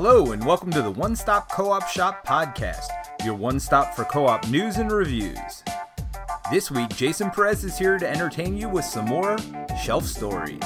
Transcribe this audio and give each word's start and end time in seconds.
Hello, 0.00 0.30
and 0.30 0.46
welcome 0.46 0.70
to 0.70 0.80
the 0.80 0.92
One 0.92 1.16
Stop 1.16 1.50
Co 1.50 1.72
op 1.72 1.88
Shop 1.88 2.24
podcast, 2.24 2.86
your 3.24 3.34
one 3.34 3.58
stop 3.58 3.96
for 3.96 4.04
co 4.04 4.28
op 4.28 4.46
news 4.46 4.76
and 4.76 4.92
reviews. 4.92 5.64
This 6.52 6.70
week, 6.70 6.90
Jason 6.90 7.32
Perez 7.32 7.64
is 7.64 7.76
here 7.76 7.98
to 7.98 8.08
entertain 8.08 8.56
you 8.56 8.68
with 8.68 8.84
some 8.84 9.06
more 9.06 9.36
shelf 9.82 10.04
stories. 10.04 10.62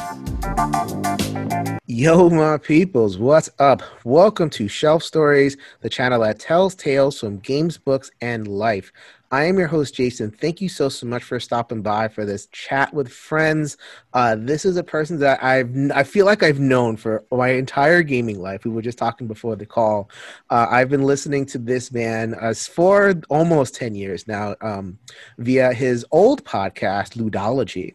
Yo, 1.87 2.29
my 2.29 2.58
peoples, 2.58 3.16
what's 3.16 3.48
up? 3.58 3.80
Welcome 4.04 4.50
to 4.50 4.68
Shelf 4.68 5.02
Stories, 5.02 5.56
the 5.80 5.88
channel 5.88 6.20
that 6.20 6.38
tells 6.38 6.74
tales 6.74 7.18
from 7.18 7.38
games, 7.38 7.78
books, 7.78 8.10
and 8.20 8.46
life. 8.46 8.92
I 9.32 9.44
am 9.44 9.58
your 9.58 9.66
host, 9.66 9.94
Jason. 9.94 10.30
Thank 10.30 10.60
you 10.60 10.68
so, 10.68 10.90
so 10.90 11.06
much 11.06 11.22
for 11.22 11.40
stopping 11.40 11.80
by 11.80 12.08
for 12.08 12.26
this 12.26 12.48
chat 12.48 12.92
with 12.92 13.10
friends. 13.10 13.78
Uh, 14.12 14.36
this 14.38 14.66
is 14.66 14.76
a 14.76 14.84
person 14.84 15.18
that 15.20 15.42
I've, 15.42 15.74
I 15.94 16.02
feel 16.02 16.26
like 16.26 16.42
I've 16.42 16.60
known 16.60 16.98
for 16.98 17.24
my 17.32 17.48
entire 17.48 18.02
gaming 18.02 18.42
life. 18.42 18.66
We 18.66 18.70
were 18.70 18.82
just 18.82 18.98
talking 18.98 19.26
before 19.26 19.56
the 19.56 19.64
call. 19.64 20.10
Uh, 20.50 20.66
I've 20.68 20.90
been 20.90 21.04
listening 21.04 21.46
to 21.46 21.59
this 21.59 21.90
man 21.90 22.34
uh, 22.34 22.52
for 22.52 23.14
almost 23.30 23.74
10 23.74 23.95
years 23.95 24.28
now 24.28 24.54
um, 24.60 24.98
via 25.38 25.73
his 25.73 26.04
old 26.10 26.45
podcast, 26.45 27.16
Ludology. 27.16 27.95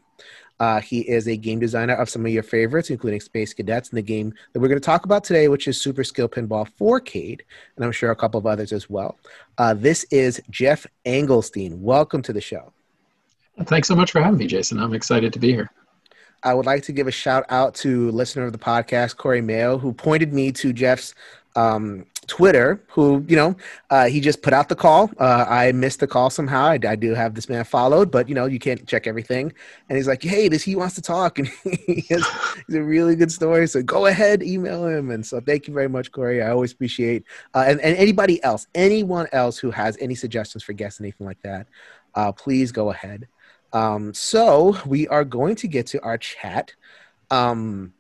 Uh, 0.60 0.82
he 0.82 1.02
is 1.02 1.28
a 1.28 1.38
game 1.38 1.60
designer 1.60 1.94
of 1.94 2.10
some 2.10 2.26
of 2.26 2.32
your 2.32 2.44
favorites, 2.44 2.90
including 2.90 3.20
Space 3.20 3.54
Cadets 3.54 3.90
and 3.90 3.98
the 3.98 4.02
game 4.02 4.34
that 4.54 4.60
we're 4.60 4.68
going 4.68 4.80
to 4.80 4.86
talk 4.86 5.06
about 5.06 5.24
today, 5.24 5.48
which 5.48 5.68
is 5.68 5.80
Super 5.80 6.04
Skill 6.04 6.28
Pinball 6.28 6.68
4Cade, 6.80 7.42
and 7.76 7.86
I'm 7.86 7.92
sure 7.92 8.12
a 8.12 8.16
couple 8.16 8.40
of 8.40 8.46
others 8.46 8.72
as 8.72 8.90
well. 8.90 9.18
Uh, 9.58 9.74
this 9.74 10.04
is 10.06 10.42
Geoff 10.50 10.88
Engelstein. 11.06 11.80
Welcome 11.80 12.22
to 12.24 12.34
the 12.34 12.42
show. 12.42 12.74
Thanks 13.66 13.88
so 13.88 13.96
much 13.96 14.12
for 14.12 14.22
having 14.22 14.38
me, 14.38 14.48
Jason. 14.48 14.80
I'm 14.80 14.94
excited 14.94 15.34
to 15.34 15.40
be 15.40 15.52
here. 15.52 15.72
I 16.44 16.54
would 16.54 16.66
like 16.66 16.84
to 16.84 16.92
give 16.92 17.08
a 17.08 17.12
shout 17.12 17.46
out 17.50 17.74
to 17.76 18.12
listener 18.12 18.46
of 18.46 18.52
the 18.52 18.60
podcast, 18.60 19.18
Corey 19.18 19.42
Mayo, 19.42 19.78
who 19.78 19.92
pointed 19.92 20.34
me 20.34 20.52
to 20.54 20.72
Geoff's 20.72 21.16
um, 21.56 22.06
Twitter, 22.28 22.84
who, 22.90 23.26
you 23.28 23.36
know, 23.38 23.56
uh, 23.90 24.08
he 24.08 24.20
just 24.20 24.42
put 24.42 24.54
out 24.54 24.68
the 24.68 24.76
call. 24.76 25.10
Uh, 25.18 25.46
I 25.48 25.72
missed 25.72 26.02
the 26.02 26.08
call 26.08 26.30
somehow. 26.30 26.66
I, 26.66 26.80
I, 26.88 26.96
do 26.96 27.14
have 27.14 27.36
this 27.36 27.48
man 27.48 27.64
followed, 27.64 28.12
but, 28.12 28.28
you 28.28 28.36
know, 28.36 28.46
you 28.46 28.60
can't 28.60 28.86
check 28.86 29.08
everything. 29.08 29.54
And 29.88 29.98
he's 29.98 30.08
like, 30.08 30.22
hey, 30.22 30.50
this 30.50 30.62
he 30.62 30.76
wants 30.76 30.96
to 30.96 31.02
talk. 31.02 31.40
And 31.48 31.48
he 31.86 32.06
has 32.10 32.26
he's 32.68 32.76
a 32.76 32.84
really 32.84 33.16
good 33.16 33.32
story. 33.32 33.68
So 33.68 33.82
go 33.82 34.08
ahead, 34.08 34.44
email 34.44 34.86
him. 34.86 35.10
And 35.10 35.26
so 35.26 35.40
thank 35.40 35.68
you 35.68 35.74
very 35.74 35.88
much, 35.88 36.12
Corey. 36.12 36.42
I 36.44 36.52
always 36.52 36.74
appreciate 36.74 37.24
uh, 37.54 37.64
and, 37.68 37.80
and 37.82 37.98
anybody 37.98 38.44
else, 38.44 38.68
anyone 38.76 39.28
else 39.32 39.58
who 39.58 39.72
has 39.72 39.98
any 40.00 40.16
suggestions 40.16 40.64
for 40.64 40.74
guests, 40.74 41.00
anything 41.00 41.26
like 41.26 41.42
that, 41.44 41.68
uh, 42.16 42.32
please 42.32 42.72
go 42.72 42.92
ahead. 42.92 43.28
Um, 43.74 44.14
so 44.14 44.78
we 44.86 45.08
are 45.08 45.24
going 45.24 45.56
to 45.58 45.68
get 45.68 45.88
to 45.88 46.02
our 46.02 46.18
chat. 46.18 46.74
Um, 47.30 47.94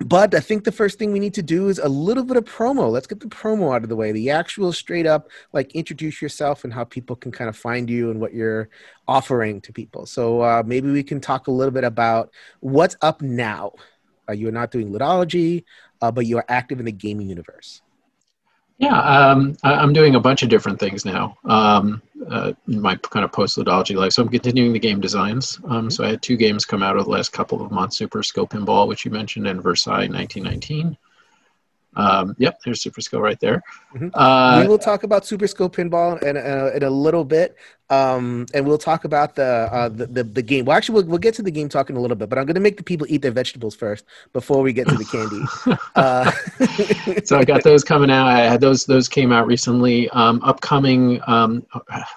but 0.00 0.34
I 0.34 0.40
think 0.40 0.64
the 0.64 0.72
first 0.72 0.98
thing 0.98 1.12
we 1.12 1.18
need 1.18 1.34
to 1.34 1.42
do 1.42 1.68
is 1.68 1.78
a 1.78 1.88
little 1.88 2.24
bit 2.24 2.36
of 2.36 2.44
promo. 2.44 2.90
Let's 2.90 3.06
get 3.06 3.20
the 3.20 3.26
promo 3.26 3.74
out 3.74 3.82
of 3.82 3.88
the 3.88 3.96
way. 3.96 4.12
The 4.12 4.30
actual 4.30 4.72
straight 4.72 5.06
up, 5.06 5.28
like 5.52 5.74
introduce 5.74 6.22
yourself 6.22 6.64
and 6.64 6.72
how 6.72 6.84
people 6.84 7.16
can 7.16 7.32
kind 7.32 7.48
of 7.48 7.56
find 7.56 7.90
you 7.90 8.10
and 8.10 8.20
what 8.20 8.32
you're 8.32 8.68
offering 9.08 9.60
to 9.62 9.72
people. 9.72 10.06
So 10.06 10.40
uh, 10.40 10.62
maybe 10.64 10.90
we 10.90 11.02
can 11.02 11.20
talk 11.20 11.48
a 11.48 11.50
little 11.50 11.72
bit 11.72 11.84
about 11.84 12.30
what's 12.60 12.96
up 13.02 13.22
now. 13.22 13.72
Uh, 14.28 14.32
you're 14.32 14.52
not 14.52 14.70
doing 14.70 14.92
ludology, 14.92 15.64
uh, 16.00 16.12
but 16.12 16.26
you 16.26 16.38
are 16.38 16.44
active 16.48 16.78
in 16.78 16.86
the 16.86 16.92
gaming 16.92 17.28
universe. 17.28 17.82
Yeah, 18.78 19.00
um, 19.00 19.56
I, 19.64 19.82
am 19.82 19.92
doing 19.92 20.14
a 20.14 20.20
bunch 20.20 20.44
of 20.44 20.48
different 20.48 20.78
things 20.78 21.04
now 21.04 21.36
um, 21.44 22.00
uh, 22.30 22.52
in 22.68 22.80
my 22.80 22.94
kind 22.94 23.24
of 23.24 23.32
post 23.32 23.58
ludology 23.58 23.96
life. 23.96 24.12
So 24.12 24.22
I'm 24.22 24.28
continuing 24.28 24.72
the 24.72 24.78
game 24.78 25.00
designs. 25.00 25.58
Um, 25.64 25.70
mm-hmm. 25.70 25.88
So 25.90 26.04
I 26.04 26.10
had 26.10 26.22
two 26.22 26.36
games 26.36 26.64
come 26.64 26.82
out 26.84 26.94
over 26.94 27.04
the 27.04 27.10
last 27.10 27.32
couple 27.32 27.60
of 27.60 27.72
months: 27.72 27.96
Super 27.96 28.22
Skill 28.22 28.46
Pinball, 28.46 28.86
which 28.86 29.04
you 29.04 29.10
mentioned, 29.10 29.48
and 29.48 29.60
Versailles 29.60 30.08
1919. 30.08 30.96
Um, 31.98 32.36
yep, 32.38 32.60
there's 32.64 32.80
Super 32.80 33.00
Skill 33.00 33.20
right 33.20 33.38
there. 33.40 33.60
Mm-hmm. 33.94 34.08
Uh, 34.14 34.62
we 34.62 34.68
will 34.68 34.78
talk 34.78 35.02
about 35.02 35.26
Super 35.26 35.48
Skill 35.48 35.68
Pinball 35.68 36.22
in, 36.22 36.36
uh, 36.36 36.70
in 36.74 36.84
a 36.84 36.90
little 36.90 37.24
bit, 37.24 37.56
um, 37.90 38.46
and 38.54 38.64
we'll 38.64 38.78
talk 38.78 39.04
about 39.04 39.34
the, 39.34 39.68
uh, 39.72 39.88
the, 39.88 40.06
the 40.06 40.22
the 40.22 40.42
game. 40.42 40.64
Well, 40.64 40.76
actually, 40.76 41.02
we'll, 41.02 41.06
we'll 41.06 41.18
get 41.18 41.34
to 41.34 41.42
the 41.42 41.50
game 41.50 41.68
talking 41.68 41.96
a 41.96 42.00
little 42.00 42.16
bit, 42.16 42.28
but 42.28 42.38
I'm 42.38 42.46
going 42.46 42.54
to 42.54 42.60
make 42.60 42.76
the 42.76 42.84
people 42.84 43.06
eat 43.10 43.22
their 43.22 43.32
vegetables 43.32 43.74
first 43.74 44.04
before 44.32 44.62
we 44.62 44.72
get 44.72 44.86
to 44.88 44.94
the 44.94 45.04
candy. 45.04 45.78
uh, 45.96 46.30
so 47.24 47.36
I 47.36 47.44
got 47.44 47.64
those 47.64 47.82
coming 47.82 48.10
out. 48.10 48.28
I 48.28 48.40
had 48.42 48.60
those 48.60 48.84
those 48.84 49.08
came 49.08 49.32
out 49.32 49.48
recently. 49.48 50.08
Um, 50.10 50.40
upcoming, 50.44 51.20
um, 51.26 51.66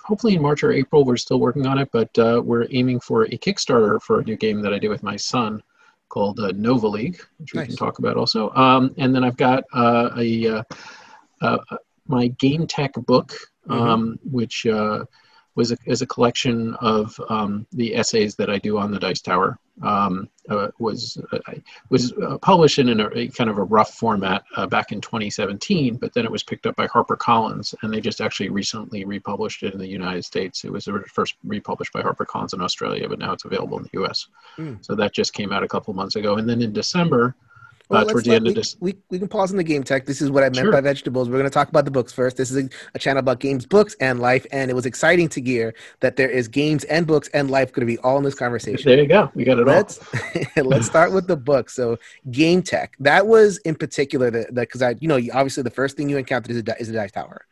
hopefully 0.04 0.36
in 0.36 0.44
March 0.44 0.64
or 0.64 0.72
April. 0.72 1.06
We're 1.06 1.18
still 1.18 1.40
working 1.40 1.66
on 1.66 1.80
it, 1.80 1.90
but 1.92 2.16
uh, 2.20 2.42
we're 2.46 2.68
aiming 2.70 3.00
for 3.00 3.24
a 3.24 3.38
Kickstarter 3.38 4.00
for 4.00 4.20
a 4.20 4.24
new 4.24 4.36
game 4.36 4.62
that 4.62 4.74
I 4.74 4.80
do 4.80 4.90
with 4.90 5.02
my 5.02 5.16
son 5.16 5.64
called 6.12 6.40
uh, 6.40 6.52
Nova 6.56 6.88
League, 6.88 7.22
which 7.38 7.56
nice. 7.56 7.64
we 7.64 7.68
can 7.68 7.78
talk 7.78 8.00
about 8.00 8.18
also. 8.18 8.52
Um, 8.52 8.94
and 8.98 9.16
then 9.16 9.24
I've 9.24 9.38
got 9.38 9.64
uh, 9.74 10.10
a 10.18 10.48
uh, 10.48 10.64
uh 11.42 11.58
my 12.08 12.28
game 12.28 12.68
tech 12.68 12.94
book, 12.94 13.34
mm-hmm. 13.68 13.82
um, 13.82 14.20
which 14.24 14.66
uh, 14.66 15.06
was 15.56 15.72
a, 15.72 15.78
is 15.86 16.02
a 16.02 16.08
collection 16.08 16.76
of 16.76 17.20
um, 17.30 17.66
the 17.74 17.96
essays 17.96 18.36
that 18.36 18.50
I 18.50 18.58
do 18.58 18.78
on 18.78 18.92
the 18.92 19.00
Dice 19.00 19.22
Tower. 19.22 19.58
Um, 19.84 20.30
uh, 20.48 20.68
was 20.78 21.18
uh, 21.32 21.40
was 21.90 22.14
uh, 22.14 22.38
published 22.38 22.78
in 22.78 23.00
a, 23.00 23.10
a, 23.16 23.28
kind 23.30 23.50
of 23.50 23.58
a 23.58 23.64
rough 23.64 23.96
format 23.96 24.44
uh, 24.56 24.68
back 24.68 24.92
in 24.92 25.02
2017, 25.02 25.96
but 25.96 26.14
then 26.14 26.24
it 26.24 26.32
was 26.32 26.44
picked 26.44 26.68
up 26.68 26.76
by 26.76 26.86
HarperCollins, 26.88 27.74
and 27.82 27.92
they 27.92 28.00
just 28.00 28.22
actually 28.22 28.50
recently 28.50 29.06
republished 29.06 29.64
it 29.64 29.74
in 29.74 29.80
the 29.80 29.88
United 29.88 30.24
States. 30.24 30.66
It 30.66 30.72
was 30.72 30.88
first 31.08 31.36
republished 31.44 31.94
by 31.94 32.04
HarperCollins 32.04 32.54
in 32.54 32.62
Australia, 32.62 33.10
but 33.10 33.18
now 33.18 33.32
it's 33.32 33.46
available 33.46 33.78
in 33.78 33.84
the 33.84 33.90
U.S. 33.94 34.28
Mm. 34.58 34.86
So 34.86 34.94
that 34.94 35.14
just 35.14 35.34
came 35.34 35.52
out 35.52 35.64
a 35.64 35.68
couple 35.68 35.94
months 35.96 36.16
ago, 36.16 36.36
and 36.36 36.48
then 36.48 36.62
in 36.62 36.74
December 36.74 37.36
well, 37.92 38.06
towards 38.06 38.28
the 38.28 38.36
end 38.36 38.46
we, 38.46 38.50
of 38.50 38.56
this. 38.56 38.78
We, 38.80 38.96
we 39.10 39.20
can 39.20 39.28
pause 39.28 39.52
on 39.52 39.58
the 39.58 39.64
game 39.64 39.84
tech. 39.84 40.06
This 40.06 40.22
is 40.22 40.32
what 40.32 40.44
I 40.44 40.48
meant 40.48 40.58
sure. 40.58 40.72
by 40.72 40.82
vegetables. 40.82 41.30
We're 41.30 41.38
going 41.38 41.50
to 41.50 41.54
talk 41.54 41.70
about 41.70 41.86
the 41.86 41.92
books 41.92 42.12
first. 42.12 42.38
This 42.38 42.52
is 42.52 42.66
a, 42.66 42.70
a, 42.96 43.00
channel 43.00 43.20
about 43.20 43.40
games, 43.40 43.66
books, 43.66 43.96
and 44.00 44.20
life. 44.20 44.46
And 44.52 44.72
it 44.72 44.74
was 44.74 44.86
exciting 44.86 45.30
to 45.30 45.42
hear 45.42 45.74
that 46.00 46.16
there 46.16 46.30
is 46.30 46.48
games 46.48 46.84
and 46.86 47.06
books 47.06 47.30
and 47.34 47.52
life 47.52 47.72
going 47.72 47.88
to 47.88 47.94
be 47.94 47.98
all 48.00 48.18
in 48.18 48.24
this 48.24 48.36
conversation. 48.36 48.90
There 48.90 49.00
you 49.00 49.08
go. 49.08 49.32
We 49.36 49.44
got 49.44 49.60
it 49.60 49.68
let's, 49.68 50.00
all. 50.58 50.64
let's 50.64 50.86
start 50.86 51.12
with 51.12 51.28
the 51.28 51.38
book. 51.38 51.70
So, 51.70 51.98
game 52.32 52.64
tech. 52.64 52.96
That 53.00 53.28
was 53.28 53.58
in 53.60 53.76
particular 53.76 54.32
that 54.32 54.54
because 54.54 54.82
I, 54.82 54.96
you 55.00 55.08
know, 55.08 55.20
obviously 55.34 55.64
the 55.64 55.70
first 55.70 55.98
thing 55.98 56.10
you 56.10 56.18
encountered 56.18 56.52
is 56.52 56.64
a, 56.66 56.82
is 56.82 56.90
a 56.90 56.94
dice 56.94 57.12
tower. 57.12 57.46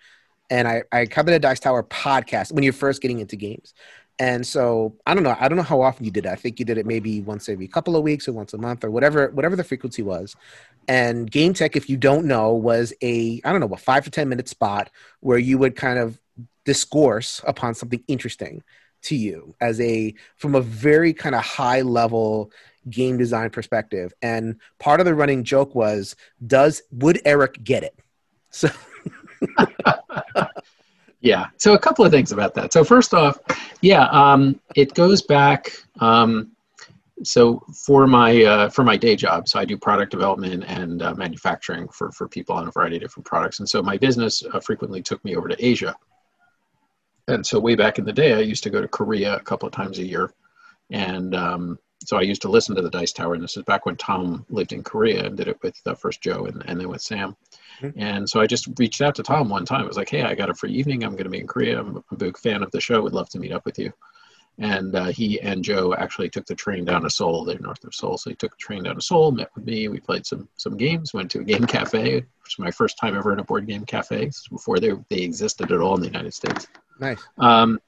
And 0.49 0.67
I, 0.67 0.83
I 0.91 1.05
covered 1.05 1.33
a 1.33 1.39
Dice 1.39 1.59
Tower 1.59 1.83
podcast 1.83 2.51
when 2.51 2.63
you're 2.63 2.73
first 2.73 3.01
getting 3.01 3.19
into 3.19 3.35
games. 3.35 3.73
And 4.19 4.45
so 4.45 4.95
I 5.05 5.13
don't 5.13 5.23
know. 5.23 5.35
I 5.39 5.47
don't 5.47 5.57
know 5.57 5.63
how 5.63 5.81
often 5.81 6.03
you 6.05 6.11
did 6.11 6.25
it. 6.25 6.29
I 6.31 6.35
think 6.35 6.59
you 6.59 6.65
did 6.65 6.77
it 6.77 6.85
maybe 6.85 7.21
once 7.21 7.47
every 7.47 7.67
couple 7.67 7.95
of 7.95 8.03
weeks 8.03 8.27
or 8.27 8.33
once 8.33 8.53
a 8.53 8.57
month 8.57 8.83
or 8.83 8.91
whatever, 8.91 9.29
whatever 9.29 9.55
the 9.55 9.63
frequency 9.63 10.01
was. 10.03 10.35
And 10.87 11.29
Game 11.31 11.53
Tech, 11.53 11.75
if 11.75 11.89
you 11.89 11.95
don't 11.97 12.25
know, 12.25 12.53
was 12.53 12.93
a 13.01 13.41
I 13.45 13.51
don't 13.51 13.61
know 13.61 13.73
a 13.73 13.77
five 13.77 14.03
to 14.05 14.11
ten 14.11 14.27
minute 14.27 14.49
spot 14.49 14.89
where 15.21 15.37
you 15.37 15.57
would 15.57 15.75
kind 15.75 15.99
of 15.99 16.19
discourse 16.65 17.41
upon 17.47 17.75
something 17.75 18.03
interesting 18.07 18.61
to 19.03 19.15
you 19.15 19.55
as 19.61 19.79
a 19.79 20.13
from 20.35 20.55
a 20.55 20.61
very 20.61 21.13
kind 21.13 21.33
of 21.35 21.41
high 21.41 21.81
level 21.81 22.51
game 22.89 23.17
design 23.17 23.49
perspective. 23.51 24.13
And 24.21 24.59
part 24.79 24.99
of 24.99 25.05
the 25.05 25.15
running 25.15 25.43
joke 25.45 25.75
was, 25.75 26.15
does 26.45 26.81
would 26.91 27.21
Eric 27.23 27.63
get 27.63 27.83
it? 27.83 27.97
So 28.49 28.67
Yeah. 31.21 31.47
So 31.57 31.73
a 31.73 31.79
couple 31.79 32.05
of 32.05 32.11
things 32.11 32.31
about 32.31 32.53
that. 32.55 32.71
So 32.71 32.83
first 32.83 33.13
off, 33.13 33.39
yeah, 33.81 34.05
um, 34.05 34.59
it 34.75 34.93
goes 34.93 35.21
back. 35.21 35.71
Um, 35.99 36.51
so 37.23 37.61
for 37.85 38.07
my 38.07 38.43
uh, 38.43 38.69
for 38.69 38.83
my 38.83 38.95
day 38.95 39.15
job, 39.17 39.49
so 39.49 39.59
I 39.59 39.65
do 39.65 39.77
product 39.77 40.11
development 40.11 40.63
and 40.65 41.01
uh, 41.01 41.13
manufacturing 41.15 41.89
for 41.89 42.11
for 42.11 42.29
people 42.29 42.55
on 42.55 42.67
a 42.67 42.71
variety 42.71 42.95
of 42.95 43.01
different 43.01 43.25
products, 43.25 43.59
and 43.59 43.69
so 43.69 43.81
my 43.81 43.97
business 43.97 44.41
uh, 44.53 44.59
frequently 44.61 45.01
took 45.01 45.23
me 45.25 45.35
over 45.35 45.49
to 45.49 45.65
Asia. 45.65 45.95
And 47.27 47.45
so 47.45 47.59
way 47.59 47.75
back 47.75 47.99
in 47.99 48.05
the 48.05 48.13
day, 48.13 48.33
I 48.33 48.39
used 48.39 48.63
to 48.63 48.69
go 48.69 48.81
to 48.81 48.87
Korea 48.87 49.35
a 49.35 49.41
couple 49.41 49.67
of 49.67 49.73
times 49.73 49.99
a 49.99 50.05
year, 50.05 50.31
and 50.89 51.35
um, 51.35 51.79
so 52.05 52.17
I 52.17 52.21
used 52.21 52.41
to 52.43 52.49
listen 52.49 52.75
to 52.75 52.81
the 52.81 52.89
Dice 52.89 53.11
Tower. 53.11 53.33
And 53.33 53.43
this 53.43 53.57
is 53.57 53.63
back 53.63 53.85
when 53.85 53.97
Tom 53.97 54.45
lived 54.49 54.71
in 54.71 54.83
Korea 54.83 55.25
and 55.25 55.35
did 55.35 55.49
it 55.49 55.61
with 55.61 55.79
uh, 55.85 55.95
first 55.95 56.21
Joe 56.21 56.45
and, 56.45 56.63
and 56.65 56.79
then 56.79 56.87
with 56.87 57.01
Sam. 57.01 57.35
Mm-hmm. 57.81 57.99
And 57.99 58.29
so 58.29 58.39
I 58.39 58.47
just 58.47 58.67
reached 58.77 59.01
out 59.01 59.15
to 59.15 59.23
Tom 59.23 59.49
one 59.49 59.65
time. 59.65 59.83
I 59.83 59.87
was 59.87 59.97
like, 59.97 60.09
hey, 60.09 60.23
I 60.23 60.35
got 60.35 60.49
a 60.49 60.53
free 60.53 60.71
evening. 60.71 61.03
I'm 61.03 61.11
going 61.11 61.23
to 61.23 61.29
be 61.29 61.39
in 61.39 61.47
Korea. 61.47 61.79
I'm 61.79 62.03
a 62.11 62.15
big 62.15 62.37
fan 62.37 62.63
of 62.63 62.71
the 62.71 62.81
show. 62.81 63.01
Would 63.01 63.13
love 63.13 63.29
to 63.29 63.39
meet 63.39 63.51
up 63.51 63.65
with 63.65 63.79
you. 63.79 63.93
And 64.57 64.93
uh, 64.93 65.05
he 65.05 65.39
and 65.39 65.63
Joe 65.63 65.93
actually 65.93 66.29
took 66.29 66.45
the 66.45 66.55
train 66.55 66.83
down 66.83 67.03
to 67.03 67.09
Seoul. 67.09 67.45
They're 67.45 67.57
north 67.59 67.83
of 67.85 67.95
Seoul. 67.95 68.17
So 68.17 68.29
he 68.29 68.35
took 68.35 68.51
the 68.51 68.57
train 68.57 68.83
down 68.83 68.95
to 68.95 69.01
Seoul, 69.01 69.31
met 69.31 69.51
with 69.55 69.65
me. 69.65 69.87
We 69.87 70.01
played 70.01 70.25
some 70.25 70.49
some 70.57 70.75
games, 70.75 71.13
went 71.13 71.31
to 71.31 71.39
a 71.39 71.43
game 71.45 71.65
cafe, 71.65 72.15
which 72.15 72.25
was 72.45 72.59
my 72.59 72.71
first 72.71 72.97
time 72.97 73.15
ever 73.15 73.31
in 73.31 73.39
a 73.39 73.43
board 73.43 73.67
game 73.67 73.85
cafe 73.85 74.29
before 74.51 74.79
they, 74.79 74.91
they 75.09 75.21
existed 75.21 75.71
at 75.71 75.79
all 75.79 75.95
in 75.95 76.01
the 76.01 76.07
United 76.07 76.33
States. 76.33 76.67
Nice. 76.99 77.21
Um, 77.37 77.79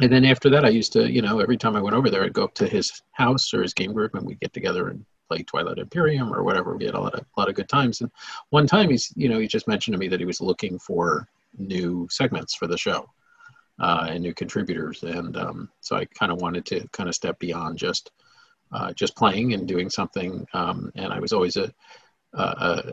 and 0.00 0.12
then 0.12 0.24
after 0.26 0.50
that, 0.50 0.64
I 0.64 0.68
used 0.68 0.92
to, 0.92 1.10
you 1.10 1.22
know, 1.22 1.40
every 1.40 1.56
time 1.56 1.74
I 1.74 1.82
went 1.82 1.96
over 1.96 2.10
there, 2.10 2.24
I'd 2.24 2.32
go 2.32 2.44
up 2.44 2.54
to 2.54 2.68
his 2.68 3.02
house 3.12 3.52
or 3.52 3.62
his 3.62 3.74
game 3.74 3.92
group 3.92 4.14
and 4.14 4.26
we'd 4.26 4.40
get 4.40 4.52
together 4.52 4.88
and 4.88 5.04
play 5.30 5.42
Twilight 5.42 5.78
Imperium 5.78 6.32
or 6.34 6.42
whatever. 6.42 6.76
We 6.76 6.86
had 6.86 6.94
a 6.94 7.00
lot 7.00 7.14
of 7.14 7.20
a 7.20 7.40
lot 7.40 7.48
of 7.48 7.54
good 7.54 7.68
times. 7.68 8.00
And 8.00 8.10
one 8.50 8.66
time 8.66 8.90
he's 8.90 9.12
you 9.16 9.28
know 9.28 9.38
he 9.38 9.46
just 9.46 9.68
mentioned 9.68 9.94
to 9.94 9.98
me 9.98 10.08
that 10.08 10.20
he 10.20 10.26
was 10.26 10.40
looking 10.40 10.78
for 10.78 11.28
new 11.56 12.08
segments 12.10 12.54
for 12.54 12.66
the 12.66 12.78
show 12.78 13.08
uh, 13.80 14.06
and 14.10 14.22
new 14.22 14.34
contributors. 14.34 15.02
And 15.02 15.36
um, 15.36 15.70
so 15.80 15.96
I 15.96 16.04
kind 16.04 16.32
of 16.32 16.40
wanted 16.40 16.64
to 16.66 16.86
kind 16.92 17.08
of 17.08 17.14
step 17.14 17.38
beyond 17.38 17.78
just 17.78 18.12
uh, 18.72 18.92
just 18.92 19.16
playing 19.16 19.52
and 19.54 19.66
doing 19.66 19.90
something. 19.90 20.46
Um, 20.54 20.92
and 20.94 21.12
I 21.12 21.18
was 21.18 21.32
always 21.32 21.56
a, 21.56 21.72
a, 22.34 22.92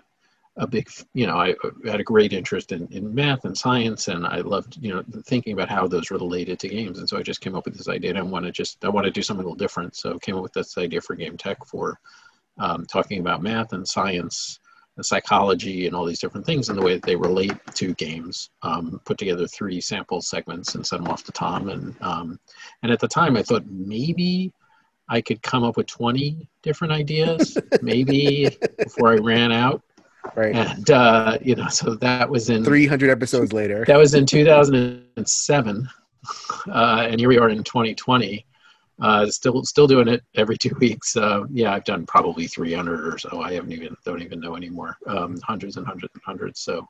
a 0.58 0.68
big, 0.68 0.90
you 1.14 1.28
know, 1.28 1.38
I 1.38 1.54
had 1.86 2.00
a 2.00 2.04
great 2.04 2.34
interest 2.34 2.72
in, 2.72 2.88
in 2.92 3.14
math 3.14 3.46
and 3.46 3.56
science, 3.56 4.08
and 4.08 4.26
I 4.26 4.38
loved, 4.42 4.78
you 4.82 4.92
know, 4.92 5.04
thinking 5.26 5.54
about 5.54 5.70
how 5.70 5.88
those 5.88 6.10
related 6.10 6.60
to 6.60 6.70
games. 6.70 6.98
And 6.98 7.08
so 7.08 7.18
I 7.18 7.22
just 7.22 7.42
came 7.42 7.56
up 7.56 7.66
with 7.66 7.78
this 7.78 7.90
idea. 7.90 8.18
I 8.18 8.22
want 8.24 8.46
to 8.46 8.52
just, 8.52 8.84
I 8.84 8.90
want 8.90 9.06
to 9.06 9.12
do 9.12 9.22
something 9.22 9.44
a 9.44 9.48
little 9.48 9.56
different. 9.56 9.96
So 9.96 10.18
came 10.18 10.36
up 10.36 10.44
with 10.44 10.54
this 10.54 10.78
idea 10.80 11.02
for 11.02 11.16
Game 11.16 11.38
Tech 11.38 11.64
for 11.66 12.00
um, 12.60 12.86
talking 12.86 13.20
about 13.20 13.42
math 13.42 13.74
and 13.74 13.88
science 13.88 14.60
and 14.98 15.06
psychology 15.06 15.86
and 15.86 15.96
all 15.96 16.06
these 16.06 16.20
different 16.20 16.46
things 16.46 16.70
and 16.70 16.78
the 16.78 16.82
way 16.82 16.96
that 16.96 17.04
they 17.04 17.16
relate 17.16 17.56
to 17.76 17.94
games. 17.96 18.50
Um, 18.64 19.00
put 19.06 19.18
together 19.18 19.48
three 19.48 19.80
sample 19.80 20.22
segments 20.22 20.76
and 20.76 20.86
sent 20.86 21.04
them 21.04 21.12
off 21.12 21.24
to 21.26 21.32
Tom. 21.32 21.70
And 21.70 21.96
um, 22.02 22.40
and 22.84 22.92
at 22.92 23.00
the 23.00 23.08
time, 23.08 23.38
I 23.38 23.44
thought 23.44 23.66
maybe 23.68 24.52
I 25.10 25.22
could 25.22 25.42
come 25.42 25.64
up 25.64 25.78
with 25.78 25.88
20 25.88 26.50
different 26.64 26.92
ideas, 26.94 27.58
maybe 27.82 28.50
before 28.78 29.14
I 29.14 29.18
ran 29.18 29.52
out. 29.52 29.82
Right. 30.36 30.54
And 30.54 30.90
uh, 30.90 31.38
you 31.42 31.56
know, 31.56 31.70
so 31.70 31.96
that 31.96 32.30
was 32.30 32.50
in 32.50 32.66
300 32.66 33.10
episodes 33.10 33.54
later. 33.54 33.86
That 33.88 33.98
was 33.98 34.14
in 34.14 34.26
2007, 34.26 35.90
uh, 36.68 37.08
and 37.10 37.20
here 37.20 37.30
we 37.30 37.38
are 37.38 37.50
in 37.50 37.64
2020. 37.64 38.46
Uh, 39.00 39.28
still, 39.28 39.64
still 39.64 39.86
doing 39.88 40.08
it 40.08 40.24
every 40.36 40.58
two 40.58 40.76
weeks. 40.80 41.16
Uh, 41.16 41.44
yeah, 41.52 41.74
I've 41.74 41.84
done 41.84 42.06
probably 42.06 42.48
300 42.48 43.14
or 43.14 43.18
so. 43.18 43.42
I 43.42 43.54
haven't 43.54 43.72
even 43.72 43.96
don't 44.06 44.22
even 44.22 44.40
know 44.40 44.56
anymore. 44.56 44.98
Um, 45.06 45.38
hundreds 45.42 45.78
and 45.78 45.86
hundreds 45.86 46.14
and 46.14 46.24
hundreds. 46.26 46.62
So, 46.62 46.88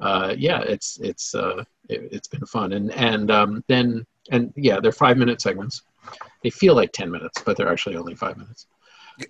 uh, 0.00 0.34
yeah, 0.36 0.60
it's 0.60 0.98
it's 1.00 1.34
uh, 1.34 1.64
it, 1.88 2.12
has 2.12 2.28
been 2.28 2.46
fun. 2.46 2.72
And 2.72 2.92
and 2.92 3.30
um, 3.30 3.64
then 3.66 4.04
and 4.30 4.52
yeah, 4.56 4.80
they're 4.80 4.92
five 4.92 5.16
minute 5.16 5.40
segments. 5.40 5.82
They 6.42 6.50
feel 6.50 6.74
like 6.74 6.92
10 6.92 7.10
minutes, 7.10 7.42
but 7.44 7.56
they're 7.56 7.70
actually 7.70 7.96
only 7.96 8.14
five 8.14 8.36
minutes. 8.36 8.66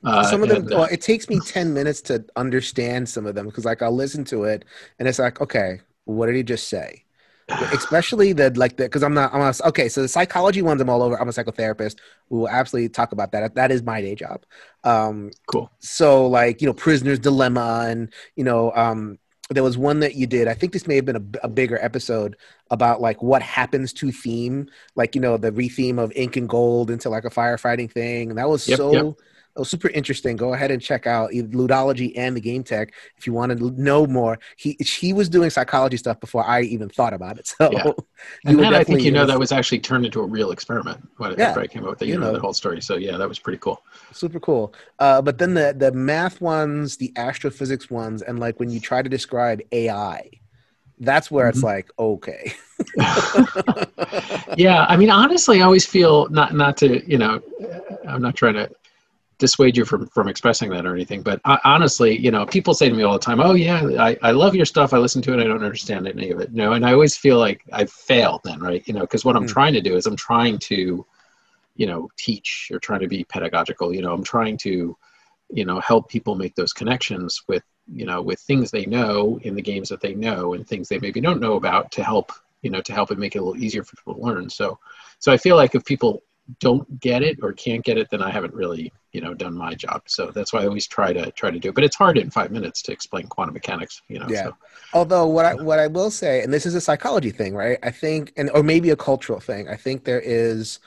Uh, 0.05 0.23
some 0.23 0.43
of 0.43 0.49
them, 0.49 0.65
and, 0.65 0.73
uh, 0.73 0.77
well, 0.81 0.89
it 0.91 1.01
takes 1.01 1.29
me 1.29 1.41
10 1.41 1.73
minutes 1.73 2.03
to 2.03 2.25
understand 2.37 3.09
some 3.09 3.25
of 3.25 3.35
them 3.35 3.47
because, 3.47 3.65
like, 3.65 3.81
I'll 3.81 3.95
listen 3.95 4.25
to 4.27 4.45
it 4.45 4.65
and 4.99 5.09
it's 5.09 5.19
like, 5.19 5.41
okay, 5.41 5.81
what 6.05 6.27
did 6.27 6.37
he 6.37 6.43
just 6.43 6.69
say? 6.69 7.05
Especially 7.49 8.33
the 8.33 8.51
like 8.51 8.77
the 8.77 8.85
because 8.85 9.03
I'm 9.03 9.15
not 9.15 9.33
I'm 9.33 9.41
not, 9.41 9.61
okay. 9.63 9.89
So 9.89 10.03
the 10.03 10.09
psychology 10.09 10.61
ones 10.61 10.81
I'm 10.81 10.91
all 10.91 11.03
over. 11.03 11.19
I'm 11.19 11.29
a 11.29 11.33
psychotherapist. 11.33 11.97
We 12.29 12.39
will 12.39 12.49
absolutely 12.49 12.91
talk 12.91 13.13
about 13.13 13.33
that. 13.33 13.55
That 13.55 13.71
is 13.71 13.83
my 13.83 14.03
day 14.03 14.15
job. 14.15 14.45
Um, 14.85 15.31
cool. 15.47 15.71
So 15.79 16.27
like 16.27 16.61
you 16.61 16.67
know, 16.67 16.75
prisoner's 16.75 17.19
dilemma 17.19 17.87
and 17.89 18.13
you 18.37 18.45
know 18.45 18.73
um, 18.75 19.19
there 19.51 19.63
was 19.63 19.79
one 19.79 20.01
that 20.01 20.15
you 20.15 20.27
did 20.27 20.47
i 20.47 20.53
think 20.53 20.75
this 20.75 20.87
may 20.87 20.97
have 20.97 21.07
been 21.07 21.17
a, 21.17 21.45
a, 21.45 21.49
bigger 21.49 21.79
episode 21.83 22.37
about 22.71 23.01
like 23.01 23.23
what 23.23 23.41
happens 23.41 23.95
to 23.95 24.13
theme 24.13 24.69
like 24.95 25.15
you 25.15 25.21
know 25.23 25.39
the 25.39 25.51
retheme 25.51 25.99
of 25.99 26.13
Incan 26.15 26.47
Gold 26.47 26.91
into 26.91 27.09
like 27.09 27.25
a 27.25 27.31
firefighting 27.31 27.91
thing 27.91 28.29
and 28.29 28.39
that 28.39 28.49
was 28.49 28.69
yep, 28.69 28.77
so 28.77 28.93
yep 28.93 29.15
oh, 29.59 29.65
super 29.65 29.89
interesting. 29.89 30.37
Go 30.37 30.55
ahead 30.55 30.71
and 30.71 30.81
check 30.81 31.07
out 31.07 31.31
Ludology 31.33 32.13
and 32.17 32.37
the 32.37 32.41
Game 32.41 32.63
Tech 32.63 32.95
if 33.17 33.27
you 33.27 33.33
want 33.33 33.57
to 33.57 33.71
know 33.73 34.07
more. 34.07 34.39
He 34.57 34.77
he 34.81 35.13
was 35.13 35.29
doing 35.29 35.51
psychology 35.51 35.97
stuff 35.97 36.21
before 36.21 36.45
I 36.45 36.63
even 36.63 36.89
thought 36.89 37.13
about 37.13 37.39
it. 37.39 37.49
So, 37.59 37.73
yeah. 37.73 37.93
and 38.45 38.59
then 38.59 38.75
I 38.75 38.85
think 38.85 39.03
you 39.03 39.11
know 39.11 39.27
that 39.27 39.39
was 39.39 39.53
actually 39.53 39.81
turned 39.81 40.05
into 40.05 40.21
a 40.21 40.27
real 40.27 40.53
experiment 40.53 41.09
when 41.17 41.35
yeah, 41.37 41.55
I 41.57 41.67
came 41.67 41.83
up 41.83 41.91
with 41.91 41.99
the, 41.99 42.07
you, 42.07 42.13
you 42.13 42.21
know, 42.21 42.27
know 42.27 42.33
the 42.35 42.41
whole 42.41 42.53
story. 42.53 42.81
So 42.81 42.97
yeah, 42.97 43.17
that 43.17 43.29
was 43.29 43.39
pretty 43.39 43.59
cool. 43.59 43.83
Super 44.13 44.39
cool. 44.39 44.75
Uh, 44.99 45.23
but 45.23 45.39
then 45.39 45.55
the 45.55 45.75
the 45.77 45.91
math 45.91 46.41
ones, 46.41 46.97
the 46.99 47.13
astrophysics 47.17 47.91
ones, 47.91 48.23
and 48.23 48.39
like 48.39 48.61
when 48.61 48.71
you 48.71 48.79
try 48.79 49.03
to 49.03 49.09
describe 49.09 49.61
AI 49.73 50.31
that's 51.01 51.31
where 51.31 51.49
it's 51.49 51.59
mm-hmm. 51.59 51.67
like 51.67 51.91
okay 51.99 52.53
yeah 54.57 54.85
i 54.89 54.97
mean 54.97 55.11
honestly 55.11 55.61
i 55.61 55.65
always 55.65 55.87
feel 55.87 56.29
not 56.29 56.55
not 56.55 56.77
to 56.77 57.09
you 57.09 57.19
know 57.19 57.41
i'm 58.09 58.23
not 58.23 58.35
trying 58.35 58.55
to 58.55 58.69
dissuade 59.39 59.77
you 59.77 59.85
from 59.85 60.07
from 60.09 60.29
expressing 60.29 60.71
that 60.71 60.85
or 60.85 60.95
anything. 60.95 61.23
But 61.23 61.41
I, 61.45 61.59
honestly 61.65 62.17
you 62.19 62.31
know 62.31 62.45
people 62.45 62.75
say 62.75 62.89
to 62.89 62.95
me 62.95 63.03
all 63.03 63.13
the 63.13 63.19
time 63.19 63.41
oh 63.41 63.55
yeah 63.55 63.83
I, 63.99 64.17
I 64.23 64.31
love 64.33 64.55
your 64.55 64.67
stuff. 64.67 64.93
I 64.93 64.99
listen 64.99 65.23
to 65.23 65.33
it. 65.33 65.41
I 65.41 65.45
don't 65.45 65.65
understand 65.65 66.07
any 66.07 66.31
of 66.31 66.41
it. 66.41 66.53
No 66.53 66.73
and 66.73 66.85
i 66.85 66.93
always 66.93 67.17
feel 67.17 67.39
like 67.39 67.63
i've 67.73 67.91
failed 67.91 68.43
then 68.45 68.61
right? 68.61 68.87
You 68.87 68.95
know 68.95 69.01
because 69.01 69.25
what 69.25 69.37
i'm 69.37 69.47
mm. 69.47 69.53
trying 69.53 69.75
to 69.75 69.81
do 69.81 69.97
is 69.97 70.07
i'm 70.07 70.17
trying 70.17 70.59
to 70.59 71.07
you 71.77 71.87
know 71.87 72.09
teach 72.17 72.71
or 72.73 72.79
trying 72.79 73.01
to 73.01 73.09
be 73.09 73.25
pedagogical. 73.25 73.95
You 73.95 74.03
know 74.03 74.13
i'm 74.13 74.25
trying 74.25 74.57
to 74.59 74.97
you 75.51 75.65
know 75.65 75.81
help 75.81 76.09
people 76.09 76.35
make 76.35 76.55
those 76.55 76.73
connections 76.73 77.43
with 77.49 77.63
you 77.91 78.05
know 78.05 78.21
with 78.21 78.41
things 78.41 78.71
they 78.71 78.87
know 78.87 79.39
in 79.45 79.55
the 79.55 79.63
games 79.63 79.89
that 79.89 80.01
they 80.01 80.15
know 80.15 80.55
and 80.55 80.67
things 80.67 80.89
they 80.89 80.99
maybe 80.99 81.21
don't 81.21 81.41
know 81.41 81.55
about 81.55 81.91
to 81.93 82.03
help 82.03 82.33
you 82.63 82.71
know 82.71 82.81
to 82.83 82.93
help 82.93 83.11
it 83.11 83.19
make 83.19 83.35
it 83.35 83.39
a 83.39 83.43
little 83.43 83.63
easier 83.63 83.85
for 83.85 83.97
people 83.97 84.15
to 84.15 84.21
learn. 84.21 84.51
So 84.51 84.79
so 85.21 85.33
i 85.33 85.37
feel 85.37 85.57
like 85.57 85.75
if 85.75 85.85
people 85.85 86.23
don't 86.61 87.01
get 87.01 87.23
it 87.23 87.39
or 87.43 87.53
can't 87.53 87.85
get 87.85 87.99
it, 87.99 88.09
then 88.11 88.23
I 88.23 88.31
haven't 88.31 88.55
really, 88.55 88.93
you 89.13 89.21
know, 89.21 89.35
done 89.35 89.55
my 89.55 89.75
job. 89.75 90.03
So 90.07 90.31
that's 90.31 90.53
why 90.53 90.63
I 90.63 90.67
always 90.67 90.87
try 90.87 91.13
to 91.13 91.31
try 91.33 91.51
to 91.51 91.59
do. 91.59 91.69
It. 91.69 91.75
But 91.75 91.85
it's 91.85 91.97
hard 91.97 92.17
in 92.17 92.31
five 92.31 92.51
minutes 92.51 92.83
to 92.83 92.93
explain 92.93 93.27
quantum 93.27 93.55
mechanics, 93.55 94.03
you 94.09 94.19
know. 94.19 94.27
Yeah. 94.29 94.45
So. 94.45 94.57
Although 94.95 95.27
what 95.27 95.45
I 95.45 95.55
what 95.55 95.79
I 95.79 95.87
will 95.87 96.11
say, 96.11 96.43
and 96.43 96.53
this 96.53 96.65
is 96.65 96.75
a 96.75 96.81
psychology 96.81 97.31
thing, 97.31 97.55
right? 97.55 97.79
I 97.83 97.91
think, 97.91 98.33
and 98.37 98.51
or 98.51 98.63
maybe 98.63 98.91
a 98.91 98.97
cultural 98.97 99.41
thing. 99.41 99.69
I 99.69 99.77
think 99.77 100.05
there 100.05 100.21
is 100.21 100.79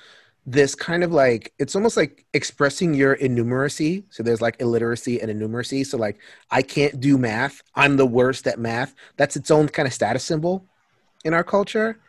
this 0.47 0.73
kind 0.73 1.03
of 1.03 1.11
like 1.11 1.53
it's 1.59 1.75
almost 1.75 1.95
like 1.95 2.25
expressing 2.33 2.95
your 2.95 3.15
innumeracy. 3.17 4.03
So 4.09 4.23
there's 4.23 4.41
like 4.41 4.59
illiteracy 4.59 5.21
and 5.21 5.31
innumeracy. 5.31 5.85
So 5.85 5.97
like 5.97 6.19
I 6.49 6.63
can't 6.63 6.99
do 6.99 7.17
math. 7.17 7.61
I'm 7.75 7.97
the 7.97 8.07
worst 8.07 8.47
at 8.47 8.57
math. 8.57 8.95
That's 9.17 9.35
its 9.35 9.51
own 9.51 9.67
kind 9.69 9.87
of 9.87 9.93
status 9.93 10.23
symbol 10.23 10.65
in 11.23 11.35
our 11.35 11.43
culture 11.43 11.99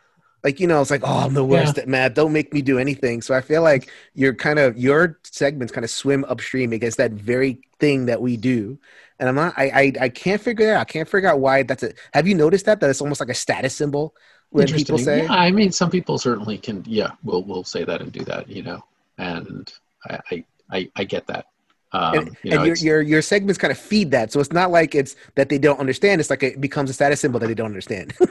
like 0.43 0.59
you 0.59 0.67
know 0.67 0.81
it's 0.81 0.91
like 0.91 1.03
oh 1.03 1.19
i'm 1.19 1.33
the 1.33 1.43
worst 1.43 1.77
yeah. 1.77 1.83
at 1.83 1.89
math. 1.89 2.13
Don't 2.13 2.33
make 2.33 2.53
me 2.53 2.61
do 2.61 2.77
anything. 2.77 3.21
So 3.21 3.33
i 3.33 3.41
feel 3.41 3.61
like 3.61 3.89
you're 4.13 4.33
kind 4.33 4.59
of 4.59 4.77
your 4.77 5.19
segments 5.23 5.73
kind 5.73 5.85
of 5.85 5.91
swim 5.91 6.25
upstream 6.25 6.73
against 6.73 6.97
that 6.97 7.11
very 7.11 7.61
thing 7.79 8.05
that 8.07 8.21
we 8.21 8.37
do. 8.37 8.77
And 9.19 9.29
i'm 9.29 9.35
not 9.35 9.53
i 9.57 9.65
i, 9.65 9.93
I 10.01 10.09
can't 10.09 10.41
figure 10.41 10.67
it 10.67 10.73
out. 10.73 10.81
I 10.81 10.85
can't 10.85 11.07
figure 11.07 11.29
out 11.29 11.39
why 11.39 11.63
that's 11.63 11.83
it 11.83 11.97
have 12.13 12.27
you 12.27 12.35
noticed 12.35 12.65
that 12.65 12.79
that 12.79 12.89
it's 12.89 13.01
almost 13.01 13.19
like 13.19 13.29
a 13.29 13.35
status 13.35 13.75
symbol 13.75 14.15
when 14.49 14.67
people 14.67 14.97
say? 14.97 15.23
Yeah 15.23 15.33
i 15.33 15.51
mean 15.51 15.71
some 15.71 15.89
people 15.89 16.17
certainly 16.17 16.57
can 16.57 16.83
yeah 16.87 17.11
will 17.23 17.43
will 17.43 17.63
say 17.63 17.83
that 17.83 18.01
and 18.01 18.11
do 18.11 18.23
that 18.25 18.49
you 18.49 18.63
know? 18.63 18.83
And 19.17 19.71
i 20.07 20.43
i 20.71 20.91
i 20.95 21.03
get 21.03 21.27
that 21.27 21.47
um, 21.93 22.17
and, 22.17 22.37
you 22.43 22.51
know, 22.51 22.57
and 22.57 22.65
your, 22.65 22.75
your 22.75 23.01
your 23.01 23.21
segments 23.21 23.57
kind 23.57 23.71
of 23.71 23.77
feed 23.77 24.11
that, 24.11 24.31
so 24.31 24.39
it's 24.39 24.51
not 24.51 24.71
like 24.71 24.95
it's 24.95 25.15
that 25.35 25.49
they 25.49 25.57
don't 25.57 25.79
understand. 25.79 26.19
It's 26.19 26.29
like 26.29 26.43
it 26.43 26.59
becomes 26.59 26.89
a 26.89 26.93
status 26.93 27.19
symbol 27.21 27.39
that 27.39 27.47
they 27.47 27.53
don't 27.53 27.67
understand. 27.67 28.13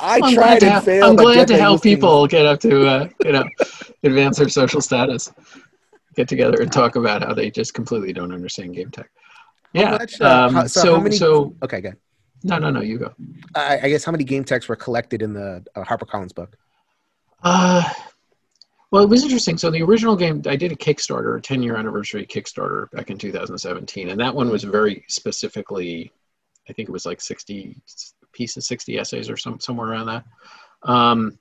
I 0.00 0.20
I'm 0.22 0.34
tried 0.34 0.62
and 0.62 0.84
failed. 0.84 1.10
I'm 1.10 1.16
glad 1.16 1.48
to 1.48 1.58
help 1.58 1.82
people 1.82 2.26
get 2.26 2.46
up 2.46 2.60
to 2.60 2.86
uh, 2.86 3.08
you 3.24 3.32
know 3.32 3.44
advance 4.04 4.38
their 4.38 4.48
social 4.48 4.80
status, 4.80 5.32
get 6.14 6.28
together 6.28 6.62
and 6.62 6.72
talk 6.72 6.94
about 6.96 7.22
how 7.22 7.34
they 7.34 7.50
just 7.50 7.74
completely 7.74 8.12
don't 8.12 8.32
understand 8.32 8.74
game 8.74 8.90
tech. 8.90 9.10
Yeah. 9.72 9.90
Much, 9.92 10.20
uh, 10.20 10.46
um, 10.46 10.54
how, 10.54 10.66
so 10.66 10.80
so, 10.80 11.00
many, 11.00 11.16
so, 11.16 11.54
okay, 11.62 11.80
good. 11.80 11.96
No, 12.42 12.58
no, 12.58 12.70
no. 12.70 12.80
You 12.80 12.98
go. 12.98 13.12
I, 13.54 13.80
I, 13.82 13.88
guess 13.88 14.04
how 14.04 14.12
many 14.12 14.24
game 14.24 14.44
techs 14.44 14.68
were 14.68 14.76
collected 14.76 15.22
in 15.22 15.32
the 15.32 15.64
uh, 15.74 15.84
HarperCollins 15.84 16.34
book? 16.34 16.56
Uh, 17.42 17.82
well, 18.90 19.02
it 19.02 19.08
was 19.08 19.24
interesting. 19.24 19.58
So 19.58 19.70
the 19.70 19.82
original 19.82 20.16
game, 20.16 20.42
I 20.46 20.56
did 20.56 20.72
a 20.72 20.76
Kickstarter, 20.76 21.38
a 21.38 21.40
10 21.40 21.62
year 21.62 21.76
anniversary 21.76 22.26
Kickstarter 22.26 22.90
back 22.92 23.10
in 23.10 23.18
2017, 23.18 24.10
and 24.10 24.20
that 24.20 24.34
one 24.34 24.48
was 24.48 24.64
very 24.64 25.04
specifically, 25.08 26.12
I 26.68 26.72
think 26.72 26.88
it 26.88 26.92
was 26.92 27.06
like 27.06 27.20
60 27.20 27.80
pieces, 28.32 28.66
60 28.68 28.98
essays 28.98 29.28
or 29.28 29.36
some 29.36 29.58
somewhere 29.60 29.88
around 29.88 30.06
that. 30.06 30.24
Um, 30.82 31.38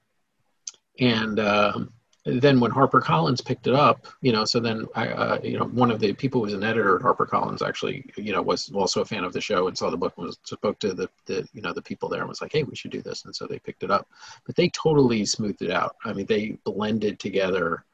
and 0.99 1.39
um, 1.39 1.93
then 2.25 2.59
when 2.59 2.71
HarperCollins 2.71 3.45
picked 3.45 3.67
it 3.67 3.75
up, 3.75 4.07
you 4.21 4.31
know, 4.31 4.45
so 4.45 4.59
then 4.59 4.87
I, 4.95 5.07
uh, 5.09 5.39
you 5.43 5.59
know, 5.59 5.65
one 5.65 5.91
of 5.91 5.99
the 5.99 6.11
people 6.13 6.41
who 6.41 6.45
was 6.45 6.53
an 6.53 6.63
editor 6.63 6.95
at 6.95 7.03
HarperCollins 7.03 7.61
actually, 7.61 8.03
you 8.17 8.33
know, 8.33 8.41
was 8.41 8.71
also 8.73 9.01
a 9.01 9.05
fan 9.05 9.23
of 9.23 9.31
the 9.31 9.41
show 9.41 9.67
and 9.67 9.77
saw 9.77 9.91
the 9.91 9.97
book 9.97 10.13
and 10.17 10.25
was 10.25 10.39
spoke 10.43 10.79
to 10.79 10.93
the, 10.93 11.07
the, 11.27 11.47
you 11.53 11.61
know, 11.61 11.71
the 11.71 11.81
people 11.81 12.09
there 12.09 12.21
and 12.21 12.29
was 12.29 12.41
like, 12.41 12.51
hey, 12.51 12.63
we 12.63 12.75
should 12.75 12.91
do 12.91 13.01
this, 13.01 13.25
and 13.25 13.35
so 13.35 13.45
they 13.45 13.59
picked 13.59 13.83
it 13.83 13.91
up. 13.91 14.07
But 14.45 14.55
they 14.55 14.69
totally 14.69 15.23
smoothed 15.25 15.61
it 15.61 15.71
out. 15.71 15.95
I 16.03 16.13
mean, 16.13 16.25
they 16.25 16.57
blended 16.63 17.19
together, 17.19 17.85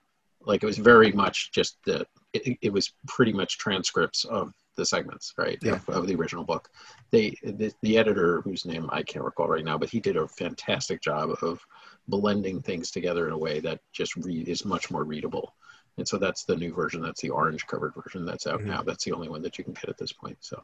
like 0.45 0.63
it 0.63 0.67
was 0.67 0.77
very 0.77 1.11
much 1.11 1.51
just 1.51 1.77
the, 1.85 2.07
it, 2.31 2.57
it 2.61 2.71
was 2.71 2.93
pretty 3.07 3.33
much 3.33 3.57
transcripts 3.57 4.23
of 4.23 4.53
the 4.77 4.85
segments, 4.85 5.33
right, 5.37 5.59
yeah. 5.61 5.73
of, 5.73 5.89
of, 5.89 6.07
the 6.07 6.15
original 6.15 6.45
book. 6.45 6.69
They, 7.11 7.35
the, 7.43 7.73
the 7.81 7.97
editor, 7.97 8.39
whose 8.41 8.65
name 8.65 8.89
I 8.93 9.03
can't 9.03 9.25
recall 9.25 9.49
right 9.49 9.65
now, 9.65 9.77
but 9.77 9.89
he 9.89 9.99
did 9.99 10.15
a 10.15 10.27
fantastic 10.27 11.01
job 11.01 11.31
of 11.41 11.59
blending 12.07 12.61
things 12.61 12.91
together 12.91 13.27
in 13.27 13.33
a 13.33 13.37
way 13.37 13.59
that 13.59 13.79
just 13.91 14.15
read 14.15 14.47
is 14.47 14.65
much 14.65 14.91
more 14.91 15.03
readable. 15.03 15.55
And 15.97 16.07
so 16.07 16.17
that's 16.17 16.43
the 16.45 16.55
new 16.55 16.73
version. 16.73 17.01
That's 17.01 17.21
the 17.21 17.29
orange 17.29 17.67
covered 17.67 17.93
version 17.95 18.25
that's 18.25 18.47
out 18.47 18.59
mm-hmm. 18.59 18.69
now. 18.69 18.81
That's 18.81 19.03
the 19.03 19.11
only 19.11 19.29
one 19.29 19.41
that 19.41 19.57
you 19.57 19.63
can 19.63 19.73
get 19.73 19.89
at 19.89 19.97
this 19.97 20.13
point. 20.13 20.37
So, 20.39 20.63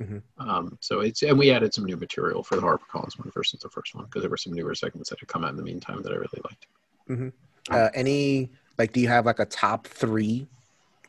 mm-hmm. 0.00 0.18
um, 0.48 0.78
so 0.80 1.00
it's 1.00 1.22
and 1.22 1.38
we 1.38 1.50
added 1.50 1.74
some 1.74 1.84
new 1.84 1.96
material 1.96 2.42
for 2.42 2.56
the 2.56 2.62
HarperCollins 2.62 3.18
one 3.18 3.30
versus 3.34 3.60
the 3.60 3.68
first 3.68 3.94
one 3.94 4.04
because 4.04 4.22
there 4.22 4.30
were 4.30 4.36
some 4.36 4.52
newer 4.52 4.74
segments 4.74 5.10
that 5.10 5.20
had 5.20 5.28
come 5.28 5.44
out 5.44 5.50
in 5.50 5.56
the 5.56 5.62
meantime 5.62 6.02
that 6.02 6.12
I 6.12 6.16
really 6.16 6.40
liked. 6.44 6.66
Mm-hmm. 7.08 7.28
Uh, 7.70 7.88
any 7.94 8.50
like, 8.78 8.92
do 8.92 9.00
you 9.00 9.08
have 9.08 9.26
like 9.26 9.40
a 9.40 9.44
top 9.44 9.86
three, 9.86 10.46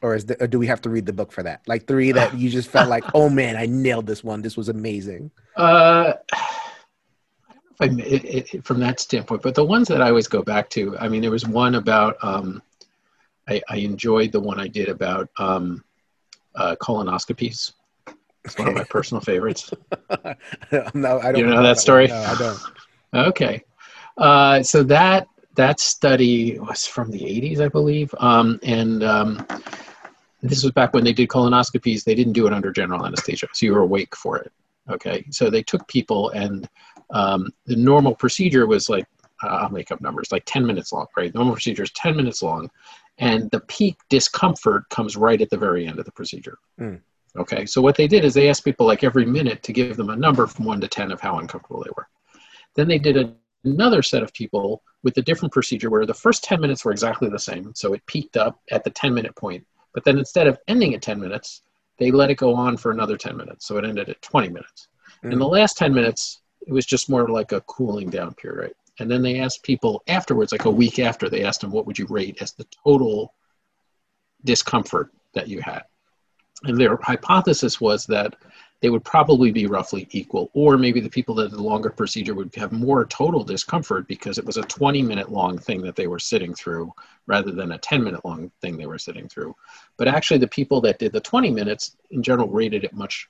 or 0.01 0.15
is 0.15 0.25
the, 0.25 0.43
or 0.43 0.47
do 0.47 0.57
we 0.57 0.67
have 0.67 0.81
to 0.81 0.89
read 0.89 1.05
the 1.05 1.13
book 1.13 1.31
for 1.31 1.43
that? 1.43 1.61
Like 1.67 1.87
three 1.87 2.11
that 2.11 2.33
you 2.37 2.49
just 2.49 2.69
felt 2.69 2.89
like, 2.89 3.03
oh 3.13 3.29
man, 3.29 3.55
I 3.55 3.67
nailed 3.67 4.07
this 4.07 4.23
one. 4.23 4.41
This 4.41 4.57
was 4.57 4.69
amazing. 4.69 5.31
Uh 5.55 6.13
it, 7.79 8.53
it, 8.53 8.65
from 8.65 8.79
that 8.79 8.99
standpoint. 8.99 9.41
But 9.41 9.55
the 9.55 9.63
ones 9.63 9.87
that 9.87 10.01
I 10.01 10.09
always 10.09 10.27
go 10.27 10.41
back 10.41 10.69
to, 10.71 10.97
I 10.97 11.07
mean, 11.07 11.21
there 11.21 11.31
was 11.31 11.47
one 11.47 11.75
about, 11.75 12.17
um, 12.21 12.61
I, 13.47 13.61
I, 13.69 13.77
enjoyed 13.77 14.31
the 14.31 14.39
one 14.39 14.59
I 14.59 14.67
did 14.67 14.89
about 14.89 15.29
um, 15.37 15.83
uh, 16.55 16.75
colonoscopies. 16.81 17.73
It's 18.45 18.57
one 18.57 18.67
of 18.67 18.75
my 18.75 18.83
personal 18.83 19.21
favorites. 19.21 19.71
no, 20.93 21.19
I 21.19 21.31
don't 21.31 21.37
You 21.37 21.45
know 21.47 21.63
that 21.63 21.79
story? 21.79 22.07
No, 22.07 22.15
I 22.15 22.35
don't. 22.35 22.59
Okay. 23.27 23.63
Uh, 24.17 24.61
so 24.61 24.83
that 24.83 25.27
that 25.55 25.79
study 25.79 26.59
was 26.59 26.85
from 26.85 27.11
the 27.11 27.19
80s, 27.19 27.59
I 27.59 27.67
believe. 27.67 28.13
Um, 28.19 28.59
and 28.63 29.03
um, 29.03 29.45
this 30.41 30.63
was 30.63 30.71
back 30.71 30.93
when 30.93 31.03
they 31.03 31.13
did 31.13 31.27
colonoscopies. 31.27 32.03
They 32.03 32.15
didn't 32.15 32.33
do 32.33 32.47
it 32.47 32.53
under 32.53 32.71
general 32.71 33.05
anesthesia, 33.05 33.47
so 33.53 33.65
you 33.65 33.73
were 33.73 33.81
awake 33.81 34.15
for 34.15 34.37
it. 34.37 34.51
Okay. 34.89 35.25
So 35.31 35.49
they 35.49 35.63
took 35.63 35.87
people, 35.87 36.29
and 36.29 36.67
um, 37.11 37.47
the 37.65 37.75
normal 37.75 38.15
procedure 38.15 38.67
was 38.67 38.89
like, 38.89 39.05
uh, 39.43 39.47
I'll 39.47 39.69
make 39.69 39.91
up 39.91 40.01
numbers, 40.01 40.31
like 40.31 40.43
10 40.45 40.65
minutes 40.65 40.91
long, 40.91 41.07
right? 41.15 41.33
Normal 41.33 41.53
procedure 41.53 41.83
is 41.83 41.91
10 41.91 42.15
minutes 42.15 42.41
long, 42.41 42.69
and 43.17 43.49
the 43.51 43.61
peak 43.61 43.97
discomfort 44.09 44.87
comes 44.89 45.15
right 45.17 45.41
at 45.41 45.49
the 45.49 45.57
very 45.57 45.87
end 45.87 45.99
of 45.99 46.05
the 46.05 46.11
procedure. 46.11 46.57
Mm. 46.79 47.01
Okay. 47.37 47.65
So 47.65 47.81
what 47.81 47.95
they 47.95 48.07
did 48.07 48.25
is 48.25 48.33
they 48.33 48.49
asked 48.49 48.65
people 48.65 48.87
like 48.87 49.03
every 49.03 49.25
minute 49.25 49.61
to 49.63 49.73
give 49.73 49.97
them 49.97 50.09
a 50.09 50.15
number 50.15 50.47
from 50.47 50.65
one 50.65 50.81
to 50.81 50.87
10 50.87 51.11
of 51.11 51.21
how 51.21 51.39
uncomfortable 51.39 51.83
they 51.83 51.91
were. 51.95 52.07
Then 52.75 52.87
they 52.87 52.97
did 52.97 53.17
a, 53.17 53.33
another 53.63 54.01
set 54.01 54.23
of 54.23 54.33
people 54.33 54.81
with 55.03 55.17
a 55.17 55.21
different 55.21 55.53
procedure 55.53 55.89
where 55.89 56.05
the 56.05 56.13
first 56.13 56.43
10 56.43 56.59
minutes 56.59 56.83
were 56.83 56.91
exactly 56.91 57.29
the 57.29 57.39
same. 57.39 57.73
So 57.75 57.93
it 57.93 58.05
peaked 58.07 58.35
up 58.35 58.59
at 58.71 58.83
the 58.83 58.89
10 58.89 59.13
minute 59.13 59.35
point. 59.35 59.65
But 59.93 60.03
then 60.03 60.17
instead 60.17 60.47
of 60.47 60.57
ending 60.67 60.93
at 60.95 61.01
10 61.01 61.19
minutes, 61.19 61.61
they 61.97 62.11
let 62.11 62.31
it 62.31 62.35
go 62.35 62.55
on 62.55 62.77
for 62.77 62.91
another 62.91 63.17
10 63.17 63.35
minutes. 63.35 63.67
So 63.67 63.77
it 63.77 63.85
ended 63.85 64.09
at 64.09 64.21
20 64.21 64.49
minutes. 64.49 64.87
Mm. 65.23 65.33
In 65.33 65.39
the 65.39 65.47
last 65.47 65.77
10 65.77 65.93
minutes, 65.93 66.41
it 66.65 66.73
was 66.73 66.85
just 66.85 67.09
more 67.09 67.27
like 67.27 67.51
a 67.51 67.61
cooling 67.61 68.09
down 68.09 68.33
period? 68.33 68.73
And 68.99 69.09
then 69.09 69.21
they 69.21 69.39
asked 69.39 69.63
people 69.63 70.03
afterwards, 70.07 70.51
like 70.51 70.65
a 70.65 70.71
week 70.71 70.99
after, 70.99 71.29
they 71.29 71.43
asked 71.43 71.61
them, 71.61 71.71
what 71.71 71.85
would 71.85 71.97
you 71.97 72.05
rate 72.07 72.41
as 72.41 72.51
the 72.51 72.67
total 72.83 73.33
discomfort 74.43 75.11
that 75.33 75.47
you 75.47 75.61
had? 75.61 75.83
And 76.63 76.77
their 76.77 76.97
hypothesis 77.01 77.79
was 77.79 78.05
that 78.07 78.35
they 78.81 78.89
would 78.89 79.03
probably 79.03 79.51
be 79.51 79.65
roughly 79.65 80.07
equal, 80.11 80.49
or 80.53 80.77
maybe 80.77 81.01
the 81.01 81.09
people 81.09 81.35
that 81.35 81.49
did 81.49 81.59
the 81.59 81.63
longer 81.63 81.89
procedure 81.89 82.33
would 82.33 82.53
have 82.55 82.71
more 82.71 83.05
total 83.05 83.43
discomfort 83.43 84.07
because 84.07 84.37
it 84.37 84.45
was 84.45 84.57
a 84.57 84.61
20 84.63 85.01
minute 85.01 85.31
long 85.31 85.57
thing 85.57 85.81
that 85.81 85.95
they 85.95 86.07
were 86.07 86.19
sitting 86.19 86.53
through 86.53 86.91
rather 87.27 87.51
than 87.51 87.73
a 87.73 87.77
10 87.77 88.03
minute 88.03 88.23
long 88.23 88.51
thing 88.61 88.77
they 88.77 88.85
were 88.85 88.97
sitting 88.97 89.27
through. 89.27 89.53
But 89.97 90.07
actually, 90.07 90.39
the 90.39 90.47
people 90.47 90.79
that 90.81 90.99
did 90.99 91.11
the 91.11 91.19
20 91.19 91.51
minutes 91.51 91.97
in 92.11 92.23
general 92.23 92.47
rated 92.47 92.83
it 92.85 92.93
much 92.93 93.29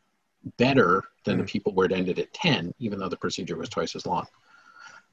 better 0.57 1.03
than 1.25 1.37
the 1.37 1.43
people 1.43 1.73
where 1.73 1.85
it 1.85 1.91
ended 1.91 2.19
at 2.19 2.33
10, 2.33 2.73
even 2.79 2.99
though 2.99 3.09
the 3.09 3.17
procedure 3.17 3.57
was 3.57 3.69
twice 3.69 3.95
as 3.95 4.05
long. 4.05 4.25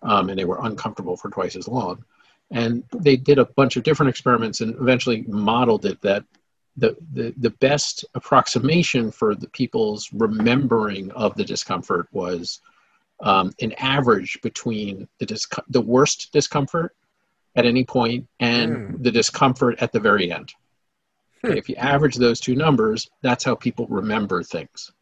Um, 0.02 0.28
and 0.28 0.38
they 0.38 0.44
were 0.44 0.64
uncomfortable 0.64 1.16
for 1.16 1.30
twice 1.30 1.56
as 1.56 1.68
long. 1.68 2.04
And 2.50 2.84
they 2.94 3.16
did 3.16 3.38
a 3.38 3.44
bunch 3.44 3.76
of 3.76 3.82
different 3.82 4.10
experiments 4.10 4.60
and 4.60 4.74
eventually 4.76 5.24
modeled 5.26 5.84
it 5.84 6.00
that 6.02 6.24
the, 6.76 6.96
the, 7.12 7.34
the 7.38 7.50
best 7.50 8.04
approximation 8.14 9.10
for 9.10 9.34
the 9.34 9.48
people's 9.48 10.10
remembering 10.12 11.10
of 11.12 11.34
the 11.34 11.44
discomfort 11.44 12.06
was 12.12 12.60
um, 13.20 13.52
an 13.60 13.72
average 13.78 14.38
between 14.42 15.08
the, 15.18 15.26
disc- 15.26 15.58
the 15.70 15.80
worst 15.80 16.30
discomfort 16.32 16.94
at 17.56 17.64
any 17.64 17.84
point 17.84 18.28
and 18.40 18.76
Mm. 18.76 19.02
the 19.02 19.10
discomfort 19.10 19.80
at 19.80 19.90
the 19.92 20.00
very 20.00 20.30
end. 20.30 20.52
Hmm. 21.42 21.52
If 21.52 21.68
you 21.70 21.76
average 21.76 22.16
those 22.16 22.40
two 22.40 22.54
numbers, 22.54 23.08
that's 23.22 23.44
how 23.44 23.54
people 23.54 23.86
remember 23.88 24.42
things. 24.42 24.92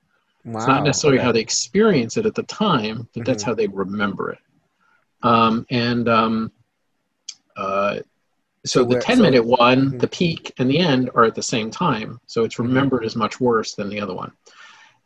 Wow. 0.45 0.59
It's 0.59 0.69
not 0.69 0.85
necessarily 0.85 1.19
okay. 1.19 1.25
how 1.27 1.33
they 1.33 1.41
experience 1.41 2.17
it 2.17 2.27
at 2.27 2.35
the 2.35 2.43
time, 2.45 3.09
but 3.15 3.25
that's 3.25 3.43
Mhm. 3.43 3.47
how 3.47 3.55
they 3.55 3.67
remember 3.69 4.31
it. 4.31 4.39
Um, 5.23 5.65
and 5.71 6.09
um, 6.09 6.53
uh, 7.57 8.01
so, 8.67 8.83
So 8.83 8.85
the 8.85 8.99
10 9.01 9.17
so- 9.19 9.23
minute 9.23 9.45
one, 9.45 9.93
Mhm. 9.93 10.01
the 10.01 10.09
peak 10.09 10.53
and 10.59 10.69
the 10.71 10.79
end 10.79 11.11
are 11.15 11.25
at 11.25 11.35
the 11.35 11.43
same 11.43 11.71
time. 11.71 12.21
So 12.27 12.45
it's 12.45 12.57
Mhm. 12.57 12.65
remembered 12.69 13.05
as 13.05 13.17
much 13.17 13.41
worse 13.41 13.75
than 13.75 13.89
the 13.89 14.01
other 14.01 14.15
one. 14.15 14.33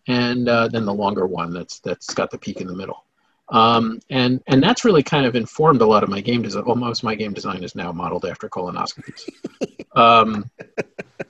And 0.06 0.48
uh, 0.48 0.68
then 0.68 0.84
the 0.86 0.94
longer 0.94 1.26
one 1.26 1.52
that's 1.52 1.80
that's 1.80 2.14
got 2.14 2.30
the 2.30 2.38
peak 2.38 2.60
in 2.60 2.66
the 2.66 2.74
middle. 2.74 3.04
Um, 3.50 4.00
and 4.10 4.42
and 4.46 4.62
that's 4.62 4.84
really 4.84 5.02
kind 5.02 5.24
of 5.24 5.34
informed 5.34 5.80
a 5.80 5.86
lot 5.86 6.02
of 6.02 6.10
my 6.10 6.20
game 6.20 6.42
design. 6.42 6.64
Well, 6.66 6.76
most 6.76 7.02
my 7.02 7.14
game 7.14 7.32
design 7.32 7.64
is 7.64 7.74
now 7.74 7.92
modeled 7.92 8.26
after 8.26 8.48
colonoscopies. 8.48 9.28
um, 9.96 10.50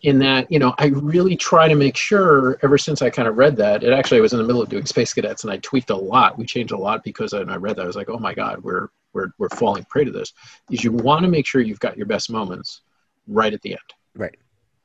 in 0.03 0.19
that, 0.19 0.51
you 0.51 0.59
know, 0.59 0.75
I 0.79 0.87
really 0.87 1.37
try 1.37 1.69
to 1.69 1.77
make 1.77 1.97
sure. 1.97 2.59
Ever 2.63 2.77
since 2.77 3.03
I 3.03 3.11
kind 3.11 3.29
of 3.29 3.37
read 3.37 3.57
that, 3.57 3.85
it 3.85 3.93
actually 3.93 4.19
I 4.19 4.23
was 4.23 4.33
in 4.33 4.39
the 4.39 4.45
middle 4.45 4.63
of 4.63 4.69
doing 4.69 4.85
Space 4.85 5.15
Cadets, 5.15 5.45
and 5.45 5.53
I 5.53 5.59
tweaked 5.59 5.91
a 5.91 5.97
lot. 5.97 6.37
We 6.37 6.45
changed 6.45 6.73
a 6.73 6.79
lot 6.79 7.05
because 7.05 7.33
when 7.33 7.51
I 7.51 7.57
read 7.57 7.77
that, 7.77 7.83
I 7.83 7.87
was 7.87 7.97
like, 7.97 8.11
oh 8.11 8.19
my 8.19 8.35
god, 8.35 8.63
we're 8.65 8.89
we're 9.13 9.31
we're 9.39 9.49
falling 9.51 9.85
prey 9.85 10.05
to 10.05 10.11
this. 10.11 10.33
Is 10.71 10.83
you 10.83 10.91
want 10.91 11.23
to 11.23 11.29
make 11.29 11.47
sure 11.47 11.61
you've 11.61 11.81
got 11.81 11.97
your 11.97 12.07
best 12.07 12.31
moments 12.31 12.81
right 13.29 13.53
at 13.53 13.63
the 13.63 13.73
end. 13.73 13.81
Right. 14.17 14.37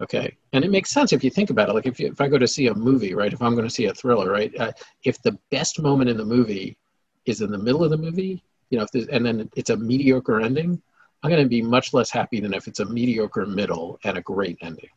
Okay, 0.02 0.38
and 0.52 0.64
it 0.64 0.70
makes 0.70 0.92
sense 0.92 1.14
if 1.14 1.24
you 1.24 1.32
think 1.32 1.50
about 1.50 1.70
it. 1.70 1.74
Like 1.74 1.88
if 1.88 2.00
you, 2.00 2.08
if 2.08 2.22
I 2.22 2.28
go 2.28 2.38
to 2.38 2.48
see 2.48 2.68
a 2.68 2.74
movie, 2.76 3.16
right? 3.16 3.34
If 3.34 3.42
I'm 3.42 3.56
going 3.56 3.68
to 3.68 3.74
see 3.74 3.86
a 3.86 3.94
thriller, 3.94 4.30
right? 4.30 4.54
Uh, 4.60 4.72
if 5.04 5.20
the 5.22 5.38
best 5.50 5.82
moment 5.82 6.10
in 6.10 6.18
the 6.18 6.26
movie 6.26 6.78
is 7.26 7.42
in 7.42 7.52
the 7.52 7.58
middle 7.58 7.84
of 7.84 7.90
the 7.90 7.98
movie, 7.98 8.44
you 8.70 8.78
know, 8.78 8.84
if 8.84 8.92
there's, 8.92 9.08
and 9.08 9.26
then 9.26 9.50
it's 9.56 9.70
a 9.70 9.78
mediocre 9.78 10.42
ending, 10.42 10.82
I'm 11.22 11.30
going 11.30 11.44
to 11.44 11.50
be 11.50 11.62
much 11.62 11.94
less 11.94 12.10
happy 12.10 12.40
than 12.40 12.54
if 12.54 12.68
it's 12.68 12.80
a 12.80 12.86
mediocre 12.86 13.46
middle 13.46 14.00
and 14.04 14.18
a 14.18 14.22
great 14.22 14.58
ending, 14.62 14.90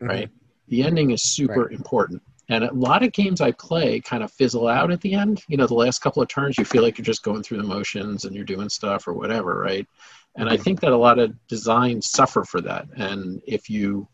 Mhm. 0.00 0.08
right? 0.08 0.30
The 0.68 0.82
ending 0.82 1.10
is 1.10 1.22
super 1.22 1.70
important. 1.70 2.22
And 2.48 2.64
a 2.64 2.74
lot 2.74 3.02
of 3.02 3.12
games 3.12 3.40
I 3.40 3.52
play 3.52 4.00
kind 4.00 4.22
of 4.22 4.30
fizzle 4.32 4.68
out 4.68 4.90
at 4.90 5.00
the 5.00 5.14
end. 5.14 5.42
You 5.48 5.56
know, 5.56 5.66
the 5.66 5.74
last 5.74 6.00
couple 6.00 6.22
of 6.22 6.28
turns, 6.28 6.58
you 6.58 6.64
feel 6.64 6.82
like 6.82 6.98
you're 6.98 7.04
just 7.04 7.22
going 7.22 7.42
through 7.42 7.58
the 7.58 7.64
motions 7.64 8.24
and 8.24 8.34
you're 8.34 8.44
doing 8.44 8.68
stuff 8.68 9.08
or 9.08 9.14
whatever, 9.14 9.58
right? 9.58 9.86
And 10.36 10.50
I 10.50 10.56
Mhm. 10.56 10.64
think 10.64 10.80
that 10.80 10.92
a 10.92 10.96
lot 10.96 11.18
of 11.18 11.34
designs 11.46 12.10
suffer 12.10 12.44
for 12.44 12.60
that. 12.62 12.88
And 12.96 13.40
if 13.46 13.70
you, 13.70 14.08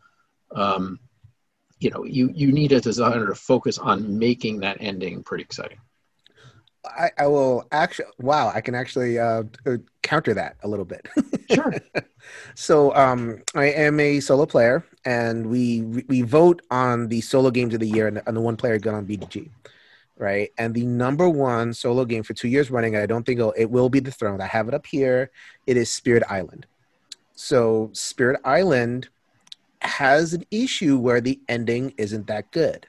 um, 0.54 1.00
you 1.80 1.90
know, 1.90 2.04
you, 2.04 2.30
you 2.34 2.52
need 2.52 2.72
a 2.72 2.80
designer 2.80 3.26
to 3.26 3.34
focus 3.34 3.78
on 3.78 4.18
making 4.18 4.60
that 4.60 4.76
ending 4.80 5.22
pretty 5.22 5.42
exciting. 5.42 5.78
I, 6.84 7.10
I 7.18 7.26
will 7.26 7.66
actually. 7.72 8.08
Wow, 8.18 8.50
I 8.54 8.60
can 8.60 8.74
actually 8.74 9.18
uh, 9.18 9.44
uh, 9.66 9.76
counter 10.02 10.34
that 10.34 10.56
a 10.62 10.68
little 10.68 10.84
bit. 10.84 11.08
Sure. 11.52 11.74
so 12.54 12.94
um, 12.94 13.42
I 13.54 13.66
am 13.66 14.00
a 14.00 14.20
solo 14.20 14.46
player, 14.46 14.84
and 15.04 15.46
we 15.46 15.82
we 16.08 16.22
vote 16.22 16.62
on 16.70 17.08
the 17.08 17.20
solo 17.20 17.50
games 17.50 17.74
of 17.74 17.80
the 17.80 17.88
year 17.88 18.08
and, 18.08 18.22
and 18.26 18.36
the 18.36 18.40
one 18.40 18.56
player 18.56 18.78
gun 18.78 18.94
on 18.94 19.06
BGG, 19.06 19.50
right? 20.16 20.50
And 20.58 20.74
the 20.74 20.86
number 20.86 21.28
one 21.28 21.74
solo 21.74 22.04
game 22.04 22.22
for 22.22 22.34
two 22.34 22.48
years 22.48 22.70
running, 22.70 22.96
I 22.96 23.06
don't 23.06 23.24
think 23.24 23.40
it'll, 23.40 23.52
it 23.52 23.66
will 23.70 23.88
be 23.88 24.00
the 24.00 24.12
throne. 24.12 24.40
I 24.40 24.46
have 24.46 24.68
it 24.68 24.74
up 24.74 24.86
here. 24.86 25.30
It 25.66 25.76
is 25.76 25.92
Spirit 25.92 26.22
Island. 26.30 26.66
So 27.34 27.90
Spirit 27.92 28.40
Island 28.44 29.08
has 29.82 30.34
an 30.34 30.44
issue 30.50 30.98
where 30.98 31.20
the 31.20 31.40
ending 31.48 31.94
isn't 31.96 32.26
that 32.26 32.50
good. 32.52 32.86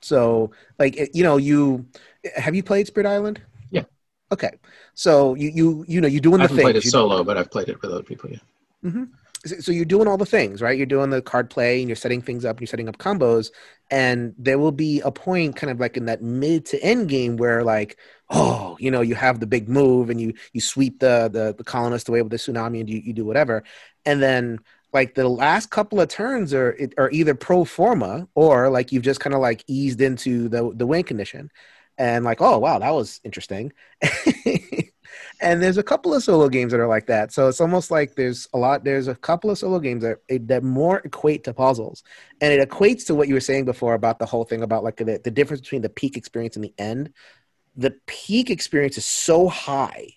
So 0.00 0.50
like 0.78 1.14
you 1.14 1.22
know 1.22 1.36
you 1.36 1.86
have 2.36 2.54
you 2.54 2.62
played 2.62 2.86
Spirit 2.86 3.06
Island? 3.08 3.40
Yeah. 3.70 3.84
Okay. 4.32 4.50
So 4.94 5.34
you 5.34 5.50
you 5.54 5.84
you 5.88 6.00
know 6.00 6.08
you're 6.08 6.20
doing 6.20 6.40
I 6.40 6.46
the 6.46 6.54
played 6.54 6.76
it 6.76 6.84
You- 6.84 6.90
solo, 6.90 7.24
but 7.24 7.36
I've 7.36 7.50
played 7.50 7.68
it 7.68 7.80
with 7.82 7.90
other 7.90 8.02
people. 8.02 8.30
Yeah. 8.30 8.38
Mm-hmm. 8.84 9.04
so 9.44 9.56
so 9.60 9.72
you're 9.72 9.84
doing 9.84 10.08
all 10.08 10.16
the 10.16 10.24
things 10.24 10.62
right 10.62 10.76
you're 10.78 10.86
doing 10.86 11.10
the 11.10 11.20
card 11.20 11.50
play 11.50 11.80
and 11.80 11.88
you're 11.88 11.96
setting 11.96 12.22
things 12.22 12.46
up 12.46 12.56
and 12.56 12.62
you're 12.62 12.66
setting 12.74 12.88
up 12.88 12.96
combos 12.96 13.50
and 13.90 14.34
there 14.38 14.58
will 14.58 14.72
be 14.72 15.00
a 15.02 15.10
point 15.12 15.54
kind 15.54 15.70
of 15.70 15.78
like 15.78 15.98
in 15.98 16.06
that 16.06 16.22
mid 16.22 16.64
to 16.64 16.82
end 16.82 17.10
game 17.10 17.36
where 17.36 17.62
like 17.62 17.98
oh 18.30 18.78
you 18.80 18.90
know 18.90 19.02
you 19.02 19.14
have 19.14 19.38
the 19.38 19.46
big 19.46 19.68
move 19.68 20.08
and 20.08 20.18
you 20.18 20.32
you 20.54 20.62
sweep 20.62 20.98
the 20.98 21.28
the, 21.30 21.54
the 21.58 21.64
colonist 21.64 22.08
away 22.08 22.22
with 22.22 22.30
the 22.30 22.38
tsunami 22.38 22.80
and 22.80 22.88
you, 22.88 23.00
you 23.04 23.12
do 23.12 23.26
whatever 23.26 23.62
and 24.06 24.22
then 24.22 24.58
like 24.94 25.14
the 25.14 25.28
last 25.28 25.68
couple 25.68 26.00
of 26.00 26.08
turns 26.08 26.54
are 26.54 26.74
are 26.96 27.10
either 27.10 27.34
pro 27.34 27.66
forma 27.66 28.26
or 28.34 28.70
like 28.70 28.92
you've 28.92 29.02
just 29.02 29.20
kind 29.20 29.34
of 29.34 29.40
like 29.42 29.62
eased 29.66 30.00
into 30.00 30.48
the 30.48 30.72
the 30.74 30.86
win 30.86 31.02
condition 31.02 31.50
and 32.00 32.24
like 32.26 32.42
oh 32.42 32.58
wow 32.58 32.80
that 32.80 32.90
was 32.92 33.20
interesting. 33.24 33.72
And 35.40 35.62
there's 35.62 35.78
a 35.78 35.82
couple 35.82 36.14
of 36.14 36.22
solo 36.22 36.48
games 36.48 36.72
that 36.72 36.80
are 36.80 36.86
like 36.88 37.06
that. 37.06 37.32
So 37.32 37.48
it's 37.48 37.60
almost 37.60 37.90
like 37.90 38.14
there's 38.14 38.46
a 38.52 38.58
lot 38.58 38.84
there's 38.84 39.08
a 39.08 39.14
couple 39.14 39.50
of 39.50 39.58
solo 39.58 39.78
games 39.80 40.02
that 40.02 40.18
that 40.48 40.62
more 40.62 40.98
equate 41.04 41.44
to 41.44 41.54
puzzles. 41.54 42.02
And 42.40 42.52
it 42.52 42.68
equates 42.68 43.06
to 43.06 43.14
what 43.14 43.28
you 43.28 43.34
were 43.34 43.40
saying 43.40 43.64
before 43.64 43.94
about 43.94 44.18
the 44.18 44.26
whole 44.26 44.44
thing 44.44 44.62
about 44.62 44.84
like 44.84 44.96
the, 44.96 45.20
the 45.22 45.30
difference 45.30 45.62
between 45.62 45.82
the 45.82 45.88
peak 45.88 46.16
experience 46.16 46.56
and 46.56 46.64
the 46.64 46.74
end. 46.78 47.12
The 47.76 47.94
peak 48.06 48.50
experience 48.50 48.98
is 48.98 49.06
so 49.06 49.48
high 49.48 50.08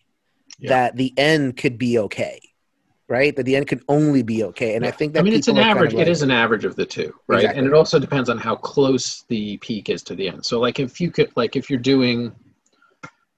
Yeah. 0.60 0.70
that 0.70 0.96
the 0.98 1.14
end 1.18 1.58
could 1.58 1.78
be 1.78 2.00
okay 2.00 2.42
right 3.10 3.36
that 3.36 3.44
the 3.44 3.56
end 3.56 3.68
could 3.68 3.82
only 3.90 4.24
be 4.24 4.44
okay 4.44 4.76
and 4.76 4.86
i 4.86 4.92
think 4.92 5.14
that 5.14 5.20
I 5.20 5.24
mean, 5.24 5.34
it's 5.34 5.48
an 5.48 5.58
are 5.58 5.62
kind 5.62 5.72
average. 5.78 5.94
of 5.94 6.00
like- 6.00 6.08
it 6.08 6.12
is 6.12 6.22
an 6.22 6.32
average 6.32 6.66
of 6.66 6.76
the 6.76 6.86
two, 6.86 7.14
right? 7.28 7.40
Exactly. 7.42 7.60
And 7.60 7.68
it 7.68 7.74
also 7.74 8.00
depends 8.00 8.30
on 8.30 8.38
how 8.38 8.56
close 8.56 9.24
the 9.28 9.58
peak 9.58 9.90
is 9.90 10.02
to 10.04 10.16
the 10.16 10.28
end. 10.30 10.46
So, 10.46 10.60
like, 10.60 10.80
if 10.80 11.00
you 11.02 11.12
could, 11.12 11.32
like, 11.36 11.56
if 11.56 11.70
you're 11.70 11.80
doing, 11.80 12.34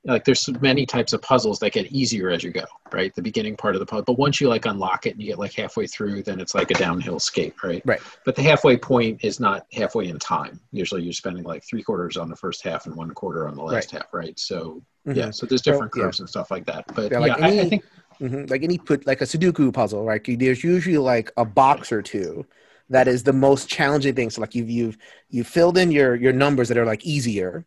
like, 0.03 0.24
there's 0.24 0.48
many 0.62 0.86
types 0.86 1.13
of 1.13 1.22
puzzles 1.24 1.57
that 1.60 1.72
get 1.72 1.91
easier 1.91 2.29
as 2.29 2.43
you 2.43 2.51
go, 2.51 2.63
right? 2.93 3.13
The 3.15 3.24
beginning 3.24 3.55
part 3.57 3.75
of 3.75 3.79
the 3.79 3.88
puzzle, 3.88 4.03
but 4.05 4.19
once 4.19 4.39
you 4.39 4.48
like 4.50 4.65
unlock 4.67 5.07
it 5.07 5.13
and 5.13 5.22
you 5.22 5.27
get 5.29 5.39
like 5.39 5.53
halfway 5.53 5.88
through, 5.88 6.22
then 6.22 6.39
it's 6.39 6.53
like 6.53 6.69
a 6.69 6.75
downhill 6.75 7.19
skate, 7.19 7.55
right? 7.63 7.81
Right. 7.86 8.00
But 8.24 8.36
the 8.36 8.43
halfway 8.43 8.77
point 8.77 9.24
is 9.24 9.39
not 9.39 9.65
halfway 9.74 10.07
in 10.10 10.19
time. 10.19 10.60
Usually, 10.72 11.01
you're 11.01 11.13
spending 11.13 11.43
like 11.43 11.63
three 11.63 11.81
quarters 11.81 12.17
on 12.17 12.29
the 12.29 12.36
first 12.36 12.63
half 12.63 12.86
and 12.86 12.95
one 12.95 13.10
quarter 13.12 13.48
on 13.48 13.55
the 13.55 13.63
last 13.63 13.89
half, 13.91 14.13
right? 14.13 14.38
So, 14.39 14.84
Mhm. 15.07 15.15
yeah. 15.15 15.29
So 15.31 15.45
there's 15.48 15.63
So, 15.63 15.72
different 15.72 15.91
yeah. 15.95 16.03
curves 16.03 16.19
and 16.19 16.29
stuff 16.29 16.51
like 16.51 16.65
that. 16.67 16.86
But 16.93 17.12
Yeah, 17.12 17.19
yeah, 17.19 17.34
like 17.34 17.41
I, 17.41 17.60
I 17.62 17.69
think 17.69 17.84
Mhm. 18.19 18.50
Like 18.50 18.63
any 18.63 18.77
put 18.77 19.05
like 19.05 19.22
a 19.22 19.25
Sudoku 19.25 19.74
puzzle, 19.74 20.03
right? 20.05 20.22
There's 20.24 20.63
usually 20.63 20.98
like 20.98 21.31
a 21.38 21.45
box 21.45 21.91
or 21.91 22.01
two 22.01 22.45
that 22.89 23.07
is 23.07 23.24
the 23.24 23.34
most 23.34 23.67
challenging 23.67 24.15
thing. 24.15 24.29
So 24.29 24.41
like 24.41 24.55
you've 24.55 24.69
you've 24.69 24.98
you 25.29 25.43
filled 25.43 25.77
in 25.77 25.91
your 25.91 26.15
your 26.15 26.34
numbers 26.34 26.69
that 26.69 26.77
are 26.77 26.86
like 26.86 27.05
easier, 27.05 27.65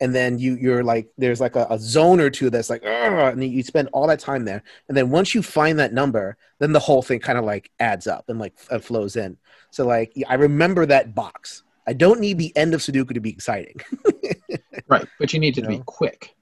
and 0.00 0.14
then 0.14 0.38
you 0.38 0.54
you're 0.56 0.84
like 0.84 1.08
there's 1.18 1.40
like 1.40 1.56
a, 1.56 1.66
a 1.70 1.78
zone 1.78 2.20
or 2.20 2.30
two 2.30 2.50
that's 2.50 2.70
like 2.70 2.82
and 2.84 3.42
you 3.44 3.62
spend 3.62 3.88
all 3.92 4.06
that 4.06 4.20
time 4.20 4.44
there, 4.44 4.62
and 4.88 4.96
then 4.96 5.10
once 5.10 5.34
you 5.34 5.42
find 5.42 5.78
that 5.78 5.92
number, 5.92 6.36
then 6.58 6.72
the 6.72 6.80
whole 6.80 7.02
thing 7.02 7.20
kind 7.20 7.38
of 7.38 7.44
like 7.44 7.70
adds 7.80 8.06
up 8.06 8.24
and 8.28 8.38
like 8.38 8.54
f- 8.70 8.84
flows 8.84 9.16
in. 9.16 9.36
So 9.70 9.86
like 9.86 10.12
I 10.28 10.34
remember 10.34 10.86
that 10.86 11.14
box. 11.14 11.62
I 11.86 11.92
don't 11.92 12.20
need 12.20 12.38
the 12.38 12.56
end 12.56 12.74
of 12.74 12.80
Sudoku 12.80 13.14
to 13.14 13.20
be 13.20 13.30
exciting. 13.30 13.80
right, 14.88 15.08
but 15.18 15.32
you 15.32 15.40
need 15.40 15.58
it 15.58 15.62
to 15.62 15.72
You 15.72 15.78
be 15.78 15.82
quick. 15.84 16.36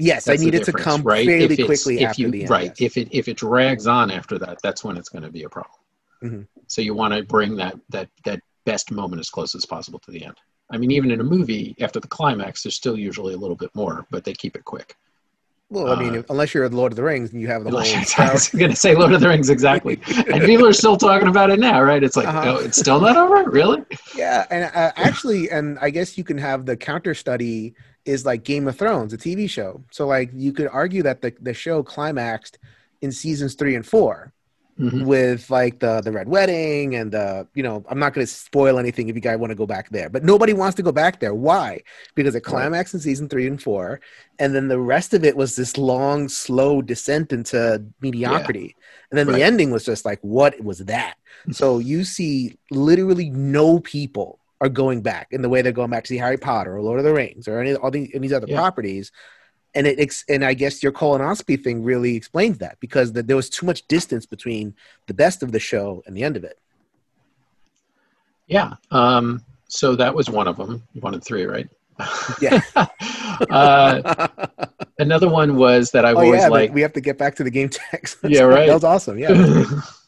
Yes, 0.00 0.26
I 0.28 0.32
That's 0.32 0.40
the 0.42 0.46
need 0.50 0.54
it 0.54 0.64
to 0.64 0.72
come 0.72 1.02
right? 1.02 1.26
fairly 1.26 1.54
If 1.54 1.66
quickly 1.66 2.04
after 2.04 2.22
you, 2.22 2.30
the 2.30 2.40
end. 2.42 2.50
Right. 2.50 2.64
yes. 2.66 2.80
If 2.80 2.96
it 2.96 3.08
if 3.12 3.28
it 3.28 3.36
drags 3.36 3.86
on 3.86 4.10
after 4.10 4.38
that, 4.38 4.58
that's 4.62 4.82
when 4.84 4.96
it's 4.96 5.08
going 5.08 5.22
to 5.22 5.30
be 5.30 5.44
a 5.44 5.48
problem. 5.48 5.74
Mhm. 6.22 6.46
So 6.66 6.82
you 6.82 6.94
want 6.94 7.14
to 7.14 7.22
bring 7.22 7.56
that 7.56 7.78
that 7.90 8.08
that 8.24 8.40
best 8.66 8.90
moment 8.90 9.20
as 9.20 9.30
close 9.30 9.54
as 9.54 9.64
possible 9.64 9.98
to 10.00 10.10
the 10.10 10.24
end. 10.24 10.34
I 10.72 10.76
mean, 10.76 10.90
even 10.92 11.10
in 11.10 11.20
a 11.20 11.24
movie, 11.24 11.74
after 11.80 11.98
the 11.98 12.08
climax, 12.08 12.62
there's 12.62 12.76
still 12.76 12.96
usually 12.98 13.34
a 13.34 13.36
little 13.36 13.56
bit 13.56 13.70
more, 13.74 14.06
but 14.10 14.22
they 14.24 14.32
keep 14.34 14.54
it 14.56 14.64
quick. 14.64 14.96
Well, 15.72 15.88
I 15.92 16.00
mean, 16.00 16.16
Uh, 16.18 16.22
unless 16.30 16.52
you're 16.52 16.68
Lord 16.68 16.90
of 16.92 16.96
the 16.96 17.02
Rings 17.04 17.30
and 17.32 17.40
you 17.40 17.46
have 17.46 17.62
the 17.64 17.70
whole. 17.70 17.80
I 18.18 18.32
was 18.32 18.48
going 18.48 18.70
to 18.70 18.76
say 18.76 18.94
Lord 18.96 19.12
of 19.12 19.20
the 19.20 19.28
Rings 19.28 19.50
exactly, 19.50 20.00
and 20.32 20.42
people 20.42 20.66
are 20.66 20.72
still 20.72 20.96
talking 20.96 21.28
about 21.28 21.50
it 21.50 21.60
now, 21.60 21.80
right? 21.80 22.02
It's 22.02 22.16
like, 22.16 22.26
Uh-huh. 22.26 22.56
oh, 22.58 22.64
it's 22.64 22.76
still 22.76 23.00
not 23.00 23.16
over, 23.16 23.48
really? 23.50 23.84
Yeah, 24.16 24.46
and 24.50 24.64
uh, 24.64 24.92
actually, 24.96 25.48
and 25.50 25.78
I 25.80 25.90
guess 25.90 26.18
you 26.18 26.24
can 26.24 26.38
have 26.38 26.66
the 26.66 26.76
counter 26.76 27.14
study 27.14 27.74
is 28.04 28.24
like 28.24 28.44
Game 28.44 28.66
of 28.68 28.76
Thrones, 28.78 29.12
a 29.12 29.18
TV 29.18 29.48
show. 29.48 29.82
So 29.90 30.06
like 30.06 30.30
you 30.34 30.52
could 30.52 30.68
argue 30.68 31.02
that 31.04 31.20
the 31.22 31.32
the 31.40 31.54
show 31.54 31.82
climaxed 31.82 32.58
in 33.02 33.12
seasons 33.12 33.54
three 33.54 33.74
and 33.74 33.86
4 33.86 34.32
Mhm. 34.78 35.04
with 35.04 35.50
like 35.50 35.78
the 35.80 36.00
the 36.00 36.10
red 36.10 36.26
wedding 36.26 36.94
and 36.94 37.12
the 37.12 37.46
you 37.54 37.62
know 37.62 37.84
I'm 37.90 37.98
not 37.98 38.14
going 38.14 38.26
to 38.26 38.32
spoil 38.32 38.78
anything 38.78 39.10
if 39.10 39.14
you 39.14 39.20
guys 39.20 39.36
want 39.38 39.50
to 39.50 39.54
go 39.54 39.66
back 39.66 39.90
there, 39.90 40.08
but 40.08 40.24
nobody 40.24 40.54
wants 40.54 40.74
to 40.76 40.82
go 40.82 40.90
back 40.92 41.20
there. 41.20 41.34
Why? 41.34 41.80
Because 42.14 42.34
it 42.34 42.40
climaxed 42.40 42.94
in 42.94 43.00
season 43.00 43.28
three 43.28 43.46
and 43.46 43.62
four, 43.62 44.00
and 44.38 44.54
then 44.54 44.68
the 44.68 44.78
rest 44.80 45.12
of 45.12 45.22
it 45.22 45.36
was 45.36 45.54
this 45.54 45.76
long, 45.76 46.30
slow 46.30 46.80
descent 46.80 47.30
into 47.30 47.84
mediocrity, 48.00 48.74
and 49.10 49.18
then 49.18 49.26
Right. 49.26 49.36
the 49.36 49.42
ending 49.42 49.70
was 49.70 49.84
just 49.84 50.06
like, 50.06 50.18
what 50.22 50.58
was 50.64 50.78
that? 50.78 51.16
so 51.52 51.78
you 51.78 52.02
see 52.04 52.58
literally 52.70 53.30
no 53.30 53.80
people 53.80 54.39
are 54.60 54.68
going 54.68 55.00
back 55.02 55.28
in 55.30 55.42
the 55.42 55.48
way 55.48 55.62
they're 55.62 55.72
going 55.72 55.90
back 55.90 56.04
to 56.04 56.08
see 56.08 56.18
Harry 56.18 56.36
Potter 56.36 56.76
or 56.76 56.82
Lord 56.82 56.98
of 56.98 57.04
the 57.04 57.12
Rings 57.14 57.48
or 57.48 57.60
any 57.60 57.74
all 57.74 57.90
the, 57.90 58.10
of 58.14 58.22
these 58.22 58.32
other 58.32 58.46
Yeah. 58.48 58.56
properties. 58.56 59.10
And 59.74 59.86
it 59.86 60.14
and 60.28 60.44
I 60.44 60.54
guess 60.54 60.82
your 60.82 60.92
colonoscopy 60.92 61.62
thing 61.62 61.84
really 61.84 62.16
explains 62.16 62.58
that 62.58 62.78
because 62.80 63.12
the, 63.12 63.22
there 63.22 63.36
was 63.36 63.48
too 63.48 63.64
much 63.66 63.86
distance 63.86 64.26
between 64.26 64.74
the 65.06 65.14
best 65.14 65.42
of 65.42 65.52
the 65.52 65.60
show 65.60 66.02
and 66.06 66.16
the 66.16 66.24
end 66.24 66.36
of 66.36 66.44
it. 66.44 66.58
Yeah. 68.48 68.74
Um, 68.90 69.44
so 69.68 69.94
that 69.94 70.12
was 70.12 70.28
one 70.28 70.48
of 70.48 70.56
them. 70.56 70.82
One 70.94 71.12
wanted 71.12 71.24
three, 71.24 71.44
right? 71.44 71.68
Yeah. 72.40 72.60
uh, 73.50 74.28
another 74.98 75.28
one 75.28 75.56
was 75.56 75.92
that 75.92 76.04
I've 76.04 76.16
oh 76.16 76.20
always 76.20 76.40
yeah, 76.40 76.48
but 76.48 76.54
liked. 76.54 76.74
we 76.74 76.80
have 76.80 76.92
to 76.94 77.00
get 77.00 77.16
back 77.16 77.36
to 77.36 77.44
the 77.44 77.50
game 77.50 77.68
text. 77.92 78.18
Yeah, 78.24 78.42
right. 78.42 78.66
That 78.66 78.74
was 78.74 78.84
awesome. 78.84 79.18
Yeah. 79.18 79.64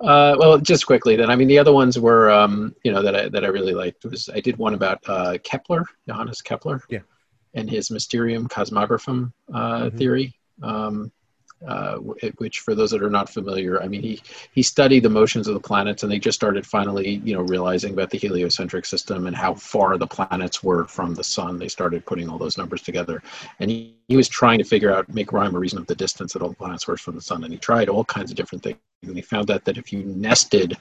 uh, 0.00 0.36
well, 0.38 0.58
just 0.58 0.86
quickly 0.86 1.16
then. 1.16 1.30
I 1.30 1.36
mean, 1.36 1.48
the 1.48 1.58
other 1.58 1.72
ones 1.72 1.98
were, 1.98 2.30
um, 2.30 2.74
you 2.84 2.92
know, 2.92 3.02
that 3.02 3.16
I 3.16 3.28
that 3.28 3.44
I 3.44 3.48
really 3.48 3.74
liked 3.74 4.04
was 4.04 4.28
I 4.28 4.40
did 4.40 4.56
one 4.56 4.74
about 4.74 5.00
uh, 5.08 5.38
Kepler, 5.42 5.84
Johannes 6.06 6.40
Kepler, 6.42 6.82
Yeah. 6.88 7.00
and 7.54 7.68
his 7.68 7.90
Mysterium 7.90 8.48
Cosmographicum 8.48 9.32
uh, 9.52 9.86
Mhm. 9.86 9.98
theory. 9.98 10.34
Um, 10.62 11.12
uh, 11.66 11.96
which, 11.96 12.60
for 12.60 12.74
those 12.74 12.90
that 12.92 13.02
are 13.02 13.10
not 13.10 13.28
familiar, 13.28 13.82
I 13.82 13.88
mean, 13.88 14.02
he 14.02 14.22
he 14.52 14.62
studied 14.62 15.02
the 15.02 15.10
motions 15.10 15.48
of 15.48 15.54
the 15.54 15.60
planets, 15.60 16.02
and 16.02 16.12
they 16.12 16.18
just 16.18 16.38
started 16.38 16.64
finally, 16.64 17.20
you 17.24 17.34
know, 17.34 17.42
realizing 17.42 17.92
about 17.92 18.10
the 18.10 18.18
heliocentric 18.18 18.86
system 18.86 19.26
and 19.26 19.34
how 19.34 19.54
far 19.54 19.98
the 19.98 20.06
planets 20.06 20.62
were 20.62 20.84
from 20.84 21.14
the 21.14 21.24
sun. 21.24 21.58
They 21.58 21.68
started 21.68 22.06
putting 22.06 22.28
all 22.28 22.38
those 22.38 22.58
numbers 22.58 22.82
together, 22.82 23.22
and 23.58 23.70
he, 23.70 23.96
he 24.06 24.16
was 24.16 24.28
trying 24.28 24.58
to 24.58 24.64
figure 24.64 24.94
out, 24.94 25.12
make 25.12 25.32
rhyme 25.32 25.56
or 25.56 25.58
reason 25.58 25.80
of 25.80 25.86
the 25.86 25.96
distance 25.96 26.32
that 26.32 26.42
all 26.42 26.50
the 26.50 26.54
planets 26.54 26.86
were 26.86 26.96
from 26.96 27.16
the 27.16 27.20
sun, 27.20 27.42
and 27.42 27.52
he 27.52 27.58
tried 27.58 27.88
all 27.88 28.04
kinds 28.04 28.30
of 28.30 28.36
different 28.36 28.62
things, 28.62 28.78
and 29.02 29.16
he 29.16 29.22
found 29.22 29.50
out 29.50 29.64
that 29.64 29.78
if 29.78 29.92
you 29.92 30.04
nested 30.04 30.76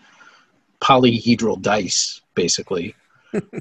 polyhedral 0.80 1.60
dice, 1.62 2.22
basically. 2.36 2.96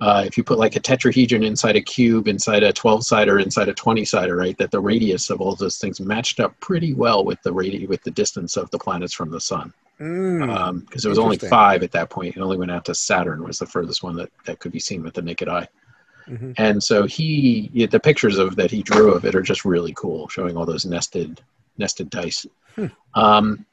Uh, 0.01 0.25
if 0.27 0.37
you 0.37 0.45
put 0.45 0.59
like 0.59 0.77
a 0.77 0.81
tetrahedron 0.81 1.45
inside 1.45 1.77
a 1.77 1.81
cube, 1.81 2.29
inside 2.29 2.63
a 2.63 2.73
12 2.73 3.05
sider, 3.05 3.39
inside 3.39 3.69
a 3.69 3.75
20 3.75 4.05
sider, 4.05 4.37
right, 4.37 4.57
that 4.59 4.71
the 4.71 4.81
radius 4.81 5.31
of 5.31 5.41
all 5.41 5.55
those 5.55 5.79
things 5.79 6.01
matched 6.01 6.41
up 6.41 6.59
pretty 6.61 6.95
well 6.95 7.25
with 7.25 7.43
the 7.43 7.53
radi- 7.53 7.89
with 7.89 8.03
the 8.03 8.11
distance 8.11 8.57
of 8.57 8.71
the 8.71 8.79
planets 8.79 9.15
from 9.15 9.31
the 9.31 9.41
sun. 9.41 9.73
Mm. 10.01 10.81
Because 10.85 11.05
it 11.05 11.09
was 11.09 11.19
only 11.19 11.39
five 11.39 11.83
at 11.83 11.93
that 11.93 12.11
point. 12.11 12.37
It 12.37 12.41
only 12.41 12.59
went 12.59 12.71
out 12.71 12.85
to 12.87 12.95
Saturn 12.95 13.43
was 13.43 13.59
the 13.59 13.67
furthest 13.67 14.03
one 14.03 14.17
that, 14.17 14.31
that 14.45 14.59
could 14.59 14.73
be 14.73 14.81
seen 14.81 15.03
with 15.03 15.15
the 15.15 15.23
naked 15.23 15.49
eye. 15.49 15.69
Mhm. 16.29 16.55
And 16.59 16.83
so 16.83 17.05
he, 17.05 17.71
yeah, 17.73 17.87
the 17.87 18.01
pictures 18.01 18.39
of 18.39 18.57
that 18.57 18.71
he 18.71 18.83
drew 18.83 19.13
of 19.13 19.25
it 19.25 19.35
are 19.35 19.43
just 19.43 19.65
really 19.65 19.95
cool, 19.95 20.29
showing 20.29 20.57
all 20.57 20.67
those 20.67 20.85
nested, 20.85 21.41
nested 21.79 22.11
dice. 22.11 22.47
Hmm. 22.75 22.87
Um, 23.15 23.67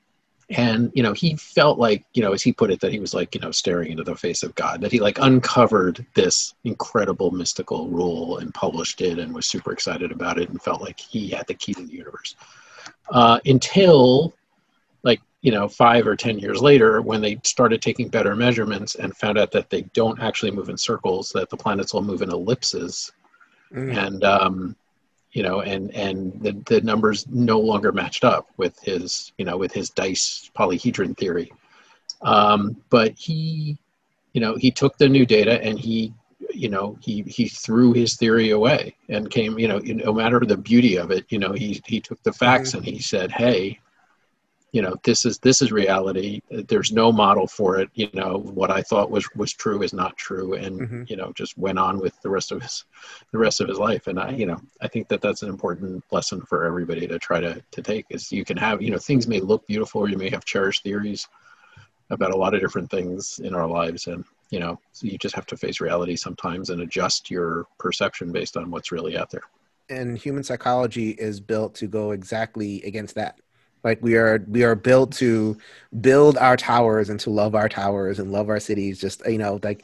and 0.49 0.91
you 0.93 1.03
know, 1.03 1.13
he 1.13 1.36
felt 1.36 1.79
like, 1.79 2.06
you 2.13 2.21
know, 2.21 2.34
as 2.34 2.41
he 2.41 2.51
put 2.51 2.71
it, 2.71 2.79
that 2.82 2.91
he 2.91 2.99
was 2.99 3.13
like, 3.13 3.34
you 3.34 3.41
know, 3.41 3.51
staring 3.51 3.91
into 3.91 4.03
the 4.03 4.15
face 4.15 4.43
of 4.43 4.53
God. 4.56 4.82
That 4.82 4.91
he 4.91 4.99
like 4.99 5.17
uncovered 5.19 6.06
this 6.13 6.53
incredible 6.63 7.32
mystical 7.32 7.89
rule 7.89 8.38
and 8.38 8.53
published 8.53 9.01
it, 9.01 9.19
and 9.19 9.34
was 9.34 9.45
super 9.45 9.71
excited 9.71 10.12
about 10.12 10.38
it, 10.38 10.49
and 10.49 10.62
felt 10.62 10.82
like 10.82 10.99
he 10.99 11.29
had 11.29 11.47
the 11.47 11.53
key 11.53 11.73
to 11.73 11.84
the 11.84 11.93
universe. 11.93 12.36
Uh, 13.10 13.39
until, 13.45 14.34
like, 15.03 15.21
you 15.41 15.51
know, 15.51 15.67
five 15.67 16.08
or 16.08 16.15
ten 16.15 16.39
years 16.39 16.62
later, 16.62 17.01
when 17.01 17.21
they 17.21 17.39
started 17.43 17.82
taking 17.82 18.08
better 18.08 18.36
measurements 18.36 18.95
and 18.95 19.15
found 19.17 19.38
out 19.38 19.51
that 19.51 19.69
they 19.69 19.82
don't 19.93 20.21
actually 20.21 20.51
move 20.51 20.69
in 20.69 20.77
circles, 20.77 21.32
that 21.32 21.49
the 21.49 21.58
planets 21.58 21.93
will 21.93 22.01
move 22.01 22.21
in 22.21 22.29
ellipses, 22.29 23.12
Mm. 23.73 24.08
and 24.08 24.23
um, 24.23 24.75
you 25.34 25.41
know, 25.41 25.62
and 25.62 25.93
and 25.96 26.39
the, 26.41 26.52
the 26.65 26.82
numbers 26.82 27.28
no 27.28 27.60
longer 27.60 27.91
matched 27.91 28.24
up 28.24 28.48
with 28.58 28.80
his, 28.80 29.34
you 29.38 29.46
know, 29.46 29.58
with 29.58 29.74
his 29.74 29.89
dice 29.89 30.50
polyhedron 30.56 31.17
theory. 31.17 31.52
Um, 32.22 32.78
but 32.89 33.13
he, 33.17 33.78
you 34.34 34.41
know, 34.41 34.56
he 34.56 34.72
took 34.72 34.98
the 34.98 35.10
new 35.10 35.26
data 35.26 35.62
and 35.63 35.78
he, 35.80 36.13
you 36.54 36.69
know, 36.69 36.98
he 37.02 37.24
he 37.24 37.48
threw 37.48 37.93
his 37.93 38.15
theory 38.15 38.52
away 38.52 38.96
and 39.10 39.30
came, 39.32 39.58
you 39.58 39.67
know, 39.67 39.80
no 39.80 40.13
matter 40.13 40.39
the 40.39 40.56
beauty 40.56 40.98
of 40.98 41.10
it, 41.10 41.26
you 41.30 41.39
know, 41.39 41.52
he 41.52 41.82
he 41.86 42.00
took 42.00 42.22
the 42.24 42.34
facts 42.34 42.76
and 42.76 42.86
he 42.86 43.00
said, 43.00 43.32
hey. 43.32 43.80
You 44.73 44.81
know, 44.81 44.95
this 45.03 45.23
is 45.23 45.38
this 45.38 45.62
is 45.62 45.71
reality. 45.71 46.41
There's 46.49 46.91
no 46.91 47.12
model 47.12 47.47
for 47.47 47.79
it. 47.79 47.89
You 47.93 48.09
know, 48.13 48.39
what 48.39 48.71
I 48.71 48.81
thought 48.81 49.12
was 49.12 49.25
was 49.36 49.53
true 49.53 49.83
is 49.83 49.93
not 49.93 50.17
true, 50.17 50.55
and 50.55 50.81
Mhm. 50.81 51.09
you 51.09 51.15
know, 51.15 51.31
just 51.33 51.57
went 51.57 51.79
on 51.79 51.99
with 51.99 52.19
the 52.23 52.29
rest 52.29 52.51
of 52.51 52.62
his 52.62 52.83
the 53.31 53.38
rest 53.38 53.62
of 53.62 53.67
his 53.67 53.77
life 53.77 54.07
and 54.07 54.19
i 54.19 54.29
you 54.31 54.45
know 54.45 54.59
i 54.81 54.88
think 54.88 55.07
that 55.07 55.21
that's 55.21 55.43
an 55.43 55.49
important 55.49 56.03
lesson 56.12 56.41
for 56.41 56.65
everybody 56.65 57.07
to 57.07 57.19
try 57.19 57.39
to 57.39 57.62
to 57.71 57.81
take 57.81 58.05
is 58.09 58.31
you 58.31 58.45
can 58.45 58.57
have 58.57 58.81
you 58.81 58.91
know 58.91 58.97
things 58.97 59.27
may 59.27 59.39
look 59.39 59.65
beautiful 59.67 60.09
you 60.09 60.17
may 60.17 60.29
have 60.29 60.45
cherished 60.45 60.83
theories 60.83 61.27
about 62.09 62.31
a 62.31 62.38
lot 62.38 62.53
of 62.53 62.62
different 62.62 62.89
things 62.89 63.39
in 63.39 63.53
our 63.53 63.67
lives 63.67 64.07
and 64.07 64.23
you 64.49 64.59
know 64.59 64.79
so 64.91 65.07
you 65.07 65.17
just 65.17 65.36
have 65.36 65.45
to 65.45 65.57
face 65.57 65.81
reality 65.81 66.15
sometimes 66.15 66.69
and 66.69 66.81
adjust 66.81 67.29
your 67.31 67.65
perception 67.79 68.31
based 68.31 68.55
on 68.57 68.71
what's 68.71 68.91
really 68.91 69.17
out 69.17 69.29
there 69.29 69.43
and 69.89 70.17
human 70.17 70.43
psychology 70.43 71.12
is 71.12 71.39
built 71.39 71.75
to 71.75 71.88
go 71.88 72.12
exactly 72.12 72.81
against 72.83 73.15
that 73.15 73.39
like 73.84 74.02
we 74.02 74.15
are 74.15 74.43
we 74.48 74.63
are 74.63 74.76
built 74.76 75.12
to 75.13 75.58
build 76.02 76.38
our 76.38 76.56
towers 76.58 77.10
and 77.10 77.19
to 77.22 77.30
love 77.30 77.56
our 77.56 77.69
towers 77.69 78.19
and 78.19 78.32
love 78.32 78.50
our 78.50 78.60
cities 78.60 79.00
just 79.00 79.26
you 79.28 79.38
know 79.38 79.60
like 79.63 79.84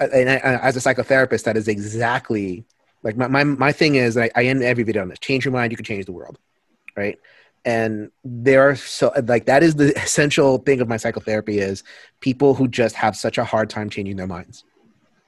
and 0.00 0.28
I, 0.30 0.36
as 0.36 0.76
a 0.76 0.80
psychotherapist 0.80 1.44
that 1.44 1.56
is 1.56 1.68
exactly 1.68 2.64
like 3.02 3.16
my, 3.16 3.28
my, 3.28 3.44
my 3.44 3.72
thing 3.72 3.94
is 3.94 4.16
I, 4.16 4.30
I 4.34 4.44
end 4.46 4.62
every 4.62 4.82
video 4.84 5.02
on 5.02 5.08
this. 5.08 5.20
Change 5.20 5.44
your 5.44 5.52
mind 5.52 5.72
you 5.72 5.76
can 5.76 5.84
change 5.84 6.06
the 6.06 6.12
world 6.12 6.38
right? 6.96 7.18
And 7.64 8.10
there 8.24 8.68
are 8.68 8.76
so 8.76 9.12
like 9.24 9.46
that 9.46 9.62
is 9.62 9.76
the 9.76 9.92
essential 10.02 10.58
thing 10.58 10.80
of 10.80 10.88
my 10.88 10.96
psychotherapy 10.96 11.58
is 11.58 11.84
people 12.20 12.54
who 12.54 12.68
just 12.68 12.94
have 12.96 13.16
such 13.16 13.38
a 13.38 13.44
hard 13.44 13.70
time 13.70 13.90
changing 13.90 14.16
their 14.16 14.26
minds. 14.26 14.64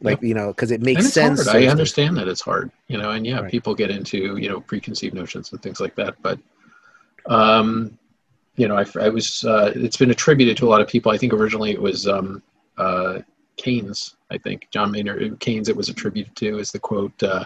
Like 0.03 0.23
you 0.23 0.35
know 0.35 0.49
because 0.49 0.71
it 0.71 0.81
makes 0.81 1.13
sense. 1.13 1.45
So 1.45 1.53
i 1.53 1.67
understand 1.67 2.17
that 2.17 2.29
it's 2.29 2.41
hard 2.41 2.71
you 2.89 2.97
know 2.99 3.11
and 3.11 3.27
yeah 3.27 3.41
Right. 3.41 3.51
people 3.51 3.75
get 3.75 3.91
into 3.91 4.37
you 4.39 4.49
know 4.49 4.61
preconceived 4.61 5.15
notions 5.15 5.53
and 5.53 5.63
things 5.63 5.81
like 5.81 5.95
that 5.97 6.17
but 6.23 6.39
um 7.27 7.99
you 8.57 8.69
know 8.69 8.77
i, 8.77 8.85
I 9.01 9.09
was 9.09 9.45
uh, 9.45 9.73
it's 9.75 9.97
been 9.97 10.11
attributed 10.11 10.57
to 10.59 10.67
a 10.67 10.71
lot 10.71 10.81
of 10.81 10.89
people. 10.89 11.13
I 11.13 11.19
think 11.19 11.33
originally 11.33 11.71
it 11.71 11.81
was 11.81 12.07
um 12.07 12.43
uh 12.79 13.21
keynes 13.57 14.17
i 14.31 14.39
think 14.39 14.67
john 14.71 14.91
maynard 14.91 15.39
keynes 15.41 15.69
it 15.69 15.77
was 15.77 15.91
attributed 15.91 16.35
to 16.37 16.59
is 16.59 16.73
the 16.73 16.79
quote 16.79 17.23
uh 17.23 17.45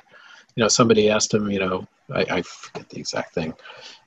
you 0.54 0.62
know 0.62 0.68
somebody 0.68 1.10
asked 1.10 1.34
him 1.34 1.50
you 1.50 1.58
know 1.58 1.86
i, 2.14 2.24
I 2.30 2.42
forget 2.42 2.88
the 2.88 3.00
exact 3.00 3.34
thing 3.34 3.52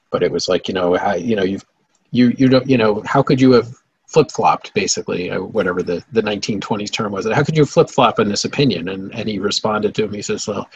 but 0.10 0.23
it 0.23 0.31
was 0.31 0.47
like 0.47 0.69
you 0.69 0.73
know 0.73 0.95
how 0.95 1.15
you 1.15 1.36
know 1.36 1.43
you've 1.43 1.65
you 2.12 2.33
you 2.38 2.47
don't 2.47 2.67
you 2.69 2.77
know 2.77 3.01
how 3.05 3.21
could 3.21 3.41
you 3.41 3.51
have 3.51 3.75
flip 4.05 4.31
flopped 4.31 4.73
basically 4.73 5.29
uh, 5.29 5.41
whatever 5.41 5.83
the 5.83 6.03
the 6.13 6.21
1920s 6.21 6.91
term 6.91 7.12
was 7.12 7.29
how 7.29 7.43
could 7.43 7.57
you 7.57 7.65
flip 7.65 7.89
flop 7.89 8.19
in 8.19 8.29
this 8.29 8.45
opinion? 8.45 8.88
And 8.88 9.13
and 9.13 9.27
he 9.27 9.39
responded 9.39 9.93
to 9.95 10.05
him 10.05 10.13
he 10.13 10.21
says 10.21 10.47
well 10.47 10.69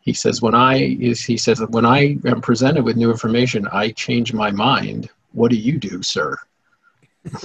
he 0.00 0.12
says 0.12 0.40
when 0.40 0.54
i 0.54 0.78
he 0.78 1.36
says 1.36 1.62
when 1.68 1.86
i 1.86 2.16
am 2.24 2.40
presented 2.40 2.84
with 2.84 2.96
new 2.96 3.10
information 3.10 3.66
i 3.68 3.90
change 3.90 4.32
my 4.32 4.50
mind 4.50 5.10
what 5.34 5.50
do 5.50 5.56
you 5.56 5.78
do 5.78 6.02
sir 6.02 6.36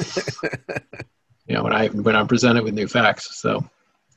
you 1.49 1.55
know 1.55 1.63
when 1.63 1.73
I 1.73 1.87
when 1.87 2.15
I'm 2.15 2.27
presented 2.27 2.63
with 2.63 2.73
new 2.73 2.87
facts. 2.87 3.37
So 3.37 3.63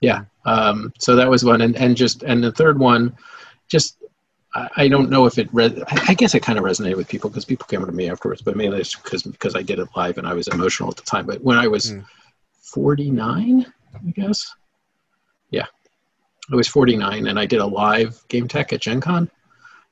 yeah, 0.00 0.24
um, 0.44 0.92
so 0.98 1.16
that 1.16 1.28
was 1.28 1.44
one, 1.44 1.62
and 1.62 1.74
and 1.76 1.96
just 1.96 2.22
and 2.22 2.44
the 2.44 2.52
third 2.52 2.78
one, 2.78 3.16
just 3.68 3.96
I, 4.54 4.68
I 4.76 4.88
don't 4.88 5.11
know 5.11 5.26
if 5.26 5.38
it. 5.38 5.48
Re- 5.52 5.82
I 6.08 6.14
guess 6.14 6.35
it 6.35 6.42
kind 6.42 6.58
of 6.58 6.64
resonated 6.64 6.96
with 6.96 7.08
people 7.08 7.30
because 7.30 7.44
people 7.44 7.66
came 7.66 7.85
to 7.85 7.90
me 7.90 8.11
afterwards, 8.11 8.42
but 8.42 8.56
mainly 8.56 8.80
it's 8.80 8.94
because 8.94 9.22
because 9.22 9.56
I 9.56 9.62
did 9.62 9.78
it 9.78 9.88
live 9.96 10.18
and 10.18 10.26
I 10.26 10.35
was 10.35 10.48
emotional 10.48 10.90
at 10.90 10.96
the 10.96 11.02
time. 11.02 11.26
But 11.26 11.42
when 11.42 11.58
I 11.58 11.66
was 11.66 11.92
Mm. 11.92 12.04
49, 12.62 13.66
I 13.94 14.11
guess, 14.12 14.54
yeah, 15.50 15.66
I 16.50 16.56
was 16.56 16.68
49, 16.68 17.26
and 17.26 17.38
I 17.38 17.44
did 17.44 17.61
a 17.61 17.66
live 17.66 18.22
game 18.28 18.48
tech 18.48 18.72
at 18.72 18.80
Gen 18.80 19.00
Con, 19.00 19.30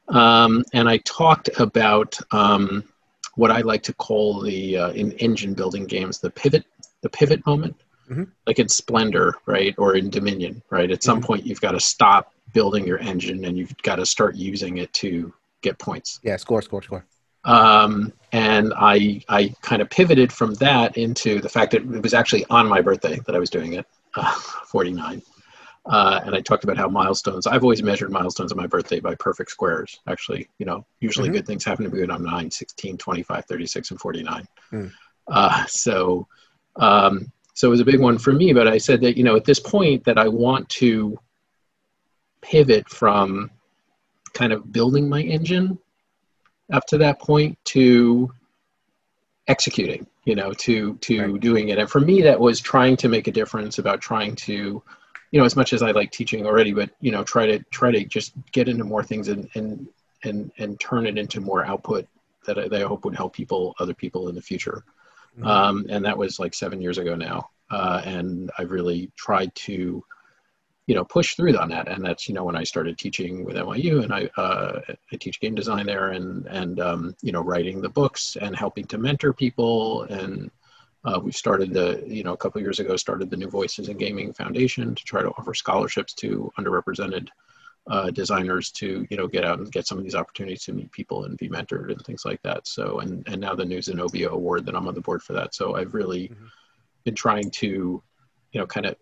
um, 0.08 0.64
and 0.72 0.88
I 0.88 0.98
talked 0.98 1.48
about 1.58 2.18
um, 2.32 2.84
what 3.36 3.50
I 3.50 3.60
like 3.60 3.82
to 3.84 3.92
call 3.94 4.40
the 4.40 4.76
uh, 4.76 4.90
in 4.90 5.12
engine 5.12 5.54
building 5.54 5.86
games 5.86 6.18
the 6.18 6.30
pivot 6.30 6.64
the 7.02 7.08
pivot 7.08 7.44
moment 7.46 7.76
Mhm. 8.10 8.28
like 8.46 8.58
in 8.58 8.68
splendor 8.68 9.34
right 9.46 9.74
or 9.78 9.94
in 9.94 10.10
dominion 10.10 10.62
right 10.70 10.90
at 10.90 11.02
some 11.02 11.20
Mhm. 11.20 11.24
point 11.24 11.46
you've 11.46 11.60
got 11.60 11.72
to 11.72 11.80
stop 11.80 12.32
building 12.52 12.84
your 12.86 12.98
engine 12.98 13.44
and 13.44 13.56
you've 13.56 13.76
got 13.82 13.96
to 13.96 14.06
start 14.06 14.34
using 14.34 14.78
it 14.78 14.92
to 14.94 15.32
get 15.62 15.78
points 15.78 16.18
Yeah, 16.22 16.36
score, 16.36 16.60
score, 16.62 16.82
score. 16.82 17.04
um, 17.44 18.12
and 18.32 18.72
I 18.76 19.22
I 19.28 19.54
kind 19.62 19.80
of 19.82 19.88
pivoted 19.90 20.32
from 20.32 20.54
that 20.54 20.96
into 20.96 21.40
the 21.40 21.48
fact 21.48 21.72
that 21.72 21.82
it 21.82 22.02
was 22.02 22.14
actually 22.14 22.44
on 22.50 22.66
my 22.68 22.80
birthday 22.80 23.20
that 23.26 23.34
I 23.34 23.38
was 23.38 23.50
doing 23.50 23.74
it, 23.74 23.86
uh, 24.16 24.32
49. 24.66 25.22
Uh, 25.86 26.20
and 26.24 26.34
I 26.34 26.40
talked 26.40 26.64
about 26.64 26.76
how 26.76 26.88
milestones. 26.88 27.46
I've 27.46 27.62
always 27.62 27.82
measured 27.82 28.10
milestones 28.10 28.52
on 28.52 28.58
my 28.58 28.66
birthday 28.66 29.00
by 29.00 29.14
perfect 29.14 29.50
squares. 29.50 29.98
Actually, 30.06 30.48
you 30.58 30.66
know, 30.66 30.84
usually 31.00 31.30
Mhm. 31.30 31.32
good 31.32 31.46
things 31.46 31.64
happen 31.64 31.84
to 31.86 31.90
me 31.90 32.00
when 32.00 32.10
I'm 32.10 32.22
9, 32.22 32.50
16, 32.50 32.98
25, 32.98 33.46
36, 33.46 33.90
and 33.90 34.00
49. 34.00 34.46
Mm. 34.72 34.92
Uh, 35.28 35.64
so, 35.66 36.28
um, 36.76 37.32
so 37.54 37.68
it 37.68 37.70
was 37.70 37.80
a 37.80 37.84
big 37.84 38.00
one 38.00 38.18
for 38.18 38.32
me. 38.32 38.52
But 38.52 38.68
I 38.68 38.76
said 38.78 39.00
that 39.00 39.16
you 39.16 39.24
know 39.24 39.36
at 39.36 39.44
this 39.44 39.58
point 39.58 40.04
that 40.04 40.18
I 40.18 40.28
want 40.28 40.68
to 40.70 41.18
pivot 42.42 42.88
from 42.88 43.50
kind 44.32 44.52
of 44.52 44.72
building 44.72 45.08
my 45.08 45.22
engine 45.22 45.78
up 46.72 46.86
to 46.86 46.98
that 46.98 47.18
point 47.20 47.58
to 47.64 48.32
executing 49.48 50.06
you 50.24 50.34
know 50.36 50.52
to 50.52 50.94
to 50.96 51.32
Right. 51.32 51.40
doing 51.40 51.68
it 51.70 51.78
and 51.78 51.90
for 51.90 52.00
me 52.00 52.22
that 52.22 52.38
was 52.38 52.60
trying 52.60 52.96
to 52.98 53.08
make 53.08 53.26
a 53.26 53.32
difference 53.32 53.78
about 53.78 54.00
trying 54.00 54.36
to 54.36 54.82
you 55.30 55.38
know 55.38 55.44
as 55.46 55.56
much 55.56 55.72
as 55.72 55.82
i 55.82 55.90
like 55.90 56.10
teaching 56.10 56.46
already 56.46 56.72
but 56.72 56.90
you 57.00 57.10
know 57.10 57.22
try 57.22 57.46
to 57.46 57.58
try 57.70 57.90
to 57.90 58.04
just 58.04 58.32
get 58.52 58.68
into 58.68 58.84
more 58.84 59.02
things 59.02 59.28
and 59.28 59.48
and 59.54 59.88
and, 60.22 60.52
and 60.58 60.78
turn 60.78 61.06
it 61.06 61.16
into 61.16 61.40
more 61.40 61.64
output 61.64 62.06
that 62.46 62.58
I, 62.58 62.68
that 62.68 62.82
I 62.82 62.86
hope 62.86 63.04
would 63.04 63.16
help 63.16 63.32
people 63.34 63.74
other 63.78 63.94
people 63.94 64.28
in 64.28 64.34
the 64.34 64.42
future. 64.42 64.84
Mhm. 65.38 65.46
um, 65.46 65.86
and 65.88 66.04
that 66.04 66.18
was 66.18 66.38
like 66.38 66.54
seven 66.54 66.80
years 66.80 66.98
ago 66.98 67.14
now. 67.14 67.50
Uh, 67.70 68.02
and 68.04 68.50
i've 68.58 68.72
really 68.72 69.12
tried 69.16 69.54
to 69.54 70.04
you 70.88 70.94
know 70.96 71.04
push 71.04 71.36
through 71.36 71.56
on 71.56 71.68
that. 71.68 71.86
And 71.86 72.04
that's 72.04 72.28
you 72.28 72.34
know 72.34 72.44
when 72.44 72.56
i 72.56 72.64
started 72.64 72.98
teaching 72.98 73.44
with 73.44 73.56
nyu 73.56 74.02
and 74.02 74.12
i 74.12 74.28
uh, 74.36 74.80
i 75.12 75.16
teach 75.16 75.40
game 75.40 75.54
design 75.54 75.86
there 75.86 76.08
and 76.10 76.46
and 76.46 76.80
um, 76.80 77.14
you 77.22 77.32
know 77.32 77.42
writing 77.42 77.80
the 77.80 77.88
books 77.88 78.36
and 78.40 78.56
helping 78.56 78.86
to 78.86 78.98
mentor 78.98 79.32
people 79.32 80.02
and 80.04 80.50
uh, 81.04 81.18
we 81.22 81.32
started 81.32 81.72
the 81.72 82.02
you 82.06 82.22
know 82.22 82.32
a 82.32 82.36
couple 82.36 82.60
years 82.60 82.78
ago 82.78 82.96
started 82.96 83.30
the 83.30 83.36
new 83.36 83.48
voices 83.48 83.88
in 83.88 83.96
gaming 83.96 84.32
foundation 84.32 84.94
to 84.94 85.04
try 85.04 85.22
to 85.22 85.30
offer 85.30 85.54
scholarships 85.54 86.12
to 86.14 86.50
underrepresented 86.58 87.28
uh, 87.88 88.10
designers 88.10 88.70
to 88.70 89.06
you 89.10 89.16
know 89.16 89.26
get 89.26 89.44
out 89.44 89.58
and 89.58 89.72
get 89.72 89.86
some 89.86 89.98
of 89.98 90.04
these 90.04 90.14
opportunities 90.14 90.64
to 90.64 90.72
meet 90.72 90.90
people 90.92 91.24
and 91.24 91.38
be 91.38 91.48
mentored 91.48 91.90
and 91.90 92.00
things 92.04 92.24
like 92.24 92.40
that 92.42 92.66
so 92.68 93.00
and 93.00 93.26
and 93.26 93.40
now 93.40 93.54
the 93.54 93.64
new 93.64 93.80
zenobia 93.80 94.28
award 94.28 94.66
that 94.66 94.74
i'm 94.76 94.86
on 94.86 94.94
the 94.94 95.00
board 95.00 95.22
for 95.22 95.32
that 95.32 95.54
so 95.54 95.76
i've 95.76 95.94
really 95.94 96.28
Mhm. 96.28 96.50
been 97.04 97.14
trying 97.14 97.50
to 97.50 98.02
you 98.52 98.60
know 98.60 98.66
kind 98.66 98.86
of 98.86 98.96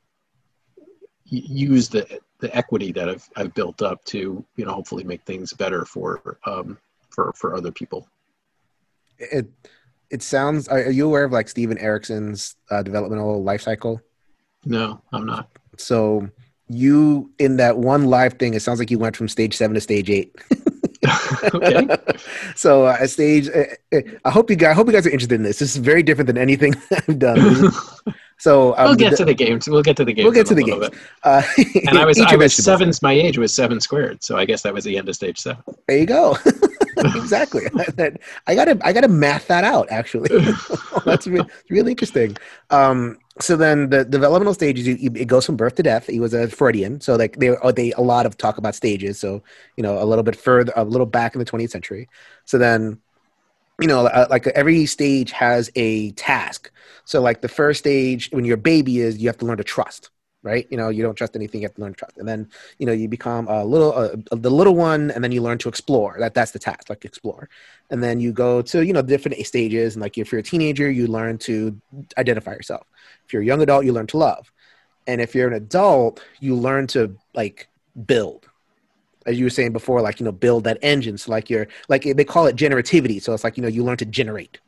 use 1.30 1.88
the 1.88 2.20
the 2.40 2.54
equity 2.56 2.92
that 2.92 3.08
I've 3.08 3.28
I've 3.36 3.54
built 3.54 3.82
up 3.82 4.04
to 4.06 4.44
you 4.56 4.64
know 4.64 4.72
hopefully 4.72 5.04
make 5.04 5.22
things 5.22 5.52
better 5.52 5.84
for 5.84 6.38
um 6.46 6.78
for 7.10 7.32
for 7.34 7.54
other 7.54 7.72
people. 7.72 8.08
It 9.18 9.50
it 10.10 10.22
sounds. 10.22 10.68
Are 10.68 10.78
are 10.78 10.90
you 10.90 11.06
aware 11.06 11.24
of 11.24 11.32
like 11.32 11.48
Steven 11.48 11.78
Erikson's 11.78 12.56
uh, 12.70 12.82
developmental 12.82 13.42
life 13.42 13.62
cycle? 13.62 14.00
No, 14.64 15.00
I'm 15.12 15.26
not. 15.26 15.48
So 15.76 16.28
you 16.68 17.30
in 17.38 17.56
that 17.56 17.78
one 17.78 18.06
live 18.06 18.34
thing, 18.34 18.54
it 18.54 18.60
sounds 18.62 18.78
like 18.78 18.90
you 18.90 18.98
went 18.98 19.16
from 19.16 19.28
stage 19.28 19.56
seven 19.56 19.74
to 19.74 19.80
stage 19.80 20.10
eight. 20.10 20.34
okay. 21.54 21.86
so 22.56 22.86
uh, 22.86 22.96
at 23.00 23.10
stage, 23.10 23.48
uh, 23.48 23.64
uh, 23.96 24.00
I 24.24 24.30
hope 24.30 24.50
you 24.50 24.56
guys, 24.56 24.70
I 24.70 24.74
hope 24.74 24.86
you 24.86 24.92
guys 24.92 25.06
are 25.06 25.10
interested 25.10 25.34
in 25.36 25.42
this. 25.44 25.58
This 25.58 25.70
is 25.74 25.76
very 25.76 26.02
different 26.02 26.26
than 26.26 26.36
anything 26.38 26.74
I've 27.08 27.18
done. 27.18 27.70
So 28.38 28.76
um, 28.76 28.86
we'll 28.88 28.96
get 28.96 29.16
to 29.16 29.24
the 29.24 29.34
games. 29.34 29.68
We'll 29.68 29.82
get 29.82 29.96
to 29.96 30.04
the 30.04 30.12
games. 30.12 30.24
We'll 30.24 30.32
get 30.32 30.46
to 30.46 30.54
the 30.54 30.62
games. 30.62 30.88
uh, 31.24 31.42
And 31.88 31.98
I 31.98 32.04
was 32.04 32.18
I 32.20 32.36
was 32.36 32.54
vegetables. 32.54 32.54
seven. 32.64 32.92
My 33.02 33.12
age 33.12 33.36
was 33.38 33.52
seven 33.54 33.80
squared. 33.80 34.22
So 34.22 34.36
I 34.36 34.44
guess 34.44 34.62
that 34.62 34.72
was 34.74 34.84
the 34.84 34.96
end 34.96 35.08
of 35.08 35.14
stage 35.16 35.38
seven. 35.38 35.62
There 35.88 35.98
you 35.98 36.06
go. 36.06 36.36
exactly. 37.14 37.62
I 38.46 38.54
gotta 38.54 38.78
I 38.82 38.92
gotta 38.92 39.08
math 39.08 39.48
that 39.48 39.64
out. 39.64 39.88
Actually, 39.90 40.30
that's 41.04 41.26
re- 41.26 41.44
really 41.70 41.92
interesting. 41.92 42.36
Um, 42.70 43.18
so 43.40 43.56
then 43.56 43.90
the 43.90 44.04
developmental 44.04 44.54
stages, 44.54 44.86
it 44.88 45.26
goes 45.26 45.46
from 45.46 45.56
birth 45.56 45.76
to 45.76 45.82
death. 45.82 46.06
He 46.06 46.20
was 46.20 46.34
a 46.34 46.48
Freudian, 46.48 47.00
so 47.00 47.16
like 47.16 47.36
they 47.36 47.54
they 47.74 47.92
a 47.92 48.00
lot 48.00 48.26
of 48.26 48.36
talk 48.36 48.58
about 48.58 48.74
stages. 48.74 49.18
So 49.18 49.42
you 49.76 49.82
know 49.82 50.02
a 50.02 50.04
little 50.04 50.24
bit 50.24 50.36
further, 50.36 50.72
a 50.76 50.84
little 50.84 51.06
back 51.06 51.34
in 51.34 51.38
the 51.38 51.44
20th 51.44 51.70
century. 51.70 52.08
So 52.44 52.58
then, 52.58 52.98
you 53.80 53.86
know, 53.86 54.06
uh, 54.06 54.26
like 54.30 54.46
every 54.48 54.86
stage 54.86 55.30
has 55.32 55.70
a 55.76 56.10
task. 56.12 56.70
So 57.04 57.20
like 57.20 57.42
the 57.42 57.48
first 57.48 57.78
stage 57.78 58.28
when 58.32 58.44
you're 58.44 58.54
a 58.54 58.58
baby 58.58 59.00
is 59.00 59.18
you 59.18 59.28
have 59.28 59.38
to 59.38 59.46
learn 59.46 59.58
to 59.58 59.64
trust. 59.64 60.10
Right, 60.44 60.68
you 60.70 60.76
know, 60.76 60.88
you 60.88 61.02
don't 61.02 61.16
trust 61.16 61.34
anything. 61.34 61.62
You 61.62 61.66
have 61.66 61.74
to 61.74 61.80
learn 61.80 61.94
to 61.94 61.98
trust, 61.98 62.16
and 62.16 62.28
then 62.28 62.48
you 62.78 62.86
know 62.86 62.92
you 62.92 63.08
become 63.08 63.48
a 63.48 63.64
little 63.64 63.92
uh, 63.92 64.10
the 64.30 64.50
little 64.50 64.76
one, 64.76 65.10
and 65.10 65.22
then 65.24 65.32
you 65.32 65.42
learn 65.42 65.58
to 65.58 65.68
explore. 65.68 66.14
That 66.20 66.32
that's 66.32 66.52
the 66.52 66.60
task, 66.60 66.88
like 66.88 67.04
explore, 67.04 67.48
and 67.90 68.04
then 68.04 68.20
you 68.20 68.30
go 68.32 68.62
to 68.62 68.86
you 68.86 68.92
know 68.92 69.02
different 69.02 69.36
stages. 69.44 69.96
And 69.96 70.00
like 70.00 70.16
if 70.16 70.30
you're 70.30 70.38
a 70.38 70.44
teenager, 70.44 70.88
you 70.88 71.08
learn 71.08 71.38
to 71.38 71.76
identify 72.16 72.52
yourself. 72.52 72.86
If 73.26 73.32
you're 73.32 73.42
a 73.42 73.46
young 73.46 73.62
adult, 73.62 73.84
you 73.84 73.92
learn 73.92 74.06
to 74.08 74.16
love, 74.16 74.52
and 75.08 75.20
if 75.20 75.34
you're 75.34 75.48
an 75.48 75.54
adult, 75.54 76.22
you 76.38 76.54
learn 76.54 76.86
to 76.88 77.16
like 77.34 77.68
build. 78.06 78.46
As 79.26 79.38
you 79.38 79.46
were 79.46 79.50
saying 79.50 79.72
before, 79.72 80.00
like 80.02 80.20
you 80.20 80.24
know, 80.24 80.32
build 80.32 80.64
that 80.64 80.78
engine. 80.82 81.18
So 81.18 81.32
like 81.32 81.50
you're 81.50 81.66
like 81.88 82.04
they 82.04 82.24
call 82.24 82.46
it 82.46 82.56
generativity. 82.56 83.20
So 83.20 83.34
it's 83.34 83.44
like 83.44 83.56
you 83.56 83.62
know 83.62 83.68
you 83.68 83.84
learn 83.84 83.96
to 83.98 84.06
generate, 84.06 84.58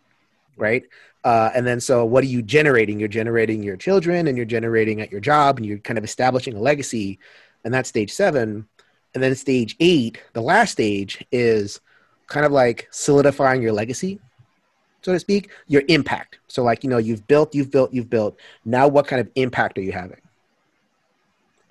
right? 0.57 0.85
Uh, 1.23 1.51
and 1.55 1.67
then 1.67 1.81
so 1.81 2.05
what 2.05 2.25
are 2.25 2.29
you 2.29 2.43
generating? 2.43 2.99
You're 2.99 3.09
generating 3.09 3.63
your 3.63 3.77
children, 3.77 4.27
and 4.27 4.37
you're 4.37 4.47
generating 4.47 5.01
at 5.01 5.11
your 5.11 5.21
job, 5.21 5.59
and 5.59 5.67
you're 5.67 5.79
kind 5.79 5.99
of 5.99 6.05
establishing 6.05 6.55
a 6.55 6.61
legacy, 6.61 7.19
and 7.65 7.75
that's 7.75 7.89
stage 7.89 8.13
seven. 8.13 8.67
And 9.13 9.23
then 9.23 9.35
stage 9.35 9.77
eight, 9.81 10.23
the 10.35 10.41
last 10.41 10.71
stage, 10.73 11.25
is 11.33 11.81
kind 12.29 12.47
of 12.47 12.53
like 12.53 12.89
solidifying 12.93 13.61
your 13.61 13.73
legacy, 13.73 14.21
so 15.03 15.13
to 15.13 15.19
speak, 15.19 15.51
your 15.67 15.83
impact. 15.89 16.39
So, 16.49 16.63
like, 16.63 16.85
you 16.85 16.91
know, 16.91 16.99
you've 16.99 17.27
built, 17.27 17.55
you've 17.55 17.71
built, 17.71 17.93
you've 17.93 18.11
built. 18.11 18.39
Now, 18.65 18.87
what 18.87 19.09
kind 19.09 19.21
of 19.21 19.29
impact 19.35 19.79
are 19.79 19.83
you 19.83 19.93
having? 19.93 20.21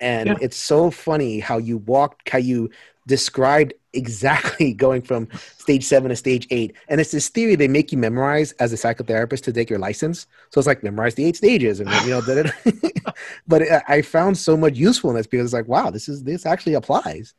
And 0.00 0.28
Yeah. 0.28 0.38
it's 0.40 0.56
so 0.56 0.90
funny 0.90 1.40
how 1.40 1.58
you 1.58 1.78
walked, 1.78 2.28
how 2.28 2.38
you 2.38 2.70
described 3.06 3.74
exactly 3.92 4.72
going 4.86 5.02
from 5.02 5.28
stage 5.58 5.84
seven 5.84 6.10
to 6.10 6.16
stage 6.16 6.46
eight. 6.50 6.74
And 6.88 7.00
it's 7.00 7.10
this 7.10 7.28
theory 7.28 7.54
they 7.56 7.68
make 7.68 7.92
you 7.92 7.98
memorize 7.98 8.52
as 8.52 8.72
a 8.72 8.76
psychotherapist 8.76 9.42
to 9.44 9.52
take 9.52 9.70
your 9.70 9.78
license. 9.78 10.26
So 10.50 10.58
it's 10.58 10.66
like 10.66 10.82
memorize 10.82 11.14
the 11.14 11.24
eight 11.24 11.36
stages, 11.36 11.80
and 11.80 11.90
you 12.04 12.10
know, 12.10 12.22
but 13.48 13.62
I- 13.62 13.82
I 13.88 14.02
found 14.02 14.38
so 14.38 14.56
much 14.56 14.76
usefulness 14.76 15.26
because 15.26 15.46
it's 15.46 15.54
like, 15.54 15.68
wow, 15.68 15.90
this 15.90 16.08
is 16.08 16.24
this 16.24 16.46
actually 16.46 16.74
applies. 16.74 17.34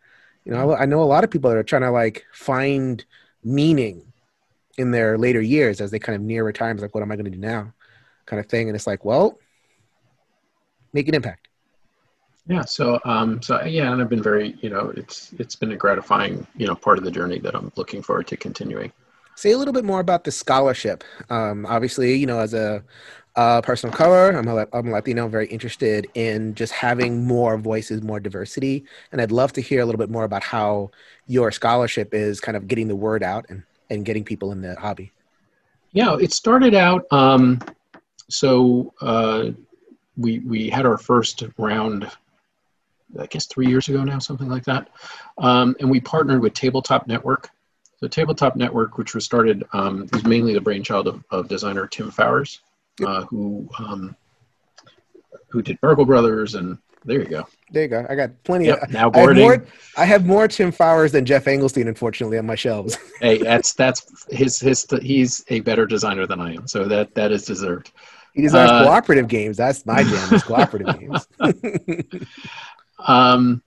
You 0.45 0.51
know, 0.51 0.75
I 0.75 0.85
know 0.85 1.01
a 1.01 1.05
lot 1.05 1.23
of 1.23 1.29
people 1.29 1.49
that 1.51 1.57
are 1.57 1.63
trying 1.63 1.83
to 1.83 1.91
like 1.91 2.25
find 2.33 3.03
meaning 3.43 4.11
in 4.77 4.91
their 4.91 5.17
later 5.17 5.41
years 5.41 5.81
as 5.81 5.91
they 5.91 5.99
kind 5.99 6.15
of 6.15 6.21
near 6.21 6.43
retirement. 6.43 6.81
Like, 6.81 6.95
what 6.95 7.01
am 7.03 7.11
I 7.11 7.15
going 7.15 7.25
to 7.25 7.31
do 7.31 7.37
now? 7.37 7.73
Kind 8.25 8.39
of 8.39 8.47
thing. 8.47 8.67
And 8.67 8.75
it's 8.75 8.87
like, 8.87 9.05
well, 9.05 9.37
make 10.93 11.07
an 11.07 11.13
impact. 11.15 11.47
Yeah. 12.47 12.65
So 12.65 12.99
um 13.05 13.41
so 13.41 13.63
yeah, 13.63 13.91
and 13.91 14.01
I've 14.01 14.09
been 14.09 14.23
very 14.23 14.55
you 14.61 14.69
know 14.69 14.91
it's 14.95 15.33
it's 15.39 15.55
been 15.55 15.71
a 15.71 15.75
gratifying 15.75 16.45
you 16.55 16.67
know 16.67 16.75
part 16.75 16.97
of 16.97 17.03
the 17.03 17.11
journey 17.11 17.39
that 17.39 17.55
I'm 17.55 17.71
looking 17.75 18.01
forward 18.01 18.27
to 18.27 18.37
continuing. 18.37 18.91
Say 19.35 19.51
a 19.51 19.57
little 19.57 19.73
bit 19.73 19.85
more 19.85 19.99
about 19.99 20.23
the 20.23 20.31
scholarship. 20.31 21.03
Um, 21.29 21.65
obviously, 21.65 22.15
you 22.15 22.27
know, 22.27 22.39
as 22.39 22.53
a 22.53 22.83
uh, 23.35 23.61
person 23.61 23.89
of 23.89 23.95
color, 23.95 24.31
I'm 24.31 24.47
a, 24.47 24.67
I'm 24.73 24.91
Latino, 24.91 25.27
very 25.27 25.47
interested 25.47 26.07
in 26.15 26.53
just 26.53 26.73
having 26.73 27.25
more 27.25 27.57
voices, 27.57 28.01
more 28.01 28.19
diversity. 28.19 28.83
And 29.11 29.21
I'd 29.21 29.31
love 29.31 29.53
to 29.53 29.61
hear 29.61 29.81
a 29.81 29.85
little 29.85 29.99
bit 29.99 30.09
more 30.09 30.25
about 30.25 30.43
how 30.43 30.91
your 31.27 31.51
scholarship 31.51 32.13
is 32.13 32.39
kind 32.39 32.57
of 32.57 32.67
getting 32.67 32.87
the 32.87 32.95
word 32.95 33.23
out 33.23 33.45
and, 33.49 33.63
and 33.89 34.05
getting 34.05 34.23
people 34.23 34.51
in 34.51 34.61
the 34.61 34.75
hobby. 34.75 35.11
Yeah, 35.93 36.17
it 36.19 36.33
started 36.33 36.73
out. 36.73 37.05
Um, 37.11 37.59
so 38.29 38.93
uh, 39.01 39.51
we 40.17 40.39
we 40.39 40.69
had 40.69 40.85
our 40.85 40.97
first 40.97 41.43
round, 41.57 42.09
I 43.19 43.25
guess 43.27 43.45
three 43.47 43.67
years 43.67 43.87
ago 43.87 44.03
now, 44.03 44.19
something 44.19 44.47
like 44.49 44.63
that, 44.65 44.89
um, 45.37 45.75
and 45.79 45.89
we 45.89 45.99
partnered 45.99 46.41
with 46.41 46.53
Tabletop 46.53 47.07
Network. 47.07 47.49
So 47.99 48.07
Tabletop 48.07 48.55
Network, 48.55 48.97
which 48.97 49.13
was 49.13 49.25
started, 49.25 49.63
um, 49.73 50.07
is 50.13 50.23
mainly 50.23 50.53
the 50.53 50.61
brainchild 50.61 51.07
of, 51.07 51.23
of 51.29 51.47
designer 51.47 51.85
Tim 51.87 52.09
Fowers, 52.09 52.61
uh, 53.05 53.23
who 53.25 53.69
um, 53.79 54.15
who 55.49 55.61
did 55.61 55.79
Burgle 55.81 56.05
Brothers, 56.05 56.55
and 56.55 56.77
there 57.05 57.19
you 57.19 57.25
go. 57.27 57.47
There 57.71 57.83
you 57.83 57.89
go. 57.89 58.05
I 58.09 58.15
got 58.15 58.31
plenty 58.43 58.65
Yep, 58.67 58.83
of. 58.83 58.89
now 58.91 59.11
I 59.13 59.19
have, 59.21 59.35
more, 59.35 59.65
I 59.97 60.05
have 60.05 60.25
more 60.25 60.47
Tim 60.47 60.71
Fowers 60.71 61.11
than 61.11 61.25
Geoff 61.25 61.45
Engelstein, 61.45 61.87
unfortunately, 61.87 62.37
on 62.37 62.45
my 62.45 62.55
shelves. 62.55 62.97
hey, 63.21 63.37
that's 63.37 63.73
that's 63.73 64.25
his 64.29 64.59
his 64.59 64.87
he's 65.01 65.43
a 65.49 65.59
better 65.59 65.85
designer 65.85 66.25
than 66.25 66.39
I 66.39 66.55
am, 66.55 66.67
so 66.67 66.85
that 66.85 67.13
that 67.15 67.31
is 67.31 67.45
deserved. 67.45 67.91
He 68.33 68.41
designs 68.41 68.71
Uh, 68.71 68.83
cooperative 68.85 69.27
games. 69.27 69.57
That's 69.57 69.85
my 69.85 70.03
jam. 70.03 70.33
Is 70.33 70.41
cooperative 70.43 70.99
games. 70.99 71.27
Um, 73.07 73.61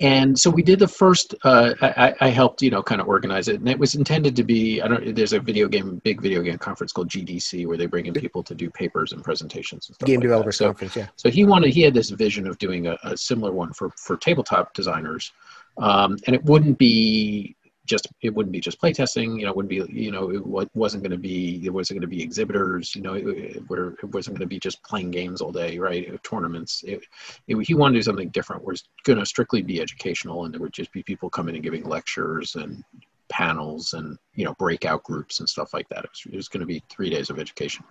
and 0.00 0.38
so 0.38 0.50
we 0.50 0.62
did 0.62 0.78
the 0.78 0.88
first. 0.88 1.34
Uh, 1.42 1.72
I, 1.80 2.14
I 2.20 2.28
helped, 2.28 2.60
you 2.60 2.70
know, 2.70 2.82
kind 2.82 3.00
of 3.00 3.08
organize 3.08 3.48
it, 3.48 3.60
and 3.60 3.68
it 3.68 3.78
was 3.78 3.94
intended 3.94 4.36
to 4.36 4.44
be. 4.44 4.82
I 4.82 4.88
don't. 4.88 5.14
There's 5.14 5.32
a 5.32 5.40
video 5.40 5.68
game, 5.68 6.02
big 6.04 6.20
video 6.20 6.42
game 6.42 6.58
conference 6.58 6.92
called 6.92 7.08
GDC, 7.08 7.66
where 7.66 7.78
they 7.78 7.86
bring 7.86 8.04
in 8.04 8.12
people 8.12 8.42
to 8.42 8.54
do 8.54 8.68
papers 8.68 9.12
and 9.12 9.24
presentations 9.24 9.88
and 9.88 9.94
stuff. 9.94 10.06
Game 10.06 10.20
like. 10.20 10.24
Developers 10.24 10.58
So, 10.58 10.66
Conference. 10.66 10.96
Yeah. 10.96 11.06
so 11.16 11.30
he 11.30 11.46
wanted. 11.46 11.72
He 11.72 11.80
had 11.80 11.94
this 11.94 12.10
vision 12.10 12.46
of 12.46 12.58
doing 12.58 12.88
a, 12.88 12.98
a 13.04 13.16
similar 13.16 13.52
one 13.52 13.72
for 13.72 13.90
for 13.96 14.18
tabletop 14.18 14.74
designers, 14.74 15.32
um, 15.78 16.18
and 16.26 16.36
it 16.36 16.44
wouldn't 16.44 16.76
be 16.76 17.56
just 17.86 18.08
it 18.22 18.34
wouldn't 18.34 18.52
be 18.52 18.60
just 18.60 18.80
playtesting. 18.80 19.38
You 19.38 19.46
know, 19.46 19.50
it 19.50 19.56
wouldn't 19.56 19.70
be 19.70 20.00
you 20.00 20.10
know 20.10 20.30
it 20.30 20.74
wasn't 20.74 21.02
going 21.02 21.12
to 21.12 21.18
be 21.18 21.62
it 21.64 21.72
wasn't 21.72 22.00
going 22.00 22.10
to 22.10 22.16
be 22.16 22.22
exhibitors. 22.22 22.94
You 22.94 23.02
know, 23.02 23.14
it, 23.14 23.26
it, 23.26 23.68
wasn't 23.68 24.36
going 24.36 24.46
to 24.48 24.54
be 24.54 24.58
just 24.58 24.82
playing 24.82 25.10
games 25.10 25.40
all 25.40 25.52
day, 25.52 25.78
right? 25.78 26.22
Tournaments. 26.22 26.84
It, 26.86 27.04
it, 27.46 27.56
he 27.66 27.74
wanted 27.74 27.94
to 27.94 27.98
do 28.00 28.04
something 28.04 28.28
different. 28.30 28.62
It's 28.68 28.84
going 29.04 29.18
to 29.18 29.26
strictly 29.26 29.62
be 29.62 29.80
educational, 29.80 30.44
and 30.44 30.54
there 30.54 30.60
would 30.60 30.72
just 30.72 30.92
be 30.92 31.02
people 31.02 31.30
coming 31.30 31.54
and 31.54 31.64
giving 31.64 31.84
lectures 31.84 32.56
and 32.56 32.84
panels 33.28 33.94
and 33.94 34.16
you 34.34 34.44
know 34.44 34.54
breakout 34.54 35.02
groups 35.02 35.40
and 35.40 35.48
stuff 35.48 35.74
like 35.74 35.88
that. 35.88 36.04
It 36.04 36.10
was, 36.10 36.34
was 36.34 36.48
going 36.48 36.60
to 36.60 36.66
be 36.66 36.82
three 36.88 37.10
days 37.10 37.30
of 37.30 37.38
education. 37.38 37.84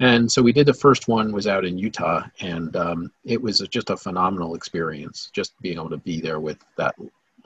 And 0.00 0.30
so 0.30 0.42
we 0.42 0.52
did 0.52 0.66
the 0.66 0.74
first 0.74 1.08
one 1.08 1.32
was 1.32 1.46
out 1.46 1.64
in 1.64 1.78
Utah, 1.78 2.22
and 2.40 2.74
um, 2.76 3.12
it 3.24 3.40
was 3.40 3.58
just 3.70 3.90
a 3.90 3.96
phenomenal 3.96 4.54
experience. 4.54 5.30
Just 5.32 5.60
being 5.60 5.76
able 5.76 5.90
to 5.90 5.98
be 5.98 6.20
there 6.20 6.40
with 6.40 6.58
that 6.76 6.94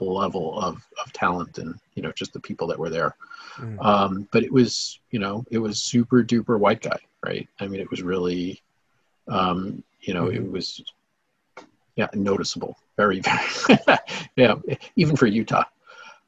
level 0.06 0.58
of, 0.60 0.82
of 1.04 1.12
talent 1.12 1.58
and 1.58 1.74
you 1.94 2.02
know 2.02 2.12
just 2.12 2.32
the 2.32 2.40
people 2.40 2.66
that 2.68 2.78
were 2.78 2.90
there. 2.90 3.16
Mm. 3.56 3.84
Um, 3.84 4.28
but 4.32 4.42
it 4.42 4.52
was 4.52 5.00
you 5.10 5.18
know 5.18 5.44
it 5.50 5.58
was 5.58 5.82
super 5.82 6.22
duper 6.22 6.58
white 6.58 6.82
guy, 6.82 6.98
right? 7.24 7.48
I 7.60 7.66
mean 7.66 7.80
it 7.80 7.90
was 7.90 8.02
really, 8.02 8.62
um, 9.28 9.82
you 10.00 10.14
know, 10.14 10.26
it 10.26 10.50
was 10.50 10.82
yeah 11.96 12.08
noticeable, 12.14 12.78
very 12.96 13.20
very 13.66 13.80
yeah 14.36 14.54
even 14.96 15.16
for 15.16 15.26
Utah. 15.26 15.64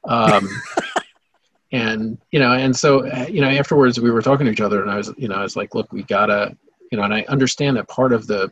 Um, 0.03 0.49
and 1.71 2.17
you 2.31 2.39
know 2.39 2.51
and 2.51 2.75
so 2.75 3.05
you 3.27 3.41
know 3.41 3.47
afterwards 3.47 3.99
we 3.99 4.11
were 4.11 4.21
talking 4.21 4.45
to 4.45 4.51
each 4.51 4.61
other 4.61 4.81
and 4.81 4.91
i 4.91 4.97
was 4.97 5.13
you 5.17 5.27
know 5.27 5.35
i 5.35 5.41
was 5.41 5.55
like 5.55 5.73
look 5.73 5.91
we 5.93 6.03
gotta 6.03 6.55
you 6.91 6.97
know 6.97 7.03
and 7.03 7.13
i 7.13 7.23
understand 7.29 7.77
that 7.77 7.87
part 7.87 8.11
of 8.11 8.27
the 8.27 8.51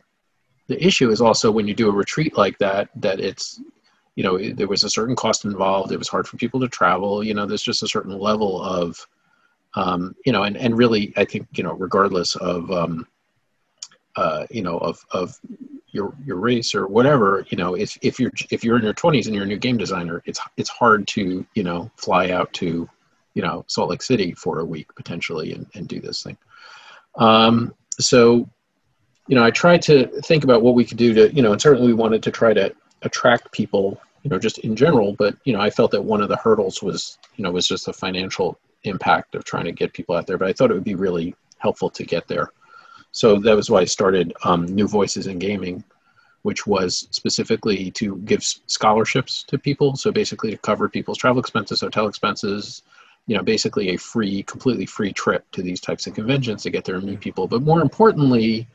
the 0.68 0.86
issue 0.86 1.10
is 1.10 1.20
also 1.20 1.50
when 1.50 1.66
you 1.66 1.74
do 1.74 1.88
a 1.88 1.92
retreat 1.92 2.36
like 2.36 2.56
that 2.58 2.88
that 2.94 3.20
it's 3.20 3.60
you 4.20 4.24
know 4.24 4.36
there 4.52 4.68
was 4.68 4.84
a 4.84 4.90
certain 4.90 5.16
cost 5.16 5.46
involved. 5.46 5.92
It 5.92 5.98
was 5.98 6.08
hard 6.08 6.28
for 6.28 6.36
people 6.36 6.60
to 6.60 6.68
travel. 6.68 7.24
You 7.24 7.32
know 7.32 7.46
there's 7.46 7.62
just 7.62 7.82
a 7.82 7.88
certain 7.88 8.18
level 8.18 8.60
of 8.62 9.06
um, 9.74 10.14
you 10.26 10.32
know 10.32 10.42
and, 10.42 10.58
and 10.58 10.76
really 10.76 11.14
i 11.16 11.24
think 11.24 11.46
you 11.52 11.64
know 11.64 11.72
regardless 11.72 12.36
of 12.36 12.70
um, 12.70 13.06
uh, 14.16 14.46
you 14.50 14.60
know 14.60 14.76
of 14.78 15.02
of 15.12 15.40
your 15.88 16.14
your 16.26 16.36
race 16.36 16.74
or 16.74 16.86
whatever 16.86 17.46
you 17.48 17.56
know 17.56 17.74
if, 17.74 17.96
if 18.02 18.20
you're 18.20 18.32
if 18.50 18.62
you're 18.62 18.76
in 18.76 18.84
your 18.84 18.92
20s 18.92 19.24
and 19.24 19.34
you're 19.34 19.44
a 19.44 19.46
new 19.46 19.56
game 19.56 19.78
designer 19.78 20.22
it's 20.26 20.38
it's 20.58 20.68
hard 20.68 21.06
to 21.08 21.46
you 21.54 21.62
know 21.62 21.90
fly 21.96 22.28
out 22.30 22.52
to 22.52 22.86
you 23.32 23.40
know 23.40 23.64
salt 23.68 23.88
lake 23.88 24.02
city 24.02 24.32
for 24.34 24.60
a 24.60 24.64
week 24.64 24.94
potentially 24.96 25.54
and, 25.54 25.66
and 25.74 25.88
do 25.88 25.98
this 25.98 26.22
thing. 26.22 26.36
Um, 27.16 27.74
so 27.98 28.48
you 29.28 29.34
know 29.34 29.44
i 29.44 29.50
tried 29.50 29.82
to 29.82 30.06
think 30.22 30.44
about 30.44 30.62
what 30.62 30.74
we 30.74 30.84
could 30.84 30.98
do 30.98 31.14
to 31.14 31.34
you 31.34 31.42
know 31.42 31.52
and 31.52 31.62
certainly 31.62 31.88
we 31.88 31.94
wanted 31.94 32.22
to 32.22 32.30
try 32.30 32.52
to 32.52 32.74
attract 33.02 33.50
people 33.52 34.00
you 34.22 34.30
know 34.30 34.38
just 34.38 34.58
in 34.58 34.76
general 34.76 35.14
but 35.14 35.36
you 35.44 35.52
know 35.52 35.60
i 35.60 35.70
felt 35.70 35.90
that 35.90 36.02
one 36.02 36.20
of 36.20 36.28
the 36.28 36.36
hurdles 36.36 36.82
was 36.82 37.18
you 37.36 37.44
know 37.44 37.50
was 37.50 37.66
just 37.66 37.86
the 37.86 37.92
financial 37.92 38.58
impact 38.84 39.34
of 39.34 39.44
trying 39.44 39.64
to 39.64 39.72
get 39.72 39.92
people 39.92 40.14
out 40.14 40.26
there 40.26 40.38
but 40.38 40.48
i 40.48 40.52
thought 40.52 40.70
it 40.70 40.74
would 40.74 40.84
be 40.84 40.94
really 40.94 41.34
helpful 41.58 41.90
to 41.90 42.04
get 42.04 42.26
there 42.28 42.50
so 43.12 43.38
that 43.40 43.56
was 43.56 43.70
why 43.70 43.80
I 43.80 43.84
started 43.84 44.32
um, 44.44 44.66
New 44.66 44.86
Voices 44.86 45.26
in 45.26 45.38
Gaming, 45.38 45.82
which 46.42 46.66
was 46.66 47.08
specifically 47.10 47.90
to 47.92 48.16
give 48.18 48.42
scholarships 48.42 49.42
to 49.44 49.58
people. 49.58 49.96
So 49.96 50.12
basically 50.12 50.50
to 50.52 50.58
cover 50.58 50.88
people's 50.88 51.18
travel 51.18 51.40
expenses, 51.40 51.80
hotel 51.80 52.06
expenses, 52.06 52.82
you 53.26 53.36
know, 53.36 53.42
basically 53.42 53.90
a 53.90 53.96
free, 53.96 54.42
completely 54.44 54.86
free 54.86 55.12
trip 55.12 55.44
to 55.52 55.62
these 55.62 55.80
types 55.80 56.06
of 56.06 56.14
conventions 56.14 56.62
to 56.62 56.70
get 56.70 56.84
there 56.84 56.96
and 56.96 57.04
meet 57.04 57.20
people. 57.20 57.48
But 57.48 57.62
more 57.62 57.80
importantly, 57.80 58.66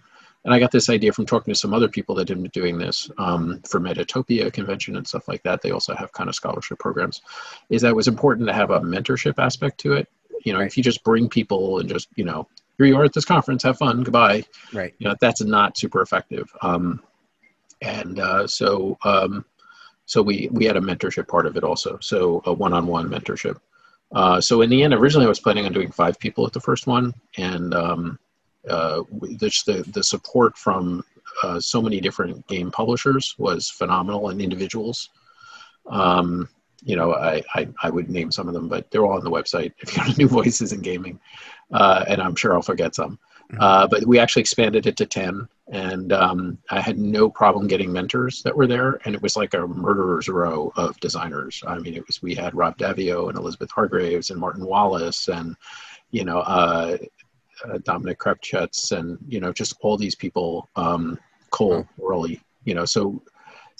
and 0.46 0.54
I 0.54 0.60
got 0.60 0.72
this 0.72 0.90
idea 0.90 1.12
from 1.12 1.26
talking 1.26 1.54
to 1.54 1.60
some 1.60 1.74
other 1.74 1.90
people 1.90 2.14
that 2.16 2.30
have 2.30 2.42
been 2.42 2.52
doing 2.52 2.78
this 2.78 3.10
um, 3.18 3.62
for 3.68 3.80
Metatopia 3.80 4.54
convention 4.54 4.96
and 4.96 5.08
stuff 5.08 5.28
like 5.28 5.42
that. 5.44 5.62
They 5.62 5.72
also 5.72 5.96
have 5.96 6.14
kind 6.14 6.30
of 6.30 6.36
scholarship 6.36 6.78
programs. 6.78 7.22
Is 7.70 7.82
that 7.82 7.90
it 7.90 7.96
was 7.96 8.08
important 8.08 8.48
to 8.48 8.54
have 8.54 8.70
a 8.70 8.80
mentorship 8.80 9.40
aspect 9.40 9.80
to 9.80 9.94
it. 9.94 10.08
You 10.46 10.54
know, 10.54 10.60
if 10.60 10.78
you 10.78 10.84
just 10.84 11.04
bring 11.04 11.28
people 11.28 11.80
and 11.80 11.90
just 11.90 12.10
you 12.16 12.24
know 12.24 12.48
here 12.78 12.86
you 12.86 12.96
are 12.96 13.04
at 13.04 13.14
this 13.14 13.26
conference, 13.26 13.64
have 13.64 13.78
fun, 13.78 14.04
goodbye. 14.04 14.44
Right. 14.72 14.94
You 15.00 15.10
know, 15.10 15.16
that's 15.20 15.42
not 15.42 15.78
super 15.78 16.02
effective. 16.02 16.48
Um, 16.62 17.02
and 17.82 18.20
uh, 18.20 18.48
so, 18.48 18.98
um, 19.04 19.46
so 20.06 20.22
we 20.22 20.50
we 20.52 20.66
had 20.66 20.78
a 20.78 20.82
mentorship 20.82 21.28
part 21.28 21.48
of 21.48 21.58
it 21.58 21.64
also. 21.64 21.98
So 22.02 22.44
a 22.46 22.54
one-on-one 22.54 23.10
mentorship. 23.10 23.58
Uh, 24.12 24.40
so 24.40 24.62
in 24.62 24.70
the 24.70 24.84
end, 24.84 24.94
originally 24.94 25.26
I 25.26 25.30
was 25.30 25.40
planning 25.40 25.66
on 25.66 25.74
doing 25.74 25.92
five 25.92 26.20
people 26.20 26.46
at 26.46 26.54
the 26.54 26.60
first 26.60 26.86
one, 26.86 27.14
and 27.38 27.74
um, 27.74 28.20
uh, 28.70 29.04
the, 29.22 29.52
the 29.66 29.92
the 29.92 30.04
support 30.04 30.58
from 30.58 31.04
uh, 31.44 31.60
so 31.60 31.82
many 31.82 32.00
different 32.00 32.46
game 32.48 32.72
publishers 32.72 33.36
was 33.38 33.70
phenomenal, 33.70 34.30
and 34.30 34.42
individuals. 34.42 35.10
Um, 35.88 36.50
you 36.84 36.96
know, 36.96 37.14
I, 37.14 37.42
I 37.56 37.68
I 37.84 37.90
would 37.90 38.10
name 38.10 38.32
some 38.32 38.48
of 38.48 38.54
them, 38.54 38.68
but 38.68 38.90
they're 38.92 39.06
all 39.06 39.18
on 39.18 39.24
the 39.24 39.32
website. 39.32 39.74
If 39.80 39.96
you 39.96 40.04
go 40.04 40.12
to 40.12 40.18
New 40.18 40.28
Voices 40.28 40.72
in 40.72 40.82
Gaming, 40.82 41.20
uh, 41.72 42.06
and 42.08 42.22
I'm 42.22 42.36
sure 42.36 42.54
I'll 42.54 42.62
forget 42.62 42.96
some. 42.96 43.20
Uh, 43.60 43.88
but 43.88 44.06
we 44.06 44.20
actually 44.20 44.42
expanded 44.42 44.88
it 44.88 44.98
to 44.98 45.06
10 45.06 45.48
and 45.72 46.14
um, 46.14 46.58
i 46.70 46.80
had 46.80 46.98
no 46.98 47.30
problem 47.30 47.68
getting 47.68 47.92
mentors 47.92 48.42
that 48.44 48.56
were 48.56 48.68
there 48.68 49.00
and 49.06 49.16
it 49.16 49.22
was 49.22 49.36
like 49.36 49.54
a 49.54 49.68
murderer's 49.68 50.28
row 50.28 50.72
of 50.76 51.00
designers 51.00 51.64
i 51.68 51.78
mean 51.80 51.94
it 51.94 52.06
was 52.06 52.22
we 52.22 52.36
had 52.36 52.56
rob 52.56 52.78
Daviau 52.78 53.30
and 53.30 53.38
elizabeth 53.38 53.72
hargraves 53.72 54.30
and 54.30 54.40
martin 54.40 54.66
wallace 54.66 55.28
and 55.28 55.56
you 56.12 56.24
know 56.24 56.40
uh, 56.40 56.98
uh, 57.64 57.78
dominic 57.80 58.20
Crapuchettes 58.20 58.92
and 58.92 59.18
you 59.28 59.40
know 59.40 59.54
just 59.54 59.76
all 59.82 59.98
these 59.98 60.16
people 60.16 60.68
um, 60.76 61.18
cole 61.52 61.88
Wehrle 62.00 62.40
you 62.66 62.74
know 62.74 62.86
so 62.86 63.22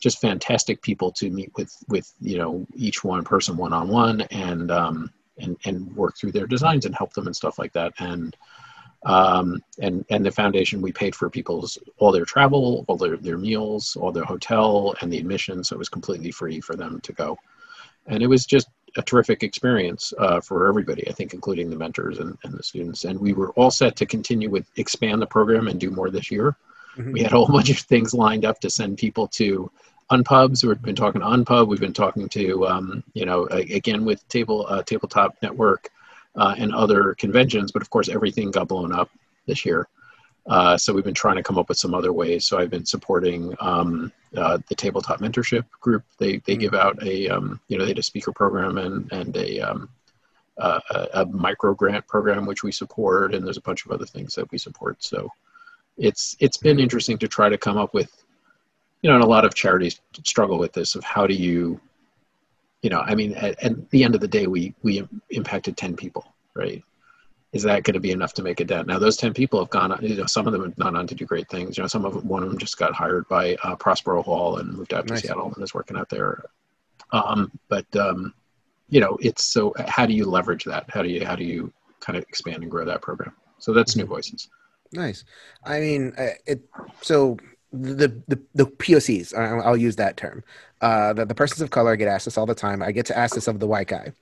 just 0.02 0.22
fantastic 0.22 0.82
people 0.82 1.12
to 1.12 1.30
meet 1.30 1.52
with 1.56 1.76
with 1.88 2.14
you 2.22 2.38
know 2.38 2.66
each 2.76 3.04
one 3.04 3.24
person 3.24 3.58
one 3.58 3.74
on 3.74 3.88
one 3.88 4.22
and 4.32 4.72
um, 4.72 5.12
and 5.38 5.58
and 5.66 5.96
work 5.96 6.18
through 6.18 6.32
their 6.32 6.48
designs 6.48 6.86
and 6.86 6.96
help 6.96 7.14
them 7.14 7.28
and 7.28 7.36
stuff 7.36 7.60
like 7.60 7.74
that. 7.74 7.94
And 8.00 8.36
um, 9.06 9.62
and 9.80 10.04
and 10.10 10.26
the 10.26 10.32
foundation 10.32 10.82
we 10.82 10.92
paid 10.92 11.16
for 11.16 11.30
people's 11.30 11.78
all 11.98 12.12
their 12.12 12.26
travel, 12.26 12.86
all 12.88 12.98
their 12.98 13.18
their 13.18 13.38
meals, 13.38 13.96
all 13.96 14.12
their 14.12 14.24
hotel, 14.24 14.96
and 15.02 15.12
the 15.12 15.20
admission, 15.20 15.64
so 15.64 15.76
it 15.76 15.80
was 15.80 15.90
completely 15.90 16.32
free 16.32 16.60
for 16.60 16.76
them 16.76 17.00
to 17.02 17.14
go, 17.14 17.38
and 18.08 18.24
it 18.24 18.28
was 18.28 18.46
just 18.46 18.68
a 18.98 19.02
terrific 19.02 19.44
experience 19.44 20.14
uh, 20.20 20.40
for 20.40 20.68
everybody, 20.68 21.08
I 21.08 21.12
think, 21.12 21.34
including 21.34 21.70
the 21.70 21.76
mentors 21.76 22.20
and, 22.20 22.38
and 22.44 22.54
the 22.54 22.64
students. 22.64 23.04
And 23.04 23.20
we 23.20 23.34
were 23.34 23.52
all 23.52 23.72
set 23.72 23.96
to 23.98 24.06
continue 24.06 24.50
with 24.50 24.66
expand 24.78 25.22
the 25.22 25.28
program 25.28 25.68
and 25.68 25.80
do 25.80 25.92
more 25.92 26.10
this 26.10 26.32
year. 26.32 26.56
Mhm. 26.96 27.14
We 27.14 27.22
had 27.22 27.34
a 27.34 27.38
whole 27.38 27.48
bunch 27.52 27.70
of 27.70 27.78
things 27.78 28.14
lined 28.14 28.46
up 28.46 28.60
to 28.62 28.70
send 28.70 28.98
people 28.98 29.28
to 29.30 29.70
unpubs. 30.12 30.64
We've 30.64 30.82
been 30.82 30.96
talking 30.96 31.22
to 31.22 31.28
unpub. 31.28 31.68
We've 31.68 31.80
been 31.80 31.94
talking 31.94 32.30
to 32.30 32.68
um, 32.68 33.04
you 33.14 33.26
know 33.26 33.46
again 33.48 34.06
with 34.06 34.28
table 34.30 34.66
uh, 34.70 34.84
tabletop 34.84 35.36
network 35.42 35.90
uh, 36.36 36.56
and 36.58 36.74
other 36.74 37.16
conventions, 37.16 37.72
but 37.72 37.82
of 37.82 37.90
course 37.90 38.10
everything 38.10 38.52
got 38.52 38.68
blown 38.68 38.94
up 38.94 39.10
this 39.46 39.66
year. 39.66 39.88
Uh, 40.48 40.78
so 40.78 40.94
we've 40.94 41.04
been 41.04 41.14
trying 41.14 41.38
to 41.38 41.44
come 41.44 41.58
up 41.58 41.70
with 41.70 41.78
some 41.78 41.96
other 41.96 42.14
ways. 42.14 42.46
So 42.46 42.60
I've 42.60 42.70
been 42.70 42.86
supporting 42.86 43.56
um, 43.60 44.12
uh, 44.38 44.60
the 44.70 44.76
tabletop 44.76 45.20
mentorship 45.20 45.66
group. 45.82 46.04
They 46.20 46.38
they 46.46 46.56
Mhm. 46.56 46.60
give 46.60 46.74
out 46.76 47.02
a 47.04 47.30
um, 47.30 47.60
you 47.68 47.78
know 47.78 47.84
they 47.84 47.92
had 47.92 48.00
a 48.00 48.04
speaker 48.04 48.32
program 48.32 48.78
and 48.78 49.12
and 49.12 49.36
a 49.36 49.60
um, 49.60 49.90
uh, 50.58 50.80
a, 50.92 51.22
a 51.22 51.26
micro 51.26 51.74
grant 51.74 52.06
program 52.08 52.46
which 52.46 52.64
we 52.64 52.72
support, 52.72 53.34
and 53.34 53.46
there's 53.46 53.58
a 53.58 53.62
bunch 53.62 53.86
of 53.86 53.92
other 53.92 54.06
things 54.06 54.36
that 54.36 54.50
we 54.52 54.58
support. 54.58 55.04
So 55.04 55.32
it's 55.98 56.36
it's 56.40 56.58
been 56.58 56.80
interesting 56.80 57.18
to 57.20 57.28
try 57.28 57.50
to 57.50 57.58
come 57.58 57.78
up 57.78 57.94
with 57.94 58.12
you 59.02 59.10
know 59.10 59.16
and 59.16 59.24
a 59.24 59.28
lot 59.28 59.46
of 59.46 59.54
charities 59.56 60.00
struggle 60.24 60.58
with 60.58 60.74
this 60.74 60.96
of 60.96 61.04
how 61.04 61.26
do 61.26 61.34
you 61.34 61.80
you 62.82 62.90
know 62.90 63.00
i 63.02 63.16
mean 63.16 63.34
at, 63.36 63.62
at 63.64 63.90
the 63.92 64.04
end 64.04 64.16
of 64.16 64.22
the 64.22 64.28
day 64.28 64.48
we 64.48 64.74
we 64.84 65.08
impacted 65.30 65.78
10 65.78 65.96
people 65.96 66.34
right 66.54 66.84
is 67.56 67.64
that 67.64 67.84
going 67.84 67.94
to 67.96 68.00
be 68.00 68.12
enough 68.12 68.34
to 68.34 68.44
make 68.44 68.60
a 68.60 68.66
dent 68.66 68.88
now 68.88 69.00
those 69.00 69.18
10 69.18 69.34
people 69.34 69.60
have 69.60 69.70
gone 69.70 69.92
on 69.92 70.00
you 70.04 70.16
know 70.16 70.26
some 70.26 70.46
of 70.46 70.54
them 70.54 70.64
have 70.64 70.76
gone 70.76 70.96
on 70.96 71.08
to 71.08 71.16
do 71.16 71.26
great 71.26 71.50
things 71.50 71.78
you 71.78 71.84
know 71.84 71.88
some 71.88 72.06
of 72.06 72.14
them 72.14 72.28
one 72.28 72.44
of 72.44 72.50
them 72.50 72.58
just 72.58 72.78
got 72.78 72.94
hired 72.94 73.28
by 73.28 73.56
uh, 73.64 73.76
prospero 73.76 74.22
hall 74.22 74.58
and 74.58 74.74
moved 74.74 74.94
out 74.94 75.08
to 75.08 75.14
Nice. 75.14 75.24
seattle 75.24 75.52
and 75.54 75.64
is 75.64 75.74
working 75.74 75.98
out 75.98 76.10
there 76.10 76.44
um, 77.12 77.52
but 77.70 77.86
um, 77.96 78.34
you 78.90 79.00
know 79.00 79.18
it's 79.22 79.44
so 79.44 79.74
how 79.88 80.06
do 80.06 80.14
you 80.14 80.26
leverage 80.26 80.64
that 80.66 80.86
how 80.90 81.02
do 81.02 81.10
you 81.10 81.26
how 81.26 81.36
do 81.36 81.44
you 81.44 81.72
kind 82.00 82.18
of 82.18 82.24
expand 82.24 82.62
and 82.62 82.70
grow 82.70 82.86
that 82.86 83.02
program 83.02 83.34
so 83.58 83.74
that's 83.74 83.96
new 83.96 84.06
voices 84.06 84.50
Nice. 84.96 85.24
I 85.64 85.80
mean, 85.80 86.14
uh, 86.18 86.30
it. 86.46 86.62
So 87.02 87.38
the 87.72 88.22
the, 88.28 88.42
the 88.54 88.66
POCs. 88.66 89.36
I'll, 89.36 89.62
I'll 89.62 89.78
use 89.78 89.96
that 89.98 90.18
term. 90.18 90.44
Uh, 90.82 91.14
the, 91.14 91.26
the 91.26 91.36
persons 91.36 91.62
of 91.62 91.70
color 91.70 91.92
I 91.92 91.96
get 91.96 92.08
asked 92.08 92.26
this 92.26 92.38
all 92.38 92.46
the 92.46 92.56
time. 92.56 92.82
I 92.82 92.92
get 92.92 93.06
to 93.08 93.18
ask 93.18 93.36
this 93.36 93.48
of 93.48 93.60
the 93.60 93.68
white 93.68 93.88
guy. 93.88 94.14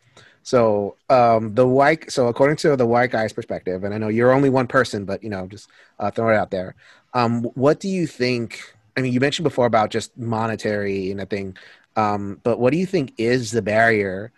So 0.43 0.97
um, 1.09 1.55
the 1.55 1.65
white. 1.65 2.11
So 2.11 2.27
according 2.27 2.57
to 2.57 2.75
the 2.75 2.85
white 2.85 3.11
guy's 3.11 3.33
perspective, 3.33 3.83
and 3.83 3.93
I 3.93 3.97
know 3.97 4.09
you're 4.09 4.33
only 4.33 4.49
one 4.49 4.67
person, 4.67 5.05
but 5.05 5.23
you 5.23 5.29
know, 5.29 5.47
just 5.47 5.69
uh, 5.99 6.11
throw 6.11 6.29
it 6.29 6.35
out 6.35 6.51
there. 6.51 6.75
Um, 7.13 7.43
what 7.55 7.79
do 7.79 7.87
you 7.89 8.05
think? 8.05 8.61
I 8.97 9.01
mean, 9.01 9.13
you 9.13 9.19
mentioned 9.19 9.45
before 9.45 9.65
about 9.65 9.89
just 9.89 10.15
monetary 10.17 11.09
and 11.11 11.21
a 11.21 11.25
thing, 11.25 11.57
um, 11.95 12.39
but 12.43 12.59
what 12.59 12.71
do 12.71 12.77
you 12.77 12.85
think 12.85 13.13
is 13.17 13.51
the 13.51 13.61
barrier 13.61 14.31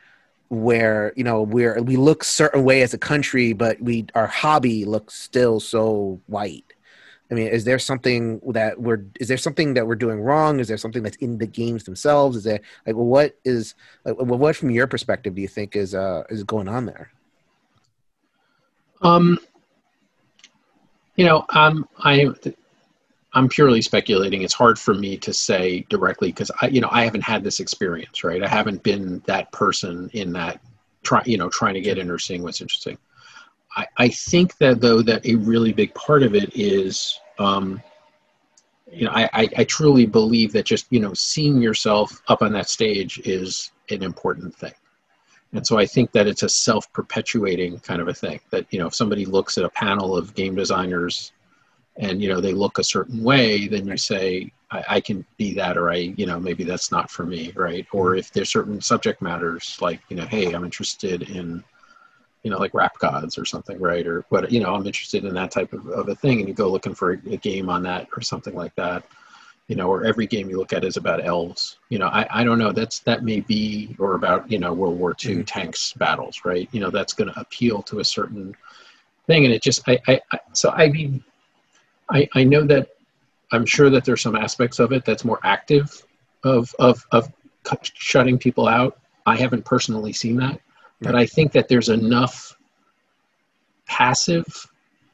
where 0.50 1.12
you 1.16 1.24
know 1.24 1.42
we're 1.42 1.82
we 1.82 1.98
look 1.98 2.24
certain 2.24 2.64
way 2.64 2.84
as 2.84 2.94
a 2.94 3.00
country, 3.00 3.54
but 3.54 3.82
we 3.82 4.06
our 4.14 4.28
hobby 4.28 4.86
looks 4.86 5.16
still 5.16 5.60
so 5.60 6.22
white? 6.28 6.75
I 7.32 7.34
mean, 7.34 7.48
is 7.48 7.64
there 7.64 7.80
something 7.80 8.40
that 8.54 8.80
we're 8.80 9.04
is 9.20 9.28
there 9.28 9.38
something 9.38 9.74
that 9.74 9.88
we're 9.88 9.96
doing 9.96 10.22
wrong? 10.22 10.60
Is 10.60 10.68
there 10.68 10.78
something 10.78 11.02
that's 11.02 11.18
in 11.18 11.38
the 11.38 11.48
games 11.48 11.84
themselves? 11.84 12.38
Is 12.38 12.44
there 12.44 12.60
like 12.86 12.96
what 12.96 13.36
is 13.44 13.74
like 14.04 14.16
what 14.18 14.56
from 14.56 14.70
your 14.70 14.88
perspective 14.88 15.34
do 15.34 15.42
you 15.42 15.48
think 15.48 15.76
is 15.76 15.96
uh 15.96 16.24
is 16.30 16.44
going 16.44 16.68
on 16.68 16.86
there? 16.86 17.12
Um, 19.02 19.40
you 21.16 21.26
know, 21.26 21.46
um, 21.50 21.88
I 22.00 22.28
I'm 23.34 23.50
purely 23.50 23.82
speculating. 23.82 24.44
It's 24.44 24.54
hard 24.54 24.80
for 24.80 24.94
me 24.94 25.18
to 25.18 25.34
say 25.34 25.86
directly 25.90 26.30
because 26.30 26.52
I, 26.62 26.68
you 26.68 26.80
know, 26.80 26.90
I 26.92 27.04
haven't 27.04 27.22
had 27.22 27.44
this 27.44 27.60
experience, 27.60 28.24
right? 28.24 28.42
I 28.42 28.48
haven't 28.48 28.82
been 28.84 29.22
that 29.26 29.52
person 29.52 30.10
in 30.14 30.32
that 30.34 30.62
try, 31.04 31.22
you 31.26 31.38
know, 31.38 31.50
trying 31.50 31.74
to 31.74 31.82
get 31.82 31.98
in 31.98 32.10
or 32.10 32.18
seeing 32.18 32.44
what's 32.44 32.62
interesting. 32.62 32.98
I, 33.76 33.88
I 33.98 34.08
think 34.10 34.58
that 34.58 34.82
though 34.82 35.02
that 35.02 35.26
a 35.26 35.36
really 35.36 35.74
big 35.74 35.94
part 35.94 36.24
of 36.24 36.36
it 36.36 36.56
is, 36.56 37.20
um, 37.40 37.82
you 38.92 39.06
know, 39.06 39.12
I, 39.12 39.30
I, 39.34 39.50
I 39.58 39.64
truly 39.66 40.06
believe 40.06 40.54
that 40.54 40.66
just 40.66 40.88
you 40.90 41.00
know 41.00 41.14
seeing 41.14 41.62
yourself 41.62 42.22
up 42.28 42.42
on 42.42 42.54
that 42.54 42.70
stage 42.70 43.20
is 43.26 43.72
an 43.90 44.04
important 44.04 44.56
thing. 44.56 44.74
And 45.54 45.66
so 45.66 45.78
I 45.78 45.86
think 45.86 46.12
that 46.12 46.28
it's 46.28 46.44
a 46.44 46.50
self-perpetuating 46.50 47.80
kind 47.80 48.02
of 48.02 48.08
a 48.08 48.14
thing. 48.14 48.40
That 48.52 48.66
you 48.72 48.80
know, 48.80 48.88
if 48.88 48.96
somebody 48.96 49.26
looks 49.26 49.58
at 49.58 49.66
a 49.66 49.70
panel 49.70 50.16
of 50.18 50.36
game 50.36 50.56
designers 50.56 51.32
and 51.98 52.22
you 52.22 52.30
know 52.30 52.42
they 52.42 52.54
look 52.54 52.78
a 52.78 52.84
certain 52.84 53.24
way 53.24 53.68
then 53.68 53.88
you 53.88 53.98
say 53.98 54.52
I, 54.72 54.84
I, 54.90 55.02
can 55.02 55.26
be 55.38 55.54
that 55.56 55.78
or 55.78 55.92
i 55.92 56.14
you 56.18 56.26
know 56.26 56.40
maybe 56.40 56.64
that's 56.64 56.92
not 56.92 57.10
for 57.10 57.26
me 57.26 57.52
right 57.56 57.86
or 57.92 58.16
if 58.16 58.32
there's 58.32 58.52
certain 58.52 58.82
subject 58.82 59.22
matters 59.22 59.78
like 59.82 60.02
you 60.10 60.16
know 60.16 60.26
hey 60.26 60.54
i'm 60.54 60.66
interested 60.66 61.24
in 61.30 61.64
you 62.46 62.52
know 62.52 62.58
like 62.58 62.74
rap 62.74 62.98
gods 63.00 63.38
or 63.38 63.44
something 63.44 63.80
right 63.80 64.08
or 64.08 64.24
what 64.30 64.50
you 64.52 64.62
know 64.62 64.74
i'm 64.74 64.86
interested 64.86 65.26
in 65.26 65.34
that 65.34 65.52
type 65.52 65.74
of, 65.74 65.88
of 65.88 66.08
a 66.08 66.16
thing 66.16 66.40
and 66.40 66.48
you 66.48 66.54
go 66.54 66.70
looking 66.70 66.96
for 66.96 67.14
a, 67.14 67.18
a 67.32 67.38
game 67.38 67.70
on 67.70 67.84
that 67.84 68.08
or 68.16 68.22
something 68.22 68.56
like 68.56 68.74
that 68.76 69.04
you 69.68 69.76
know 69.76 69.90
or 69.90 70.06
every 70.06 70.28
game 70.28 70.50
you 70.50 70.58
look 70.58 70.72
at 70.72 70.84
is 70.86 70.96
about 70.96 71.26
elves 71.26 71.78
you 71.90 71.98
know 72.00 72.08
i, 72.08 72.26
I 72.30 72.44
don't 72.44 72.60
know 72.60 72.72
that's 72.72 73.00
that 73.00 73.24
may 73.24 73.40
be 73.40 73.96
or 74.00 74.14
about 74.14 74.50
you 74.50 74.60
know 74.60 74.72
world 74.74 74.98
war 74.98 75.16
ii 75.26 75.34
mm-hmm. 75.34 75.42
tanks 75.42 75.94
battles 75.94 76.42
right 76.46 76.70
you 76.72 76.80
know 76.80 76.92
that's 76.92 77.14
going 77.14 77.34
to 77.34 77.40
appeal 77.40 77.82
to 77.84 78.00
a 78.00 78.06
certain 78.06 78.56
thing 79.28 79.44
and 79.46 79.54
it 79.54 79.64
just 79.64 79.82
I, 79.90 80.00
I, 80.08 80.22
I 80.32 80.40
so 80.54 80.70
i 80.70 80.88
mean 80.88 81.24
I, 82.10 82.28
I 82.36 82.44
know 82.44 82.64
that 82.66 82.90
I'm 83.52 83.66
sure 83.66 83.90
that 83.90 84.06
there's 84.06 84.22
some 84.22 84.36
aspects 84.36 84.80
of 84.80 84.92
it 84.92 85.06
that's 85.06 85.26
more 85.26 85.40
active 85.44 86.04
of, 86.44 86.74
of, 86.80 87.06
of 87.12 87.32
shutting 87.82 88.38
people 88.38 88.68
out. 88.68 89.00
I 89.26 89.36
haven't 89.36 89.66
personally 89.66 90.14
seen 90.14 90.36
that, 90.38 90.60
but 91.02 91.16
I 91.16 91.26
think 91.26 91.52
that 91.54 91.68
there's 91.68 91.90
enough 91.90 92.56
passive, 93.86 94.46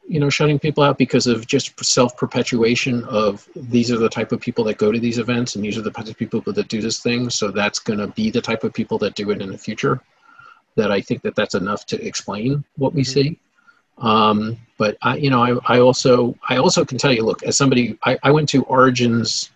you 0.08 0.20
know, 0.20 0.30
shutting 0.30 0.60
people 0.60 0.84
out 0.84 0.98
because 0.98 1.28
of 1.28 1.48
just 1.48 1.84
self 1.84 2.16
perpetuation 2.18 3.04
of 3.06 3.48
these 3.56 3.92
are 3.92 3.98
the 3.98 4.10
type 4.10 4.32
of 4.32 4.40
people 4.40 4.64
that 4.66 4.78
go 4.78 4.92
to 4.92 5.00
these 5.00 5.18
events 5.18 5.56
and 5.56 5.64
these 5.64 5.78
are 5.78 5.82
the 5.82 5.92
type 5.92 6.08
of 6.08 6.18
people 6.18 6.42
that 6.42 6.68
do 6.68 6.82
this 6.82 7.00
thing. 7.00 7.30
So 7.30 7.52
that's 7.52 7.80
going 7.80 8.00
to 8.00 8.08
be 8.08 8.30
the 8.30 8.42
type 8.42 8.64
of 8.64 8.74
people 8.74 8.98
that 9.00 9.16
do 9.16 9.32
it 9.32 9.42
in 9.42 9.52
the 9.52 9.58
future. 9.58 10.02
That 10.76 10.92
I 10.92 11.02
think 11.02 11.22
that 11.24 11.36
that's 11.36 11.56
enough 11.56 11.86
to 11.88 12.02
explain 12.06 12.64
what 12.78 12.94
we 12.94 13.02
mm-hmm. 13.02 13.12
see. 13.12 13.40
Um, 13.98 14.58
but 14.78 14.98
I, 15.02 15.18
you 15.18 15.30
know, 15.30 15.44
I, 15.44 15.76
I 15.76 15.80
also 15.80 16.36
I 16.50 16.58
also 16.58 16.84
can 16.86 16.98
tell 16.98 17.14
you, 17.14 17.24
look, 17.24 17.44
as 17.44 17.58
somebody, 17.58 17.98
I, 18.04 18.18
I 18.24 18.32
went 18.32 18.50
to 18.50 18.64
Origins, 18.64 19.52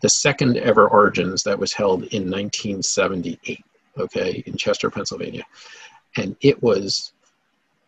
the 0.00 0.08
second 0.08 0.56
ever 0.56 0.88
Origins 0.88 1.42
that 1.44 1.58
was 1.58 1.72
held 1.72 2.02
in 2.04 2.30
1978, 2.30 3.64
okay, 3.98 4.42
in 4.46 4.56
Chester, 4.56 4.90
Pennsylvania, 4.90 5.44
and 6.16 6.36
it 6.40 6.62
was 6.62 7.12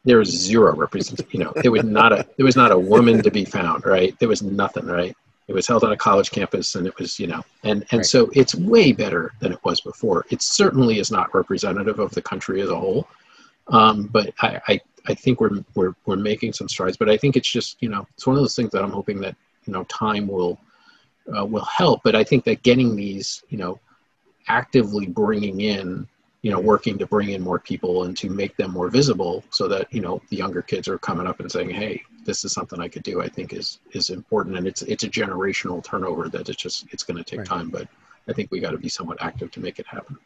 there 0.05 0.19
was 0.19 0.31
zero 0.31 0.75
representation. 0.75 1.31
You 1.33 1.45
know, 1.45 1.53
it 1.65 1.69
was 1.69 1.85
not 1.85 2.13
a 2.13 2.27
there 2.37 2.47
was 2.47 2.57
not 2.57 2.73
a 2.73 2.79
woman 2.79 3.23
to 3.23 3.31
be 3.31 3.45
found. 3.45 3.85
Right, 3.85 4.19
there 4.19 4.29
was 4.29 4.43
nothing. 4.43 4.87
Right, 4.87 5.17
it 5.49 5.55
was 5.55 5.67
held 5.67 5.85
on 5.85 5.93
a 5.93 5.97
college 5.97 6.31
campus, 6.31 6.75
and 6.75 6.87
it 6.87 6.99
was 6.99 7.19
you 7.19 7.27
know, 7.27 7.43
and 7.65 7.85
and 7.91 7.99
right. 7.99 8.07
so 8.07 8.31
it's 8.35 8.55
way 8.55 8.93
better 8.93 9.33
than 9.41 9.53
it 9.53 9.59
was 9.65 9.81
before. 9.81 10.27
It 10.31 10.43
certainly 10.43 10.99
is 10.99 11.11
not 11.11 11.35
representative 11.35 11.99
of 11.99 12.11
the 12.13 12.23
country 12.23 12.61
as 12.61 12.71
a 12.71 12.77
whole. 12.79 13.09
Um, 13.69 14.09
but 14.09 14.33
I, 14.41 14.61
I, 14.69 14.81
I 15.07 15.15
think 15.15 15.41
we're, 15.41 15.65
we're, 15.75 15.95
we're 16.05 16.17
making 16.17 16.53
some 16.53 16.69
strides, 16.69 16.97
but 16.97 17.09
I 17.09 17.17
think 17.17 17.37
it's 17.37 17.51
just, 17.51 17.77
you 17.81 17.89
know, 17.89 18.07
it's 18.15 18.27
one 18.27 18.37
of 18.37 18.43
those 18.43 18.57
things 18.57 18.71
that 18.73 18.83
I'm 18.83 18.91
hoping 18.91 19.21
that, 19.21 19.37
you 19.65 19.73
know, 19.73 19.85
time 19.85 20.27
will, 20.27 20.59
uh, 21.37 21.45
will 21.45 21.65
help. 21.65 22.03
But 22.03 22.17
I 22.17 22.25
think 22.25 22.45
that 22.45 22.63
getting 22.63 22.97
these, 22.97 23.45
you 23.49 23.59
know, 23.59 23.79
actively 24.49 25.07
bringing 25.07 25.61
in, 25.61 26.07
you 26.43 26.51
know, 26.51 26.61
working 26.61 26.99
to 26.99 27.07
bring 27.07 27.31
in 27.31 27.43
more 27.43 27.59
people 27.59 28.05
and 28.05 28.17
to 28.17 28.31
make 28.31 28.57
them 28.57 28.73
more 28.73 28.89
visible 28.89 29.45
so 29.51 29.69
that, 29.69 29.93
you 29.93 30.01
know, 30.01 30.21
the 30.31 30.37
younger 30.37 30.63
kids 30.63 30.89
are 30.89 30.99
coming 30.99 31.27
up 31.27 31.41
and 31.41 31.51
saying, 31.51 31.71
Hey, 31.71 32.03
this 32.25 32.45
is 32.45 32.53
something 32.53 32.81
I 32.81 32.89
could 32.89 33.03
do, 33.03 33.21
I 33.21 33.29
think 33.29 33.53
is, 33.53 33.79
is 33.93 34.11
important. 34.11 34.57
And 34.57 34.67
it's, 34.67 34.83
it's 34.83 35.05
a 35.05 35.09
generational 35.09 35.85
turnover 35.85 36.29
that 36.29 36.49
it's 36.49 36.63
just, 36.63 36.87
it's 36.93 37.03
going 37.03 37.17
to 37.17 37.25
take 37.25 37.41
right. 37.41 37.49
time, 37.49 37.69
but 37.69 37.89
I 38.29 38.33
think 38.33 38.51
we 38.51 38.61
got 38.61 38.71
to 38.71 38.79
be 38.79 38.89
somewhat 38.89 39.19
active 39.21 39.51
to 39.53 39.61
make 39.61 39.79
it 39.79 39.87
happen. 39.87 40.19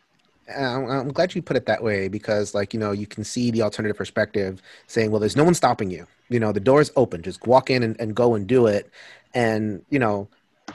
I'm, 0.55 1.09
glad 1.09 1.35
you 1.35 1.43
put 1.43 1.57
it 1.57 1.67
that 1.67 1.83
way 1.83 2.09
because, 2.09 2.55
like, 2.55 2.75
you 2.75 2.81
know, 2.81 2.93
you 2.93 3.07
can 3.07 3.25
see 3.25 3.51
the 3.51 3.63
alternative 3.63 3.97
perspective 3.97 4.61
saying, 4.87 5.11
well, 5.11 5.21
there's 5.21 5.37
no 5.37 5.45
one 5.45 5.55
stopping 5.55 5.91
you. 5.91 6.07
You 6.29 6.39
know, 6.39 6.53
the 6.53 6.61
door's 6.61 6.91
open. 6.97 7.23
Just 7.23 7.47
walk 7.47 7.71
in 7.71 7.83
and, 7.83 7.99
and 7.99 8.15
go 8.15 8.35
and 8.35 8.47
do 8.47 8.67
it. 8.67 8.91
And, 9.33 9.85
you 9.89 9.99
know, 9.99 10.29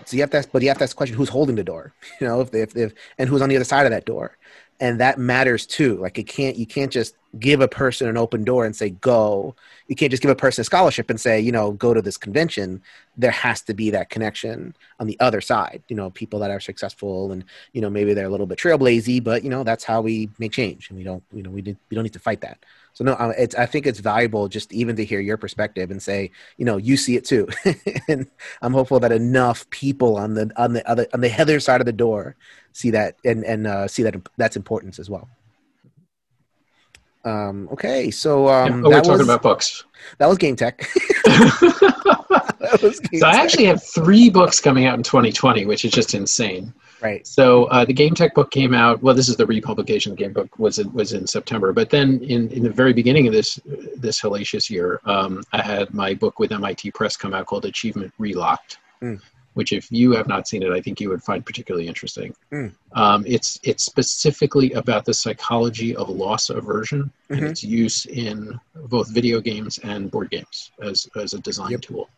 so 0.05 0.15
you 0.15 0.21
have 0.21 0.31
to 0.31 0.38
ask, 0.38 0.51
but 0.51 0.62
you 0.62 0.67
have 0.69 0.77
to 0.77 0.83
ask 0.83 0.95
the 0.95 0.97
question, 0.97 1.15
who's 1.15 1.29
holding 1.29 1.55
the 1.55 1.63
door? 1.63 1.93
You 2.21 2.27
know, 2.27 2.41
if, 2.41 2.53
if, 2.53 2.75
if, 2.75 2.93
and 3.17 3.29
who's 3.29 3.41
on 3.41 3.49
the 3.49 3.55
other 3.55 3.65
side 3.65 3.85
of 3.85 3.91
that 3.91 4.05
door? 4.05 4.38
And 4.81 4.99
that 4.99 5.17
matters 5.17 5.65
too. 5.65 5.97
Like, 5.97 6.17
it 6.17 6.23
can't, 6.23 6.55
you 6.55 6.65
can't 6.65 6.91
just 6.91 7.15
give 7.38 7.62
a 7.62 7.67
person 7.67 8.07
an 8.07 8.17
open 8.17 8.43
door 8.43 8.65
and 8.65 8.75
say, 8.75 8.89
go. 8.89 9.55
You 9.88 9.95
can't 9.95 10.09
just 10.09 10.21
give 10.21 10.31
a 10.31 10.35
person 10.35 10.62
a 10.62 10.65
scholarship 10.65 11.09
and 11.09 11.19
say, 11.19 11.39
you 11.39 11.51
know, 11.51 11.71
go 11.71 11.93
to 11.93 12.01
this 12.01 12.17
convention. 12.17 12.81
There 13.17 13.31
has 13.31 13.62
to 13.63 13.73
be 13.73 13.89
that 13.91 14.09
connection 14.09 14.75
on 14.99 15.07
the 15.07 15.19
other 15.19 15.41
side. 15.41 15.83
You 15.89 15.95
know, 15.95 16.09
people 16.09 16.39
that 16.39 16.51
are 16.51 16.59
successful 16.59 17.31
and, 17.31 17.43
you 17.73 17.81
know, 17.81 17.89
maybe 17.89 18.13
they're 18.13 18.25
a 18.25 18.29
little 18.29 18.45
bit 18.45 18.57
trailblazy, 18.57 19.23
but, 19.23 19.43
you 19.43 19.49
know, 19.49 19.63
that's 19.63 19.83
how 19.83 20.01
we 20.01 20.29
make 20.39 20.53
change. 20.53 20.89
And 20.89 20.97
we 20.97 21.03
don't, 21.03 21.23
you 21.33 21.43
know, 21.43 21.49
we, 21.49 21.62
did, 21.62 21.77
we 21.89 21.95
don't 21.95 22.03
need 22.03 22.13
to 22.13 22.19
fight 22.19 22.41
that. 22.41 22.59
So 22.99 23.05
no, 23.05 23.13
it's, 23.38 23.55
I 23.55 23.65
think 23.65 23.88
it's 23.88 24.01
valuable 24.01 24.49
just 24.49 24.73
even 24.73 24.97
to 24.97 25.05
hear 25.05 25.21
your 25.21 25.38
perspective 25.38 25.89
and 25.89 26.03
say, 26.03 26.31
you 26.57 26.65
know, 26.65 26.75
you 26.75 26.97
see 26.97 27.15
it 27.15 27.23
too. 27.23 27.47
and 28.09 28.29
I'm 28.62 28.73
hopeful 28.73 28.99
that 28.99 29.13
enough 29.13 29.69
people 29.69 30.17
on 30.17 30.33
the, 30.33 30.51
on 30.62 30.73
the 30.73 30.85
other, 30.85 31.07
on 31.13 31.21
the 31.21 31.31
other 31.41 31.62
side 31.62 31.79
of 31.79 31.85
the 31.85 31.93
door 31.93 32.35
see 32.73 32.91
that 32.91 33.15
and, 33.23 33.45
and 33.45 33.67
uh, 33.67 33.88
see 33.88 34.03
that 34.03 34.17
that's 34.35 34.57
importance 34.57 34.99
as 34.99 35.09
well. 35.09 35.29
Um, 37.23 37.69
okay, 37.71 38.12
so 38.12 38.49
um, 38.49 38.85
oh, 38.85 38.89
we're 38.89 38.95
talking 38.97 39.12
was, 39.12 39.21
about 39.21 39.43
books. 39.43 39.85
That 40.17 40.27
was 40.27 40.38
GameTek. 40.38 40.85
was 42.83 42.99
game 42.99 43.21
so 43.21 43.27
tech. 43.27 43.33
I 43.33 43.41
actually 43.41 43.65
have 43.65 43.81
three 43.81 44.29
books 44.29 44.59
coming 44.59 44.88
out 44.88 44.97
in 44.97 45.03
2020, 45.03 45.65
which 45.65 45.85
is 45.85 45.93
just 45.93 46.13
insane. 46.13 46.73
Right. 47.01 47.25
So 47.25 47.65
uh, 47.65 47.85
the 47.85 47.93
GameTek 47.93 48.33
book 48.33 48.51
came 48.51 48.73
out. 48.73 49.01
Well, 49.01 49.15
this 49.15 49.29
is 49.29 49.38
the 49.38 49.45
republication. 49.45 50.12
Of 50.12 50.17
the 50.17 50.23
game 50.23 50.33
book 50.33 50.57
was 50.59 50.79
in, 50.79 50.91
was 50.93 51.13
in 51.13 51.25
September, 51.27 51.73
but 51.73 51.89
then 51.89 52.21
in, 52.23 52.49
in 52.49 52.63
the 52.63 52.69
very 52.69 52.93
beginning 52.93 53.27
of 53.27 53.33
this 53.33 53.59
this 53.95 54.19
hellacious 54.21 54.69
year, 54.69 54.99
um, 55.05 55.43
I 55.53 55.62
had 55.62 55.93
my 55.93 56.13
book 56.13 56.39
with 56.39 56.51
MIT 56.51 56.91
Press 56.91 57.15
come 57.15 57.34
out 57.34 57.45
called 57.45 57.65
Achievement 57.65 58.13
Relocked. 58.17 58.78
Mm 59.01 59.21
which 59.59 59.74
if 59.74 59.91
you 59.91 60.11
have 60.11 60.28
not 60.28 60.47
seen 60.47 60.63
it, 60.63 60.71
I 60.71 60.80
think 60.80 61.01
you 61.01 61.09
would 61.09 61.21
find 61.21 61.45
particularly 61.45 61.88
interesting. 61.88 62.34
Mm. 62.51 62.71
Um, 62.93 63.26
it's 63.28 63.59
it's 63.63 63.84
specifically 63.84 64.71
about 64.71 65.03
the 65.03 65.13
psychology 65.13 65.93
of 65.97 66.07
loss 66.07 66.49
aversion 66.49 67.03
mm-hmm. 67.03 67.34
and 67.34 67.43
its 67.43 67.61
use 67.61 68.05
in 68.05 68.59
both 68.88 69.09
video 69.09 69.41
games 69.41 69.78
and 69.80 70.09
board 70.09 70.30
games 70.30 70.71
as 70.82 71.07
as 71.21 71.34
a 71.34 71.39
design 71.39 71.71
yep. 71.71 71.82
tool. 71.82 72.09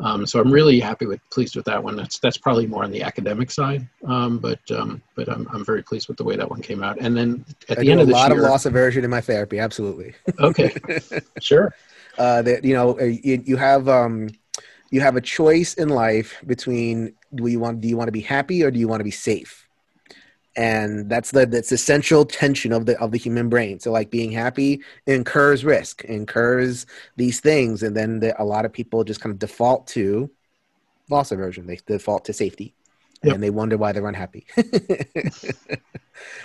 Um, 0.00 0.26
so 0.26 0.40
I'm 0.40 0.50
really 0.50 0.80
happy 0.80 1.06
with 1.06 1.20
pleased 1.30 1.56
with 1.56 1.64
that 1.66 1.82
one. 1.82 1.96
That's 1.96 2.18
that's 2.18 2.38
probably 2.38 2.66
more 2.66 2.84
on 2.84 2.90
the 2.90 3.02
academic 3.02 3.50
side, 3.50 3.86
um, 4.06 4.38
but 4.38 4.60
um, 4.70 5.02
but 5.14 5.28
I'm 5.28 5.46
I'm 5.52 5.64
very 5.64 5.82
pleased 5.82 6.08
with 6.08 6.16
the 6.16 6.24
way 6.24 6.36
that 6.36 6.48
one 6.48 6.62
came 6.62 6.82
out. 6.82 6.98
And 7.00 7.16
then 7.16 7.44
at 7.68 7.78
I 7.78 7.82
the 7.82 7.92
end 7.92 8.00
of 8.00 8.08
a 8.08 8.12
lot 8.12 8.32
of 8.32 8.38
loss 8.38 8.66
aversion 8.66 9.04
in 9.04 9.10
my 9.10 9.20
therapy. 9.20 9.58
Absolutely. 9.58 10.14
okay, 10.38 10.74
sure. 11.40 11.74
Uh, 12.18 12.42
that 12.42 12.64
you 12.64 12.74
know 12.74 12.98
you, 12.98 13.42
you 13.44 13.56
have 13.56 13.88
um, 13.88 14.30
you 14.90 15.00
have 15.00 15.16
a 15.16 15.20
choice 15.20 15.74
in 15.74 15.88
life 15.88 16.42
between 16.46 17.14
do 17.34 17.46
you 17.46 17.60
want 17.60 17.80
do 17.80 17.88
you 17.88 17.96
want 17.96 18.08
to 18.08 18.12
be 18.12 18.20
happy 18.20 18.64
or 18.64 18.70
do 18.70 18.78
you 18.78 18.88
want 18.88 19.00
to 19.00 19.04
be 19.04 19.10
safe 19.10 19.59
and 20.56 21.08
that's 21.08 21.30
the 21.30 21.46
that's 21.46 21.72
essential 21.72 22.24
tension 22.24 22.72
of 22.72 22.86
the 22.86 23.00
of 23.00 23.12
the 23.12 23.18
human 23.18 23.48
brain. 23.48 23.78
So 23.80 23.92
like 23.92 24.10
being 24.10 24.32
happy 24.32 24.82
incurs 25.06 25.64
risk 25.64 26.04
incurs 26.04 26.86
these 27.16 27.40
things. 27.40 27.82
And 27.82 27.96
then 27.96 28.20
the, 28.20 28.40
a 28.40 28.44
lot 28.44 28.64
of 28.64 28.72
people 28.72 29.04
just 29.04 29.20
kind 29.20 29.32
of 29.32 29.38
default 29.38 29.86
to 29.88 30.30
loss 31.08 31.32
aversion. 31.32 31.66
They 31.66 31.78
default 31.86 32.24
to 32.26 32.32
safety. 32.32 32.74
Yep. 33.22 33.34
and 33.34 33.42
they 33.42 33.50
wonder 33.50 33.76
why 33.76 33.92
they're 33.92 34.06
unhappy. 34.06 34.46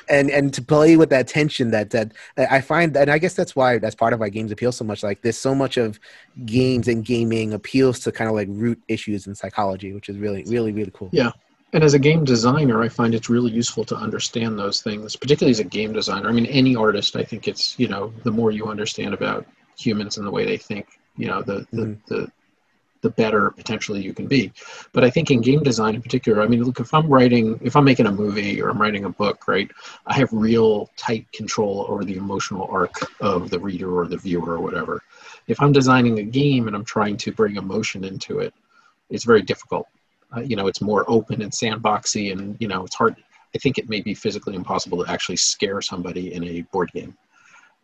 And 0.10 0.30
and 0.30 0.54
to 0.54 0.62
play 0.62 0.96
with 0.96 1.10
that 1.10 1.28
tension 1.28 1.72
that 1.72 1.90
that 1.90 2.14
i 2.38 2.62
find 2.62 2.96
and 2.96 3.10
i 3.10 3.18
guess 3.18 3.34
that's 3.34 3.56
why 3.56 3.78
that's 3.78 3.96
part 3.96 4.14
of 4.14 4.20
why 4.22 4.30
games 4.30 4.52
appeal 4.52 4.72
so 4.72 4.86
much. 4.86 5.04
Like 5.04 5.22
there's 5.22 5.38
so 5.38 5.54
much 5.54 5.78
of 5.78 6.00
games 6.46 6.88
and 6.88 7.04
gaming 7.04 7.54
appeals 7.54 8.00
to 8.02 8.12
kind 8.12 8.30
of 8.30 8.36
like 8.36 8.48
root 8.52 8.82
issues 8.88 9.28
in 9.28 9.36
psychology 9.36 9.94
which 9.94 10.08
is 10.10 10.18
really 10.18 10.44
really 10.46 10.72
really 10.72 10.92
cool. 10.94 11.10
Yeah. 11.12 11.32
And 11.76 11.84
as 11.84 11.94
a 11.94 12.00
game 12.00 12.24
designer, 12.24 12.82
I 12.82 12.88
find 12.88 13.14
it's 13.14 13.30
really 13.30 13.52
useful 13.52 13.84
to 13.84 13.98
understand 13.98 14.58
those 14.58 14.82
things, 14.82 15.18
particularly 15.18 15.52
as 15.52 15.60
a 15.60 15.66
game 15.66 15.92
designer. 15.92 16.30
I 16.30 16.32
mean, 16.32 16.46
any 16.46 16.74
artist, 16.74 17.18
I 17.18 17.24
think 17.26 17.50
it's, 17.50 17.78
you 17.78 17.90
know, 17.90 18.14
the 18.24 18.32
more 18.32 18.50
you 18.50 18.68
understand 18.68 19.14
about 19.14 19.46
humans 19.78 20.18
and 20.18 20.26
the 20.26 20.32
way 20.32 20.46
they 20.46 20.56
think, 20.56 20.88
you 21.18 21.28
know, 21.28 21.42
the, 21.42 21.68
the, 21.74 21.82
Mhm. 21.82 22.06
the, 22.06 22.32
the 23.02 23.10
better 23.10 23.52
potentially 23.52 24.02
you 24.02 24.14
can 24.14 24.26
be. 24.26 24.54
But 24.94 25.04
I 25.04 25.10
think 25.10 25.32
in 25.32 25.42
game 25.42 25.64
design 25.64 25.96
in 25.96 26.02
particular, 26.02 26.42
I 26.42 26.48
mean, 26.48 26.64
look, 26.64 26.80
if 26.80 26.94
I'm 26.94 27.10
writing, 27.10 27.60
if 27.62 27.76
I'm 27.76 27.84
making 27.84 28.06
a 28.06 28.12
movie 28.24 28.62
or 28.62 28.70
I'm 28.70 28.82
writing 28.82 29.04
a 29.04 29.10
book, 29.10 29.46
right, 29.46 29.70
I 30.08 30.14
have 30.14 30.32
real 30.32 30.90
tight 30.96 31.30
control 31.34 31.88
over 31.90 32.06
the 32.06 32.16
emotional 32.16 32.70
arc 32.72 32.96
of 33.20 33.50
the 33.50 33.60
reader 33.60 34.00
or 34.00 34.08
the 34.08 34.16
viewer 34.16 34.54
or 34.54 34.62
whatever. 34.62 35.04
If 35.48 35.60
I'm 35.62 35.74
designing 35.74 36.20
a 36.20 36.24
game 36.24 36.68
and 36.68 36.76
I'm 36.76 36.86
trying 36.86 37.18
to 37.18 37.34
bring 37.34 37.58
emotion 37.58 38.06
into 38.06 38.40
it, 38.40 38.54
it's 39.10 39.26
very 39.26 39.42
difficult 39.42 39.88
uh, 40.36 40.42
you 40.42 40.56
know 40.56 40.68
it's 40.68 40.82
more 40.82 41.04
open 41.08 41.42
and 41.42 41.52
sandboxy 41.52 42.32
and 42.32 42.56
you 42.60 42.68
know 42.68 42.84
it's 42.84 42.96
hard 42.96 43.16
i 43.54 43.58
think 43.58 43.78
it 43.78 43.90
may 43.90 44.02
be 44.02 44.14
physically 44.14 44.56
impossible 44.56 45.04
to 45.04 45.12
actually 45.12 45.36
scare 45.38 45.82
somebody 45.82 46.34
in 46.34 46.44
a 46.44 46.62
board 46.74 46.92
game. 46.92 47.16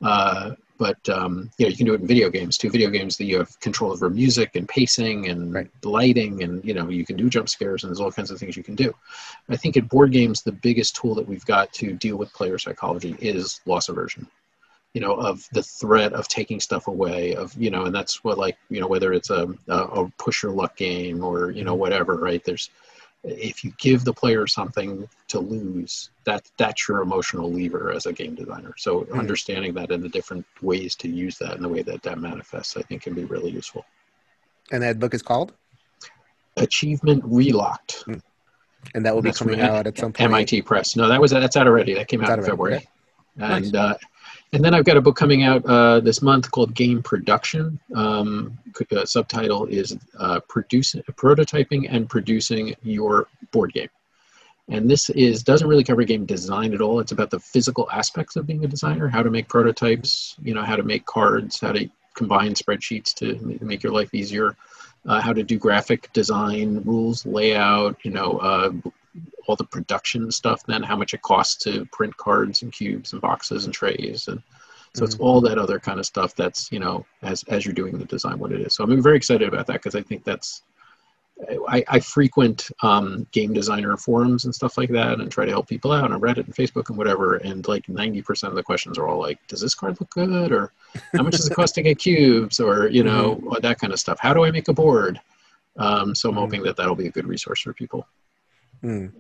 Uh, 0.02 0.52
but 0.78 1.08
um, 1.10 1.52
you 1.60 1.66
know 1.66 1.70
you 1.70 1.78
can 1.78 1.86
do 1.86 1.94
it 1.94 2.02
in 2.02 2.08
video 2.08 2.28
games 2.30 2.58
too. 2.58 2.72
Video 2.72 2.90
games 2.90 3.16
that 3.18 3.26
you 3.26 3.38
have 3.38 3.60
control 3.60 3.92
over 3.92 4.10
music 4.10 4.56
and 4.56 4.68
pacing 4.68 5.30
and 5.30 5.54
Right. 5.54 5.70
lighting 5.84 6.42
and 6.42 6.66
you 6.66 6.74
know 6.74 6.90
you 6.90 7.06
can 7.06 7.16
do 7.18 7.30
jump 7.30 7.48
scares 7.50 7.84
and 7.84 7.92
there's 7.92 8.02
all 8.02 8.12
kinds 8.12 8.32
of 8.32 8.40
things 8.40 8.58
you 8.58 8.64
can 8.64 8.74
do. 8.74 8.92
I 9.48 9.58
think 9.58 9.78
in 9.78 9.86
board 9.86 10.12
games 10.12 10.42
the 10.42 10.52
biggest 10.52 10.96
tool 10.96 11.14
that 11.16 11.28
we've 11.28 11.46
got 11.46 11.72
to 11.74 11.94
deal 11.94 12.18
with 12.18 12.34
player 12.34 12.58
psychology 12.58 13.16
is 13.20 13.62
loss 13.68 13.90
aversion 13.90 14.28
you 14.94 15.02
know 15.02 15.14
of 15.14 15.48
the 15.54 15.64
threat 15.64 16.14
of 16.14 16.28
taking 16.28 16.60
stuff 16.60 16.88
away 16.88 17.36
of 17.36 17.54
you 17.56 17.70
know 17.70 17.86
and 17.86 17.96
that's 17.96 18.24
what 18.24 18.38
like 18.38 18.58
you 18.70 18.80
know 18.82 18.88
whether 18.88 19.14
it's 19.14 19.30
a, 19.30 19.48
a, 19.68 19.78
a 19.78 20.10
push 20.18 20.44
your 20.44 20.52
luck 20.52 20.76
game 20.76 21.24
or 21.24 21.52
you 21.52 21.64
know 21.64 21.76
whatever 21.76 22.18
right? 22.18 22.44
There's 22.44 22.70
if 23.24 23.64
you 23.64 23.72
give 23.78 24.04
the 24.04 24.14
player 24.14 24.48
something 24.48 25.08
to 25.28 25.40
lose 25.40 26.10
that 26.24 26.50
that's 26.58 26.88
your 26.88 27.02
emotional 27.02 27.52
lever 27.52 27.92
as 27.92 28.08
a 28.08 28.14
game 28.14 28.34
designer. 28.34 28.74
So 28.78 29.02
Mhm. 29.02 29.20
understanding 29.20 29.74
that 29.76 29.92
and 29.92 30.04
the 30.04 30.10
different 30.10 30.46
ways 30.62 30.96
to 30.96 31.08
use 31.08 31.38
that 31.38 31.54
and 31.54 31.64
the 31.64 31.70
way 31.70 31.84
that 31.84 32.02
that 32.02 32.18
manifests 32.18 32.76
i 32.78 32.82
think 32.82 33.04
can 33.04 33.14
be 33.14 33.26
really 33.26 33.52
useful. 33.52 33.86
And 34.72 34.82
that 34.84 35.00
book 35.00 35.14
is 35.14 35.22
called? 35.22 35.54
Achievement 36.58 37.24
relocked. 37.24 38.04
And 38.96 39.06
that 39.06 39.14
will 39.14 39.22
be 39.22 39.32
coming 39.32 39.62
out 39.62 39.86
at 39.88 39.98
some 39.98 40.12
point. 40.12 40.32
MIT 40.32 40.64
Press. 40.64 40.96
No, 40.96 41.08
that 41.08 41.22
was 41.22 41.32
that's 41.32 41.56
out 41.56 41.68
already. 41.68 41.94
That 41.94 42.08
came 42.08 42.22
out 42.22 42.32
out 42.32 42.40
in 42.40 42.46
already, 42.46 42.86
February. 43.38 43.64
And 43.64 43.76
uh, 43.76 43.98
and 44.54 44.64
then 44.64 44.74
I've 44.74 44.84
got 44.84 44.98
a 44.98 45.02
book 45.02 45.16
coming 45.16 45.44
out 45.44 45.66
uh, 45.66 46.02
this 46.02 46.22
month 46.22 46.52
called 46.52 46.74
Game 46.74 47.02
Production. 47.02 47.80
Um, 47.96 48.58
uh, 48.92 49.06
subtitle 49.06 49.66
is 49.66 49.98
uh, 50.20 50.42
producing, 50.50 51.04
prototyping 51.04 51.88
and 51.90 52.10
producing 52.10 52.76
your 52.84 53.28
board 53.52 53.72
game. 53.74 53.90
And 54.68 54.90
this 54.90 55.10
is 55.10 55.44
doesn't 55.44 55.68
really 55.68 55.84
cover 55.84 56.04
game 56.04 56.26
design 56.26 56.74
at 56.74 56.82
all. 56.82 57.00
It's 57.00 57.12
about 57.14 57.30
the 57.30 57.40
physical 57.40 57.90
aspects 57.92 58.36
of 58.36 58.46
being 58.46 58.64
a 58.64 58.68
designer, 58.68 59.08
how 59.08 59.24
to 59.24 59.30
make 59.30 59.48
prototypes, 59.48 60.36
you 60.42 60.54
know, 60.54 60.64
how 60.64 60.76
to 60.76 60.84
make 60.84 61.06
cards, 61.06 61.60
how 61.60 61.72
to 61.72 61.90
combine 62.14 62.54
spreadsheets 62.54 63.14
to 63.16 63.66
make 63.66 63.84
your 63.84 63.94
life 63.94 64.14
easier, 64.14 64.56
uh, 65.06 65.22
how 65.22 65.34
to 65.34 65.44
do 65.44 65.58
graphic 65.58 66.12
design 66.14 66.82
rules, 66.86 67.26
layout, 67.26 67.98
you 68.04 68.12
know, 68.12 68.38
uh, 68.40 68.72
all 69.48 69.56
the 69.56 69.64
production 69.64 70.32
stuff 70.32 70.64
then 70.66 70.84
how 70.84 70.96
much 70.96 71.14
it 71.14 71.22
costs 71.22 71.62
to 71.64 71.86
print 71.92 72.16
cards 72.18 72.62
and 72.62 72.72
cubes 72.72 73.14
and 73.14 73.22
boxes 73.22 73.66
and 73.66 73.74
trays 73.74 74.28
and 74.28 74.42
so 74.94 75.06
it's 75.06 75.16
all 75.20 75.40
that 75.40 75.58
other 75.58 75.80
kind 75.80 76.00
of 76.00 76.06
stuff 76.06 76.36
that's 76.36 76.72
you 76.72 76.80
know 76.80 77.06
as 77.22 77.44
as 77.44 77.66
you're 77.66 77.74
doing 77.74 77.98
the 77.98 78.06
design 78.06 78.38
what 78.40 78.52
it 78.52 78.62
is. 78.62 78.76
So 78.76 78.84
i'm 78.84 79.02
very 79.02 79.18
excited 79.18 79.48
about 79.48 79.68
that 79.68 79.74
because 79.74 79.96
i 79.96 80.02
think 80.02 80.24
that's 80.24 80.64
I, 81.68 81.84
I 81.88 82.00
frequent 82.00 82.70
um, 82.84 83.26
game 83.32 83.52
designer 83.52 83.98
forums 83.98 84.46
and 84.46 84.54
stuff 84.54 84.78
like 84.78 84.90
that 84.90 85.20
and 85.20 85.32
try 85.32 85.44
to 85.46 85.52
help 85.52 85.68
people 85.68 85.92
out 85.92 86.12
on 86.12 86.22
reddit 86.22 86.46
and 86.46 86.56
facebook 86.56 86.90
and 86.90 86.98
whatever 86.98 87.38
and 87.38 87.68
like 87.68 87.88
90% 87.88 88.44
of 88.44 88.54
the 88.56 88.62
questions 88.62 88.98
are 88.98 89.08
all 89.08 89.20
like 89.20 89.40
does 89.48 89.62
this 89.62 89.74
card 89.74 90.00
look 90.00 90.10
good? 90.12 90.52
or 90.52 90.72
how 91.16 91.24
much 91.24 91.32
does 91.32 91.48
it 91.48 91.56
cost 91.56 91.76
to 91.76 91.82
get 91.82 91.98
cubes? 91.98 92.60
or 92.60 92.90
you 92.90 93.04
know 93.04 93.42
or 93.48 93.60
that 93.60 93.80
kind 93.80 93.92
of 93.92 94.00
stuff. 94.00 94.20
How 94.20 94.34
do 94.34 94.44
i 94.44 94.52
make 94.52 94.68
a 94.68 94.74
board? 94.74 95.20
Um, 95.78 96.14
so 96.14 96.30
i'm 96.30 96.36
Mhm. 96.36 96.40
hoping 96.40 96.64
that 96.64 96.76
that'll 96.78 96.96
be 96.96 97.08
a 97.08 97.12
good 97.12 97.26
resource 97.26 97.62
for 97.62 97.74
people 97.74 98.06
Mm. 98.84 99.12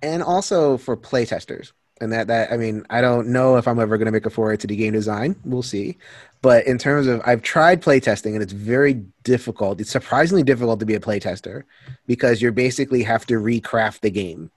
and 0.00 0.22
also 0.22 0.76
for 0.76 0.96
playtesters. 0.96 1.72
And 2.00 2.12
that 2.12 2.26
that 2.26 2.50
i 2.50 2.56
mean 2.56 2.84
i 2.90 3.00
don't 3.00 3.28
know 3.28 3.56
if 3.56 3.68
i'm 3.68 3.78
ever 3.78 3.96
going 3.96 4.06
to 4.06 4.12
make 4.12 4.26
a 4.26 4.30
foray 4.30 4.56
to 4.56 4.66
the 4.66 4.76
game 4.76 4.92
design. 4.92 5.36
We'll 5.44 5.62
see. 5.62 5.96
But 6.40 6.66
in 6.66 6.78
terms 6.78 7.06
of 7.06 7.20
i've 7.24 7.42
tried 7.42 7.82
playtesting 7.82 8.34
and 8.34 8.42
it's 8.42 8.52
very 8.52 8.94
difficult 9.22 9.80
it's 9.80 9.90
surprisingly 9.90 10.42
difficult 10.42 10.80
to 10.80 10.86
be 10.86 10.94
a 10.94 11.00
playtester 11.00 11.62
because 12.06 12.42
you 12.42 12.50
basically 12.50 13.02
have 13.04 13.26
to 13.26 13.34
recraft 13.34 14.00
the 14.00 14.10
game 14.10 14.50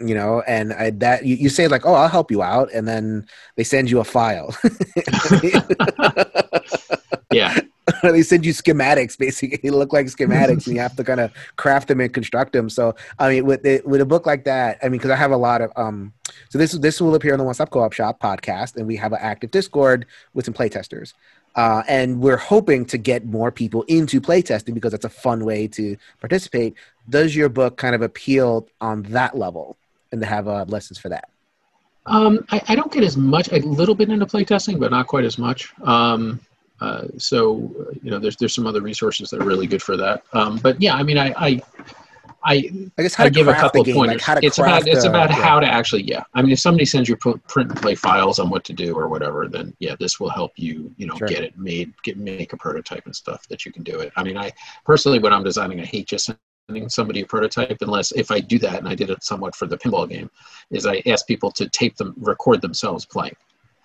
you 0.00 0.16
know? 0.16 0.42
And 0.48 0.72
I, 0.72 0.90
that 0.90 1.24
you, 1.24 1.36
you 1.36 1.48
say 1.48 1.68
like 1.68 1.84
oh 1.84 1.94
i'll 1.94 2.08
help 2.08 2.30
you 2.30 2.42
out 2.42 2.70
and 2.72 2.88
then 2.88 3.26
they 3.56 3.64
send 3.64 3.90
you 3.90 4.00
a 4.00 4.04
file. 4.04 4.54
Yeah 7.32 7.58
they 8.12 8.22
send 8.22 8.44
you 8.44 8.52
schematics 8.52 9.16
basically. 9.16 9.58
They 9.62 9.70
look 9.70 9.92
like 9.92 10.06
schematics 10.06 10.66
and 10.66 10.76
you 10.76 10.80
have 10.80 10.96
to 10.96 11.04
kind 11.04 11.20
of 11.20 11.32
craft 11.56 11.88
them 11.88 12.00
and 12.00 12.12
construct 12.12 12.52
them. 12.52 12.68
So 12.68 12.94
i 13.18 13.28
mean 13.28 13.44
with 13.44 13.62
with 13.84 14.00
a 14.00 14.06
book 14.06 14.26
like 14.26 14.44
that 14.44 14.78
i 14.82 14.86
mean 14.86 14.92
because 14.92 15.10
i 15.10 15.16
have 15.16 15.30
a 15.30 15.36
lot 15.36 15.60
of 15.60 15.70
um 15.76 16.12
so 16.48 16.58
this 16.58 16.72
this 16.72 17.00
will 17.00 17.14
appear 17.14 17.32
on 17.32 17.38
the 17.38 17.44
one 17.44 17.54
stop 17.54 17.70
co-op 17.70 17.92
shop 17.92 18.20
podcast 18.20 18.76
and 18.76 18.86
we 18.86 18.96
have 18.96 19.12
an 19.12 19.18
active 19.20 19.50
discord 19.50 20.06
with 20.34 20.44
some 20.44 20.54
playtesters. 20.54 21.14
Uh, 21.54 21.82
and 21.86 22.20
we're 22.20 22.38
hoping 22.38 22.82
to 22.86 22.96
get 22.96 23.26
more 23.26 23.50
people 23.50 23.82
into 23.82 24.22
playtesting 24.22 24.72
because 24.72 24.92
that's 24.92 25.04
a 25.04 25.10
fun 25.10 25.44
way 25.44 25.68
to 25.68 25.96
participate. 26.18 26.74
Does 27.10 27.36
your 27.36 27.50
book 27.50 27.76
kind 27.76 27.94
of 27.94 28.00
appeal 28.00 28.66
on 28.80 29.02
that 29.04 29.36
level? 29.36 29.76
And 30.12 30.20
to 30.22 30.26
have 30.26 30.48
uh, 30.48 30.64
lessons 30.68 30.98
for 30.98 31.10
that? 31.10 31.28
Um, 32.06 32.44
I, 32.50 32.62
I 32.68 32.74
don't 32.74 32.90
get 32.90 33.04
as 33.04 33.18
much, 33.18 33.48
a 33.52 33.58
little 33.58 33.94
bit 33.94 34.08
into 34.08 34.26
playtesting, 34.26 34.80
but 34.80 34.90
not 34.90 35.06
quite 35.06 35.24
as 35.24 35.36
much. 35.36 35.72
Um, 35.82 36.40
uh, 36.82 37.06
so, 37.16 37.70
uh, 37.78 37.92
you 38.02 38.10
know, 38.10 38.18
there's 38.18 38.36
there's 38.36 38.54
some 38.54 38.66
other 38.66 38.80
resources 38.80 39.30
that 39.30 39.40
are 39.40 39.44
really 39.44 39.68
good 39.68 39.82
for 39.82 39.96
that. 39.96 40.24
Um, 40.32 40.58
but 40.58 40.80
yeah, 40.82 40.94
I 40.96 41.04
mean, 41.04 41.16
I, 41.16 41.32
I, 41.36 41.60
I, 42.44 42.54
i 42.98 43.02
guess 43.02 43.14
how 43.14 43.24
I 43.24 43.28
to 43.28 43.32
give 43.32 43.46
a 43.46 43.54
couple 43.54 43.84
game, 43.84 43.94
pointers. 43.94 44.26
like 44.26 44.42
it's 44.42 44.58
about 44.58 44.88
it's 44.88 45.04
a- 45.04 45.08
about 45.08 45.30
yeah. 45.30 45.36
how 45.36 45.60
to 45.60 45.66
actually, 45.66 46.02
yeah. 46.02 46.24
I 46.34 46.42
mean, 46.42 46.50
if 46.50 46.58
somebody 46.58 46.84
sends 46.84 47.08
you 47.08 47.16
print 47.16 47.40
and 47.70 47.76
play 47.76 47.94
files 47.94 48.40
on 48.40 48.50
what 48.50 48.64
to 48.64 48.72
do 48.72 48.94
or 48.98 49.06
whatever, 49.06 49.46
then 49.46 49.76
yeah, 49.78 49.94
this 50.00 50.18
will 50.18 50.30
help 50.30 50.52
you, 50.56 50.92
you 50.96 51.06
know, 51.06 51.16
Sure. 51.16 51.28
get 51.28 51.44
it 51.44 51.56
made, 51.56 51.94
get 52.02 52.16
make 52.16 52.52
a 52.52 52.56
prototype 52.56 53.06
and 53.06 53.14
stuff 53.14 53.46
that 53.48 53.64
you 53.64 53.70
can 53.70 53.84
do 53.84 54.00
it. 54.00 54.12
I 54.16 54.24
mean, 54.24 54.36
I 54.36 54.50
personally, 54.84 55.20
when 55.20 55.32
I'm 55.32 55.44
designing, 55.44 55.80
I 55.80 55.84
hate 55.84 56.08
just 56.08 56.30
sending 56.68 56.88
somebody 56.88 57.20
a 57.20 57.26
prototype 57.26 57.78
unless 57.80 58.10
if 58.10 58.32
I 58.32 58.40
do 58.40 58.58
that, 58.58 58.78
and 58.80 58.88
I 58.88 58.96
did 58.96 59.10
it 59.10 59.22
somewhat 59.22 59.54
for 59.54 59.66
the 59.66 59.78
pinball 59.78 60.08
game, 60.08 60.28
is 60.72 60.84
I 60.84 61.00
ask 61.06 61.28
people 61.28 61.52
to 61.52 61.68
tape 61.68 61.96
them, 61.96 62.14
record 62.16 62.60
themselves 62.60 63.04
playing. 63.04 63.36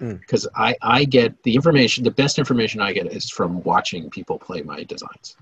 Mm. 0.01 0.19
Because 0.19 0.47
I, 0.55 0.75
I 0.81 1.05
get 1.05 1.41
the 1.43 1.55
information, 1.55 2.03
the 2.03 2.11
best 2.11 2.37
information 2.37 2.81
I 2.81 2.93
get 2.93 3.11
is 3.11 3.29
from 3.29 3.63
watching 3.63 4.09
people 4.09 4.37
play 4.37 4.61
my 4.61 4.83
designs 4.83 5.35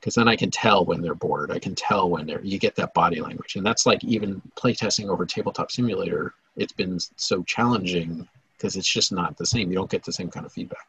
because 0.00 0.14
then 0.14 0.28
I 0.28 0.36
can 0.36 0.50
tell 0.50 0.84
when 0.84 1.02
they're 1.02 1.14
bored. 1.14 1.50
I 1.50 1.58
can 1.58 1.74
tell 1.74 2.08
when 2.08 2.26
they're. 2.26 2.42
You 2.42 2.58
get 2.58 2.74
that 2.76 2.94
body 2.94 3.20
language, 3.20 3.56
and 3.56 3.66
that's 3.66 3.84
like 3.84 4.02
even 4.02 4.40
playtesting 4.56 5.08
over 5.08 5.26
Tabletop 5.26 5.70
Simulator. 5.70 6.34
It's 6.56 6.72
been 6.72 6.98
so 7.16 7.42
challenging 7.42 8.26
because 8.56 8.76
it's 8.76 8.90
just 8.90 9.12
not 9.12 9.36
the 9.36 9.46
same. 9.46 9.70
You 9.70 9.76
don't 9.76 9.90
get 9.90 10.02
the 10.02 10.12
same 10.12 10.30
kind 10.30 10.46
of 10.46 10.52
feedback. 10.52 10.86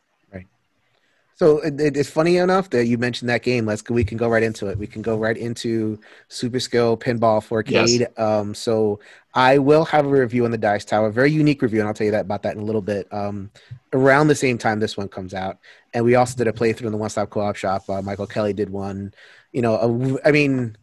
So 1.35 1.59
it, 1.59 1.79
it- 1.79 1.97
it's 1.97 2.09
funny 2.09 2.37
enough 2.37 2.69
that 2.71 2.85
you 2.85 2.97
mentioned 2.97 3.29
that 3.29 3.43
game. 3.43 3.65
Let's 3.65 3.83
we 3.89 4.03
can 4.03 4.17
go 4.17 4.29
right 4.29 4.43
into 4.43 4.67
it. 4.67 4.77
We 4.77 4.87
can 4.87 5.01
go 5.01 5.17
right 5.17 5.37
into 5.37 5.99
Super 6.27 6.59
Skill 6.59 6.97
Pinball 6.97 7.41
4-Cade. 7.43 8.07
Um, 8.17 8.53
so 8.53 8.99
I 9.33 9.57
will 9.57 9.85
have 9.85 10.05
a 10.05 10.09
review 10.09 10.45
on 10.45 10.51
the 10.51 10.57
Dice 10.57 10.85
Tower, 10.85 11.07
a 11.07 11.11
very 11.11 11.31
unique 11.31 11.61
review, 11.61 11.79
and 11.79 11.87
I'll 11.87 11.93
tell 11.93 12.05
you 12.05 12.11
that 12.11 12.21
about 12.25 12.43
that 12.43 12.55
in 12.55 12.61
a 12.61 12.65
little 12.65 12.81
bit. 12.81 13.11
Um, 13.13 13.49
around 13.93 14.27
the 14.27 14.35
same 14.35 14.57
time 14.57 14.79
this 14.79 14.97
one 14.97 15.07
comes 15.09 15.33
out, 15.33 15.57
and 15.93 16.05
we 16.05 16.15
also 16.15 16.35
did 16.37 16.47
a 16.47 16.53
playthrough 16.53 16.85
in 16.85 16.91
the 16.91 16.97
One 16.97 17.09
Stop 17.09 17.29
Co-op 17.29 17.55
Shop. 17.55 17.89
Uh, 17.89 18.01
Michael 18.01 18.27
Kelly 18.27 18.53
did 18.53 18.69
one. 18.69 19.13
You 19.51 19.61
know, 19.61 19.75
a, 20.23 20.27
I 20.27 20.31
mean, 20.31 20.77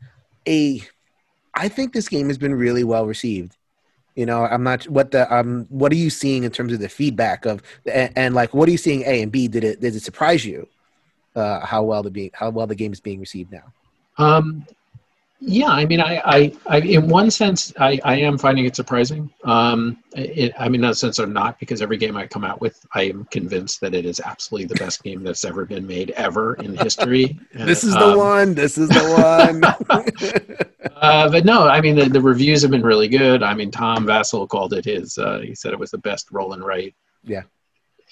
a. 0.49 0.83
I 1.55 1.69
think 1.69 1.95
this 1.95 2.09
game 2.09 2.29
has 2.29 2.39
been 2.39 2.55
really 2.55 2.85
well 2.85 3.07
received. 3.07 3.58
You 4.19 4.27
know, 4.27 4.47
I'm 4.47 4.65
not 4.65 4.83
what 4.89 5.13
the 5.13 5.33
um 5.33 5.67
what 5.69 5.93
are 5.93 5.95
you 5.95 6.11
seeing 6.11 6.43
in 6.43 6.51
terms 6.51 6.73
of 6.73 6.81
the 6.81 6.89
feedback 6.89 7.47
of 7.47 7.63
and, 7.87 8.13
and 8.17 8.35
like 8.35 8.53
what 8.53 8.69
are 8.69 8.73
you 8.73 8.77
seeing 8.77 9.03
A 9.03 9.23
and 9.23 9.31
B 9.31 9.47
did 9.47 9.63
it 9.63 9.81
did 9.81 9.95
it 9.95 10.03
surprise 10.03 10.45
you 10.45 10.67
uh 11.37 11.65
how 11.65 11.85
well 11.85 12.03
the 12.03 12.11
be 12.11 12.33
how 12.35 12.51
well 12.51 12.67
the 12.67 12.75
game 12.75 12.93
is 12.93 13.01
being 13.01 13.21
received 13.21 13.53
now? 13.53 13.73
Um, 14.19 14.67
Yeah, 15.41 15.69
I 15.69 15.87
mean, 15.87 16.01
I, 16.01 16.21
I, 16.25 16.53
I 16.67 16.79
in 16.81 17.09
one 17.09 17.31
sense, 17.31 17.73
I, 17.79 18.01
I 18.05 18.17
am 18.17 18.39
finding 18.39 18.65
it 18.65 18.75
surprising. 18.75 19.31
Um, 19.45 20.03
it, 20.17 20.53
I 20.59 20.69
mean, 20.69 20.83
in 20.83 20.91
a 20.91 20.95
sense, 20.95 21.21
I'm 21.21 21.33
not 21.33 21.61
because 21.61 21.81
every 21.81 21.97
game 21.97 22.17
I 22.17 22.27
come 22.27 22.43
out 22.43 22.61
with, 22.61 22.85
I 22.93 23.03
am 23.05 23.25
convinced 23.27 23.81
that 23.83 23.95
it 23.95 24.05
is 24.05 24.21
absolutely 24.21 24.67
the 24.67 24.75
best 24.85 25.05
game 25.05 25.23
that's 25.23 25.45
ever 25.45 25.65
been 25.65 25.87
made 25.87 26.11
ever 26.11 26.55
in 26.55 26.77
history. 26.77 27.39
this 27.55 27.85
is 27.85 27.95
the 27.95 28.07
Um, 28.13 28.19
one. 28.19 28.55
This 28.55 28.79
is 28.79 28.89
the 28.89 29.05
one. 29.89 30.91
uh, 30.97 31.31
but 31.31 31.45
no, 31.45 31.69
I 31.69 31.81
mean, 31.81 31.95
the, 31.95 32.09
the 32.09 32.21
reviews 32.21 32.63
have 32.63 32.73
been 32.73 32.83
really 32.83 33.09
good. 33.09 33.45
I 33.45 33.55
mean, 33.55 33.71
Tom 33.71 34.07
Vasel 34.07 34.49
called 34.49 34.73
it 34.73 34.85
his. 34.85 35.19
Uh, 35.19 35.39
he 35.39 35.55
said 35.55 35.73
it 35.73 35.79
was 35.79 35.93
the 35.93 35.99
best 35.99 36.33
roll 36.33 36.53
and 36.55 36.65
write, 36.65 36.97
Yeah. 37.23 37.43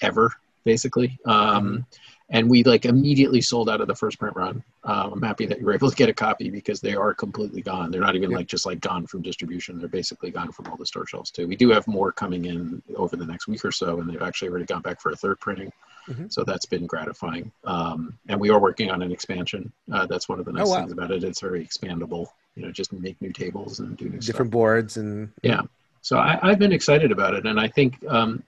ever, 0.01 0.31
basically. 0.63 1.19
Um, 1.25 1.85
and 2.29 2.49
we 2.49 2.63
like 2.63 2.85
immediately 2.85 3.39
sold 3.41 3.69
out 3.69 3.79
of 3.79 3.87
the 3.87 3.95
first 3.95 4.19
print 4.19 4.35
run. 4.35 4.61
Um, 4.83 5.13
I'm 5.13 5.21
happy 5.21 5.45
that 5.45 5.59
you 5.59 5.65
were 5.65 5.73
able 5.73 5.89
to 5.89 5.95
get 5.95 6.09
a 6.09 6.13
copy 6.13 6.49
because 6.49 6.81
they 6.81 6.93
are 6.93 7.13
completely 7.13 7.61
gone. 7.61 7.89
They're 7.89 8.01
not 8.01 8.15
even 8.15 8.31
Yeah. 8.31 8.37
like 8.37 8.47
just 8.47 8.65
like 8.65 8.81
gone 8.81 9.07
from 9.07 9.21
distribution. 9.21 9.79
They're 9.79 9.87
basically 9.87 10.31
gone 10.31 10.51
from 10.51 10.67
all 10.67 10.75
the 10.77 10.85
store 10.85 11.05
shelves 11.07 11.31
too. 11.31 11.47
We 11.47 11.55
do 11.55 11.69
have 11.69 11.87
more 11.87 12.11
coming 12.11 12.45
in 12.45 12.81
over 12.95 13.15
the 13.15 13.25
next 13.25 13.47
week 13.47 13.63
or 13.63 13.71
so, 13.71 13.99
and 13.99 14.09
they've 14.09 14.21
actually 14.21 14.49
already 14.49 14.65
gone 14.65 14.81
back 14.81 14.99
for 15.01 15.11
a 15.11 15.15
third 15.15 15.39
printing. 15.39 15.71
Mhm. 16.09 16.31
So 16.31 16.43
that's 16.43 16.65
been 16.65 16.85
gratifying. 16.85 17.51
Um, 17.65 18.17
and 18.29 18.39
we 18.39 18.49
are 18.49 18.59
working 18.59 18.89
on 18.91 19.01
an 19.01 19.11
expansion. 19.11 19.71
Uh, 19.91 20.05
that's 20.05 20.29
one 20.29 20.39
of 20.39 20.45
the 20.45 20.53
nice 20.53 20.67
Oh, 20.67 20.71
wow. 20.71 20.79
things 20.79 20.91
about 20.93 21.11
it. 21.11 21.23
It's 21.23 21.41
very 21.41 21.65
expandable. 21.65 22.27
You 22.55 22.63
know, 22.63 22.71
just 22.71 22.91
make 22.93 23.21
new 23.21 23.31
tables 23.33 23.79
and 23.79 23.95
do 23.97 24.05
new 24.05 24.19
stuff. 24.21 24.25
Different 24.27 24.51
boards 24.51 24.97
and 24.97 25.29
Yeah. 25.43 25.61
So 26.01 26.17
I, 26.17 26.39
I've 26.41 26.59
been 26.59 26.71
excited 26.71 27.11
about 27.11 27.33
it, 27.35 27.45
and 27.45 27.59
I 27.59 27.67
think, 27.67 28.03
um, 28.07 28.41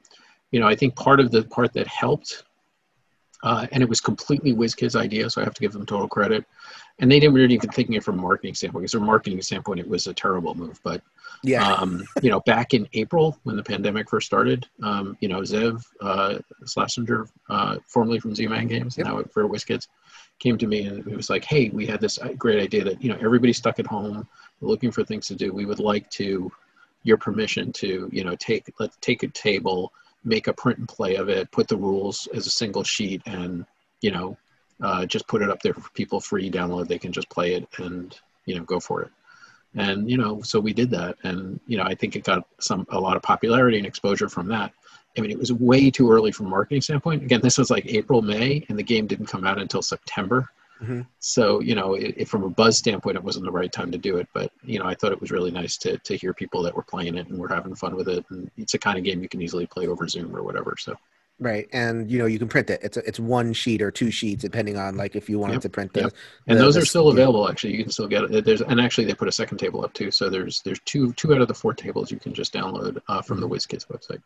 you 0.52 0.60
know, 0.62 0.68
I 0.68 0.76
think 0.76 0.96
part 0.96 1.20
of 1.20 1.32
the 1.32 1.44
part 1.44 1.74
that 1.74 1.88
helped, 1.88 2.44
uh, 3.44 3.68
and 3.72 3.82
it 3.82 3.90
was 3.90 4.02
completely 4.02 4.54
WizKids' 4.54 5.00
idea, 5.00 5.30
so 5.30 5.42
I 5.42 5.44
have 5.44 5.54
to 5.54 5.62
give 5.62 5.72
them 5.72 5.86
total 5.86 6.08
credit. 6.08 6.46
And 7.00 7.10
they 7.10 7.20
didn't 7.20 7.36
really 7.36 7.54
even 7.54 7.70
thinking 7.70 7.96
it 7.96 8.04
from 8.04 8.20
a 8.20 8.22
marketing 8.22 8.56
standpoint. 8.56 8.84
Because 8.84 8.92
from 8.92 9.04
a 9.04 9.06
marketing 9.06 9.42
standpoint, 9.42 9.80
it 9.80 9.88
was 9.88 10.08
a 10.08 10.14
terrible 10.14 10.54
move. 10.56 10.80
But 10.84 11.02
yeah. 11.44 11.66
um, 11.72 12.04
you 12.22 12.30
know, 12.30 12.42
back 12.42 12.74
in 12.74 12.90
April 12.94 13.38
when 13.44 13.56
the 13.56 13.64
pandemic 13.64 14.10
first 14.10 14.28
started, 14.28 14.68
um, 14.84 15.18
you 15.22 15.30
know, 15.30 15.40
Zev 15.40 15.86
uh, 16.02 16.40
Shlasinger, 16.64 17.30
uh, 17.50 17.78
formerly 17.88 18.20
from 18.20 18.36
Z-Man 18.36 18.68
Games, 18.68 18.98
Yep. 18.98 19.08
now 19.08 19.24
for 19.32 19.48
WizKids, 19.48 19.88
came 20.40 20.58
to 20.58 20.68
me 20.68 20.88
and 20.88 21.08
it 21.08 21.16
was 21.16 21.30
like, 21.30 21.46
"Hey, 21.46 21.70
we 21.70 21.86
had 21.86 22.02
this 22.02 22.20
great 22.38 22.62
idea 22.62 22.84
that 22.84 23.02
you 23.02 23.10
know 23.10 23.18
everybody's 23.22 23.58
stuck 23.58 23.80
at 23.80 23.88
home, 23.88 24.28
looking 24.60 24.92
for 24.92 25.04
things 25.04 25.28
to 25.28 25.36
do. 25.36 25.54
We 25.54 25.66
would 25.66 25.80
like 25.80 26.10
to, 26.12 26.52
your 27.04 27.18
permission 27.18 27.72
to, 27.74 28.10
you 28.12 28.24
know, 28.24 28.36
take 28.36 28.74
let's 28.80 28.98
take 29.02 29.24
a 29.24 29.28
table, 29.30 29.94
make 30.24 30.48
a 30.48 30.54
print 30.54 30.80
and 30.80 30.88
play 30.88 31.16
of 31.16 31.30
it, 31.30 31.52
put 31.52 31.68
the 31.68 31.78
rules 31.78 32.28
as 32.34 32.48
a 32.48 32.52
single 32.52 32.84
sheet, 32.84 33.22
and 33.26 33.66
you 34.02 34.12
know, 34.12 34.38
uh, 34.82 35.06
just 35.06 35.28
put 35.28 35.42
it 35.42 35.50
up 35.50 35.62
there 35.62 35.74
for 35.74 35.90
people 35.92 36.20
free 36.20 36.50
download. 36.50 36.88
They 36.88 37.00
can 37.00 37.12
just 37.12 37.30
play 37.30 37.54
it 37.54 37.68
and 37.78 38.18
you 38.46 38.56
know 38.56 38.64
go 38.64 38.80
for 38.80 39.02
it." 39.02 39.12
and 39.76 40.10
you 40.10 40.18
know 40.18 40.42
so 40.42 40.60
we 40.60 40.74
did 40.74 40.90
that 40.90 41.16
and 41.24 41.60
you 41.68 41.78
know 41.78 41.84
i 41.84 41.94
think 41.94 42.16
it 42.16 42.24
got 42.24 42.48
some 42.60 42.86
a 42.90 43.00
lot 43.00 43.16
of 43.16 43.22
popularity 43.22 43.78
and 43.78 43.86
exposure 43.86 44.28
from 44.28 44.48
that 44.48 44.72
i 45.18 45.22
mean 45.22 45.32
it 45.32 45.38
was 45.38 45.54
way 45.54 45.92
too 45.92 46.12
early 46.12 46.32
from 46.32 46.48
a 46.48 46.50
marketing 46.50 46.82
standpoint 46.82 47.22
again 47.24 47.42
this 47.42 47.58
was 47.58 47.70
like 47.70 47.86
april 47.86 48.22
may 48.22 48.66
and 48.70 48.80
the 48.80 48.84
game 48.84 49.06
didn't 49.06 49.28
come 49.28 49.46
out 49.46 49.60
until 49.60 49.82
september 49.82 50.50
Mhm. 50.82 51.06
so 51.20 51.60
you 51.60 51.76
know 51.76 51.94
it, 51.96 52.14
it- 52.18 52.28
from 52.30 52.44
a 52.44 52.50
buzz 52.50 52.78
standpoint 52.78 53.18
it 53.18 53.24
wasn't 53.24 53.44
the 53.44 53.52
right 53.52 53.72
time 53.72 53.92
to 53.92 53.98
do 53.98 54.16
it 54.18 54.28
but 54.34 54.50
you 54.64 54.80
know 54.80 54.86
i 54.86 54.96
thought 54.96 55.12
it 55.12 55.20
was 55.20 55.30
really 55.32 55.52
nice 55.52 55.76
to, 55.78 55.98
to 56.00 56.16
hear 56.16 56.34
people 56.34 56.64
that 56.64 56.74
were 56.76 56.84
playing 56.84 57.16
it 57.18 57.28
and 57.28 57.38
were 57.38 57.50
having 57.50 57.76
fun 57.76 57.96
with 57.96 58.08
it 58.08 58.26
and 58.30 58.50
it's 58.58 58.76
a 58.76 58.80
kind 58.80 58.98
of 58.98 59.04
game 59.04 59.22
you 59.22 59.28
can 59.28 59.42
easily 59.42 59.68
play 59.68 59.88
over 59.88 60.08
zoom 60.08 60.34
or 60.36 60.42
whatever 60.42 60.76
so 60.80 60.96
Right, 61.42 61.70
and 61.72 62.12
you 62.12 62.20
know 62.20 62.26
you 62.26 62.38
can 62.38 62.50
print 62.50 62.70
it. 62.70 62.82
It's 62.84 62.98
a, 62.98 63.08
it's 63.08 63.18
one 63.18 63.54
sheet 63.54 63.82
or 63.82 63.92
two 63.92 64.12
sheets 64.12 64.42
depending 64.42 64.76
on 64.78 64.98
like 64.98 65.16
if 65.16 65.30
you 65.30 65.40
wanted 65.40 65.54
Yep, 65.54 65.62
to 65.62 65.70
print 65.70 65.94
the. 65.94 66.02
yep. 66.02 66.14
and 66.48 66.60
the- 66.60 66.64
those 66.64 66.76
the- 66.76 66.82
are 66.82 66.86
still 66.86 67.08
available 67.08 67.48
actually 67.48 67.76
you 67.78 67.84
can 67.84 67.92
still 67.94 68.08
get 68.10 68.26
it 68.26 68.44
there's 68.44 68.62
and 68.62 68.80
actually 68.82 69.06
they 69.06 69.14
put 69.14 69.30
a 69.30 69.32
second 69.32 69.58
table 69.58 69.84
up 69.86 69.94
too 69.94 70.12
so 70.12 70.30
there's 70.30 70.62
there's 70.64 70.80
two 70.82 71.14
two 71.14 71.34
out 71.34 71.40
of 71.42 71.48
the 71.48 71.54
four 71.54 71.74
tables 71.74 72.12
you 72.12 72.20
can 72.20 72.34
just 72.34 72.54
download 72.54 73.00
uh, 73.08 73.22
from 73.22 73.40
the 73.40 73.48
Mm-hmm. 73.48 73.54
WizKids 73.56 73.88
website 73.88 74.22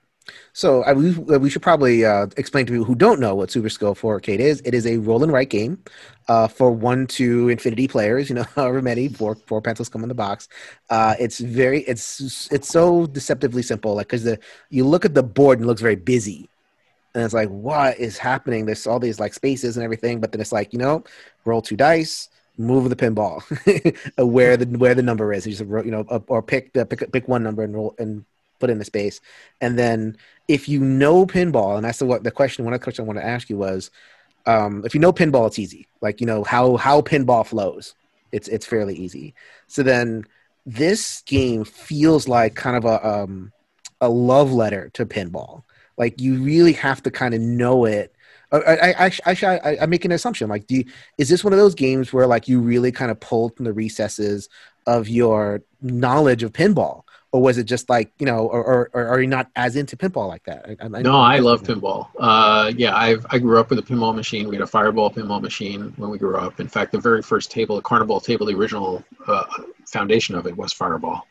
So 0.54 0.84
I, 0.84 0.94
we, 0.94 1.12
we 1.14 1.50
should 1.50 1.62
probably 1.62 2.06
uh, 2.06 2.28
explain 2.38 2.66
to 2.66 2.72
people 2.72 2.86
who 2.86 2.96
don't 2.96 3.20
know 3.20 3.36
what 3.36 3.52
Super 3.52 3.70
Skill 3.70 3.94
4-Cade 3.96 4.40
is. 4.40 4.62
It 4.66 4.74
is 4.74 4.86
a 4.88 4.98
roll 4.98 5.24
and 5.24 5.32
write 5.32 5.50
game 5.50 5.84
uh, 6.28 6.48
for 6.48 6.72
one 6.72 7.08
to 7.08 7.50
infinity 7.50 7.88
players. 7.88 8.30
You 8.30 8.36
know, 8.36 8.44
however 8.56 8.82
many 8.82 9.10
four 9.10 9.36
four 9.36 9.62
pencils 9.62 9.90
come 9.90 10.04
in 10.04 10.10
the 10.10 10.16
box. 10.16 10.48
Uh, 10.90 11.16
it's 11.20 11.40
very 11.40 11.82
it's 11.82 12.48
it's 12.52 12.70
so 12.70 13.06
deceptively 13.08 13.62
simple. 13.64 13.96
Like 13.96 14.08
because 14.08 14.24
the 14.24 14.40
you 14.70 14.86
look 14.86 15.06
at 15.06 15.14
the 15.14 15.24
board 15.24 15.60
and 15.60 15.66
it 15.66 15.68
looks 15.68 15.82
very 15.82 15.96
busy, 15.98 16.50
and 17.16 17.24
it's 17.24 17.34
like 17.34 17.50
what 17.50 18.00
is 18.00 18.18
happening? 18.18 18.66
There's 18.66 18.88
all 18.88 19.00
these 19.00 19.20
like 19.20 19.34
spaces 19.34 19.78
and 19.78 19.84
everything, 19.84 20.20
but 20.20 20.32
then 20.32 20.42
it's 20.42 20.52
like 20.52 20.74
you 20.74 20.80
know, 20.80 21.04
roll 21.46 21.62
two 21.62 21.78
dice. 21.78 22.30
Move 22.56 22.88
the 22.88 22.96
pinball, 22.96 23.42
uh, 24.20 24.28
where 24.28 24.56
the 24.58 24.66
where 24.78 24.94
the 24.94 25.02
number 25.02 25.34
is. 25.34 25.48
You 25.48 25.56
just 25.56 25.68
you 25.86 25.92
know, 25.92 26.04
or 26.28 26.44
pick 26.44 26.72
the 26.74 26.86
pick 26.86 27.12
pick 27.12 27.28
one 27.28 27.42
number 27.42 27.64
and 27.64 27.74
roll 27.74 27.96
and 27.98 28.26
put 28.60 28.70
in 28.70 28.78
the 28.78 28.86
space, 28.86 29.20
and 29.60 29.78
then 29.78 30.16
if 30.48 30.70
you 30.70 30.80
know 30.80 31.26
pinball, 31.26 31.78
and 31.78 31.84
that's 31.84 31.98
the 31.98 32.06
what 32.06 32.24
the 32.24 32.30
question. 32.30 32.64
One 32.64 32.74
of 32.76 32.80
the 32.80 32.84
questions 32.84 33.06
I 33.06 33.08
want 33.08 33.18
to 33.18 33.26
ask 33.26 33.50
you 33.50 33.58
was, 33.58 33.90
um, 34.46 34.84
if 34.86 34.94
you 34.94 35.00
know 35.00 35.12
pinball, 35.12 35.48
it's 35.48 35.58
easy. 35.58 35.88
Like 36.00 36.22
you 36.22 36.28
know 36.28 36.44
how 36.44 36.78
how 36.78 37.02
pinball 37.02 37.46
flows. 37.46 37.96
It's 38.32 38.48
it's 38.48 38.68
fairly 38.68 38.96
easy. 38.96 39.34
So 39.66 39.82
then 39.82 40.26
this 40.66 41.22
game 41.26 41.66
feels 41.66 42.28
like 42.28 42.54
kind 42.54 42.78
of 42.78 42.86
a 42.86 43.08
um, 43.08 43.52
a 44.00 44.10
love 44.10 44.52
letter 44.54 44.90
to 44.94 45.06
pinball. 45.06 45.64
Like 45.98 46.20
you 46.20 46.42
really 46.42 46.74
have 46.74 47.04
to 47.04 47.12
kind 47.12 47.34
of 47.34 47.42
know 47.42 47.86
it. 47.86 48.16
I 48.52 48.58
I, 48.58 49.06
I, 49.06 49.12
I, 49.26 49.36
I, 49.58 49.78
I 49.82 49.86
make 49.88 50.06
an 50.06 50.12
assumption. 50.12 50.48
Like, 50.48 50.68
do 50.68 50.76
you, 50.76 50.86
is 51.18 51.28
this 51.28 51.44
one 51.44 51.54
of 51.54 51.60
those 51.60 51.76
games 51.76 52.14
where 52.14 52.28
like 52.28 52.48
you 52.48 52.60
really 52.60 52.92
kind 52.92 53.10
of 53.10 53.20
pulled 53.20 53.56
from 53.56 53.66
the 53.66 53.74
recesses 53.74 54.48
of 54.86 55.08
your 55.08 55.64
knowledge 55.82 56.44
of 56.44 56.54
pinball, 56.54 57.04
or 57.32 57.42
was 57.42 57.58
it 57.58 57.64
just 57.64 57.90
like 57.90 58.12
you 58.20 58.28
know, 58.28 58.48
or 58.48 58.64
or, 58.64 58.90
or 58.94 59.08
are 59.08 59.22
you 59.22 59.28
not 59.28 59.50
as 59.56 59.76
into 59.76 59.98
pinball 59.98 60.28
like 60.28 60.44
that? 60.44 60.78
I, 60.80 60.86
I, 60.86 61.02
No, 61.02 61.18
I 61.18 61.40
love 61.40 61.64
pinball. 61.64 62.10
Uh, 62.20 62.72
yeah, 62.78 62.96
I've, 62.96 63.26
I 63.32 63.40
grew 63.40 63.60
up 63.60 63.72
with 63.72 63.80
a 63.80 63.82
pinball 63.82 64.14
machine. 64.16 64.48
We 64.48 64.56
had 64.56 64.62
a 64.62 64.68
Fireball 64.68 65.10
pinball 65.10 65.42
machine 65.42 65.94
when 65.98 66.12
we 66.12 66.20
grew 66.20 66.38
up. 66.38 66.60
In 66.60 66.68
fact, 66.68 66.92
the 66.92 67.00
very 67.00 67.24
first 67.24 67.50
table, 67.50 67.76
the 67.76 67.82
Carnival 67.82 68.20
table, 68.20 68.46
the 68.46 68.56
original 68.56 69.04
uh, 69.26 69.46
foundation 69.88 70.36
of 70.36 70.46
it 70.46 70.56
was 70.56 70.74
Fireball, 70.74 71.26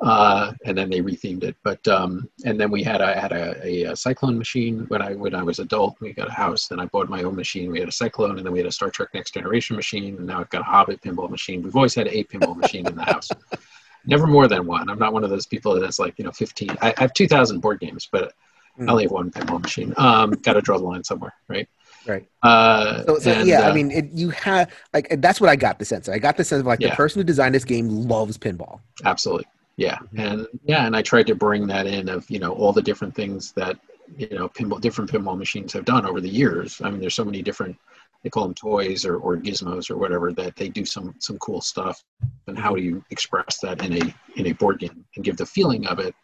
uh, 0.00 0.52
and 0.64 0.76
then 0.76 0.88
they 0.88 1.00
rethemed 1.00 1.44
it. 1.44 1.56
But 1.62 1.86
um, 1.88 2.28
and 2.44 2.58
then 2.58 2.70
we 2.70 2.82
had 2.82 3.00
a 3.00 3.18
had 3.18 3.32
a, 3.32 3.90
a, 3.90 3.96
Cyclone 3.96 4.38
machine 4.38 4.86
when 4.88 5.02
I 5.02 5.14
when 5.14 5.34
I 5.34 5.42
was 5.42 5.58
adult. 5.58 5.96
We 6.00 6.12
got 6.12 6.28
a 6.28 6.32
house. 6.32 6.68
Then 6.68 6.80
I 6.80 6.86
bought 6.86 7.08
my 7.08 7.22
own 7.22 7.36
machine. 7.36 7.70
We 7.70 7.80
had 7.80 7.88
a 7.88 7.92
Cyclone, 7.92 8.36
and 8.38 8.46
then 8.46 8.52
we 8.52 8.58
had 8.58 8.66
a 8.66 8.72
Star 8.72 8.90
Trek 8.90 9.08
Next 9.14 9.34
Generation 9.34 9.76
machine. 9.76 10.16
And 10.16 10.26
now 10.26 10.40
I've 10.40 10.50
got 10.50 10.62
a 10.62 10.64
Hobbit 10.64 11.00
pinball 11.02 11.30
machine. 11.30 11.62
We've 11.62 11.76
always 11.76 11.94
had 11.94 12.08
a 12.08 12.24
pinball 12.24 12.56
machine 12.56 12.86
in 12.86 12.94
the 12.94 13.04
house. 13.04 13.28
Never 14.06 14.26
more 14.26 14.48
than 14.48 14.66
one. 14.66 14.88
I'm 14.88 14.98
not 14.98 15.12
one 15.12 15.24
of 15.24 15.30
those 15.30 15.46
people 15.46 15.78
that's 15.78 15.98
like 15.98 16.18
you 16.18 16.24
know 16.24 16.32
15. 16.32 16.70
I, 16.80 16.94
I 16.96 17.00
have 17.00 17.12
2,000 17.12 17.60
board 17.60 17.80
games, 17.80 18.08
but 18.10 18.32
I 18.78 18.90
only 18.90 19.04
have 19.04 19.12
one 19.12 19.30
pinball 19.30 19.60
machine. 19.60 19.92
Um, 19.98 20.30
got 20.30 20.54
to 20.54 20.62
draw 20.62 20.78
the 20.78 20.84
line 20.84 21.04
somewhere, 21.04 21.34
right? 21.48 21.68
Right. 22.06 22.26
Uh, 22.42 23.04
So, 23.04 23.18
so 23.18 23.30
and, 23.32 23.46
yeah, 23.46 23.66
I 23.66 23.70
uh, 23.70 23.74
mean, 23.74 23.90
it, 23.90 24.10
you 24.12 24.30
have 24.30 24.72
like 24.94 25.20
that's 25.20 25.40
what 25.40 25.50
I 25.50 25.56
got 25.56 25.78
the 25.78 25.84
sense. 25.84 26.08
of. 26.08 26.14
I 26.14 26.18
got 26.18 26.38
the 26.38 26.44
sense 26.44 26.60
of 26.60 26.66
like 26.66 26.78
the 26.78 26.90
person 26.90 27.20
who 27.20 27.24
designed 27.24 27.54
this 27.54 27.64
game 27.64 28.08
loves 28.08 28.38
pinball. 28.38 28.80
absolutely, 29.04 29.46
yeah, 29.80 29.98
Mhm. 30.12 30.18
and 30.24 30.46
yeah, 30.64 30.86
and 30.86 30.94
I 30.94 31.00
tried 31.00 31.26
to 31.28 31.34
bring 31.34 31.66
that 31.68 31.86
in 31.86 32.08
of 32.10 32.30
you 32.30 32.38
know 32.38 32.52
all 32.52 32.72
the 32.72 32.82
different 32.82 33.14
things 33.14 33.52
that 33.52 33.78
you 34.16 34.28
know 34.28 34.46
pinball, 34.50 34.80
different 34.80 35.10
pinball 35.10 35.38
machines 35.38 35.72
have 35.72 35.86
done 35.86 36.04
over 36.06 36.20
the 36.20 36.28
years. 36.42 36.80
I 36.84 36.90
mean, 36.90 37.00
there's 37.00 37.14
so 37.14 37.24
many 37.24 37.42
different. 37.42 37.76
They 38.22 38.28
call 38.28 38.44
them 38.44 38.52
toys 38.54 39.06
or, 39.06 39.16
or 39.16 39.38
gizmos 39.38 39.90
or 39.90 39.96
whatever 39.96 40.30
that 40.34 40.54
they 40.54 40.68
do 40.68 40.84
some 40.84 41.14
some 41.18 41.38
cool 41.38 41.62
stuff. 41.62 42.04
And 42.46 42.58
how 42.58 42.74
do 42.76 42.82
you 42.82 43.02
express 43.08 43.58
that 43.60 43.82
in 43.82 43.92
a 44.02 44.14
in 44.36 44.48
a 44.48 44.52
board 44.52 44.78
game 44.80 45.04
and 45.16 45.24
give 45.24 45.38
the 45.38 45.46
feeling 45.46 45.86
of 45.86 45.98
it 45.98 46.14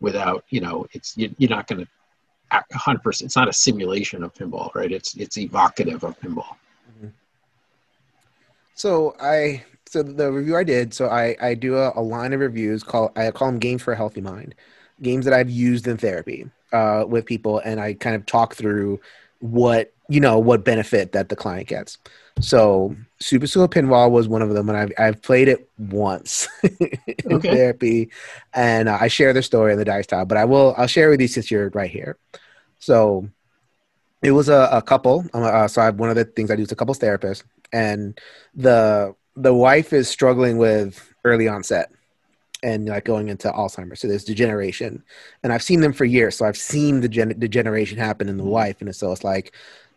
without 0.00 0.44
you 0.48 0.62
know 0.62 0.86
it's 0.92 1.14
you, 1.18 1.34
you're 1.36 1.50
not 1.58 1.66
going 1.66 1.84
to 1.84 1.88
100% 2.50 3.22
it's 3.22 3.36
not 3.36 3.48
a 3.48 3.52
simulation 3.52 4.22
of 4.24 4.32
pinball 4.34 4.74
right 4.74 4.92
it's 4.92 5.14
it's 5.16 5.36
evocative 5.38 6.02
of 6.04 6.18
pinball 6.20 6.56
So 8.74 9.14
I 9.20 9.64
so 9.86 10.02
the 10.02 10.32
review 10.32 10.56
I 10.56 10.64
did. 10.64 10.94
So 10.94 11.08
I 11.08 11.36
I 11.40 11.54
do 11.54 11.76
a, 11.76 11.92
a 11.96 12.02
line 12.02 12.32
of 12.32 12.40
reviews 12.40 12.82
called 12.82 13.12
I 13.16 13.30
call 13.30 13.48
them 13.48 13.58
games 13.58 13.82
for 13.82 13.92
a 13.92 13.96
healthy 13.96 14.20
mind, 14.20 14.54
games 15.02 15.24
that 15.24 15.34
I've 15.34 15.50
used 15.50 15.86
in 15.86 15.96
therapy 15.96 16.50
uh, 16.72 17.04
with 17.08 17.26
people, 17.26 17.58
and 17.60 17.80
I 17.80 17.94
kind 17.94 18.16
of 18.16 18.26
talk 18.26 18.54
through 18.54 19.00
what 19.40 19.92
you 20.08 20.20
know 20.20 20.38
what 20.38 20.64
benefit 20.64 21.12
that 21.12 21.28
the 21.28 21.36
client 21.36 21.68
gets. 21.68 21.98
So 22.40 22.96
Super 23.20 23.46
Skill 23.46 23.68
Pinball 23.68 24.10
was 24.10 24.28
one 24.28 24.42
of 24.42 24.50
them, 24.50 24.68
and 24.68 24.78
I've 24.78 24.92
I've 24.98 25.22
played 25.22 25.48
it 25.48 25.68
once 25.78 26.48
in 26.62 27.42
Okay. 27.44 27.50
therapy, 27.50 28.10
and 28.54 28.88
uh, 28.88 28.98
I 29.00 29.08
share 29.08 29.32
the 29.32 29.42
story 29.42 29.72
in 29.72 29.78
the 29.78 29.84
Dice 29.84 30.06
Tower. 30.06 30.24
But 30.24 30.38
I 30.38 30.44
will 30.46 30.74
I'll 30.78 30.86
share 30.86 31.10
with 31.10 31.20
you 31.20 31.28
since 31.28 31.50
you're 31.50 31.70
right 31.70 31.90
here. 31.90 32.18
So 32.80 33.28
it 34.22 34.32
was 34.32 34.48
a, 34.48 34.68
a 34.72 34.82
couple. 34.82 35.24
Uh, 35.34 35.68
so 35.68 35.82
I, 35.82 35.90
one 35.90 36.10
of 36.10 36.16
the 36.16 36.24
things 36.24 36.50
I 36.50 36.56
do 36.56 36.62
is 36.62 36.72
a 36.72 36.76
couples 36.76 36.98
therapist, 36.98 37.44
and 37.72 38.18
the 38.54 39.14
the 39.36 39.54
wife 39.54 39.92
is 39.92 40.08
struggling 40.08 40.58
with 40.58 41.12
early 41.24 41.48
onset 41.48 41.90
and 42.62 42.86
like 42.86 43.04
going 43.04 43.28
into 43.28 43.50
Alzheimer's. 43.50 44.00
So 44.00 44.08
there's 44.08 44.24
degeneration, 44.24 45.02
and 45.42 45.52
I've 45.52 45.62
seen 45.62 45.80
them 45.80 45.92
for 45.92 46.04
years. 46.04 46.36
So 46.36 46.44
I've 46.44 46.56
seen 46.56 47.00
the 47.00 47.08
gen- 47.08 47.38
degeneration 47.38 47.98
happen 47.98 48.28
in 48.28 48.36
the 48.36 48.44
wife, 48.44 48.80
and 48.80 48.94
so 48.94 49.10
it's 49.12 49.24
like 49.24 49.52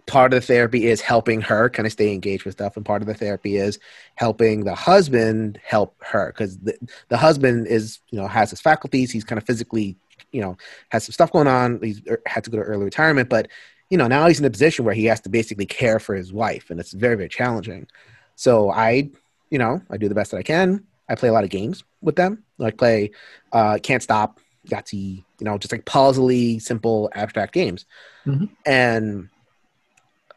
part 0.07 0.33
of 0.33 0.41
the 0.41 0.45
therapy 0.45 0.87
is 0.87 1.01
helping 1.01 1.41
her 1.41 1.69
kind 1.69 1.85
of 1.85 1.91
stay 1.91 2.13
engaged 2.13 2.45
with 2.45 2.53
stuff 2.53 2.77
and 2.77 2.85
part 2.85 3.01
of 3.01 3.07
the 3.07 3.13
therapy 3.13 3.57
is 3.57 3.79
helping 4.15 4.63
the 4.63 4.75
husband 4.75 5.59
help 5.63 5.95
her 5.99 6.27
because 6.27 6.59
the, 6.59 6.77
the 7.09 7.17
husband 7.17 7.67
is 7.67 7.99
you 8.11 8.19
know 8.19 8.27
has 8.27 8.51
his 8.51 8.61
faculties 8.61 9.11
he's 9.11 9.23
kind 9.23 9.37
of 9.37 9.45
physically 9.45 9.95
you 10.31 10.41
know 10.41 10.57
has 10.89 11.05
some 11.05 11.13
stuff 11.13 11.31
going 11.31 11.47
on 11.47 11.79
he's 11.81 12.01
er, 12.07 12.21
had 12.27 12.43
to 12.43 12.49
go 12.49 12.57
to 12.57 12.63
early 12.63 12.83
retirement 12.83 13.29
but 13.29 13.47
you 13.89 13.97
know 13.97 14.07
now 14.07 14.27
he's 14.27 14.39
in 14.39 14.45
a 14.45 14.49
position 14.49 14.85
where 14.85 14.93
he 14.93 15.05
has 15.05 15.21
to 15.21 15.29
basically 15.29 15.65
care 15.65 15.99
for 15.99 16.13
his 16.13 16.31
wife 16.31 16.69
and 16.69 16.79
it's 16.79 16.91
very 16.91 17.15
very 17.15 17.29
challenging 17.29 17.87
so 18.35 18.69
i 18.71 19.09
you 19.49 19.57
know 19.59 19.81
i 19.89 19.97
do 19.97 20.07
the 20.09 20.15
best 20.15 20.31
that 20.31 20.37
i 20.37 20.43
can 20.43 20.83
i 21.09 21.15
play 21.15 21.29
a 21.29 21.33
lot 21.33 21.43
of 21.43 21.49
games 21.49 21.83
with 22.01 22.15
them 22.15 22.43
like 22.57 22.77
play 22.77 23.11
uh 23.51 23.77
can't 23.81 24.03
stop 24.03 24.39
yahtzee 24.67 25.23
you 25.39 25.45
know 25.45 25.57
just 25.57 25.71
like 25.71 25.85
puzzly 25.85 26.61
simple 26.61 27.09
abstract 27.13 27.53
games 27.53 27.85
Mhm. 28.25 28.49
and 28.65 29.29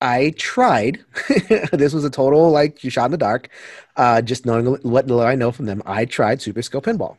I 0.01 0.33
tried. 0.37 1.05
this 1.73 1.93
was 1.93 2.05
a 2.05 2.11
total 2.11 2.51
like 2.51 2.85
you 2.85 2.91
shot 2.91 3.07
in 3.07 3.11
the 3.11 3.17
dark. 3.19 3.49
Uh, 3.97 4.23
just 4.23 4.47
knowing 4.47 4.67
what 4.83 5.07
little 5.09 5.21
I 5.21 5.35
know 5.35 5.51
from 5.51 5.67
them, 5.67 5.83
I 5.87 6.05
tried 6.05 6.41
Super 6.41 6.63
Skill 6.63 6.83
Pinball, 6.83 7.17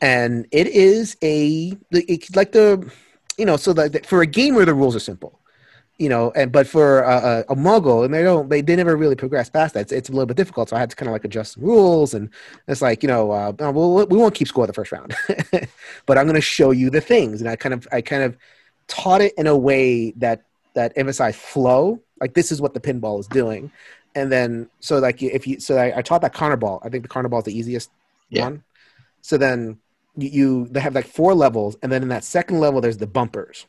and 0.00 0.46
it 0.50 0.66
is 0.68 1.16
a 1.22 1.76
it's 1.90 2.34
like 2.34 2.52
the 2.52 2.90
you 3.36 3.44
know 3.44 3.56
so 3.58 3.72
that 3.74 4.06
for 4.06 4.22
a 4.22 4.26
game 4.26 4.54
where 4.54 4.64
the 4.64 4.74
rules 4.74 4.96
are 4.96 5.00
simple, 5.00 5.39
you 6.00 6.08
know, 6.08 6.32
and 6.34 6.50
but 6.50 6.66
for 6.66 7.02
a, 7.02 7.44
a, 7.48 7.52
a 7.52 7.56
mogul 7.56 8.04
and 8.04 8.14
they 8.14 8.22
don't 8.24 8.48
they, 8.48 8.62
they 8.62 8.74
never 8.74 8.96
really 8.96 9.16
progress 9.16 9.50
past 9.50 9.74
that. 9.74 9.82
It's, 9.82 9.92
it's 9.92 10.08
a 10.08 10.12
little 10.12 10.26
bit 10.26 10.36
difficult, 10.38 10.70
so 10.70 10.76
I 10.76 10.80
had 10.80 10.90
to 10.90 10.96
kind 10.96 11.08
of 11.08 11.12
like 11.12 11.24
adjust 11.24 11.56
the 11.56 11.62
rules, 11.62 12.14
and 12.14 12.30
it's 12.68 12.82
like 12.82 13.02
you 13.04 13.08
know, 13.08 13.30
uh, 13.32 13.52
well 13.58 14.06
we 14.06 14.18
won't 14.18 14.34
keep 14.34 14.48
score 14.48 14.66
the 14.66 14.72
first 14.72 14.92
round, 14.92 15.14
but 16.06 16.18
I'm 16.18 16.26
going 16.26 16.34
to 16.36 16.40
show 16.40 16.72
you 16.72 16.90
the 16.90 17.02
things, 17.02 17.40
and 17.40 17.50
I 17.50 17.56
kind 17.56 17.74
of 17.74 17.86
I 17.92 18.00
kind 18.00 18.22
of 18.24 18.36
taught 18.88 19.20
it 19.20 19.34
in 19.38 19.46
a 19.46 19.56
way 19.56 20.12
that 20.16 20.42
that 20.74 20.92
emphasized 20.96 21.38
flow. 21.38 22.00
Like 22.20 22.34
this 22.34 22.52
is 22.52 22.60
what 22.60 22.74
the 22.74 22.80
pinball 22.80 23.20
is 23.20 23.28
doing, 23.28 23.70
and 24.14 24.32
then 24.32 24.70
so 24.80 24.98
like 24.98 25.22
if 25.22 25.46
you 25.46 25.60
so 25.60 25.76
I, 25.76 25.98
I 25.98 26.02
taught 26.02 26.22
that 26.22 26.34
corner 26.34 26.56
ball. 26.56 26.80
I 26.84 26.88
think 26.88 27.04
the 27.04 27.08
corner 27.08 27.28
ball 27.28 27.40
is 27.40 27.44
the 27.44 27.56
easiest 27.58 27.90
Yeah. 28.30 28.42
one. 28.42 28.64
So 29.22 29.36
then 29.38 29.78
you, 30.16 30.28
you 30.28 30.68
they 30.70 30.80
have 30.80 30.94
like 30.94 31.06
four 31.06 31.34
levels, 31.34 31.76
and 31.82 31.92
then 31.92 32.02
in 32.02 32.08
that 32.08 32.24
second 32.24 32.58
level 32.60 32.80
there's 32.80 32.98
the 32.98 33.06
bumpers, 33.06 33.66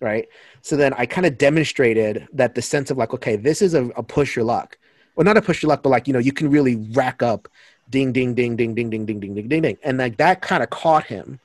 right? 0.00 0.28
So 0.62 0.76
then 0.76 0.92
I 0.94 1.06
kind 1.06 1.26
of 1.26 1.38
demonstrated 1.38 2.26
that 2.32 2.54
the 2.54 2.62
sense 2.62 2.90
of 2.90 2.96
like 2.96 3.12
okay, 3.14 3.36
this 3.36 3.62
is 3.62 3.74
a, 3.74 3.86
a 3.90 4.02
push 4.02 4.36
your 4.36 4.44
luck, 4.44 4.78
well 5.16 5.24
not 5.24 5.36
a 5.36 5.42
push 5.42 5.62
your 5.62 5.68
luck, 5.68 5.82
but 5.82 5.90
like 5.90 6.06
you 6.06 6.12
know 6.12 6.18
you 6.18 6.32
can 6.32 6.50
really 6.50 6.76
rack 6.92 7.22
up 7.22 7.48
ding 7.90 8.12
ding 8.12 8.34
ding 8.34 8.56
ding 8.56 8.74
ding 8.74 8.90
ding 8.90 9.06
ding 9.06 9.20
ding 9.20 9.34
ding 9.34 9.48
ding 9.48 9.62
ding, 9.62 9.78
and 9.82 9.98
like 9.98 10.16
that 10.18 10.42
kind 10.42 10.62
of 10.62 10.70
caught 10.70 11.04
him 11.04 11.40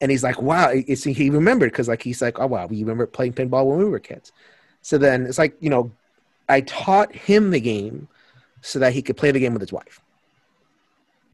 and 0.00 0.10
he's 0.10 0.22
like, 0.22 0.40
wow, 0.40 0.70
it's, 0.72 1.04
he 1.04 1.30
remembered 1.30 1.72
because 1.72 1.88
like 1.88 2.02
he's 2.02 2.22
like, 2.22 2.38
oh 2.38 2.46
wow, 2.46 2.66
we 2.66 2.80
remember 2.80 3.06
playing 3.06 3.32
pinball 3.32 3.66
when 3.66 3.78
we 3.78 3.84
were 3.84 3.98
kids. 3.98 4.32
So 4.82 4.98
then 4.98 5.26
it's 5.26 5.38
like 5.38 5.56
you 5.60 5.70
know, 5.70 5.90
I 6.48 6.60
taught 6.62 7.14
him 7.14 7.50
the 7.50 7.60
game 7.60 8.08
so 8.60 8.78
that 8.78 8.92
he 8.92 9.02
could 9.02 9.16
play 9.16 9.30
the 9.30 9.40
game 9.40 9.52
with 9.52 9.62
his 9.62 9.72
wife. 9.72 10.00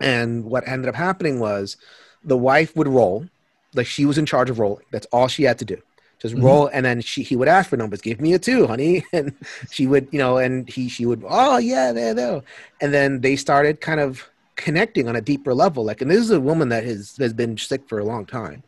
And 0.00 0.44
what 0.44 0.66
ended 0.66 0.88
up 0.88 0.94
happening 0.94 1.40
was 1.40 1.76
the 2.24 2.36
wife 2.36 2.74
would 2.76 2.88
roll, 2.88 3.28
like 3.74 3.86
she 3.86 4.06
was 4.06 4.18
in 4.18 4.26
charge 4.26 4.50
of 4.50 4.58
rolling. 4.58 4.84
That's 4.90 5.06
all 5.06 5.28
she 5.28 5.44
had 5.44 5.58
to 5.58 5.64
do. 5.64 5.80
Just 6.20 6.34
Mhm. 6.34 6.34
roll, 6.36 6.68
and 6.68 6.84
then 6.86 7.00
she 7.00 7.22
he 7.22 7.36
would 7.36 7.48
ask 7.48 7.70
for 7.70 7.76
numbers. 7.76 8.00
Give 8.00 8.20
me 8.20 8.34
a 8.34 8.38
two, 8.38 8.66
honey, 8.66 9.04
and 9.12 9.34
she 9.70 9.86
would, 9.86 10.08
you 10.12 10.18
know, 10.18 10.38
and 10.38 10.68
he 10.68 10.88
she 10.88 11.06
would, 11.06 11.24
oh 11.28 11.58
yeah, 11.58 11.92
there, 11.92 12.14
there, 12.14 12.42
and 12.80 12.94
then 12.94 13.20
they 13.20 13.36
started 13.36 13.80
kind 13.80 14.00
of 14.00 14.30
connecting 14.56 15.08
on 15.08 15.16
a 15.16 15.20
deeper 15.20 15.54
level. 15.54 15.84
Like, 15.84 16.00
and 16.00 16.10
this 16.10 16.20
is 16.20 16.30
a 16.30 16.40
woman 16.40 16.68
that 16.70 16.84
has 16.84 17.16
has 17.18 17.32
been 17.34 17.56
sick 17.58 17.88
for 17.88 17.98
a 17.98 18.04
long 18.04 18.26
time, 18.26 18.64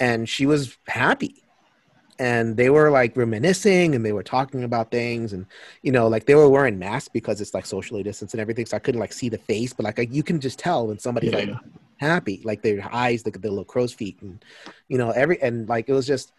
and 0.00 0.28
she 0.28 0.46
was 0.46 0.78
happy, 0.88 1.44
and 2.18 2.56
they 2.56 2.70
were 2.70 2.90
like 2.90 3.16
reminiscing, 3.16 3.94
and 3.94 4.04
they 4.04 4.12
were 4.12 4.22
talking 4.22 4.64
about 4.64 4.90
things, 4.90 5.32
and 5.34 5.46
you 5.82 5.92
know, 5.92 6.08
like 6.08 6.24
they 6.26 6.34
were 6.34 6.48
wearing 6.48 6.78
masks 6.78 7.08
because 7.08 7.40
it's 7.40 7.52
like 7.54 7.66
socially 7.66 8.02
distanced 8.02 8.32
and 8.34 8.40
everything, 8.40 8.64
so 8.66 8.76
I 8.76 8.80
couldn't 8.80 9.00
like 9.00 9.12
see 9.12 9.28
the 9.28 9.38
face, 9.38 9.72
but 9.74 9.84
like 9.84 10.08
you 10.12 10.22
can 10.22 10.40
just 10.40 10.58
tell 10.58 10.86
when 10.86 10.98
somebody's 10.98 11.32
Yeah, 11.32 11.34
like 11.34 11.52
happy, 11.98 12.40
like 12.44 12.62
their 12.62 12.88
eyes, 12.94 13.24
like 13.26 13.40
the 13.40 13.48
little 13.50 13.64
crow's 13.66 13.92
feet, 13.92 14.18
and 14.22 14.42
you 14.88 14.96
know, 14.98 15.10
every 15.10 15.40
and 15.42 15.68
like 15.68 15.88
it 15.88 15.92
was 15.92 16.06
just. 16.06 16.32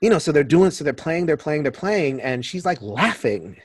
You 0.00 0.08
know, 0.08 0.18
so 0.18 0.32
they're 0.32 0.44
doing, 0.44 0.70
so 0.70 0.82
they're 0.82 0.92
playing, 0.92 1.26
they're 1.26 1.36
playing, 1.36 1.62
they're 1.62 1.72
playing, 1.72 2.22
and 2.22 2.44
she's 2.44 2.64
like 2.64 2.80
laughing 2.80 3.60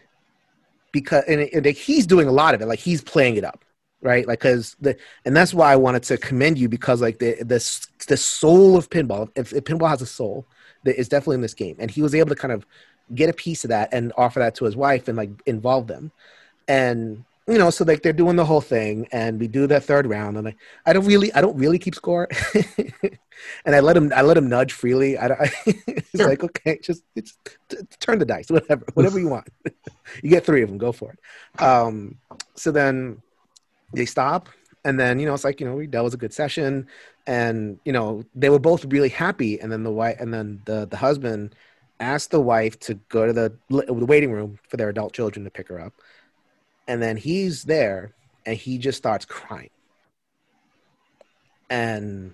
because, 0.92 1.24
and, 1.28 1.42
and 1.42 1.66
he's 1.66 2.06
doing 2.06 2.28
a 2.28 2.32
lot 2.32 2.54
of 2.54 2.62
it, 2.62 2.66
like 2.66 2.80
he's 2.80 3.02
playing 3.02 3.38
it 3.38 3.44
up, 3.46 3.64
right? 4.02 4.28
Like, 4.28 4.40
because 4.40 4.76
the, 4.82 4.98
and 5.24 5.36
that's 5.36 5.54
why 5.54 5.72
I 5.72 5.76
wanted 5.78 6.04
to 6.04 6.18
commend 6.18 6.58
you 6.58 6.68
because, 6.68 7.02
like, 7.02 7.20
the 7.20 7.36
the 7.44 7.88
the 8.08 8.18
soul 8.18 8.76
of 8.78 8.90
pinball, 8.90 9.30
if, 9.36 9.54
if 9.54 9.64
pinball 9.64 9.90
has 9.90 10.02
a 10.02 10.06
soul, 10.06 10.46
that 10.84 11.00
is 11.00 11.08
definitely 11.08 11.36
in 11.36 11.42
this 11.42 11.54
game, 11.54 11.78
and 11.80 11.90
he 11.90 12.02
was 12.02 12.14
able 12.14 12.30
to 12.30 12.36
kind 12.36 12.52
of 12.52 12.66
get 13.14 13.30
a 13.30 13.34
piece 13.34 13.64
of 13.64 13.70
that 13.70 13.94
and 13.94 14.12
offer 14.18 14.40
that 14.40 14.56
to 14.56 14.66
his 14.66 14.76
wife 14.76 15.08
and 15.08 15.18
like 15.18 15.30
involve 15.46 15.88
them, 15.88 16.12
and 16.68 17.24
you 17.48 17.58
know, 17.60 17.70
so 17.70 17.84
like 17.86 18.02
they're 18.02 18.14
doing 18.14 18.36
the 18.38 18.46
whole 18.46 18.62
thing, 18.62 19.08
and 19.12 19.40
we 19.40 19.48
do 19.48 19.68
that 19.68 19.84
third 19.84 20.08
round, 20.08 20.38
and 20.38 20.48
I, 20.48 20.56
I 20.86 20.94
don't 20.94 21.06
really, 21.06 21.32
I 21.34 21.42
don't 21.42 21.58
really 21.58 21.78
keep 21.78 21.94
score, 21.96 22.28
and 23.66 23.76
I 23.76 23.80
let 23.82 23.96
him, 23.98 24.12
I 24.16 24.22
let 24.22 24.38
him 24.38 24.50
nudge 24.50 24.74
freely. 24.74 25.18
I, 25.18 25.28
don't- 25.28 25.40
it's 25.66 26.10
Sure. 26.18 26.28
like 26.30 26.44
okay, 26.44 26.80
just 26.82 27.04
it's, 27.16 27.38
t- 27.70 27.78
turn 28.00 28.20
the 28.20 28.26
dice, 28.26 28.50
whatever, 28.50 28.86
whatever 28.94 29.20
you 29.20 29.28
want. 29.28 29.48
you 30.24 30.30
get 30.30 30.46
three 30.46 30.62
of 30.64 30.70
them, 30.70 30.78
go 30.78 30.92
for 30.92 31.12
it. 31.14 31.62
Um, 31.62 32.18
so 32.56 32.72
then 32.72 33.22
they 33.94 34.06
stop, 34.06 34.50
and 34.84 35.00
then 35.00 35.20
you 35.20 35.26
know 35.26 35.34
it's 35.34 35.44
like 35.44 35.60
you 35.60 35.68
know 35.68 35.86
that 35.86 36.04
was 36.04 36.14
a 36.14 36.18
good 36.18 36.34
session, 36.34 36.88
and 37.28 37.80
you 37.86 37.92
know 37.94 38.24
they 38.34 38.50
were 38.50 38.60
both 38.60 38.86
really 38.86 39.10
happy, 39.10 39.60
and 39.60 39.72
then 39.72 39.84
the 39.84 39.92
wife, 39.92 40.18
and 40.20 40.34
then 40.34 40.62
the 40.66 40.88
the 40.88 40.98
husband 40.98 41.56
asked 42.00 42.32
the 42.32 42.42
wife 42.42 42.78
to 42.80 42.96
go 43.10 43.26
to 43.28 43.34
the 43.34 43.54
the 43.70 43.94
waiting 43.94 44.32
room 44.32 44.58
for 44.68 44.78
their 44.78 44.90
adult 44.90 45.14
children 45.14 45.44
to 45.46 45.52
pick 45.52 45.68
her 45.70 45.80
up, 45.80 45.94
and 46.88 47.02
then 47.02 47.18
he's 47.18 47.64
there, 47.64 48.14
and 48.46 48.58
he 48.58 48.78
just 48.78 48.98
starts 48.98 49.26
crying, 49.26 49.70
and. 51.70 52.34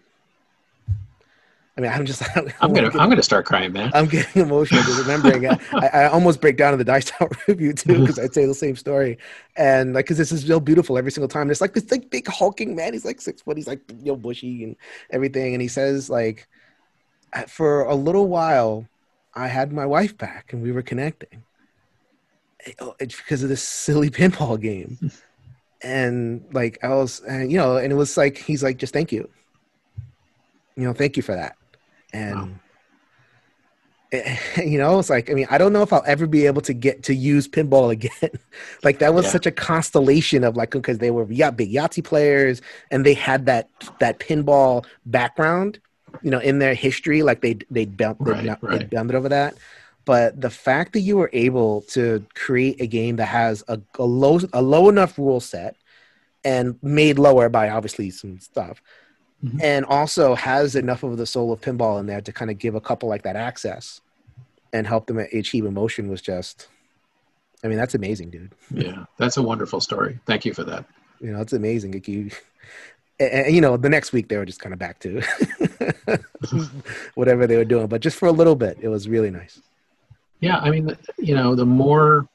I 1.77 1.81
mean, 1.81 1.91
I'm 1.93 2.05
just. 2.05 2.21
I'm 2.61 2.73
gonna 2.73 2.87
I'm 2.99 3.09
gonna 3.09 3.23
start 3.23 3.45
crying, 3.45 3.71
man. 3.71 3.91
I'm 3.93 4.05
getting 4.05 4.41
emotional 4.41 4.83
just 4.83 4.99
remembering 4.99 5.43
it. 5.45 5.57
I, 5.73 5.87
I 5.87 6.07
almost 6.09 6.41
break 6.41 6.57
down 6.57 6.73
in 6.73 6.79
the 6.79 6.85
Dice 6.85 7.09
Tower 7.09 7.31
review 7.47 7.71
too 7.71 8.01
because 8.01 8.19
I'd 8.19 8.33
say 8.33 8.45
the 8.45 8.53
same 8.53 8.75
story, 8.75 9.17
and 9.55 9.93
like 9.93 10.05
because 10.05 10.17
this 10.17 10.33
is 10.33 10.47
real 10.49 10.59
beautiful 10.59 10.97
every 10.97 11.11
single 11.11 11.29
time. 11.29 11.49
It's 11.49 11.61
like 11.61 11.73
this 11.73 11.89
like 11.89 12.09
big 12.09 12.27
hulking 12.27 12.75
man. 12.75 12.91
He's 12.91 13.05
like 13.05 13.21
six 13.21 13.41
foot. 13.41 13.55
He's 13.55 13.67
like 13.67 13.79
you 13.89 14.11
know 14.11 14.17
bushy 14.17 14.65
and 14.65 14.75
everything, 15.11 15.53
and 15.53 15.61
he 15.61 15.69
says 15.69 16.09
like, 16.09 16.45
"Uh, 17.33 17.43
for 17.43 17.83
a 17.83 17.95
little 17.95 18.27
while, 18.27 18.85
I 19.33 19.47
had 19.47 19.71
my 19.71 19.85
wife 19.85 20.17
back 20.17 20.51
and 20.51 20.61
we 20.61 20.71
were 20.71 20.81
connecting. 20.81 21.43
It- 22.65 22.77
It's 22.99 23.15
because 23.15 23.43
of 23.43 23.49
this 23.49 23.63
silly 23.63 24.09
pinball 24.19 24.59
game, 24.59 24.97
and 25.81 26.43
like 26.53 26.77
I 26.83 26.89
was, 26.89 27.19
and 27.21 27.51
you 27.51 27.57
know, 27.57 27.77
and 27.77 27.91
it 27.91 27.95
was 27.95 28.17
like 28.17 28.37
he's 28.37 28.63
like 28.63 28.77
just 28.77 28.93
thank 28.93 29.11
you, 29.11 29.29
you 30.75 30.83
know, 30.85 30.93
thank 30.93 31.17
you 31.17 31.23
for 31.23 31.33
that, 31.35 31.55
and 32.13 32.35
Wow. 32.35 32.49
you 34.57 34.77
know 34.77 34.99
it's 34.99 35.09
like 35.09 35.29
i 35.29 35.33
mean 35.33 35.47
i 35.49 35.57
don't 35.57 35.71
know 35.71 35.83
if 35.83 35.93
i'll 35.93 36.03
ever 36.05 36.27
be 36.27 36.45
able 36.45 36.61
to 36.61 36.73
get 36.73 37.01
to 37.01 37.15
use 37.15 37.47
pinball 37.47 37.89
again 37.97 38.29
like 38.83 38.99
that 38.99 39.13
was 39.13 39.23
Yeah. 39.25 39.31
such 39.31 39.45
a 39.45 39.51
constellation 39.51 40.43
of 40.43 40.57
like 40.57 40.71
because 40.71 40.97
they 40.97 41.11
were 41.11 41.25
yeah, 41.31 41.49
big 41.49 41.71
yahtzee 41.71 42.03
players 42.03 42.61
and 42.91 43.05
they 43.05 43.13
had 43.13 43.45
that 43.45 43.69
that 44.01 44.19
pinball 44.19 44.85
background 45.05 45.79
you 46.21 46.29
know 46.29 46.39
in 46.39 46.59
their 46.59 46.73
history 46.73 47.23
like 47.23 47.39
they 47.39 47.53
they'd, 47.69 47.95
bound, 47.95 48.17
they'd, 48.19 48.31
Right, 48.31 48.43
not- 48.43 48.61
right. 48.61 48.79
they'd 48.79 48.89
bounded 48.89 49.15
over 49.15 49.29
that 49.29 49.55
but 50.05 50.39
the 50.41 50.49
fact 50.49 50.93
that 50.93 51.01
you 51.01 51.17
were 51.17 51.29
able 51.33 51.81
to 51.83 52.25
create 52.33 52.81
a 52.81 52.87
game 52.87 53.15
that 53.17 53.27
has 53.27 53.63
a, 53.67 53.79
a 53.99 54.03
low 54.03 54.39
a 54.53 54.61
low 54.61 54.89
enough 54.89 55.17
rule 55.17 55.39
set 55.39 55.75
and 56.43 56.77
made 56.81 57.19
lower 57.19 57.49
by 57.49 57.69
obviously 57.69 58.09
some 58.09 58.39
stuff 58.39 58.81
Mhm. 59.43 59.59
and 59.63 59.85
also 59.85 60.35
has 60.35 60.75
enough 60.75 61.01
of 61.01 61.17
the 61.17 61.25
soul 61.25 61.51
of 61.51 61.61
pinball 61.61 61.99
in 61.99 62.05
there 62.05 62.21
to 62.21 62.31
kind 62.31 62.51
of 62.51 62.59
give 62.59 62.75
a 62.75 62.81
couple 62.81 63.09
like 63.09 63.23
that 63.23 63.35
access 63.35 63.99
and 64.71 64.85
help 64.85 65.07
them 65.07 65.17
achieve 65.17 65.65
emotion 65.65 66.09
was 66.09 66.21
just 66.21 66.67
i 67.63 67.67
mean 67.67 67.77
that's 67.77 67.95
amazing 67.95 68.29
dude 68.29 68.51
Yeah, 68.69 69.05
that's 69.17 69.37
a 69.37 69.41
wonderful 69.41 69.81
story. 69.81 70.19
Thank 70.27 70.45
you 70.45 70.53
for 70.53 70.63
that. 70.65 70.85
you 71.19 71.31
know 71.31 71.41
it's 71.41 71.53
amazing 71.53 71.91
like 71.93 72.07
you 72.07 72.29
and, 73.19 73.53
you 73.55 73.61
know 73.61 73.77
the 73.77 73.89
next 73.89 74.13
week 74.13 74.27
they 74.29 74.37
were 74.37 74.45
just 74.45 74.59
kind 74.59 74.73
of 74.73 74.79
back 74.79 74.99
to 74.99 75.21
whatever 77.15 77.47
they 77.47 77.57
were 77.57 77.65
doing 77.65 77.87
but 77.87 78.01
just 78.01 78.17
for 78.17 78.27
a 78.27 78.31
little 78.31 78.55
bit 78.55 78.77
it 78.81 78.87
was 78.89 79.07
really 79.09 79.31
nice 79.31 79.59
Yeah, 80.41 80.57
I 80.57 80.71
mean, 80.71 80.97
you 81.19 81.35
know, 81.35 81.53
the 81.55 81.65
more, 81.65 82.27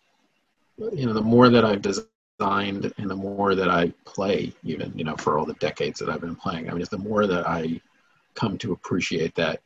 you 0.79 1.07
know, 1.07 1.13
the 1.13 1.21
more 1.21 1.49
that 1.49 1.65
I've 1.65 1.83
designed 1.83 2.93
and 2.99 3.11
the 3.11 3.17
more 3.17 3.55
that 3.57 3.69
I 3.69 3.93
play, 4.05 4.53
even, 4.63 4.97
you 4.97 5.05
know, 5.05 5.17
for 5.17 5.39
all 5.39 5.45
the 5.45 5.55
decades 5.55 5.99
that 5.99 6.09
I've 6.09 6.21
been 6.21 6.37
playing, 6.37 6.69
I 6.69 6.73
mean, 6.73 6.81
it's 6.81 6.91
the 6.91 6.99
more 6.99 7.27
that 7.27 7.49
I 7.49 7.81
come 8.35 8.57
to 8.59 8.73
appreciate 8.73 9.35
that, 9.35 9.61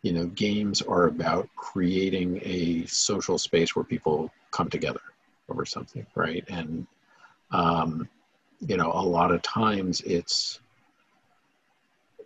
you 0.00 0.12
know, 0.12 0.26
games 0.26 0.80
are 0.80 1.06
about 1.06 1.48
creating 1.56 2.40
a 2.42 2.86
social 2.86 3.36
space 3.36 3.76
where 3.76 3.84
people 3.84 4.32
come 4.52 4.70
together 4.70 5.00
over 5.50 5.66
something, 5.66 6.06
right? 6.14 6.44
And, 6.48 6.86
um, 7.50 8.08
you 8.60 8.78
know, 8.78 8.90
a 8.92 9.02
lot 9.04 9.32
of 9.32 9.42
times 9.42 10.00
it's, 10.02 10.60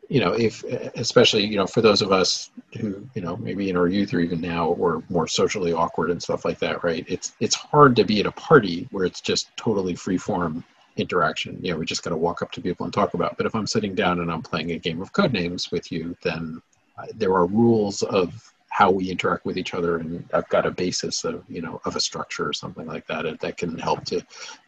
you 0.08 0.20
know, 0.20 0.32
if 0.32 0.62
especially 0.94 1.44
you 1.44 1.56
know 1.56 1.66
for 1.66 1.80
those 1.80 2.02
of 2.02 2.12
us 2.12 2.50
who 2.78 3.06
you 3.14 3.22
know 3.22 3.36
maybe 3.36 3.70
in 3.70 3.76
our 3.76 3.88
youth 3.88 4.14
or 4.14 4.20
even 4.20 4.40
now 4.40 4.70
we're 4.70 5.02
more 5.08 5.26
socially 5.26 5.72
awkward 5.72 6.10
and 6.10 6.22
stuff 6.22 6.44
like 6.44 6.58
that, 6.60 6.84
right? 6.84 7.04
It's 7.08 7.32
it's 7.40 7.54
hard 7.54 7.96
to 7.96 8.04
be 8.04 8.20
at 8.20 8.26
a 8.26 8.32
party 8.32 8.88
where 8.92 9.04
it's 9.04 9.20
just 9.20 9.54
totally 9.56 9.94
free 9.94 10.18
form 10.18 10.64
interaction. 10.96 11.58
You 11.62 11.72
know, 11.72 11.78
we 11.78 11.86
just 11.86 12.02
got 12.02 12.10
to 12.10 12.16
walk 12.16 12.42
up 12.42 12.52
to 12.52 12.60
people 12.60 12.84
and 12.84 12.92
talk 12.92 13.14
about. 13.14 13.36
But 13.36 13.46
if 13.46 13.54
I'm 13.54 13.66
sitting 13.66 13.94
down 13.94 14.20
and 14.20 14.30
I'm 14.30 14.42
playing 14.42 14.72
a 14.72 14.78
game 14.78 15.02
of 15.02 15.12
Codenames 15.12 15.70
with 15.70 15.90
you, 15.90 16.16
then 16.22 16.62
uh, 16.98 17.06
there 17.14 17.34
are 17.34 17.46
rules 17.46 18.02
of 18.02 18.52
how 18.68 18.90
we 18.90 19.10
interact 19.10 19.44
with 19.46 19.56
each 19.56 19.74
other, 19.74 19.98
and 19.98 20.28
I've 20.34 20.48
got 20.50 20.66
a 20.66 20.70
basis 20.70 21.24
of 21.24 21.42
you 21.48 21.62
know 21.62 21.80
of 21.84 21.96
a 21.96 22.00
structure 22.00 22.48
or 22.48 22.52
something 22.52 22.86
like 22.86 23.06
that 23.08 23.40
that 23.40 23.56
can 23.56 23.76
help 23.78 24.04
to 24.06 24.20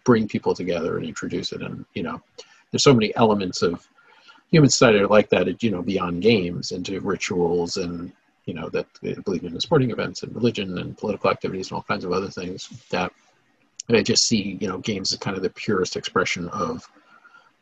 bring 0.04 0.26
people 0.26 0.54
together 0.54 0.96
and 0.96 1.06
introduce 1.06 1.52
it. 1.52 1.62
And 1.62 1.84
you 1.94 2.02
know, 2.02 2.20
there's 2.72 2.82
so 2.82 2.94
many 2.94 3.14
elements 3.16 3.62
of 3.62 3.86
human 4.50 4.70
society 4.70 4.98
are 4.98 5.06
like 5.06 5.28
that, 5.30 5.48
uh, 5.48 5.52
you 5.60 5.70
know, 5.70 5.82
beyond 5.82 6.22
games 6.22 6.72
into 6.72 7.00
rituals 7.00 7.76
and 7.76 8.12
you 8.44 8.54
know 8.54 8.70
that 8.70 8.86
they 9.02 9.12
believe 9.12 9.44
in 9.44 9.52
the 9.52 9.60
sporting 9.60 9.90
events 9.90 10.22
and 10.22 10.34
religion 10.34 10.78
and 10.78 10.96
political 10.96 11.30
activities 11.30 11.68
and 11.68 11.76
all 11.76 11.82
kinds 11.82 12.04
of 12.04 12.12
other 12.12 12.30
things 12.30 12.68
that 12.88 13.12
I 13.90 14.02
just 14.02 14.26
see 14.26 14.56
you 14.60 14.68
know 14.68 14.78
games 14.78 15.12
as 15.12 15.18
kind 15.18 15.36
of 15.36 15.42
the 15.42 15.50
purest 15.50 15.96
expression 15.96 16.48
of 16.48 16.90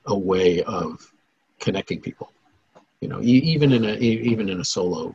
a 0.06 0.16
way 0.16 0.62
of 0.62 1.12
connecting 1.58 2.00
people. 2.00 2.32
You 3.00 3.08
know, 3.08 3.20
even 3.22 3.72
in 3.72 3.84
a 3.84 3.96
even 3.96 4.48
in 4.48 4.60
a 4.60 4.64
solo 4.64 5.14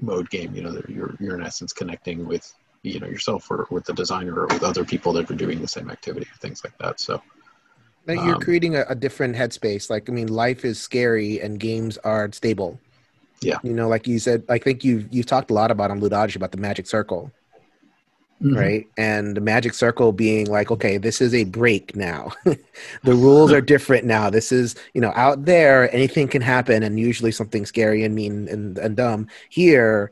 mode 0.00 0.30
game, 0.30 0.54
you 0.54 0.62
know, 0.62 0.80
you're 0.88 1.16
you're 1.20 1.36
in 1.36 1.44
essence 1.44 1.72
connecting 1.72 2.26
with 2.26 2.52
you 2.82 3.00
know 3.00 3.06
yourself 3.06 3.50
or 3.50 3.66
with 3.70 3.84
the 3.84 3.92
designer 3.92 4.34
or 4.34 4.46
with 4.46 4.62
other 4.62 4.84
people 4.84 5.12
that 5.14 5.30
are 5.30 5.34
doing 5.34 5.60
the 5.60 5.68
same 5.68 5.90
activity 5.90 6.26
or 6.26 6.38
things 6.38 6.62
like 6.64 6.76
that. 6.78 7.00
So 7.00 7.20
you're 8.06 8.34
um, 8.34 8.40
creating 8.40 8.76
a, 8.76 8.84
a, 8.88 8.94
different 8.94 9.36
headspace. 9.36 9.88
Like, 9.88 10.08
I 10.08 10.12
mean, 10.12 10.28
life 10.28 10.64
is 10.64 10.80
scary 10.80 11.40
and 11.40 11.58
games 11.58 11.98
are 11.98 12.30
stable. 12.32 12.80
Yeah. 13.40 13.58
You 13.62 13.72
know, 13.72 13.88
like 13.88 14.06
you 14.06 14.18
said, 14.18 14.44
I 14.48 14.58
think 14.58 14.84
you've, 14.84 15.12
you've 15.12 15.26
talked 15.26 15.50
a 15.50 15.54
lot 15.54 15.70
about 15.70 15.90
on 15.90 16.00
Ludology 16.00 16.36
about 16.36 16.52
the 16.52 16.58
magic 16.58 16.86
circle. 16.86 17.30
Mm-hmm. 18.42 18.58
Right. 18.58 18.88
And 18.96 19.36
the 19.36 19.40
magic 19.40 19.72
circle 19.72 20.10
being 20.10 20.46
like, 20.46 20.72
okay, 20.72 20.98
this 20.98 21.20
is 21.20 21.32
a 21.32 21.44
break 21.44 21.94
now. 21.94 22.32
the 22.44 23.14
rules 23.14 23.52
are 23.52 23.60
different 23.60 24.04
now. 24.04 24.30
This 24.30 24.50
is, 24.50 24.74
you 24.94 25.00
know, 25.00 25.12
out 25.14 25.44
there, 25.44 25.94
anything 25.94 26.26
can 26.26 26.42
happen 26.42 26.82
and 26.82 26.98
usually 26.98 27.30
something 27.30 27.64
scary 27.66 28.02
and 28.02 28.16
mean 28.16 28.48
and, 28.48 28.78
and 28.78 28.96
dumb. 28.96 29.28
Here, 29.48 30.10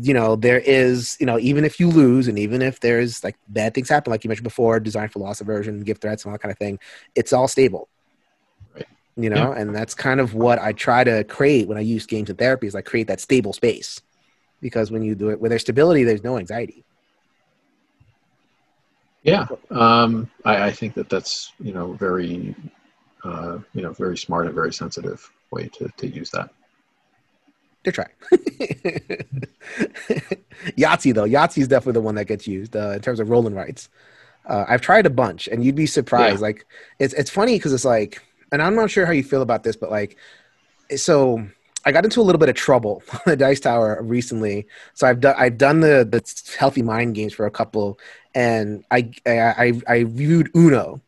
you 0.00 0.12
know 0.12 0.34
there 0.34 0.58
is 0.58 1.16
you 1.20 1.26
know 1.26 1.38
even 1.38 1.64
if 1.64 1.78
you 1.78 1.88
lose 1.88 2.26
and 2.26 2.38
even 2.38 2.60
if 2.60 2.80
there's 2.80 3.22
like 3.22 3.36
bad 3.48 3.72
things 3.72 3.88
happen 3.88 4.10
like 4.10 4.24
you 4.24 4.28
mentioned 4.28 4.44
before 4.44 4.80
design 4.80 5.08
for 5.08 5.20
loss 5.20 5.40
aversion 5.40 5.80
give 5.80 5.98
threats 5.98 6.24
and 6.24 6.30
all 6.30 6.34
that 6.34 6.42
kind 6.42 6.50
of 6.50 6.58
thing 6.58 6.78
it's 7.14 7.32
all 7.32 7.46
stable. 7.46 7.88
Right. 8.74 8.86
you 9.16 9.30
know 9.30 9.52
yeah. 9.52 9.60
and 9.60 9.74
that's 9.74 9.94
kind 9.94 10.18
of 10.18 10.34
what 10.34 10.58
i 10.58 10.72
try 10.72 11.04
to 11.04 11.22
create 11.24 11.68
when 11.68 11.78
i 11.78 11.82
use 11.82 12.04
games 12.04 12.30
and 12.30 12.38
therapy 12.38 12.66
is 12.66 12.74
like 12.74 12.84
create 12.84 13.06
that 13.08 13.20
stable 13.20 13.52
space. 13.52 14.00
Because 14.60 14.90
when 14.90 15.02
you 15.02 15.14
do 15.14 15.28
it 15.28 15.40
where 15.40 15.50
there's 15.50 15.62
stability 15.62 16.02
there's 16.02 16.24
no 16.24 16.38
anxiety. 16.38 16.82
Yeah. 19.22 19.46
Um, 19.70 20.30
I, 20.44 20.68
I 20.68 20.72
think 20.72 20.94
that 20.94 21.08
that's 21.08 21.52
you 21.60 21.72
know 21.72 21.92
very 21.92 22.56
uh, 23.22 23.58
you 23.74 23.82
know 23.82 23.92
very 23.92 24.16
smart 24.16 24.46
and 24.46 24.54
very 24.54 24.72
sensitive 24.72 25.30
way 25.50 25.68
to, 25.74 25.88
to 25.98 26.08
use 26.08 26.30
that 26.30 26.50
they're 27.86 27.92
trying. 27.92 28.08
Yahtzee 30.76 31.14
though, 31.14 31.24
Yahtzee 31.24 31.58
is 31.58 31.68
definitely 31.68 31.92
the 31.92 32.00
one 32.00 32.16
that 32.16 32.26
gets 32.26 32.46
used 32.46 32.74
uh, 32.74 32.90
in 32.90 33.00
terms 33.00 33.20
of 33.20 33.30
rolling 33.30 33.54
rights. 33.54 33.88
Uh, 34.44 34.64
I've 34.68 34.80
tried 34.80 35.06
a 35.06 35.10
bunch, 35.10 35.46
and 35.48 35.64
you'd 35.64 35.76
be 35.76 35.86
surprised. 35.86 36.36
Yeah. 36.36 36.42
Like 36.42 36.66
it's 36.98 37.14
it's 37.14 37.30
funny 37.30 37.54
because 37.56 37.72
it's 37.72 37.84
like, 37.84 38.22
and 38.50 38.60
I'm 38.60 38.74
not 38.74 38.90
sure 38.90 39.06
how 39.06 39.12
you 39.12 39.22
feel 39.22 39.42
about 39.42 39.62
this, 39.62 39.76
but 39.76 39.90
like, 39.90 40.16
so 40.96 41.46
I 41.84 41.92
got 41.92 42.04
into 42.04 42.20
a 42.20 42.22
little 42.22 42.38
bit 42.40 42.48
of 42.48 42.56
trouble 42.56 43.02
on 43.12 43.20
the 43.26 43.36
Dice 43.36 43.60
Tower 43.60 44.02
recently. 44.02 44.66
So 44.94 45.06
I've 45.06 45.20
done 45.20 45.36
I've 45.38 45.58
done 45.58 45.80
the 45.80 46.06
the 46.10 46.56
healthy 46.58 46.82
mind 46.82 47.14
games 47.14 47.34
for 47.34 47.46
a 47.46 47.50
couple, 47.50 48.00
and 48.34 48.84
I 48.90 49.12
I 49.26 49.80
I 49.86 50.04
viewed 50.04 50.50
Uno, 50.56 51.00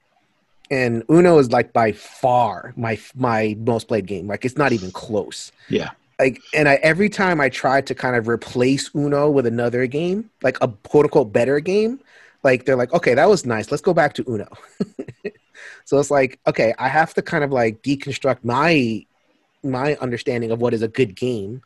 and 0.71 1.03
Uno 1.11 1.39
is 1.39 1.51
like 1.51 1.73
by 1.73 1.91
far 1.91 2.73
my 2.77 3.01
my 3.17 3.57
most 3.59 3.89
played 3.89 4.07
game. 4.07 4.29
Like 4.29 4.45
it's 4.45 4.57
not 4.57 4.71
even 4.71 4.93
close. 4.93 5.51
Yeah 5.69 5.91
like 6.19 6.41
and 6.55 6.69
I 6.69 6.75
every 6.77 7.09
time 7.09 7.41
I 7.41 7.49
tried 7.49 7.87
to 7.89 7.95
kind 7.95 8.17
of 8.17 8.29
replace 8.29 8.91
Uno 8.95 9.31
with 9.31 9.47
another 9.47 9.87
game, 9.87 10.31
like 10.43 10.59
a 10.61 10.69
quote 10.69 11.07
unquote 11.07 11.33
better 11.33 11.61
game, 11.61 12.01
like 12.43 12.65
they're 12.65 12.77
like, 12.77 12.93
okay, 12.93 13.15
that 13.15 13.29
was 13.29 13.47
nice. 13.47 13.71
Let's 13.71 13.83
go 13.83 13.95
back 13.95 14.15
to 14.15 14.25
Uno. 14.29 14.49
so 15.85 15.99
it's 15.99 16.11
like, 16.11 16.39
okay, 16.47 16.75
I 16.79 16.89
have 16.89 17.15
to 17.15 17.23
kind 17.23 17.45
of 17.45 17.53
like 17.53 17.83
deconstruct 17.83 18.39
my 18.43 19.05
my 19.63 19.97
understanding 19.97 20.51
of 20.51 20.61
what 20.61 20.75
is 20.75 20.83
a 20.83 20.89
good 20.89 21.15
game 21.15 21.63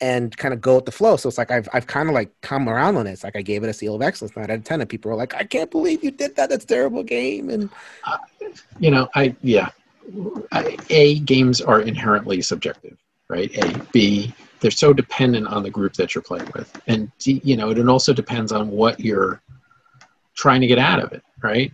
and 0.00 0.36
kind 0.36 0.52
of 0.52 0.60
go 0.60 0.76
with 0.76 0.86
the 0.86 0.92
flow. 0.92 1.16
So 1.16 1.28
it's 1.28 1.38
like 1.38 1.50
I've 1.50 1.68
I've 1.72 1.86
kind 1.86 2.08
of 2.08 2.14
like 2.14 2.30
come 2.40 2.68
around 2.68 2.96
on 2.96 3.06
this. 3.06 3.24
Like 3.24 3.36
I 3.36 3.42
gave 3.42 3.62
it 3.64 3.68
a 3.68 3.72
seal 3.72 3.94
of 3.94 4.02
excellence, 4.02 4.36
nine 4.36 4.50
out 4.50 4.58
of 4.58 4.64
ten, 4.64 4.80
and 4.80 4.90
people 4.90 5.10
were 5.10 5.16
like, 5.16 5.34
"I 5.34 5.44
can't 5.44 5.70
believe 5.70 6.02
you 6.02 6.10
did 6.10 6.36
that. 6.36 6.50
That's 6.50 6.64
terrible 6.64 7.02
game." 7.02 7.48
And 7.50 7.70
uh, 8.04 8.18
you 8.78 8.90
know, 8.90 9.08
I 9.14 9.34
yeah, 9.42 9.70
a 10.90 11.20
games 11.20 11.60
are 11.60 11.80
inherently 11.80 12.42
subjective, 12.42 12.98
right? 13.28 13.54
A, 13.56 13.86
B, 13.92 14.32
they're 14.60 14.70
so 14.70 14.92
dependent 14.92 15.46
on 15.46 15.62
the 15.62 15.70
group 15.70 15.94
that 15.94 16.14
you're 16.14 16.22
playing 16.22 16.50
with. 16.54 16.80
And, 16.86 17.10
D, 17.18 17.40
you 17.44 17.56
know, 17.56 17.70
it 17.70 17.88
also 17.88 18.12
depends 18.12 18.52
on 18.52 18.70
what 18.70 19.00
you're 19.00 19.40
trying 20.34 20.60
to 20.60 20.66
get 20.66 20.78
out 20.78 21.00
of 21.00 21.12
it, 21.12 21.22
right? 21.42 21.72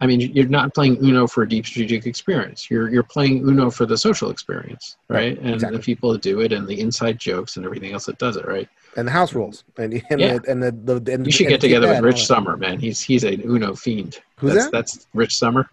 I 0.00 0.06
mean, 0.06 0.20
you're 0.20 0.48
not 0.48 0.74
playing 0.74 0.96
Uno 1.04 1.28
for 1.28 1.44
a 1.44 1.48
deep 1.48 1.64
strategic 1.64 2.06
experience. 2.06 2.68
You're 2.68 2.88
you're 2.88 3.04
playing 3.04 3.48
Uno 3.48 3.70
for 3.70 3.86
the 3.86 3.96
social 3.96 4.30
experience, 4.30 4.96
right? 5.08 5.38
And 5.38 5.54
exactly. 5.54 5.78
the 5.78 5.82
people 5.82 6.12
that 6.12 6.22
do 6.22 6.40
it, 6.40 6.52
and 6.52 6.66
the 6.66 6.80
inside 6.80 7.18
jokes, 7.18 7.56
and 7.56 7.64
everything 7.64 7.92
else 7.92 8.06
that 8.06 8.18
does 8.18 8.36
it, 8.36 8.44
right? 8.46 8.68
And 8.96 9.06
the 9.06 9.12
house 9.12 9.32
rules, 9.32 9.62
and, 9.78 10.02
and 10.10 10.20
yeah. 10.20 10.38
the 10.38 10.50
and 10.50 10.62
the, 10.62 10.72
the 11.00 11.12
and, 11.12 11.24
you 11.24 11.30
should 11.30 11.46
get 11.46 11.60
together 11.60 11.88
with 11.88 12.00
Rich 12.00 12.26
Sommer, 12.26 12.56
man. 12.56 12.80
He's 12.80 13.00
he's 13.00 13.22
a 13.22 13.34
Uno 13.46 13.76
fiend. 13.76 14.18
Who's 14.38 14.54
that's, 14.54 14.64
that? 14.66 14.72
That's 14.72 15.06
Rich 15.14 15.36
Sommer. 15.36 15.70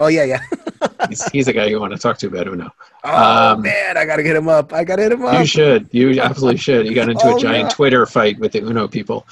Oh 0.00 0.06
yeah, 0.06 0.24
yeah. 0.24 0.42
he's, 1.08 1.24
he's 1.30 1.48
a 1.48 1.52
guy 1.52 1.66
you 1.66 1.80
want 1.80 1.92
to 1.92 1.98
talk 1.98 2.18
to 2.18 2.28
about 2.28 2.46
Uno. 2.46 2.70
Oh 3.04 3.52
um, 3.52 3.62
man, 3.62 3.96
I 3.96 4.04
gotta 4.04 4.22
get 4.22 4.36
him 4.36 4.48
up. 4.48 4.72
I 4.72 4.84
gotta 4.84 5.02
hit 5.02 5.12
him 5.12 5.24
up. 5.24 5.38
You 5.38 5.46
should. 5.46 5.88
You 5.92 6.20
absolutely 6.20 6.58
should. 6.58 6.86
You 6.86 6.94
got 6.94 7.08
into 7.08 7.26
oh, 7.26 7.36
a 7.36 7.40
giant 7.40 7.70
Twitter 7.70 8.06
fight 8.06 8.38
with 8.38 8.52
the 8.52 8.60
Uno 8.60 8.86
people. 8.86 9.26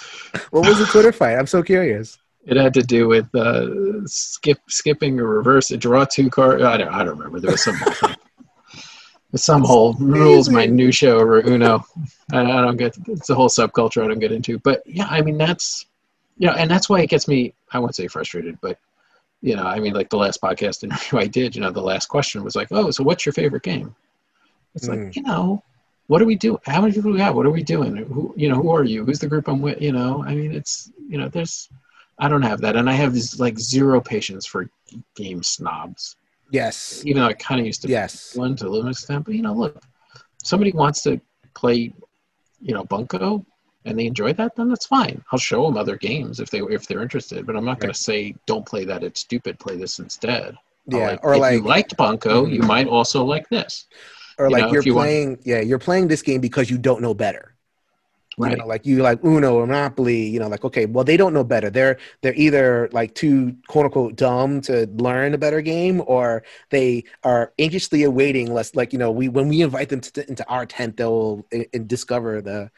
What 0.51 0.67
was 0.67 0.79
the 0.79 0.87
Twitter 0.87 1.12
fight? 1.12 1.37
I'm 1.37 1.47
so 1.47 1.62
curious. 1.62 2.19
It 2.47 2.57
had 2.57 2.75
to 2.75 2.83
do 2.83 3.09
with 3.09 3.33
uh, 3.35 4.07
skip, 4.07 4.59
skipping 4.69 5.19
or 5.19 5.27
reverse, 5.27 5.73
a 5.73 5.77
draw 5.77 6.05
two 6.05 6.31
cards. 6.31 6.62
I 6.62 6.77
don't, 6.77 6.89
I 6.89 7.05
don't 7.05 7.19
remember. 7.19 7.41
There 7.41 7.51
was 7.51 7.64
some 7.64 7.77
whole 7.77 8.14
some 9.35 9.62
whole 9.62 9.95
rules 9.95 10.49
minutia 10.49 11.11
over 11.11 11.41
Uno. 11.41 11.85
I, 12.33 12.41
I 12.41 12.61
don't 12.62 12.77
get. 12.77 12.97
It's 13.09 13.31
a 13.31 13.35
whole 13.35 13.49
subculture 13.49 14.03
I 14.03 14.09
don't 14.09 14.19
get 14.19 14.33
into. 14.33 14.59
But 14.59 14.83
yeah, 14.87 15.07
I 15.11 15.23
mean 15.23 15.39
that's, 15.39 15.87
yeah 16.39 16.53
and 16.53 16.71
that's 16.71 16.89
why 16.89 17.01
it 17.01 17.11
gets 17.11 17.29
me. 17.29 17.55
I 17.73 17.79
won't 17.79 17.95
say 17.95 18.07
frustrated, 18.09 18.59
but 18.61 18.79
you 19.47 19.55
know, 19.55 19.62
I 19.62 19.78
mean, 19.78 19.94
like 19.94 20.11
the 20.11 20.16
last 20.16 20.42
podcast 20.42 20.82
interview 20.84 21.20
I 21.20 21.28
did, 21.28 21.55
you 21.55 21.62
know, 21.62 21.70
the 21.70 21.80
last 21.80 22.07
question 22.07 22.42
was 22.42 22.57
like, 22.57 22.68
"Oh, 22.72 22.90
so 22.90 23.05
what's 23.05 23.24
your 23.24 23.32
favorite 23.32 23.62
game?" 23.62 23.94
It's 24.74 24.88
mm. 24.88 25.07
like, 25.07 25.14
you 25.14 25.22
know, 25.22 25.62
what 26.09 26.18
do 26.18 26.24
we 26.24 26.34
do? 26.34 26.59
How 26.66 26.80
many 26.80 26.92
people 26.92 27.12
do 27.12 27.14
we 27.14 27.20
have? 27.20 27.36
What 27.36 27.47
are 27.47 27.51
we 27.51 27.62
doing? 27.62 27.97
Who, 27.97 28.34
you 28.36 28.49
know, 28.49 28.57
who 28.57 28.70
are 28.70 28.82
you? 28.82 29.05
Who's 29.05 29.20
the 29.20 29.28
group 29.28 29.47
I'm 29.47 29.62
with? 29.62 29.80
You 29.80 29.92
know, 29.92 30.24
I 30.24 30.34
mean, 30.34 30.53
it's, 30.53 30.90
you 31.09 31.16
know, 31.16 31.28
there's, 31.28 31.68
I 32.18 32.28
don't 32.28 32.42
have 32.42 32.61
that, 32.62 32.74
and 32.74 32.90
I 32.90 32.94
have 32.94 33.14
this 33.14 33.38
like 33.38 33.57
zero 33.57 34.01
patience 34.01 34.47
for 34.47 34.68
game 35.14 35.44
snobs. 35.44 36.16
Yes. 36.51 37.03
Even 37.07 37.22
though 37.22 37.28
I 37.28 37.34
kind 37.34 37.61
of 37.61 37.66
used 37.66 37.82
to 37.82 37.88
yes 37.88 38.34
one 38.34 38.57
to 38.57 38.66
a 38.66 38.68
little 38.68 38.90
extent, 38.90 39.26
but 39.26 39.34
you 39.34 39.42
know, 39.42 39.55
look, 39.55 39.80
somebody 40.42 40.72
wants 40.72 41.03
to 41.03 41.20
play, 41.55 41.92
you 42.61 42.74
know, 42.74 42.82
bunco 42.84 43.47
and 43.87 43.99
they 43.99 44.07
enjoy 44.07 44.32
that, 44.34 44.57
then 44.57 44.68
that's 44.68 44.87
fine. 44.87 45.24
I'll 45.32 45.39
show 45.39 45.64
them 45.64 45.76
other 45.76 45.97
games 45.97 46.41
if 46.41 46.51
they 46.51 46.61
if 46.61 46.87
they're 46.87 47.03
interested, 47.03 47.47
but 47.47 47.57
I'm 47.57 47.64
not 47.64 47.80
going 47.80 47.93
to 47.93 47.99
say 47.99 48.34
don't 48.47 48.66
play 48.66 48.84
that. 48.84 49.03
It's 49.03 49.20
stupid. 49.20 49.59
Play 49.59 49.76
this 49.76 49.99
instead. 49.99 50.57
Yeah, 50.89 51.11
like, 51.11 51.24
or 51.24 51.34
if 51.34 51.41
like 51.41 51.55
you 51.55 51.62
liked 51.62 51.97
Bunko, 51.97 52.45
mm-hmm. 52.45 52.53
you 52.53 52.62
might 52.62 52.87
also 52.87 53.24
like 53.24 53.49
this. 53.49 53.87
Or 54.39 54.47
you 54.47 54.53
like 54.53 54.64
know, 54.64 54.72
you're 54.72 54.82
you 54.82 54.93
playing, 54.93 55.28
want... 55.30 55.47
yeah, 55.47 55.61
you're 55.61 55.78
playing 55.78 56.09
this 56.09 56.22
game 56.22 56.41
because 56.41 56.68
you 56.68 56.78
don't 56.78 57.01
know 57.01 57.14
better. 57.14 57.55
Right. 58.39 58.51
You 58.51 58.59
know, 58.59 58.66
like 58.66 58.84
you 58.84 59.03
like 59.03 59.24
Uno 59.24 59.55
or 59.55 59.66
Monopoly, 59.66 60.26
you 60.26 60.39
know, 60.39 60.49
like 60.49 60.62
okay, 60.62 60.84
well 60.84 61.05
they 61.05 61.16
don't 61.16 61.32
know 61.32 61.43
better. 61.43 61.70
They're 61.70 61.97
they're 62.20 62.34
either 62.34 62.91
like 62.93 63.14
too 63.14 63.57
quote 63.66 63.87
unquote 63.87 64.16
dumb 64.16 64.61
to 64.62 64.87
learn 64.97 65.32
a 65.32 65.39
better 65.39 65.62
game, 65.62 66.03
or 66.07 66.43
they 66.68 67.05
are 67.24 67.55
anxiously 67.59 68.03
awaiting. 68.03 68.53
Less 68.53 68.74
like 68.74 68.93
you 68.93 68.99
know, 68.99 69.11
we 69.11 69.30
when 69.30 69.49
we 69.49 69.62
invite 69.62 69.89
them 69.89 70.03
to, 70.03 70.28
into 70.28 70.47
our 70.49 70.66
tent, 70.66 70.99
they'll 70.99 71.47
I- 71.53 71.66
discover 71.87 72.43
the. 72.43 72.70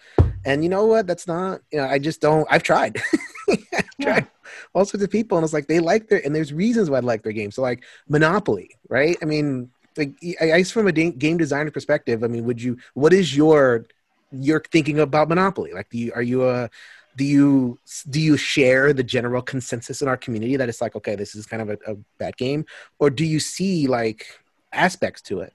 And 0.45 0.63
you 0.63 0.71
know 0.71 0.87
what? 0.87 1.07
That's 1.07 1.27
not. 1.27 1.61
You 1.73 1.79
know, 1.79 1.87
I 1.87 1.99
just 1.99 2.21
don't. 2.21 2.47
I've 2.51 2.63
tried. 2.63 3.01
I've 3.51 3.59
yeah. 3.99 4.15
tried 4.15 4.27
all 4.75 4.85
sorts 4.85 5.05
of 5.05 5.11
people, 5.11 5.39
and 5.39 5.45
it's 5.45 5.53
like 5.53 5.67
they 5.67 5.81
like 5.81 6.09
their 6.09 6.25
and 6.25 6.35
there's 6.35 6.53
reasons 6.53 6.91
why 6.91 6.99
I 6.99 7.01
like 7.01 7.23
their 7.23 7.33
game. 7.33 7.51
So 7.51 7.63
like 7.63 7.85
Monopoly, 8.09 8.71
right? 8.89 9.17
I 9.23 9.25
mean, 9.25 9.71
like 9.97 10.13
I 10.41 10.47
guess 10.59 10.71
from 10.71 10.87
a 10.87 10.93
game 10.93 11.37
designer 11.37 11.71
perspective, 11.71 12.23
I 12.25 12.29
mean, 12.29 12.45
would 12.45 12.63
you? 12.63 12.79
What 12.95 13.13
is 13.13 13.37
your 13.37 13.87
you're 14.31 14.63
thinking 14.71 15.01
about 15.01 15.29
monopoly 15.29 15.73
like 15.73 15.89
do 15.89 15.97
you 15.97 16.13
are 16.13 16.21
you 16.21 16.47
a 16.47 16.69
do 17.17 17.25
you 17.25 17.79
do 18.11 18.21
you 18.21 18.37
share 18.37 18.93
the 18.93 19.03
general 19.03 19.41
consensus 19.41 20.03
in 20.03 20.09
our 20.09 20.19
community 20.19 20.55
that 20.55 20.69
it's 20.69 20.83
like 20.83 20.95
okay 20.95 21.15
this 21.15 21.35
is 21.35 21.47
kind 21.47 21.63
of 21.63 21.71
a, 21.71 21.93
a 21.93 21.97
bad 22.19 22.37
game 22.37 22.65
or 22.99 23.09
do 23.09 23.25
you 23.25 23.41
see 23.41 23.87
like 23.87 24.27
aspects 24.73 25.23
to 25.23 25.41
it 25.41 25.55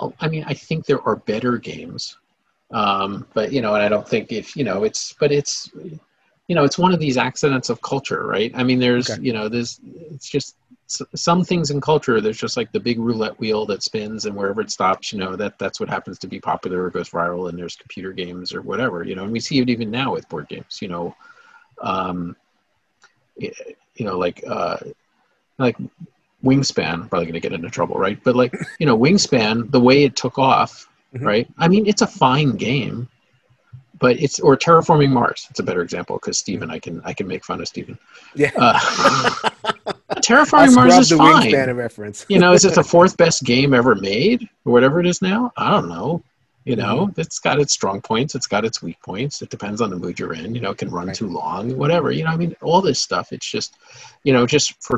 Well, 0.00 0.14
I 0.18 0.28
mean, 0.28 0.44
I 0.46 0.54
think 0.54 0.86
there 0.86 1.02
are 1.06 1.16
better 1.16 1.58
games, 1.58 2.16
um, 2.72 3.26
but 3.34 3.52
you 3.52 3.60
know, 3.60 3.74
and 3.74 3.82
I 3.82 3.88
don't 3.88 4.08
think 4.08 4.32
if 4.32 4.56
you 4.56 4.64
know, 4.64 4.84
it's 4.84 5.14
but 5.14 5.32
it's 5.32 5.70
you 5.74 6.56
know, 6.56 6.64
it's 6.64 6.78
one 6.78 6.92
of 6.92 6.98
these 6.98 7.16
accidents 7.16 7.70
of 7.70 7.80
culture, 7.82 8.26
right? 8.26 8.52
I 8.54 8.62
mean, 8.64 8.78
there's 8.78 9.10
Okay. 9.10 9.22
you 9.22 9.32
know, 9.32 9.48
there's 9.48 9.80
it's 9.84 10.28
just 10.28 10.56
some 11.14 11.44
things 11.44 11.70
in 11.70 11.80
culture. 11.80 12.20
There's 12.20 12.38
just 12.38 12.56
like 12.56 12.72
the 12.72 12.80
big 12.80 12.98
roulette 12.98 13.38
wheel 13.38 13.64
that 13.66 13.82
spins, 13.82 14.26
and 14.26 14.34
wherever 14.34 14.60
it 14.60 14.70
stops, 14.70 15.12
you 15.12 15.18
know, 15.20 15.36
that 15.36 15.58
that's 15.58 15.78
what 15.78 15.88
happens 15.88 16.18
to 16.20 16.26
be 16.26 16.40
popular 16.40 16.82
or 16.84 16.90
goes 16.90 17.10
viral. 17.10 17.48
And 17.48 17.58
there's 17.58 17.76
computer 17.76 18.12
games 18.12 18.52
or 18.52 18.62
whatever, 18.62 19.04
you 19.04 19.14
know, 19.14 19.22
and 19.22 19.32
we 19.32 19.40
see 19.40 19.58
it 19.60 19.68
even 19.70 19.90
now 19.90 20.12
with 20.12 20.28
board 20.28 20.48
games, 20.48 20.80
you 20.82 20.88
know. 20.88 21.14
Um, 21.80 22.36
you 23.36 24.04
know, 24.06 24.18
like 24.18 24.42
uh, 24.46 24.78
like 25.58 25.76
Wingspan, 26.44 27.08
probably 27.08 27.26
going 27.26 27.34
to 27.34 27.40
get 27.40 27.52
into 27.52 27.70
trouble, 27.70 27.96
right? 27.96 28.22
But 28.24 28.34
like, 28.36 28.54
you 28.78 28.86
know, 28.86 28.98
Wingspan, 28.98 29.70
the 29.70 29.80
way 29.80 30.04
it 30.04 30.16
took 30.16 30.38
off, 30.38 30.88
Mhm. 31.14 31.24
right? 31.24 31.48
I 31.58 31.68
mean, 31.68 31.86
it's 31.86 32.02
a 32.02 32.06
fine 32.06 32.52
game, 32.56 33.08
but 33.98 34.20
it's 34.20 34.38
or 34.40 34.56
Terraforming 34.56 35.10
Mars. 35.10 35.46
It's 35.50 35.60
a 35.60 35.62
better 35.62 35.82
example 35.82 36.16
because 36.16 36.38
Steven, 36.38 36.70
I 36.70 36.78
can 36.78 37.00
I 37.04 37.12
can 37.12 37.26
make 37.26 37.44
fun 37.44 37.60
of 37.60 37.68
Steven. 37.68 37.98
Yeah. 38.34 38.50
Uh, 38.56 38.78
Terraforming 40.20 40.74
Mars 40.74 40.96
is 40.98 41.08
the 41.10 41.16
fine. 41.16 41.50
wingspan 41.50 41.76
reference. 41.76 42.26
you 42.28 42.38
know, 42.38 42.52
is 42.52 42.64
it 42.64 42.74
the 42.74 42.84
fourth 42.94 43.16
best 43.16 43.44
game 43.44 43.74
ever 43.74 43.94
made 43.94 44.48
or 44.64 44.72
whatever 44.72 45.00
it 45.00 45.06
is 45.06 45.20
now? 45.22 45.52
I 45.56 45.70
don't 45.70 45.88
know. 45.88 46.22
You 46.70 46.76
know, 46.76 47.08
Mm-hmm. 47.08 47.20
it's 47.20 47.40
got 47.40 47.58
its 47.58 47.72
strong 47.72 48.00
points, 48.00 48.36
it's 48.36 48.46
got 48.46 48.64
its 48.64 48.80
weak 48.80 49.00
points. 49.02 49.42
It 49.42 49.50
depends 49.50 49.80
on 49.80 49.90
the 49.90 49.96
mood 49.96 50.20
you're 50.20 50.34
in. 50.34 50.54
You 50.54 50.60
know, 50.60 50.70
it 50.70 50.78
can 50.78 50.88
run 50.88 51.08
Right. 51.08 51.16
too 51.16 51.26
long, 51.26 51.76
whatever. 51.76 52.12
You 52.12 52.22
know, 52.22 52.30
I 52.30 52.36
mean, 52.36 52.54
all 52.62 52.80
this 52.80 53.00
stuff. 53.00 53.32
It's 53.32 53.50
just, 53.50 53.74
you 54.22 54.32
know, 54.32 54.46
just 54.46 54.80
for 54.80 54.96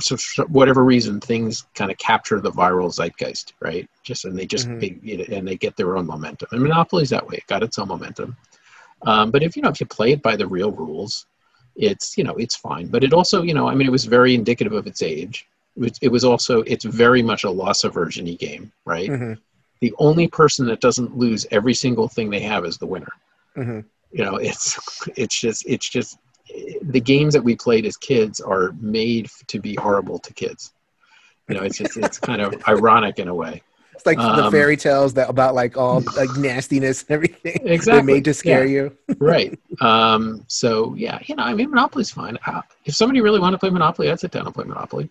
whatever 0.48 0.84
reason, 0.84 1.18
things 1.18 1.64
kind 1.74 1.90
of 1.90 1.96
capture 1.96 2.40
the 2.40 2.50
viral 2.50 2.92
zeitgeist, 2.92 3.54
right? 3.62 3.88
Just 4.02 4.26
and 4.26 4.38
they 4.38 4.44
just 4.44 4.68
Mhm. 4.68 4.80
they, 4.80 4.98
you 5.02 5.16
know, 5.16 5.24
and 5.34 5.48
they 5.48 5.56
get 5.56 5.74
their 5.78 5.96
own 5.96 6.06
momentum. 6.06 6.48
And 6.52 6.60
Monopoly's 6.62 7.08
that 7.08 7.26
way; 7.26 7.36
it 7.36 7.46
got 7.46 7.62
its 7.62 7.78
own 7.78 7.88
momentum. 7.88 8.36
Um, 9.06 9.30
but 9.30 9.42
if 9.42 9.56
you 9.56 9.62
know, 9.62 9.70
if 9.70 9.80
you 9.80 9.86
play 9.86 10.12
it 10.12 10.22
by 10.22 10.36
the 10.36 10.46
real 10.46 10.72
rules, 10.72 11.24
it's 11.74 12.18
you 12.18 12.24
know, 12.24 12.34
it's 12.44 12.56
fine. 12.56 12.88
But 12.88 13.02
it 13.02 13.14
also, 13.14 13.40
you 13.48 13.54
know, 13.54 13.66
I 13.66 13.74
mean, 13.74 13.88
it 13.88 13.96
was 13.98 14.04
very 14.04 14.34
indicative 14.34 14.74
of 14.74 14.86
its 14.86 15.00
age. 15.00 15.46
It 15.76 15.80
was, 15.80 15.92
it 16.02 16.08
was 16.08 16.24
also, 16.24 16.60
it's 16.72 16.84
very 16.84 17.22
much 17.22 17.44
a 17.44 17.50
loss 17.50 17.84
aversion 17.84 18.26
game, 18.34 18.70
right? 18.84 19.08
Mhm, 19.10 19.38
The 19.83 19.93
only 19.99 20.28
person 20.28 20.64
that 20.66 20.80
doesn't 20.80 21.16
lose 21.18 21.45
every 21.51 21.74
single 21.74 22.07
thing 22.09 22.30
they 22.30 22.41
have 22.53 22.64
is 22.64 22.78
the 22.78 22.87
winner. 22.87 23.12
mhm. 23.57 23.85
You 24.18 24.24
know, 24.26 24.37
it's 24.37 24.66
it's 25.16 25.39
just 25.45 25.64
it's 25.66 25.89
just 25.97 26.18
the 26.83 27.01
games 27.01 27.33
that 27.35 27.43
we 27.43 27.55
played 27.57 27.85
as 27.87 27.97
kids 27.97 28.41
are 28.41 28.72
made 28.78 29.26
to 29.49 29.59
be 29.59 29.74
horrible 29.74 30.18
to 30.26 30.33
kids. 30.35 30.72
You 31.49 31.55
know, 31.57 31.62
it's 31.62 31.78
just 31.78 31.97
it's 31.97 32.18
kind 32.18 32.41
of 32.43 32.49
ironic 32.68 33.18
in 33.18 33.28
a 33.28 33.35
way. 33.35 33.62
It's 33.95 34.05
like 34.07 34.18
the 34.18 34.45
Um, 34.47 34.53
fairy 34.53 34.76
tales 34.76 35.14
that 35.14 35.28
about 35.30 35.55
like 35.55 35.76
all 35.76 36.01
like 36.16 36.30
nastiness 36.37 37.03
and 37.03 37.11
everything. 37.16 37.59
Exactly, 37.76 37.93
They're 38.07 38.14
made 38.16 38.24
to 38.26 38.35
scare 38.35 38.66
you. 38.66 38.97
right. 39.18 39.59
Um, 39.80 40.45
so 40.47 40.95
yeah, 40.95 41.18
you 41.26 41.35
know, 41.37 41.43
I 41.45 41.55
mean, 41.55 41.70
Monopoly's 41.70 42.11
fine. 42.11 42.37
Uh, 42.47 42.62
If 42.85 42.95
somebody 42.95 43.20
really 43.20 43.41
wanted 43.41 43.57
to 43.57 43.61
play 43.61 43.70
Monopoly, 43.70 44.11
I'd 44.11 44.20
sit 44.20 44.30
down 44.30 44.45
and 44.47 44.55
play 44.55 44.64
Monopoly. 44.64 45.11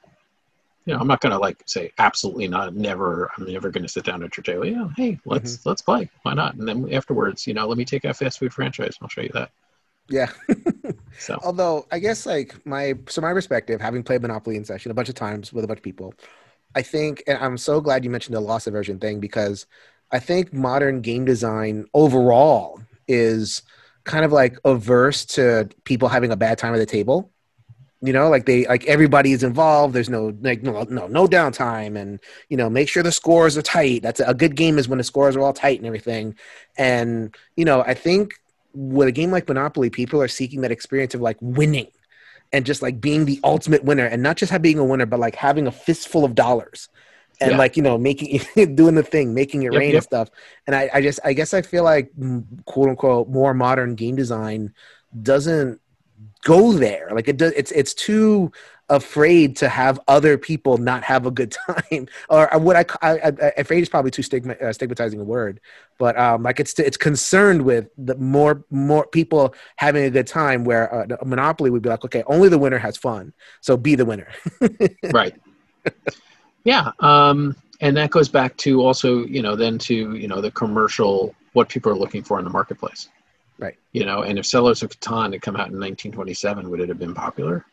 You 0.85 0.93
know, 0.93 0.99
I'm 0.99 1.07
not 1.07 1.21
gonna 1.21 1.37
like 1.37 1.61
say 1.65 1.91
absolutely 1.99 2.47
not, 2.47 2.75
never. 2.75 3.29
I'm 3.37 3.51
never 3.51 3.69
gonna 3.69 3.87
sit 3.87 4.03
down 4.03 4.23
at 4.23 4.35
your 4.35 4.43
table. 4.43 4.65
Yeah, 4.65 4.87
hey, 4.97 5.11
mm-hmm. 5.13 5.29
let's 5.29 5.65
let's 5.65 5.81
play. 5.81 6.09
Why 6.23 6.33
not? 6.33 6.55
And 6.55 6.67
then 6.67 6.91
afterwards, 6.93 7.45
you 7.45 7.53
know, 7.53 7.67
let 7.67 7.77
me 7.77 7.85
take 7.85 8.03
a 8.05 8.13
fast 8.13 8.39
food 8.39 8.53
franchise. 8.53 8.97
and 8.99 9.03
I'll 9.03 9.09
show 9.09 9.21
you 9.21 9.31
that. 9.33 9.51
Yeah. 10.09 10.31
So 11.19 11.37
Although 11.43 11.85
I 11.91 11.99
guess 11.99 12.25
like 12.25 12.65
my 12.65 12.95
so 13.07 13.21
my 13.21 13.33
perspective, 13.33 13.81
having 13.81 14.01
played 14.01 14.21
Monopoly 14.21 14.55
in 14.55 14.63
session 14.63 14.91
a 14.91 14.93
bunch 14.93 15.09
of 15.09 15.15
times 15.15 15.51
with 15.51 15.63
a 15.63 15.67
bunch 15.67 15.79
of 15.79 15.83
people, 15.83 16.13
I 16.73 16.81
think 16.81 17.21
and 17.27 17.37
I'm 17.37 17.57
so 17.57 17.81
glad 17.81 18.03
you 18.03 18.09
mentioned 18.09 18.35
the 18.35 18.39
loss 18.39 18.65
aversion 18.65 18.97
thing 18.97 19.19
because 19.19 19.65
I 20.11 20.19
think 20.19 20.53
modern 20.53 21.01
game 21.01 21.25
design 21.25 21.85
overall 21.93 22.81
is 23.07 23.61
kind 24.03 24.25
of 24.25 24.31
like 24.31 24.57
averse 24.65 25.25
to 25.25 25.69
people 25.83 26.07
having 26.07 26.31
a 26.31 26.37
bad 26.37 26.57
time 26.57 26.73
at 26.73 26.77
the 26.77 26.85
table. 26.85 27.31
You 28.03 28.13
know, 28.13 28.29
like 28.29 28.45
they 28.47 28.65
like 28.65 28.85
everybody 28.87 29.31
is 29.31 29.43
involved. 29.43 29.93
There's 29.93 30.09
no 30.09 30.33
like 30.41 30.63
no 30.63 30.83
no 30.89 31.07
no 31.07 31.27
downtime, 31.27 31.95
and 31.99 32.19
you 32.49 32.57
know 32.57 32.69
make 32.69 32.89
sure 32.89 33.03
the 33.03 33.11
scores 33.11 33.57
are 33.57 33.61
tight. 33.61 34.01
That's 34.01 34.19
a, 34.19 34.25
a 34.25 34.33
good 34.33 34.55
game 34.55 34.79
is 34.79 34.87
when 34.89 34.97
the 34.97 35.03
scores 35.03 35.35
are 35.35 35.41
all 35.41 35.53
tight 35.53 35.77
and 35.77 35.85
everything. 35.85 36.35
And 36.77 37.35
you 37.55 37.65
know, 37.65 37.81
I 37.83 37.93
think 37.93 38.33
with 38.73 39.07
a 39.07 39.11
game 39.11 39.31
like 39.31 39.47
Monopoly, 39.47 39.91
people 39.91 40.21
are 40.21 40.27
seeking 40.27 40.61
that 40.61 40.71
experience 40.71 41.13
of 41.13 41.21
like 41.21 41.37
winning 41.41 41.91
and 42.51 42.65
just 42.65 42.81
like 42.81 42.99
being 42.99 43.25
the 43.25 43.39
ultimate 43.43 43.83
winner, 43.83 44.05
and 44.05 44.21
not 44.23 44.37
just 44.37 44.51
have 44.51 44.61
being 44.61 44.79
a 44.79 44.85
winner, 44.85 45.05
but 45.05 45.19
like 45.19 45.35
having 45.35 45.67
a 45.67 45.71
fistful 45.71 46.25
of 46.25 46.35
dollars 46.35 46.89
and 47.39 47.55
Yeah. 47.55 47.57
like 47.57 47.77
you 47.77 47.83
know 47.83 47.97
making 47.97 48.39
doing 48.75 48.95
the 48.95 49.03
thing, 49.03 49.33
making 49.33 49.63
it 49.63 49.69
Yep, 49.69 49.83
rain 49.83 49.93
yep. 49.93 49.95
and 49.95 50.03
stuff. 50.03 50.29
And 50.67 50.75
I, 50.75 50.89
I 50.93 51.01
just 51.01 51.19
I 51.23 51.33
guess 51.33 51.53
I 51.53 51.61
feel 51.61 51.83
like 51.83 52.11
mm, 52.19 52.43
quote 52.65 52.89
unquote 52.89 53.29
more 53.29 53.53
modern 53.53 53.95
game 53.95 54.15
design 54.15 54.73
doesn't 55.21 55.79
go 56.41 56.73
there. 56.73 57.09
Like 57.13 57.27
it 57.27 57.37
does. 57.37 57.53
It's 57.53 57.71
it's 57.71 57.93
too 57.93 58.51
afraid 58.89 59.55
to 59.55 59.69
have 59.69 60.01
other 60.09 60.37
people 60.37 60.77
not 60.77 61.01
have 61.01 61.25
a 61.25 61.31
good 61.31 61.55
time 61.67 62.07
or 62.29 62.49
what 62.55 62.75
I, 62.75 62.85
I, 63.01 63.27
I 63.27 63.53
afraid 63.55 63.81
is 63.81 63.87
probably 63.87 64.11
too 64.11 64.21
stigma, 64.21 64.55
uh, 64.55 64.73
stigmatizing 64.73 65.17
a 65.17 65.23
word 65.23 65.61
but 65.97 66.19
um 66.19 66.43
like 66.43 66.59
it's 66.59 66.77
it's 66.77 66.97
concerned 66.97 67.61
with 67.61 67.87
the 67.97 68.15
more 68.17 68.65
more 68.69 69.07
people 69.07 69.55
having 69.77 70.03
a 70.03 70.09
good 70.09 70.27
time 70.27 70.65
where 70.65 70.93
uh, 70.93 71.15
a 71.21 71.25
monopoly 71.25 71.69
would 71.69 71.81
be 71.81 71.87
like 71.87 72.03
okay 72.03 72.21
only 72.27 72.49
the 72.49 72.59
winner 72.59 72.77
has 72.77 72.97
fun 72.97 73.31
so 73.61 73.77
be 73.77 73.95
the 73.95 74.03
winner 74.03 74.27
right. 75.13 75.39
Yeah, 76.63 76.91
um, 76.99 77.55
and 77.79 77.97
that 77.97 78.11
goes 78.11 78.29
back 78.29 78.55
to 78.57 78.81
also, 78.81 79.25
you 79.25 79.41
know, 79.41 79.55
then 79.55 79.77
to 79.79 80.15
you 80.15 80.27
know 80.27 80.41
the 80.41 80.51
commercial 80.51 81.35
what 81.53 81.69
people 81.69 81.91
are 81.91 81.97
looking 81.97 82.23
for 82.23 82.37
in 82.39 82.45
the 82.45 82.51
marketplace. 82.51 83.09
Right. 83.61 83.77
You 83.93 84.05
know, 84.05 84.23
and 84.23 84.39
if 84.39 84.47
Settlers 84.47 84.81
of 84.81 84.89
Catan 84.89 85.33
had 85.33 85.41
come 85.43 85.55
out 85.55 85.69
in 85.69 85.79
1927, 85.79 86.67
would 86.69 86.79
it 86.81 86.89
have 86.89 86.97
been 86.97 87.13
popular? 87.13 87.63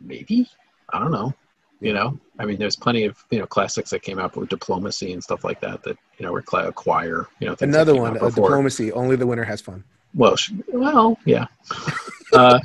Maybe. 0.00 0.48
I 0.92 0.98
don't 0.98 1.10
know. 1.10 1.34
You 1.80 1.94
know, 1.94 2.20
I 2.38 2.44
mean, 2.44 2.58
there's 2.58 2.76
plenty 2.76 3.04
of 3.04 3.16
you 3.30 3.38
know 3.38 3.46
classics 3.46 3.88
that 3.88 4.02
came 4.02 4.18
out 4.18 4.36
with 4.36 4.50
diplomacy 4.50 5.14
and 5.14 5.24
stuff 5.24 5.44
like 5.44 5.62
that 5.62 5.82
that 5.84 5.96
you 6.18 6.26
know 6.26 6.30
were 6.30 6.42
cla- 6.42 6.68
acquire. 6.68 7.26
You 7.38 7.48
know, 7.48 7.56
another 7.62 7.96
one 7.96 8.18
uh, 8.18 8.28
diplomacy 8.28 8.92
only 8.92 9.16
the 9.16 9.26
winner 9.26 9.44
has 9.44 9.62
fun 9.62 9.82
Well, 10.14 10.36
sh- 10.36 10.52
well, 10.68 11.18
yeah. 11.24 11.46
uh, 12.34 12.60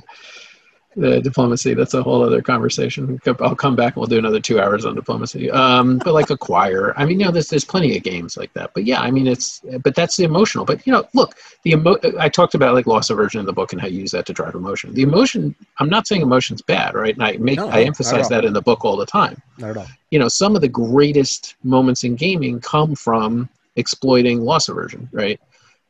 the 0.96 1.22
diplomacy, 1.22 1.74
that's 1.74 1.94
a 1.94 2.02
whole 2.02 2.24
other 2.24 2.42
conversation. 2.42 3.20
I'll 3.40 3.56
come 3.56 3.76
back 3.76 3.96
and 3.96 4.02
we'll 4.02 4.08
do 4.08 4.18
another 4.18 4.40
two 4.40 4.60
hours 4.60 4.86
on 4.86 4.96
diplomacy. 4.96 5.52
Um, 5.52 6.00
but 6.00 6.14
like 6.14 6.30
acquire, 6.30 6.94
I 6.98 7.06
mean, 7.06 7.20
you 7.20 7.26
know, 7.26 7.32
there's, 7.32 7.50
there's 7.50 7.66
plenty 7.66 7.98
of 7.98 8.04
games 8.04 8.38
like 8.38 8.54
that. 8.54 8.72
But 8.74 8.86
yeah, 8.86 9.02
I 9.02 9.12
mean, 9.12 9.28
it's, 9.28 9.62
but 9.84 9.96
that's 9.96 10.18
the 10.18 10.24
emotional. 10.24 10.66
But, 10.66 10.86
you 10.88 10.94
know, 10.94 11.08
look, 11.14 11.36
the 11.64 11.72
emo- 11.72 12.00
I 12.20 12.30
talked 12.30 12.56
about 12.56 12.74
like 12.74 12.88
loss 12.88 13.10
aversion 13.10 13.40
in 13.40 13.46
the 13.46 13.54
book 13.54 13.74
and 13.74 13.82
how 13.82 13.88
you 13.88 14.02
use 14.02 14.12
that 14.12 14.26
to 14.28 14.34
drive 14.34 14.56
emotion. 14.56 14.94
The 14.94 15.04
emotion, 15.04 15.54
I'm 15.80 15.90
not 15.90 16.08
saying 16.08 16.22
emotion's 16.22 16.62
bad, 16.62 16.96
right? 16.96 17.14
And 17.14 17.24
I 17.24 17.38
make, 17.38 17.58
no, 17.58 17.70
I 17.70 17.84
emphasize 17.84 18.30
that 18.30 18.46
in 18.46 18.54
the 18.54 18.62
book 18.62 18.86
all 18.86 18.96
the 18.96 19.06
time 19.06 19.42
not 19.58 19.72
at 19.72 19.78
all 19.78 19.88
you 20.12 20.20
know 20.20 20.28
some 20.28 20.56
of 20.56 20.62
the 20.62 20.68
greatest 20.68 21.56
moments 21.64 22.04
in 22.04 22.16
gaming 22.16 22.60
come 22.60 22.96
from 22.96 23.50
exploiting 23.76 24.42
loss 24.42 24.70
aversion 24.70 25.08
right 25.12 25.40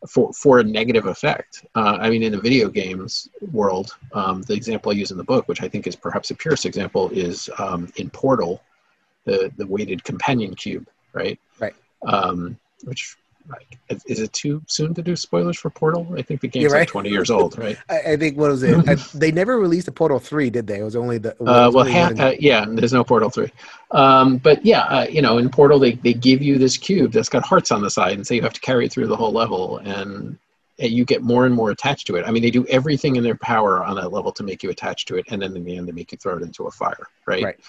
for 0.08 0.32
for 0.34 0.60
a 0.60 0.64
negative 0.64 1.06
effect 1.08 1.66
uh, 1.76 1.98
i 2.02 2.10
mean 2.10 2.24
in 2.24 2.32
the 2.32 2.40
video 2.40 2.70
games 2.70 3.30
world 3.52 3.96
um, 4.14 4.42
the 4.44 4.54
example 4.54 4.92
i 4.92 4.96
use 4.96 5.12
in 5.12 5.18
the 5.18 5.24
book 5.24 5.48
which 5.48 5.62
i 5.62 5.68
think 5.68 5.88
is 5.88 5.96
perhaps 5.96 6.30
the 6.30 6.36
purest 6.36 6.66
example 6.66 7.10
is 7.12 7.50
um, 7.58 7.92
in 7.98 8.10
portal 8.10 8.62
the 9.26 9.52
the 9.58 9.66
weighted 9.66 10.04
companion 10.04 10.54
cube 10.56 10.88
right 11.14 11.40
Right. 11.60 11.76
um, 12.06 12.58
which 12.84 13.18
is, 13.90 14.04
is 14.06 14.20
it 14.20 14.34
too 14.34 14.62
soon 14.68 14.94
to 14.94 15.02
do 15.02 15.16
spoilers 15.16 15.58
for 15.58 15.70
portal 15.70 16.08
i 16.18 16.22
think 16.22 16.42
the 16.42 16.48
game's 16.48 16.64
You're 16.64 16.72
like 16.72 16.88
20 16.88 17.10
years 17.10 17.30
old 17.30 17.58
right 17.58 17.78
I, 17.90 18.14
I 18.14 18.18
think 18.18 18.38
what 18.38 18.50
was 18.50 18.64
it 18.64 18.78
I, 18.90 18.96
they 19.14 19.32
never 19.32 19.60
released 19.60 19.88
a 19.88 19.92
portal 19.92 20.20
3 20.20 20.50
did 20.50 20.68
they 20.68 20.80
it 20.80 20.84
was 20.84 20.96
only 20.96 21.18
the 21.18 21.32
Uh, 21.42 21.70
well, 21.74 21.80
only 21.80 21.94
ha- 21.94 22.14
uh, 22.18 22.34
yeah, 22.40 22.66
there's 22.68 22.94
no 22.94 23.04
Portal 23.04 23.30
3. 23.30 23.52
Um, 23.92 24.38
but 24.38 24.66
yeah, 24.66 24.82
uh, 24.82 25.08
you 25.10 25.22
know, 25.22 25.38
in 25.38 25.50
Portal, 25.50 25.80
they, 25.80 25.94
they 25.94 26.14
give 26.14 26.42
you 26.42 26.58
this 26.58 26.78
cube 26.78 27.12
that's 27.12 27.30
got 27.30 27.46
hearts 27.46 27.72
on 27.72 27.82
the 27.82 27.90
side 27.90 28.14
and 28.14 28.26
so 28.26 28.34
you 28.34 28.42
have 28.42 28.54
to 28.54 28.62
carry 28.62 28.86
it 28.86 28.92
through 28.92 29.08
the 29.08 29.16
whole 29.16 29.32
level. 29.32 29.78
And, 29.78 30.38
and 30.78 30.92
you 30.92 31.06
get 31.06 31.22
more 31.22 31.46
and 31.46 31.56
more 31.56 31.72
attached 31.72 32.08
to 32.08 32.16
it. 32.18 32.26
I 32.28 32.32
mean, 32.32 32.44
they 32.44 32.52
do 32.52 32.66
everything 32.68 33.16
in 33.16 33.24
their 33.24 33.36
power 33.36 33.84
on 33.84 33.96
that 33.96 34.12
level 34.12 34.32
to 34.34 34.44
make 34.44 34.62
you 34.62 34.70
attached 34.70 35.08
to 35.08 35.16
it. 35.16 35.26
And 35.30 35.42
then 35.42 35.56
in 35.56 35.64
the 35.64 35.78
end, 35.78 35.88
they 35.88 35.94
make 35.94 36.12
you 36.12 36.18
throw 36.18 36.36
it 36.36 36.44
into 36.44 36.66
a 36.66 36.72
fire, 36.72 37.08
right? 37.26 37.44
Right. 37.44 37.60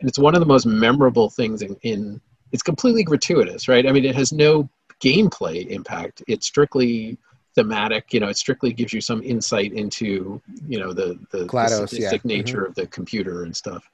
And 0.00 0.08
it's 0.08 0.18
one 0.18 0.34
of 0.34 0.40
the 0.40 0.46
most 0.46 0.64
memorable 0.64 1.30
things 1.30 1.62
in, 1.62 1.76
in 1.82 2.20
it's 2.52 2.62
completely 2.62 3.02
gratuitous, 3.02 3.66
right? 3.66 3.86
I 3.86 3.90
mean, 3.90 4.04
it 4.04 4.14
has 4.14 4.32
no 4.32 4.68
gameplay 5.00 5.66
impact. 5.68 6.22
It's 6.26 6.46
strictly 6.46 7.18
thematic 7.54 8.12
you 8.12 8.20
know 8.20 8.28
it 8.28 8.36
strictly 8.36 8.72
gives 8.72 8.92
you 8.92 9.00
some 9.00 9.22
insight 9.22 9.72
into 9.72 10.40
you 10.66 10.78
know 10.78 10.92
the 10.92 11.18
the, 11.30 11.38
the 11.38 11.44
GLaDOS, 11.46 11.98
yeah. 11.98 12.12
Mhm. 12.12 12.24
nature 12.24 12.64
of 12.64 12.74
the 12.74 12.86
computer 12.88 13.44
and 13.44 13.56
stuff 13.56 13.88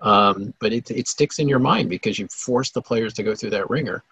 um, 0.00 0.54
but 0.60 0.72
it, 0.72 0.90
it 0.90 1.08
sticks 1.08 1.38
in 1.38 1.48
your 1.48 1.58
mind 1.58 1.88
because 1.88 2.18
you 2.18 2.28
force 2.28 2.70
the 2.70 2.82
players 2.82 3.14
to 3.14 3.22
go 3.22 3.34
through 3.34 3.50
that 3.50 3.68
ringer 3.70 4.02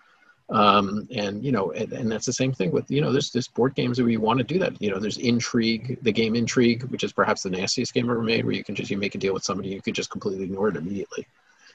um, 0.51 1.09
and 1.14 1.45
you 1.45 1.51
know 1.51 1.72
and, 1.72 1.93
and 1.93 2.11
that's 2.11 2.27
the 2.27 2.33
same 2.33 2.53
thing 2.53 2.70
with 2.70 2.89
you 2.91 3.01
know 3.01 3.12
there's 3.12 3.31
there's 3.33 3.49
board 3.49 3.74
games 3.74 3.99
where 3.99 4.09
you 4.09 4.20
want 4.20 4.39
to 4.39 4.45
do 4.45 4.59
that 4.59 4.81
you 4.81 4.91
know 4.91 5.01
there's 5.01 5.18
intrigue 5.18 5.99
the 6.03 6.12
game 6.12 6.37
intrigue 6.37 6.85
which 6.85 7.03
is 7.03 7.12
perhaps 7.12 7.43
the 7.43 7.51
nastiest 7.51 7.93
game 7.93 8.09
ever 8.09 8.22
made 8.22 8.45
where 8.45 8.55
you 8.55 8.62
can 8.62 8.74
just 8.74 8.91
you 8.91 8.97
make 8.97 9.16
a 9.16 9.18
deal 9.18 9.35
with 9.35 9.43
somebody 9.43 9.70
you 9.70 9.83
could 9.83 9.95
just 9.95 10.11
completely 10.11 10.45
ignore 10.45 10.68
it 10.68 10.77
immediately 10.77 11.27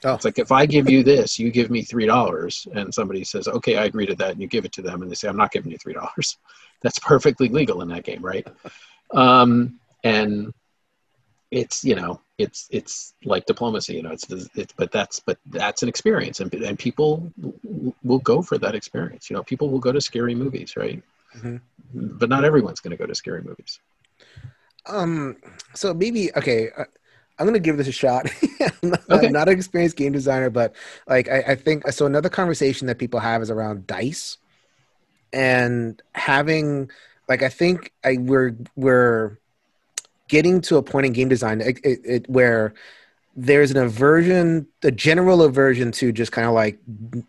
Oh. 0.04 0.14
It's 0.14 0.24
like 0.24 0.38
if 0.38 0.50
I 0.50 0.66
give 0.66 0.90
you 0.90 1.02
this, 1.02 1.38
you 1.38 1.50
give 1.50 1.70
me 1.70 1.82
three 1.82 2.06
dollars, 2.06 2.66
and 2.74 2.92
somebody 2.92 3.24
says, 3.24 3.46
"Okay, 3.48 3.76
I 3.76 3.84
agree 3.84 4.06
to 4.06 4.14
that," 4.16 4.32
and 4.32 4.40
you 4.40 4.48
give 4.48 4.64
it 4.64 4.72
to 4.72 4.82
them, 4.82 5.02
and 5.02 5.10
they 5.10 5.14
say, 5.14 5.28
"I'm 5.28 5.36
not 5.36 5.52
giving 5.52 5.70
you 5.70 5.78
three 5.78 5.94
dollars." 5.94 6.38
That's 6.82 6.98
perfectly 6.98 7.48
legal 7.48 7.82
in 7.82 7.88
that 7.88 8.02
game, 8.02 8.22
right? 8.22 8.46
Um, 9.12 9.78
and 10.02 10.52
it's 11.52 11.84
you 11.84 11.94
know 11.94 12.18
it's 12.38 12.66
it's 12.70 13.14
like 13.24 13.44
diplomacy 13.46 13.94
you 13.94 14.02
know 14.02 14.10
it's, 14.10 14.26
it's 14.56 14.72
but 14.72 14.90
that's 14.90 15.20
but 15.20 15.38
that's 15.50 15.82
an 15.82 15.88
experience 15.88 16.40
and, 16.40 16.52
and 16.54 16.78
people 16.78 17.30
will 18.02 18.18
go 18.20 18.40
for 18.42 18.56
that 18.58 18.74
experience 18.74 19.28
you 19.28 19.36
know 19.36 19.42
people 19.42 19.68
will 19.68 19.78
go 19.78 19.92
to 19.92 20.00
scary 20.00 20.34
movies 20.34 20.76
right 20.76 21.02
mm-hmm. 21.36 21.56
but 21.92 22.30
not 22.30 22.42
everyone's 22.42 22.80
going 22.80 22.90
to 22.90 22.96
go 22.96 23.06
to 23.06 23.14
scary 23.14 23.42
movies 23.42 23.80
um 24.86 25.36
so 25.74 25.92
maybe 25.92 26.34
okay 26.34 26.70
uh, 26.76 26.84
i'm 27.42 27.48
going 27.48 27.54
to 27.54 27.60
give 27.60 27.76
this 27.76 27.88
a 27.88 27.92
shot 27.92 28.30
I'm, 28.60 28.90
not, 28.90 29.10
okay. 29.10 29.26
I'm, 29.26 29.32
not, 29.32 29.48
an 29.48 29.54
experienced 29.54 29.96
game 29.96 30.12
designer 30.12 30.50
but 30.50 30.74
like 31.06 31.28
I, 31.28 31.38
I 31.48 31.54
think 31.54 31.88
so 31.90 32.06
another 32.06 32.28
conversation 32.28 32.86
that 32.86 32.98
people 32.98 33.20
have 33.20 33.42
is 33.42 33.50
around 33.50 33.86
dice 33.86 34.38
and 35.32 36.00
having 36.14 36.90
like 37.28 37.42
i 37.42 37.48
think 37.48 37.92
i 38.04 38.16
we're 38.18 38.56
we're 38.76 39.38
getting 40.28 40.60
to 40.62 40.76
a 40.76 40.82
point 40.82 41.06
in 41.06 41.12
game 41.12 41.28
design 41.28 41.60
it, 41.60 41.78
it, 41.84 42.00
it, 42.04 42.30
where 42.30 42.74
there's 43.36 43.70
an 43.70 43.76
aversion, 43.76 44.66
a 44.82 44.90
general 44.90 45.42
aversion 45.42 45.92
to 45.92 46.12
just 46.12 46.32
kind 46.32 46.46
of 46.46 46.54
like 46.54 46.78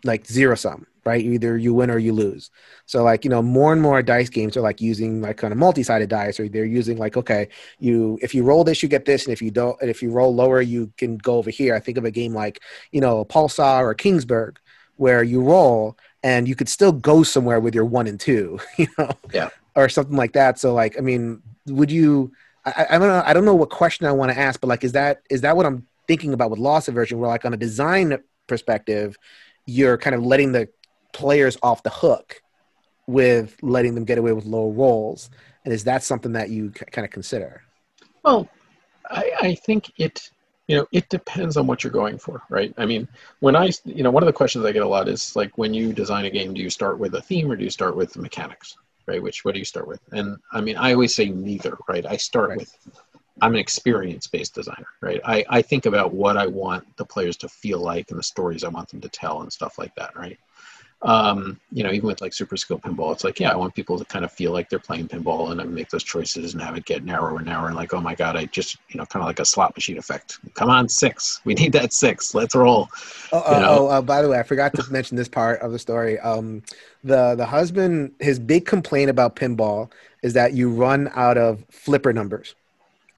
like 0.04 0.26
zero 0.26 0.54
sum, 0.54 0.86
right? 1.04 1.24
Either 1.24 1.56
you 1.56 1.74
win 1.74 1.90
or 1.90 1.98
you 1.98 2.12
lose. 2.12 2.50
So 2.86 3.02
like 3.02 3.24
you 3.24 3.30
know, 3.30 3.42
more 3.42 3.72
and 3.72 3.82
more 3.82 4.02
dice 4.02 4.28
games 4.28 4.56
are 4.56 4.60
like 4.62 4.80
using 4.80 5.20
like 5.20 5.36
kind 5.36 5.52
of 5.52 5.58
multi-sided 5.58 6.08
dice, 6.08 6.40
or 6.40 6.48
they're 6.48 6.64
using 6.64 6.98
like 6.98 7.16
okay, 7.16 7.48
you 7.78 8.18
if 8.22 8.34
you 8.34 8.44
roll 8.44 8.64
this, 8.64 8.82
you 8.82 8.88
get 8.88 9.04
this, 9.04 9.24
and 9.24 9.32
if 9.32 9.42
you 9.42 9.50
don't, 9.50 9.80
and 9.80 9.90
if 9.90 10.02
you 10.02 10.10
roll 10.10 10.34
lower, 10.34 10.60
you 10.60 10.92
can 10.96 11.16
go 11.16 11.36
over 11.36 11.50
here. 11.50 11.74
I 11.74 11.80
think 11.80 11.98
of 11.98 12.04
a 12.04 12.10
game 12.10 12.34
like 12.34 12.60
you 12.92 13.00
know 13.00 13.24
Pulsar 13.24 13.82
or 13.82 13.94
Kingsburg, 13.94 14.56
where 14.96 15.22
you 15.22 15.42
roll 15.42 15.96
and 16.24 16.48
you 16.48 16.56
could 16.56 16.70
still 16.70 16.90
go 16.90 17.22
somewhere 17.22 17.60
with 17.60 17.74
your 17.74 17.84
one 17.84 18.06
and 18.06 18.18
two, 18.18 18.58
you 18.78 18.88
know, 18.98 19.10
yeah, 19.32 19.50
or 19.76 19.88
something 19.88 20.16
like 20.16 20.32
that. 20.32 20.58
So 20.58 20.74
like, 20.74 20.98
I 20.98 21.00
mean, 21.00 21.42
would 21.66 21.90
you? 21.90 22.32
I, 22.64 22.86
I 22.90 22.98
don't 22.98 23.08
know. 23.08 23.22
I 23.24 23.32
don't 23.34 23.44
know 23.44 23.54
what 23.54 23.70
question 23.70 24.06
I 24.06 24.12
want 24.12 24.32
to 24.32 24.38
ask, 24.38 24.60
but 24.60 24.68
like, 24.68 24.82
is 24.82 24.92
that 24.92 25.22
is 25.30 25.42
that 25.42 25.56
what 25.56 25.66
I'm 25.66 25.86
thinking 26.08 26.32
about 26.32 26.50
with 26.50 26.58
loss 26.58 26.88
aversion? 26.88 27.18
Where 27.18 27.28
like 27.28 27.44
on 27.44 27.52
a 27.52 27.58
design 27.58 28.18
perspective, 28.46 29.16
you're 29.66 29.98
kind 29.98 30.16
of 30.16 30.24
letting 30.24 30.52
the 30.52 30.68
players 31.14 31.56
off 31.62 31.82
the 31.82 31.90
hook 31.90 32.42
with 33.06 33.56
letting 33.62 33.94
them 33.94 34.04
get 34.04 34.18
away 34.18 34.32
with 34.32 34.44
low 34.44 34.70
rolls, 34.70 35.30
and 35.64 35.72
is 35.72 35.84
that 35.84 36.02
something 36.02 36.32
that 36.32 36.50
you 36.50 36.72
c- 36.76 36.84
kind 36.90 37.04
of 37.04 37.10
consider? 37.10 37.62
Well, 38.22 38.48
I, 39.10 39.32
I 39.40 39.54
think 39.54 39.90
it 39.98 40.30
you 40.66 40.76
know 40.76 40.86
it 40.92 41.08
depends 41.08 41.56
on 41.56 41.66
what 41.66 41.84
you're 41.84 41.92
going 41.92 42.16
for 42.16 42.40
right 42.48 42.72
i 42.78 42.86
mean 42.86 43.06
when 43.40 43.54
i 43.54 43.68
you 43.84 44.02
know 44.02 44.10
one 44.10 44.22
of 44.22 44.26
the 44.26 44.32
questions 44.32 44.64
i 44.64 44.72
get 44.72 44.82
a 44.82 44.88
lot 44.88 45.10
is 45.10 45.36
like 45.36 45.58
when 45.58 45.74
you 45.74 45.92
design 45.92 46.24
a 46.24 46.30
game 46.30 46.54
do 46.54 46.62
you 46.62 46.70
start 46.70 46.98
with 46.98 47.14
a 47.16 47.20
theme 47.20 47.52
or 47.52 47.56
do 47.56 47.64
you 47.64 47.68
start 47.68 47.94
with 47.94 48.14
the 48.14 48.22
mechanics 48.22 48.74
right? 49.06 49.22
Which 49.22 49.44
what 49.44 49.54
do 49.54 49.58
you 49.58 49.64
start 49.64 49.86
with? 49.86 50.00
And 50.12 50.36
I 50.52 50.60
mean, 50.60 50.76
I 50.76 50.92
always 50.92 51.14
say 51.14 51.28
neither, 51.28 51.76
right? 51.88 52.06
I 52.06 52.16
start 52.16 52.50
right. 52.50 52.58
with 52.58 52.76
I'm 53.40 53.54
an 53.54 53.58
experience 53.58 54.26
based 54.26 54.54
designer, 54.54 54.86
right? 55.00 55.20
I, 55.24 55.44
I 55.48 55.62
think 55.62 55.86
about 55.86 56.14
what 56.14 56.36
I 56.36 56.46
want 56.46 56.96
the 56.96 57.04
players 57.04 57.36
to 57.38 57.48
feel 57.48 57.80
like 57.80 58.10
and 58.10 58.18
the 58.18 58.22
stories 58.22 58.62
I 58.62 58.68
want 58.68 58.88
them 58.88 59.00
to 59.00 59.08
tell 59.08 59.42
and 59.42 59.52
stuff 59.52 59.76
like 59.78 59.94
that, 59.96 60.16
right? 60.16 60.38
Um, 61.02 61.60
you 61.70 61.82
know, 61.82 61.92
even 61.92 62.06
with 62.06 62.22
like 62.22 62.32
super 62.32 62.56
skill 62.56 62.78
pinball, 62.78 63.12
it's 63.12 63.24
like, 63.24 63.38
yeah, 63.38 63.50
I 63.50 63.56
want 63.56 63.74
people 63.74 63.98
to 63.98 64.04
kind 64.06 64.24
of 64.24 64.32
feel 64.32 64.52
like 64.52 64.70
they're 64.70 64.78
playing 64.78 65.08
pinball 65.08 65.52
and 65.52 65.60
I 65.60 65.64
make 65.64 65.90
those 65.90 66.02
choices 66.02 66.54
and 66.54 66.62
have 66.62 66.76
it 66.76 66.86
get 66.86 67.04
narrower 67.04 67.36
and 67.36 67.46
narrower 67.46 67.66
and 67.66 67.76
like, 67.76 67.92
oh 67.92 68.00
my 68.00 68.14
God, 68.14 68.36
I 68.36 68.46
just, 68.46 68.78
you 68.88 68.96
know, 68.96 69.04
kind 69.04 69.22
of 69.22 69.26
like 69.26 69.38
a 69.38 69.44
slot 69.44 69.76
machine 69.76 69.98
effect. 69.98 70.38
Come 70.54 70.70
on, 70.70 70.88
six. 70.88 71.42
We 71.44 71.54
need 71.54 71.72
that 71.74 71.92
six. 71.92 72.34
Let's 72.34 72.54
roll. 72.54 72.88
Oh, 73.32 73.42
oh, 73.46 73.64
oh 73.86 73.88
uh, 73.88 74.02
by 74.02 74.22
the 74.22 74.28
way, 74.30 74.38
I 74.38 74.42
forgot 74.42 74.72
to 74.74 74.84
mention 74.90 75.16
this 75.16 75.28
part 75.28 75.60
of 75.60 75.72
the 75.72 75.78
story. 75.78 76.18
Um, 76.20 76.62
the, 77.02 77.34
the 77.34 77.46
husband, 77.46 78.12
his 78.18 78.38
big 78.38 78.64
complaint 78.64 79.10
about 79.10 79.36
pinball 79.36 79.90
is 80.22 80.32
that 80.32 80.54
you 80.54 80.70
run 80.70 81.10
out 81.14 81.36
of 81.36 81.62
flipper 81.70 82.14
numbers. 82.14 82.54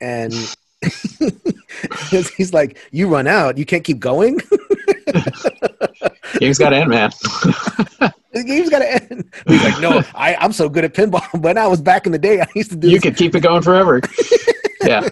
And 0.01 0.35
he's 2.11 2.53
like, 2.53 2.79
you 2.91 3.09
run 3.09 3.29
out, 3.29 3.59
you 3.59 3.65
can't 3.65 3.85
keep 3.85 4.01
going. 4.01 4.41
Game's 6.39 6.59
got 6.59 6.73
end, 6.73 6.91
man. 6.91 7.11
the 8.37 8.45
game's 8.45 8.71
got 8.71 8.81
to 8.81 8.93
end. 8.93 9.25
He's 9.47 9.63
like, 9.63 9.81
no, 9.81 10.03
I, 10.15 10.37
I'm 10.37 10.53
so 10.53 10.69
good 10.69 10.85
at 10.85 10.95
pinball. 10.95 11.25
When 11.47 11.59
I 11.59 11.67
was 11.67 11.81
back 11.81 12.07
in 12.07 12.13
the 12.13 12.19
day, 12.19 12.41
I 12.41 12.47
used 12.55 12.71
to 12.71 12.77
do. 12.77 12.89
You 12.89 12.95
this. 12.95 13.03
could 13.03 13.17
keep 13.17 13.35
it 13.35 13.41
going 13.41 13.63
forever. 13.63 14.01
yeah. 14.83 15.09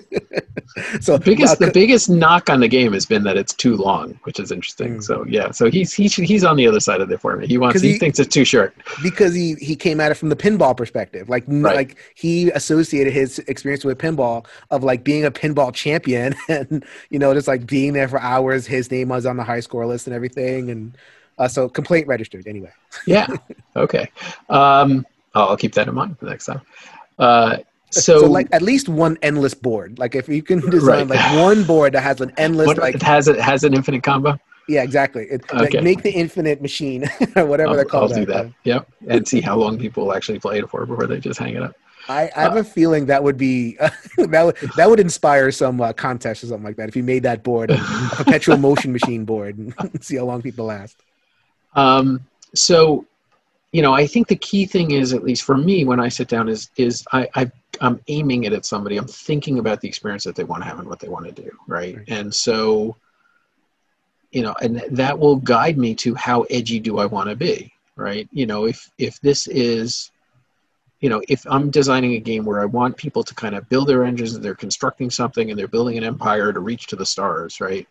So 1.00 1.16
the 1.18 1.24
biggest 1.24 1.62
uh, 1.62 1.66
the 1.66 1.72
biggest 1.72 2.10
knock 2.10 2.50
on 2.50 2.58
the 2.58 2.66
game 2.66 2.92
has 2.94 3.06
been 3.06 3.22
that 3.24 3.36
it's 3.36 3.52
too 3.52 3.76
long, 3.76 4.18
which 4.24 4.40
is 4.40 4.50
interesting. 4.50 4.96
Mm. 4.96 5.02
So 5.04 5.24
yeah, 5.28 5.52
so 5.52 5.70
he's 5.70 5.92
he's 5.92 6.14
he's 6.14 6.42
on 6.42 6.56
the 6.56 6.66
other 6.66 6.80
side 6.80 7.00
of 7.00 7.08
the 7.08 7.16
for 7.16 7.36
me. 7.36 7.46
He 7.46 7.58
wants 7.58 7.80
he, 7.80 7.92
he, 7.92 7.98
thinks 7.98 8.18
it's 8.18 8.34
too 8.34 8.44
short 8.44 8.74
because 9.02 9.34
he 9.34 9.54
he 9.54 9.76
came 9.76 10.00
at 10.00 10.10
it 10.10 10.14
from 10.14 10.30
the 10.30 10.36
pinball 10.36 10.76
perspective. 10.76 11.28
Like 11.28 11.44
right. 11.46 11.76
like 11.76 11.96
he 12.16 12.50
associated 12.50 13.12
his 13.12 13.38
experience 13.40 13.84
with 13.84 13.98
pinball 13.98 14.46
of 14.70 14.82
like 14.82 15.04
being 15.04 15.24
a 15.24 15.30
pinball 15.30 15.72
champion 15.72 16.34
and 16.48 16.84
you 17.10 17.20
know 17.20 17.32
just 17.34 17.46
like 17.46 17.66
being 17.66 17.92
there 17.92 18.08
for 18.08 18.20
hours. 18.20 18.66
His 18.66 18.90
name 18.90 19.08
was 19.08 19.26
on 19.26 19.36
the 19.36 19.44
high 19.44 19.60
score 19.60 19.86
list 19.86 20.08
and 20.08 20.14
everything, 20.14 20.70
and 20.70 20.96
uh, 21.38 21.48
so 21.48 21.68
complaint 21.68 22.06
registered 22.06 22.46
anyway. 22.46 22.72
yeah. 23.06 23.28
Okay. 23.76 24.10
Um, 24.48 25.06
I'll 25.34 25.56
keep 25.56 25.74
that 25.74 25.88
in 25.88 25.94
mind 25.94 26.18
for 26.18 26.26
next 26.26 26.46
time. 26.46 26.60
Uh, 27.18 27.58
so, 27.90 28.20
so, 28.20 28.26
like 28.26 28.48
at 28.52 28.62
least 28.62 28.88
one 28.88 29.16
endless 29.22 29.54
board. 29.54 29.98
Like 29.98 30.14
if 30.14 30.28
you 30.28 30.42
can 30.42 30.60
design 30.70 31.08
right. 31.08 31.18
like 31.18 31.36
one 31.38 31.64
board 31.64 31.94
that 31.94 32.02
has 32.02 32.20
an 32.20 32.32
endless 32.36 32.66
what, 32.66 32.78
like 32.78 32.96
it 32.96 33.02
has 33.02 33.28
it 33.28 33.40
has 33.40 33.64
an 33.64 33.74
infinite 33.74 34.02
combo. 34.02 34.38
Yeah, 34.66 34.82
exactly. 34.82 35.24
It, 35.24 35.42
okay. 35.52 35.76
Like, 35.76 35.84
make 35.84 36.02
the 36.02 36.10
infinite 36.10 36.62
machine 36.62 37.04
or 37.36 37.44
whatever 37.44 37.70
I'll, 37.70 37.76
they're 37.76 37.84
called. 37.84 38.12
I'll 38.12 38.18
do 38.18 38.26
that. 38.26 38.50
Yep, 38.64 38.88
and 39.08 39.28
see 39.28 39.40
how 39.40 39.56
long 39.56 39.78
people 39.78 40.12
actually 40.14 40.38
play 40.38 40.58
it 40.58 40.68
for 40.68 40.86
before 40.86 41.06
they 41.06 41.20
just 41.20 41.38
hang 41.38 41.54
it 41.54 41.62
up. 41.62 41.76
I, 42.08 42.30
I 42.36 42.40
have 42.42 42.56
uh, 42.56 42.60
a 42.60 42.64
feeling 42.64 43.06
that 43.06 43.22
would 43.22 43.36
be 43.36 43.76
uh, 43.80 43.90
that 44.18 44.42
would 44.42 44.56
that 44.76 44.90
would 44.90 45.00
inspire 45.00 45.50
some 45.50 45.80
uh, 45.80 45.92
contest 45.92 46.44
or 46.44 46.48
something 46.48 46.64
like 46.64 46.76
that 46.76 46.88
if 46.88 46.96
you 46.96 47.02
made 47.02 47.22
that 47.22 47.42
board 47.42 47.70
a 47.70 47.78
perpetual 48.12 48.56
motion 48.56 48.92
machine 48.92 49.24
board 49.24 49.58
and 49.58 49.74
see 50.04 50.16
how 50.16 50.24
long 50.24 50.42
people 50.42 50.66
last. 50.66 51.02
Um, 51.74 52.20
so 52.54 53.06
you 53.74 53.82
know, 53.82 53.92
I 53.92 54.06
think 54.06 54.28
the 54.28 54.36
key 54.36 54.66
thing 54.66 54.92
is, 54.92 55.12
at 55.12 55.24
least 55.24 55.42
for 55.42 55.56
me, 55.56 55.84
when 55.84 55.98
I 55.98 56.08
sit 56.08 56.28
down, 56.28 56.48
is 56.48 56.70
is 56.76 57.04
I, 57.12 57.28
I 57.34 57.50
am 57.80 58.00
aiming 58.06 58.44
it 58.44 58.52
at 58.52 58.64
somebody. 58.64 58.96
I'm 58.96 59.08
thinking 59.08 59.58
about 59.58 59.80
the 59.80 59.88
experience 59.88 60.22
that 60.24 60.36
they 60.36 60.44
want 60.44 60.62
to 60.62 60.68
have 60.68 60.78
and 60.78 60.88
what 60.88 61.00
they 61.00 61.08
want 61.08 61.26
to 61.26 61.32
do, 61.32 61.50
right? 61.66 61.96
right? 61.96 62.04
And 62.06 62.32
so, 62.32 62.94
you 64.30 64.42
know, 64.42 64.54
and 64.62 64.76
that 64.92 65.18
will 65.18 65.34
guide 65.34 65.76
me 65.76 65.92
to 65.96 66.14
how 66.14 66.42
edgy 66.50 66.78
do 66.78 66.98
I 66.98 67.06
want 67.06 67.30
to 67.30 67.34
be, 67.34 67.72
right? 67.96 68.28
You 68.30 68.46
know, 68.46 68.66
if 68.66 68.88
if 68.98 69.20
this 69.22 69.48
is, 69.48 70.12
you 71.00 71.08
know, 71.08 71.20
if 71.28 71.44
I'm 71.50 71.68
designing 71.68 72.12
a 72.14 72.20
game 72.20 72.44
where 72.44 72.60
I 72.60 72.66
want 72.66 72.96
people 72.96 73.24
to 73.24 73.34
kind 73.34 73.56
of 73.56 73.68
build 73.68 73.88
their 73.88 74.04
engines 74.04 74.36
and 74.36 74.44
they're 74.44 74.54
constructing 74.54 75.10
something 75.10 75.50
and 75.50 75.58
they're 75.58 75.66
building 75.66 75.98
an 75.98 76.04
empire 76.04 76.52
to 76.52 76.60
reach 76.60 76.86
to 76.86 76.96
the 76.96 77.06
stars, 77.06 77.60
right? 77.60 77.88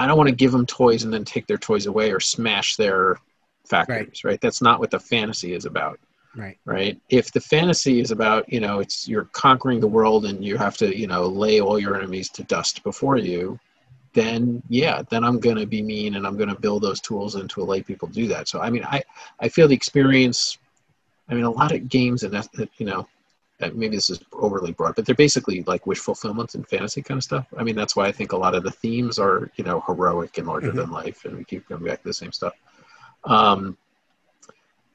I 0.00 0.06
don't 0.06 0.16
want 0.16 0.30
to 0.30 0.34
give 0.34 0.50
them 0.50 0.64
toys 0.64 1.04
and 1.04 1.12
then 1.12 1.26
take 1.26 1.46
their 1.46 1.58
toys 1.58 1.84
away 1.84 2.10
or 2.10 2.20
smash 2.20 2.76
their 2.76 3.18
factories, 3.66 4.24
right. 4.24 4.30
right? 4.30 4.40
That's 4.40 4.62
not 4.62 4.80
what 4.80 4.90
the 4.90 4.98
fantasy 4.98 5.52
is 5.52 5.66
about. 5.66 6.00
Right. 6.34 6.58
Right. 6.64 6.98
If 7.10 7.32
the 7.32 7.40
fantasy 7.40 8.00
is 8.00 8.10
about, 8.10 8.50
you 8.50 8.60
know, 8.60 8.78
it's 8.78 9.06
you're 9.06 9.28
conquering 9.32 9.78
the 9.78 9.86
world 9.86 10.24
and 10.24 10.42
you 10.42 10.56
have 10.56 10.76
to, 10.78 10.96
you 10.96 11.06
know, 11.06 11.26
lay 11.26 11.60
all 11.60 11.78
your 11.78 11.96
enemies 11.96 12.30
to 12.30 12.44
dust 12.44 12.82
before 12.82 13.18
you, 13.18 13.58
then 14.14 14.62
yeah, 14.68 15.02
then 15.10 15.22
I'm 15.22 15.38
going 15.38 15.56
to 15.56 15.66
be 15.66 15.82
mean 15.82 16.14
and 16.14 16.26
I'm 16.26 16.36
going 16.36 16.48
to 16.48 16.58
build 16.58 16.82
those 16.82 17.00
tools 17.00 17.34
in 17.34 17.46
to 17.48 17.62
let 17.62 17.84
people 17.84 18.08
do 18.08 18.26
that. 18.28 18.48
So, 18.48 18.60
I 18.60 18.70
mean, 18.70 18.84
I, 18.84 19.02
I 19.38 19.48
feel 19.48 19.68
the 19.68 19.74
experience, 19.74 20.56
I 21.28 21.34
mean, 21.34 21.44
a 21.44 21.50
lot 21.50 21.72
of 21.72 21.88
games 21.88 22.22
and 22.22 22.32
that, 22.32 22.48
you 22.78 22.86
know, 22.86 23.06
maybe 23.60 23.96
this 23.96 24.10
is 24.10 24.20
overly 24.32 24.72
broad, 24.72 24.94
but 24.94 25.04
they're 25.04 25.14
basically 25.14 25.62
like 25.66 25.86
wish 25.86 25.98
fulfillment 25.98 26.54
and 26.54 26.66
fantasy 26.66 27.02
kind 27.02 27.18
of 27.18 27.24
stuff. 27.24 27.46
I 27.56 27.62
mean, 27.62 27.76
that's 27.76 27.94
why 27.94 28.06
I 28.06 28.12
think 28.12 28.32
a 28.32 28.36
lot 28.36 28.54
of 28.54 28.62
the 28.62 28.70
themes 28.70 29.18
are, 29.18 29.50
you 29.56 29.64
know, 29.64 29.80
heroic 29.86 30.38
and 30.38 30.46
larger 30.46 30.68
mm-hmm. 30.68 30.78
than 30.78 30.90
life, 30.90 31.24
and 31.24 31.36
we 31.36 31.44
keep 31.44 31.68
coming 31.68 31.86
back 31.86 32.02
to 32.02 32.08
the 32.08 32.14
same 32.14 32.32
stuff. 32.32 32.54
Um, 33.24 33.76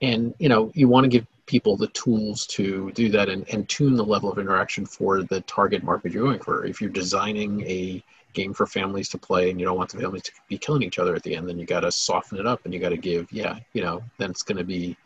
and 0.01 0.33
you 0.39 0.49
know, 0.49 0.71
you 0.73 0.87
want 0.87 1.05
to 1.05 1.09
give 1.09 1.25
people 1.45 1.77
the 1.77 1.87
tools 1.87 2.47
to 2.47 2.91
do 2.93 3.09
that 3.09 3.29
and, 3.29 3.47
and 3.49 3.69
tune 3.69 3.95
the 3.95 4.03
level 4.03 4.31
of 4.31 4.39
interaction 4.39 4.85
for 4.85 5.23
the 5.23 5.41
target 5.41 5.83
market 5.83 6.11
you're 6.11 6.23
going 6.23 6.39
for. 6.39 6.65
If 6.65 6.81
you're 6.81 6.89
designing 6.89 7.61
a 7.61 8.03
game 8.33 8.53
for 8.53 8.65
families 8.65 9.09
to 9.09 9.17
play 9.17 9.49
and 9.49 9.59
you 9.59 9.65
don't 9.65 9.77
want 9.77 9.91
the 9.91 9.99
families 9.99 10.23
to 10.23 10.31
be 10.49 10.57
killing 10.57 10.81
each 10.81 10.99
other 10.99 11.15
at 11.15 11.23
the 11.23 11.35
end, 11.35 11.47
then 11.47 11.59
you 11.59 11.65
got 11.65 11.81
to 11.81 11.91
soften 11.91 12.39
it 12.39 12.47
up 12.47 12.65
and 12.65 12.73
you 12.73 12.79
got 12.79 12.89
to 12.89 12.97
give, 12.97 13.31
yeah, 13.31 13.59
you 13.73 13.81
know, 13.81 14.03
then 14.17 14.31
it's 14.31 14.43
going 14.43 14.57
to 14.57 14.63
be 14.63 14.97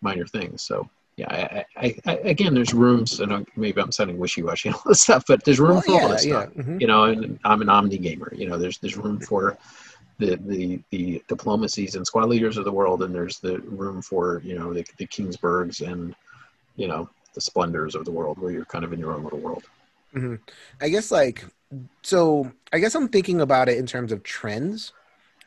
minor 0.00 0.26
things. 0.26 0.62
So 0.62 0.88
yeah, 1.20 1.64
I, 1.76 1.86
I, 1.86 1.94
I, 2.06 2.12
again, 2.34 2.54
there's 2.54 2.72
rooms, 2.72 3.20
and 3.20 3.46
maybe 3.56 3.80
I'm 3.80 3.92
sounding 3.92 4.18
wishy-washy 4.18 4.70
and 4.70 4.76
all 4.76 4.82
this 4.86 5.02
stuff, 5.02 5.24
but 5.28 5.44
there's 5.44 5.60
room 5.60 5.72
well, 5.72 5.82
for 5.82 5.92
yeah, 5.92 6.02
all 6.02 6.08
this 6.08 6.26
yeah. 6.26 6.42
stuff. 6.42 6.54
Mm-hmm. 6.54 6.78
You 6.80 6.86
know, 6.86 7.04
and 7.04 7.38
I'm 7.44 7.60
an 7.60 7.68
omni 7.68 7.98
gamer. 7.98 8.32
You 8.34 8.48
know, 8.48 8.56
there's 8.56 8.78
there's 8.78 8.96
room 8.96 9.20
for 9.20 9.58
the, 10.18 10.36
the 10.36 10.80
the 10.90 11.22
diplomacies 11.28 11.94
and 11.96 12.06
squad 12.06 12.28
leaders 12.28 12.56
of 12.56 12.64
the 12.64 12.72
world, 12.72 13.02
and 13.02 13.14
there's 13.14 13.38
the 13.38 13.58
room 13.60 14.00
for 14.00 14.40
you 14.44 14.58
know 14.58 14.72
the, 14.72 14.84
the 14.96 15.06
Kingsburgs 15.06 15.86
and 15.86 16.14
you 16.76 16.88
know 16.88 17.08
the 17.34 17.40
splendors 17.40 17.94
of 17.94 18.04
the 18.06 18.10
world, 18.10 18.38
where 18.38 18.50
you're 18.50 18.64
kind 18.64 18.84
of 18.84 18.92
in 18.94 18.98
your 18.98 19.12
own 19.12 19.22
little 19.22 19.40
world. 19.40 19.64
hmm 20.12 20.36
I 20.80 20.88
guess 20.88 21.10
like 21.10 21.44
so. 22.02 22.50
I 22.72 22.78
guess 22.78 22.94
I'm 22.94 23.08
thinking 23.08 23.42
about 23.42 23.68
it 23.68 23.76
in 23.76 23.86
terms 23.86 24.10
of 24.10 24.22
trends, 24.22 24.94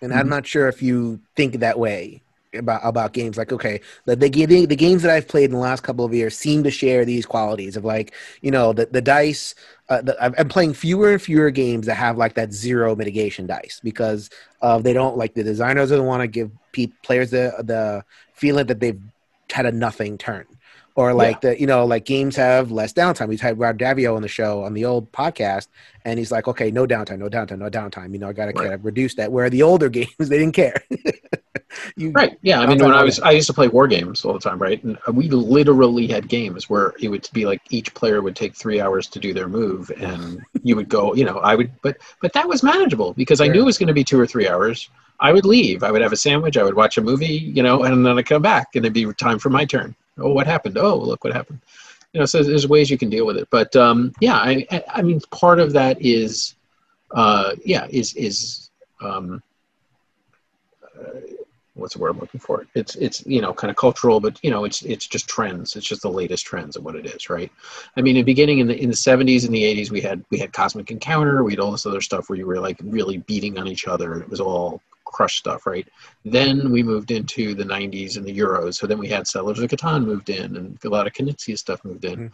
and 0.01 0.13
I'm 0.13 0.27
Mhm. 0.27 0.29
not 0.29 0.45
sure 0.45 0.67
if 0.67 0.83
you 0.83 1.19
think 1.35 1.59
that 1.59 1.79
way 1.79 2.21
about 2.53 2.81
about 2.83 3.13
games. 3.13 3.37
Like, 3.37 3.51
okay, 3.51 3.81
the 4.05 4.15
the, 4.15 4.65
the 4.65 4.75
games 4.75 5.01
that 5.03 5.11
I've 5.11 5.27
played 5.27 5.45
in 5.45 5.51
the 5.51 5.57
last 5.57 5.81
couple 5.83 6.05
of 6.05 6.13
years 6.13 6.37
seem 6.37 6.63
to 6.63 6.71
share 6.71 7.05
these 7.05 7.25
qualities 7.25 7.75
of 7.77 7.85
like 7.85 8.13
you 8.41 8.51
know 8.51 8.73
the 8.73 8.85
the 8.87 9.01
dice. 9.01 9.55
Uh, 9.89 10.01
the, 10.01 10.17
I'm 10.39 10.47
playing 10.47 10.73
fewer 10.73 11.11
and 11.11 11.21
fewer 11.21 11.51
games 11.51 11.87
that 11.87 11.95
have 11.95 12.17
like 12.17 12.35
that 12.35 12.53
zero 12.53 12.95
mitigation 12.95 13.45
dice 13.47 13.81
because 13.83 14.29
uh, 14.61 14.79
they 14.79 14.93
don't 14.93 15.17
like 15.17 15.33
the 15.33 15.43
designers 15.43 15.89
don't 15.89 16.05
want 16.05 16.21
to 16.21 16.27
give 16.27 16.51
pe- 16.71 16.93
players 17.03 17.31
the 17.31 17.53
the 17.63 18.03
feeling 18.33 18.65
that 18.67 18.79
they've 18.79 19.01
had 19.51 19.65
a 19.65 19.71
nothing 19.71 20.17
turn 20.17 20.45
or 20.95 21.13
like 21.13 21.41
the 21.41 21.59
you 21.59 21.67
know 21.67 21.85
like 21.85 22.05
games 22.05 22.35
have 22.35 22.71
less 22.71 22.93
downtime. 22.93 23.27
We've 23.27 23.41
had 23.41 23.59
Rob 23.59 23.77
Daviau 23.77 24.15
on 24.15 24.21
the 24.21 24.27
show 24.27 24.63
on 24.63 24.73
the 24.73 24.85
old 24.85 25.11
podcast, 25.11 25.67
and 26.05 26.19
he's 26.19 26.31
like, 26.31 26.47
okay, 26.47 26.71
no 26.71 26.85
downtime, 26.85 27.19
no 27.19 27.29
downtime, 27.29 27.59
no 27.59 27.69
downtime. 27.69 28.13
You 28.13 28.19
know, 28.19 28.29
I 28.29 28.33
got 28.33 28.45
to 28.45 28.53
Right. 28.53 28.63
kind 28.63 28.73
of 28.73 28.85
reduce 28.85 29.15
that. 29.15 29.31
Where 29.31 29.49
the 29.49 29.63
older 29.63 29.89
games, 29.99 30.13
they 30.19 30.37
didn't 30.37 30.53
care. 30.55 30.83
you, 31.95 32.11
Right. 32.11 32.37
Yeah. 32.41 32.59
I 32.61 32.65
mean, 32.67 32.79
when 32.79 32.93
I 32.93 33.03
was, 33.03 33.19
I 33.19 33.31
used 33.31 33.47
to 33.47 33.53
play 33.53 33.67
war 33.67 33.87
games 33.87 34.23
all 34.25 34.33
the 34.33 34.39
time, 34.39 34.59
right? 34.59 34.83
And 34.83 34.97
we 35.13 35.29
literally 35.29 36.07
had 36.07 36.27
games 36.27 36.69
where 36.69 36.93
it 37.01 37.09
would 37.09 37.27
be 37.33 37.45
like 37.45 37.61
each 37.69 37.93
player 37.93 38.21
would 38.21 38.35
take 38.35 38.55
three 38.55 38.79
hours 38.81 39.07
to 39.07 39.19
do 39.19 39.33
their 39.33 39.47
move, 39.47 39.91
and 39.97 40.41
you 40.63 40.75
would 40.75 40.89
go, 40.89 41.13
you 41.13 41.25
know, 41.25 41.37
I 41.39 41.55
would, 41.55 41.71
but 41.81 41.97
but 42.21 42.33
that 42.33 42.47
was 42.47 42.63
manageable 42.63 43.13
because 43.13 43.41
I 43.41 43.47
knew 43.47 43.61
it 43.61 43.65
was 43.65 43.77
going 43.77 43.87
to 43.87 43.93
be 43.93 44.03
two 44.03 44.19
or 44.19 44.27
three 44.27 44.47
hours. 44.47 44.89
I 45.19 45.31
would 45.31 45.45
leave. 45.45 45.83
I 45.83 45.91
would 45.91 46.01
have 46.01 46.11
a 46.11 46.17
sandwich. 46.17 46.57
I 46.57 46.63
would 46.63 46.75
watch 46.75 46.97
a 46.97 47.01
movie, 47.01 47.27
you 47.27 47.63
know, 47.63 47.83
and 47.83 48.05
then 48.05 48.17
I'd 48.17 48.25
come 48.25 48.41
back, 48.41 48.75
and 48.75 48.83
it'd 48.85 48.93
be 48.93 49.11
time 49.13 49.39
for 49.39 49.49
my 49.49 49.63
turn. 49.65 49.95
Oh, 50.17 50.33
what 50.33 50.47
happened? 50.47 50.77
Oh, 50.77 50.95
look 50.97 51.23
what 51.23 51.33
happened. 51.33 51.59
You 52.13 52.19
know, 52.19 52.25
so 52.25 52.43
there's 52.43 52.67
ways 52.67 52.89
you 52.91 52.97
can 52.97 53.09
deal 53.09 53.25
with 53.25 53.37
it. 53.37 53.47
But 53.49 53.75
um, 53.75 54.13
yeah, 54.19 54.35
I, 54.35 54.65
I- 54.71 54.83
I 54.95 55.01
mean, 55.01 55.19
part 55.31 55.59
of 55.59 55.73
that 55.73 55.99
is, 56.01 56.55
uh, 57.11 57.55
yeah, 57.63 57.87
is 57.89 58.13
is 58.15 58.69
um, 59.01 59.41
what's 61.75 61.95
the 61.95 61.99
word 61.99 62.11
I'm 62.11 62.19
looking 62.19 62.39
for? 62.39 62.65
It's 62.75 62.95
it's 62.95 63.25
you 63.25 63.41
know 63.41 63.53
kind 63.53 63.71
of 63.71 63.77
cultural, 63.77 64.19
but 64.19 64.39
you 64.43 64.51
know 64.51 64.63
it's 64.63 64.81
it's 64.83 65.07
just 65.07 65.27
trends. 65.27 65.75
It's 65.75 65.87
just 65.87 66.01
the 66.01 66.09
latest 66.11 66.45
trends 66.45 66.75
of 66.75 66.83
what 66.83 66.95
it 66.95 67.05
is, 67.05 67.29
right? 67.29 67.51
I 67.97 68.01
mean, 68.01 68.15
in 68.15 68.21
the 68.21 68.31
beginning 68.31 68.59
in 68.59 68.67
the 68.67 68.81
in 68.81 68.89
the 68.89 68.95
70s 68.95 69.45
and 69.45 69.53
the 69.53 69.63
80s, 69.63 69.91
we 69.91 70.01
had 70.01 70.23
we 70.29 70.37
had 70.37 70.53
Cosmic 70.53 70.91
Encounter, 70.91 71.43
we 71.43 71.53
had 71.53 71.59
all 71.59 71.71
this 71.71 71.85
other 71.85 72.01
stuff 72.01 72.29
where 72.29 72.37
you 72.37 72.45
were 72.45 72.59
like 72.59 72.77
really 72.83 73.17
beating 73.17 73.57
on 73.57 73.67
each 73.67 73.87
other. 73.87 74.13
And 74.13 74.21
it 74.21 74.29
was 74.29 74.39
all 74.39 74.81
crush 75.05 75.37
stuff, 75.37 75.65
right? 75.67 75.87
Then 76.25 76.71
we 76.71 76.81
moved 76.81 77.11
into 77.11 77.53
the 77.53 77.63
90s 77.63 78.17
and 78.17 78.25
the 78.25 78.35
Euros. 78.35 78.75
So 78.75 78.87
then 78.87 78.97
we 78.97 79.07
had 79.07 79.27
Settlers 79.27 79.59
of 79.59 79.69
Catan 79.69 80.05
moved 80.05 80.29
in, 80.29 80.55
and 80.57 80.77
a 80.83 80.89
lot 80.89 81.07
of 81.07 81.13
Knizia 81.13 81.57
stuff 81.57 81.83
moved 81.83 82.05
in, 82.05 82.17
Mhm. 82.17 82.31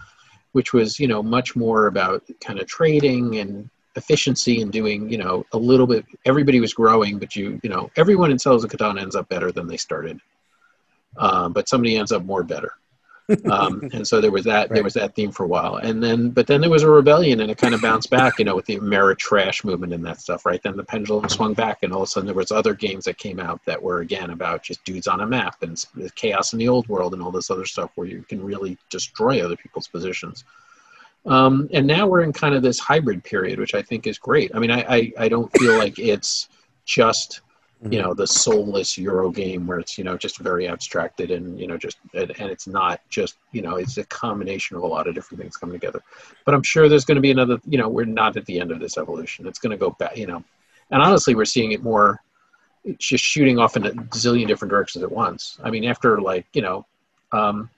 which 0.53 0.73
was 0.73 0.99
you 0.99 1.07
know 1.07 1.23
much 1.23 1.55
more 1.55 1.87
about 1.87 2.23
kind 2.41 2.59
of 2.59 2.67
trading 2.67 3.37
and 3.37 3.69
efficiency 3.99 4.61
and 4.61 4.71
doing 4.71 5.09
you 5.09 5.17
know 5.17 5.45
a 5.51 5.57
little 5.57 5.85
bit 5.85 6.05
everybody 6.25 6.59
was 6.59 6.73
growing 6.73 7.19
but 7.19 7.35
you 7.35 7.59
you 7.63 7.69
know 7.69 7.91
everyone 7.95 8.31
in 8.31 8.39
Settlers 8.39 8.63
of 8.63 8.71
Catan 8.71 8.99
ends 8.99 9.15
up 9.15 9.29
better 9.29 9.51
than 9.51 9.67
they 9.67 9.77
started. 9.77 10.19
Um, 11.17 11.53
but 11.53 11.67
somebody 11.67 11.97
ends 11.97 12.11
up 12.11 12.23
more 12.23 12.43
better. 12.43 12.73
Um, 13.51 13.89
and 13.93 14.07
so 14.07 14.21
there 14.21 14.31
was 14.31 14.45
that 14.45 14.69
there 14.69 14.83
was 14.83 14.93
that 14.93 15.15
theme 15.15 15.31
for 15.31 15.43
a 15.43 15.47
while. 15.47 15.75
And 15.75 16.01
then 16.01 16.29
but 16.29 16.47
then 16.47 16.61
there 16.61 16.69
was 16.69 16.83
a 16.83 16.89
rebellion 16.89 17.41
and 17.41 17.51
it 17.51 17.57
kind 17.57 17.73
of 17.73 17.81
bounced 17.81 18.09
back 18.09 18.39
you 18.39 18.45
know 18.45 18.55
with 18.55 18.65
the 18.65 18.77
Ameritrash 18.77 19.63
movement 19.63 19.93
and 19.93 20.05
that 20.05 20.21
stuff 20.21 20.45
right? 20.45 20.61
Then 20.61 20.77
the 20.77 20.83
pendulum 20.83 21.29
swung 21.29 21.53
back 21.53 21.79
and 21.83 21.93
all 21.93 22.03
of 22.03 22.07
a 22.07 22.11
sudden 22.11 22.27
there 22.27 22.35
was 22.35 22.51
other 22.51 22.73
games 22.73 23.05
that 23.05 23.17
came 23.17 23.39
out 23.39 23.63
that 23.65 23.81
were 23.81 23.99
again 23.99 24.29
about 24.31 24.63
just 24.63 24.83
dudes 24.85 25.07
on 25.07 25.21
a 25.21 25.27
map 25.27 25.61
and 25.61 25.83
chaos 26.15 26.53
in 26.53 26.59
the 26.59 26.69
old 26.69 26.87
world 26.87 27.13
and 27.13 27.21
all 27.21 27.31
this 27.31 27.51
other 27.51 27.65
stuff 27.65 27.91
where 27.95 28.07
you 28.07 28.23
can 28.29 28.43
really 28.43 28.77
destroy 28.89 29.43
other 29.43 29.57
people's 29.57 29.87
positions 29.87 30.43
um, 31.25 31.69
and 31.73 31.85
now 31.85 32.07
we're 32.07 32.21
in 32.21 32.33
kind 32.33 32.55
of 32.55 32.61
this 32.61 32.79
hybrid 32.79 33.23
period 33.23 33.59
which 33.59 33.75
i 33.75 33.81
think 33.81 34.07
is 34.07 34.17
great. 34.17 34.51
I 34.53 34.59
mean 34.59 34.71
i 34.71 34.81
i, 34.89 35.11
I 35.17 35.29
don't 35.29 35.51
feel 35.57 35.77
like 35.77 35.99
it's 35.99 36.49
just 36.85 37.41
Mm-hmm. 37.81 37.93
you 37.93 38.01
know 38.01 38.13
the 38.13 38.27
soulless 38.27 38.97
euro 38.97 39.31
game 39.31 39.65
where 39.65 39.79
it's 39.79 39.97
you 39.97 40.03
know 40.03 40.17
just 40.17 40.37
very 40.39 40.67
abstracted 40.67 41.31
and 41.31 41.57
you 41.57 41.65
know 41.65 41.77
just 41.77 41.97
and, 42.13 42.29
and 42.37 42.51
it's 42.51 42.67
not 42.67 42.99
just 43.07 43.37
you 43.53 43.61
know 43.61 43.77
it's 43.77 43.97
a 43.97 44.03
combination 44.07 44.75
of 44.75 44.83
a 44.83 44.85
lot 44.85 45.07
of 45.07 45.15
different 45.15 45.39
things 45.41 45.55
coming 45.55 45.79
together. 45.79 46.03
But 46.43 46.55
i'm 46.55 46.63
sure 46.63 46.89
there's 46.89 47.05
going 47.05 47.15
to 47.15 47.21
be 47.21 47.31
another 47.31 47.57
you 47.65 47.77
know 47.77 47.87
we're 47.87 48.03
not 48.03 48.35
at 48.35 48.45
the 48.47 48.59
end 48.59 48.73
of 48.73 48.81
this 48.81 48.97
evolution. 48.97 49.47
It's 49.47 49.59
going 49.59 49.71
to 49.71 49.77
go 49.77 49.91
back 49.91 50.17
you 50.17 50.27
know. 50.27 50.43
And 50.91 51.01
honestly 51.01 51.35
we're 51.35 51.45
seeing 51.45 51.71
it 51.71 51.81
more 51.81 52.21
it's 52.83 53.07
just 53.07 53.23
shooting 53.23 53.57
off 53.57 53.77
in 53.77 53.85
a 53.85 53.91
zillion 53.91 54.47
different 54.47 54.71
directions 54.71 55.01
at 55.01 55.09
once. 55.09 55.57
I 55.63 55.69
mean 55.69 55.85
after 55.85 56.19
like 56.19 56.47
you 56.51 56.61
know 56.61 56.85
um, 57.31 57.69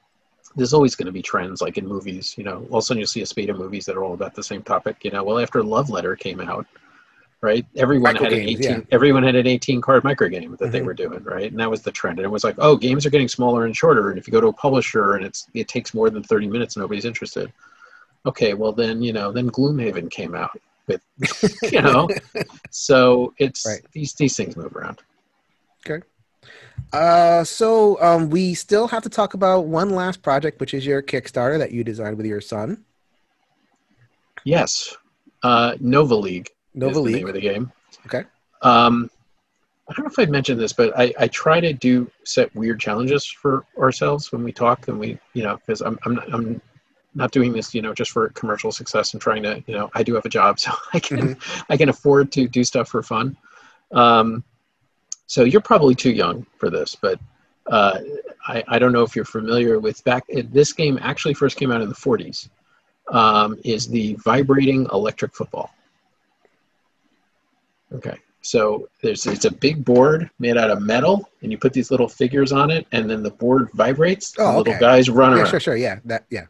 there's 0.56 0.74
always 0.74 0.96
going 0.96 1.06
to 1.06 1.12
be 1.12 1.22
trends 1.22 1.62
like 1.62 1.78
in 1.78 1.88
movies 1.88 2.36
you 2.38 2.44
know. 2.44 2.66
All 2.70 2.78
of 2.78 2.84
a 2.84 2.86
sudden 2.86 3.00
you'll 3.00 3.08
see 3.08 3.22
a 3.22 3.26
spate 3.26 3.50
of 3.50 3.58
movies 3.58 3.86
that 3.86 3.96
are 3.96 4.04
all 4.04 4.14
about 4.14 4.36
the 4.36 4.44
same 4.44 4.64
topic 4.64 4.98
you 5.04 5.12
know. 5.12 5.24
Well 5.24 5.40
after 5.40 5.64
love 5.64 5.90
letter 5.90 6.16
came 6.16 6.40
out 6.42 6.66
right 7.42 7.66
everyone 7.76 8.14
Micro 8.14 8.26
had 8.30 8.34
an 8.34 8.42
18 8.42 8.62
yeah. 8.62 8.80
everyone 8.92 9.24
had 9.24 9.36
an 9.36 9.48
18 9.48 9.82
card 9.82 10.04
micro 10.04 10.28
game 10.28 10.56
that 10.60 10.72
they 10.72 10.80
Mhm. 10.82 10.86
were 10.86 10.94
doing 10.94 11.24
right? 11.24 11.50
And 11.52 11.60
that 11.60 11.70
was 11.70 11.82
the 11.82 11.92
trend. 11.92 12.20
And 12.20 12.26
it 12.26 12.30
was 12.30 12.44
like 12.44 12.56
oh 12.60 12.76
games 12.76 13.06
are 13.06 13.10
getting 13.10 13.28
smaller 13.28 13.66
and 13.66 13.76
shorter 13.76 14.10
and 14.12 14.20
if 14.20 14.28
you 14.28 14.32
go 14.32 14.42
to 14.42 14.48
a 14.48 14.54
publisher 14.54 15.14
and 15.16 15.26
it's 15.26 15.48
it 15.54 15.68
takes 15.68 15.94
more 15.94 16.10
than 16.10 16.24
30 16.24 16.48
minutes 16.48 16.78
nobody's 16.78 17.06
interested. 17.06 17.52
Okay 18.26 18.54
well 18.54 18.72
then 18.74 19.02
you 19.02 19.14
know 19.14 19.32
then 19.32 19.50
gloomhaven 19.50 20.10
came 20.12 20.36
out 20.36 20.60
with 20.88 21.02
you 21.72 21.82
know? 21.82 22.08
So 22.70 23.34
it's 23.38 23.66
Right. 23.66 23.82
these 23.92 24.14
these 24.14 24.36
things 24.36 24.56
move 24.56 24.76
around 24.76 25.00
Uh, 26.94 27.44
so 27.44 28.02
um, 28.02 28.30
we 28.30 28.54
still 28.54 28.88
have 28.88 29.04
to 29.04 29.10
talk 29.10 29.34
about 29.34 29.66
one 29.66 29.92
last 29.92 30.22
project, 30.22 30.60
which 30.60 30.74
is 30.74 30.86
your 30.86 31.02
Kickstarter 31.02 31.58
that 31.58 31.72
you 31.72 31.84
designed 31.84 32.18
with 32.18 32.26
your 32.26 32.42
son, 32.42 32.84
yes 34.44 34.96
uh 35.44 35.76
nova 35.80 36.16
league 36.16 36.50
Nova 36.74 36.92
is 36.92 36.96
the 36.96 37.02
League. 37.02 37.16
name 37.16 37.28
of 37.28 37.34
the 37.34 37.42
game. 37.42 37.72
Okay. 38.06 38.24
Um, 38.62 39.10
I 39.90 39.94
don't 39.94 40.06
know 40.06 40.12
if 40.12 40.20
I 40.20 40.30
mentioned 40.32 40.60
this, 40.60 40.72
but 40.74 40.98
I, 40.98 41.14
I 41.20 41.28
try 41.28 41.60
to 41.60 41.74
do 41.74 42.10
set 42.24 42.54
weird 42.56 42.80
challenges 42.80 43.26
for 43.26 43.66
ourselves 43.78 44.32
when 44.32 44.44
we 44.44 44.52
talk, 44.52 44.88
and 44.88 44.98
we, 45.00 45.18
you 45.34 45.44
know, 45.44 45.58
because 45.58 45.82
I'm 45.82 46.00
I'm 46.06 46.16
not, 46.16 46.34
I'm 46.34 46.62
not 47.14 47.32
doing 47.32 47.52
this, 47.52 47.74
you 47.74 47.82
know, 47.82 47.94
just 47.94 48.12
for 48.12 48.30
commercial 48.30 48.72
success 48.72 49.14
and 49.14 49.22
trying 49.22 49.44
to, 49.44 49.62
you 49.68 49.76
know, 49.76 49.90
I 49.94 50.04
do 50.04 50.16
have 50.16 50.26
a 50.26 50.30
job, 50.30 50.60
so 50.64 50.72
I 50.94 51.00
can 51.00 51.38
I 51.70 51.78
can 51.78 51.90
afford 51.90 52.32
to 52.34 52.48
do 52.48 52.64
stuff 52.64 52.88
for 52.88 53.04
fun. 53.04 53.36
Um, 53.92 54.44
so 55.28 55.44
you're 55.44 55.62
probably 55.62 55.96
too 55.96 56.12
young 56.12 56.46
for 56.58 56.70
this, 56.70 56.96
but 56.96 57.20
uh, 57.68 58.00
I 58.48 58.64
I 58.68 58.80
don't 58.80 58.92
know 58.92 59.04
if 59.04 59.16
you're 59.16 59.26
familiar 59.26 59.80
with 59.80 60.04
back. 60.04 60.26
This 60.28 60.74
game 60.74 61.00
actually 61.02 61.34
first 61.34 61.58
came 61.58 61.72
out 61.72 61.82
in 61.82 61.90
the 61.90 61.96
40s. 61.96 62.50
Um, 63.08 63.60
is 63.66 63.90
the 63.90 64.14
vibrating 64.24 64.88
electric 64.94 65.36
football. 65.36 65.72
Okay. 67.94 68.18
So 68.42 68.88
there's 69.02 69.26
it's 69.28 69.46
a 69.46 69.52
big 69.52 69.86
board 69.86 70.30
made 70.40 70.58
out 70.58 70.70
of 70.72 70.82
metal, 70.82 71.30
and 71.42 71.52
you 71.52 71.58
put 71.58 71.74
these 71.74 71.92
little 71.92 72.08
figures 72.08 72.52
on 72.52 72.72
it, 72.72 72.88
and 72.92 73.10
then 73.10 73.22
the 73.22 73.32
board 73.32 73.70
vibrates. 73.74 74.34
Oh, 74.40 74.48
and 74.48 74.58
little 74.58 74.80
guys 74.80 75.10
run 75.10 75.30
around. 75.30 75.38
Yeah, 75.38 75.44
around. 75.44 75.50
sure, 75.52 75.60
sure. 75.60 75.76
Yeah, 75.76 76.00
that. 76.06 76.26
Yeah. 76.30 76.46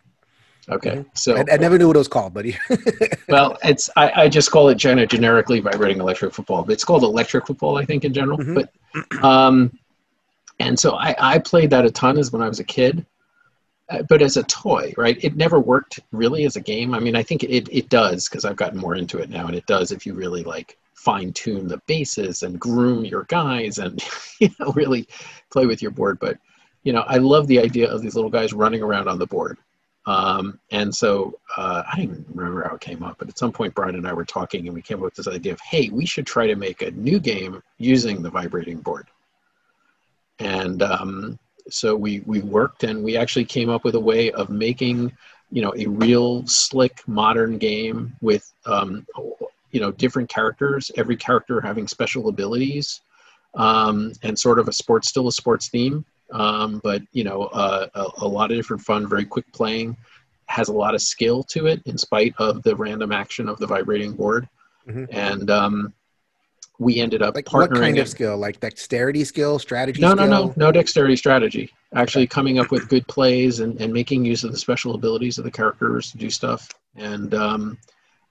Okay. 0.69 1.03
So 1.13 1.37
I, 1.37 1.45
I 1.53 1.57
never 1.57 1.77
knew 1.77 1.87
what 1.87 1.95
it 1.95 1.99
was 1.99 2.07
called, 2.07 2.33
buddy. 2.33 2.57
well, 3.29 3.57
it's 3.63 3.89
I, 3.95 4.23
I 4.23 4.29
just 4.29 4.51
call 4.51 4.69
it 4.69 4.75
gen- 4.75 5.05
generically 5.07 5.59
vibrating 5.59 5.99
electric 5.99 6.33
football. 6.33 6.63
But 6.63 6.73
it's 6.73 6.85
called 6.85 7.03
electric 7.03 7.47
football, 7.47 7.77
I 7.77 7.85
think, 7.85 8.05
in 8.05 8.13
general. 8.13 8.37
Mhm. 8.37 8.55
But 8.55 9.23
um, 9.23 9.77
and 10.59 10.79
so 10.79 10.95
I, 10.95 11.15
I 11.19 11.39
played 11.39 11.71
that 11.71 11.85
a 11.85 11.91
ton 11.91 12.17
as 12.17 12.31
when 12.31 12.41
I 12.41 12.47
was 12.47 12.59
a 12.59 12.63
kid. 12.63 13.05
Uh, 13.89 14.03
but 14.03 14.21
as 14.21 14.37
a 14.37 14.43
toy, 14.43 14.93
right? 14.95 15.21
It 15.21 15.35
never 15.35 15.59
worked 15.59 15.99
really 16.13 16.45
as 16.45 16.55
a 16.55 16.61
game. 16.61 16.93
I 16.93 16.99
mean, 16.99 17.15
I 17.15 17.23
think 17.23 17.43
it, 17.43 17.67
it 17.69 17.89
does 17.89 18.29
because 18.29 18.45
I've 18.45 18.55
gotten 18.55 18.79
more 18.79 18.95
into 18.95 19.17
it 19.17 19.29
now, 19.29 19.47
and 19.47 19.55
it 19.55 19.65
does 19.65 19.91
if 19.91 20.05
you 20.05 20.13
really 20.13 20.43
like 20.43 20.77
fine 20.93 21.33
tune 21.33 21.67
the 21.67 21.81
bases 21.87 22.43
and 22.43 22.59
groom 22.59 23.03
your 23.03 23.23
guys 23.23 23.79
and 23.79 24.01
you 24.39 24.49
know 24.59 24.71
really 24.73 25.07
play 25.51 25.65
with 25.65 25.81
your 25.81 25.91
board. 25.91 26.19
But 26.19 26.37
you 26.83 26.93
know, 26.93 27.01
I 27.01 27.17
love 27.17 27.47
the 27.47 27.59
idea 27.59 27.89
of 27.89 28.01
these 28.01 28.15
little 28.15 28.29
guys 28.29 28.53
running 28.53 28.81
around 28.81 29.09
on 29.09 29.19
the 29.19 29.27
board. 29.27 29.57
Um, 30.05 30.59
and 30.71 30.93
so 30.93 31.39
uh, 31.55 31.83
I 31.91 31.97
don't 31.97 32.05
even 32.05 32.25
remember 32.33 32.67
how 32.67 32.75
it 32.75 32.81
came 32.81 33.03
up, 33.03 33.17
but 33.19 33.29
at 33.29 33.37
some 33.37 33.51
point, 33.51 33.75
Brian 33.75 33.95
and 33.95 34.07
I 34.07 34.13
were 34.13 34.25
talking, 34.25 34.65
and 34.65 34.73
we 34.73 34.81
came 34.81 34.97
up 34.97 35.03
with 35.03 35.15
this 35.15 35.27
idea 35.27 35.53
of, 35.53 35.59
hey, 35.61 35.89
we 35.89 36.05
should 36.05 36.25
try 36.25 36.47
to 36.47 36.55
make 36.55 36.81
a 36.81 36.91
new 36.91 37.19
game 37.19 37.61
using 37.77 38.21
the 38.21 38.29
vibrating 38.29 38.79
board. 38.79 39.07
And 40.39 40.81
um, 40.81 41.39
so 41.69 41.95
we 41.95 42.21
we 42.21 42.41
worked, 42.41 42.83
and 42.83 43.03
we 43.03 43.15
actually 43.15 43.45
came 43.45 43.69
up 43.69 43.83
with 43.83 43.93
a 43.93 43.99
way 43.99 44.31
of 44.31 44.49
making, 44.49 45.11
you 45.51 45.61
know, 45.61 45.73
a 45.77 45.85
real 45.85 46.47
slick 46.47 47.07
modern 47.07 47.59
game 47.59 48.13
with, 48.21 48.51
um, 48.65 49.05
you 49.69 49.79
know, 49.79 49.91
different 49.91 50.29
characters, 50.29 50.89
every 50.97 51.15
character 51.15 51.61
having 51.61 51.87
special 51.87 52.27
abilities, 52.27 53.01
um, 53.53 54.13
and 54.23 54.37
sort 54.37 54.57
of 54.57 54.67
a 54.67 54.73
sports, 54.73 55.09
still 55.09 55.27
a 55.27 55.31
sports 55.31 55.69
theme 55.69 56.05
um, 56.31 56.79
but 56.83 57.01
you 57.11 57.23
know 57.23 57.43
uh, 57.45 57.87
a, 57.95 58.25
a 58.25 58.27
lot 58.27 58.51
of 58.51 58.57
different 58.57 58.81
fun 58.81 59.07
very 59.07 59.25
quick 59.25 59.51
playing 59.53 59.95
has 60.45 60.67
a 60.67 60.73
lot 60.73 60.93
of 60.93 61.01
skill 61.01 61.43
to 61.43 61.67
it 61.67 61.81
in 61.85 61.97
spite 61.97 62.33
of 62.37 62.61
the 62.63 62.75
random 62.75 63.11
action 63.11 63.47
of 63.47 63.57
the 63.59 63.67
vibrating 63.67 64.13
board. 64.13 64.47
Mhm. 64.87 65.07
and 65.11 65.51
um, 65.51 65.93
we 66.79 66.99
ended 66.99 67.21
up 67.21 67.35
like 67.35 67.45
partnering 67.45 67.69
what 67.69 67.73
kind 67.73 67.97
of 67.99 68.09
skill? 68.09 68.37
Like 68.37 68.59
dexterity 68.59 69.23
skill, 69.23 69.59
strategy 69.59 70.01
no 70.01 70.13
no 70.13 70.25
no. 70.25 70.53
no 70.55 70.71
dexterity 70.71 71.15
strategy. 71.15 71.69
Actually 71.93 72.25
coming 72.25 72.57
up 72.57 72.71
with 72.71 72.89
good 72.89 73.07
plays 73.07 73.59
and, 73.59 73.79
and 73.79 73.93
making 73.93 74.25
use 74.25 74.43
of 74.43 74.51
the 74.51 74.57
special 74.57 74.95
abilities 74.95 75.37
of 75.37 75.43
the 75.43 75.51
characters 75.51 76.11
to 76.11 76.17
do 76.17 76.31
stuff. 76.31 76.69
And 76.95 77.35
um, 77.35 77.77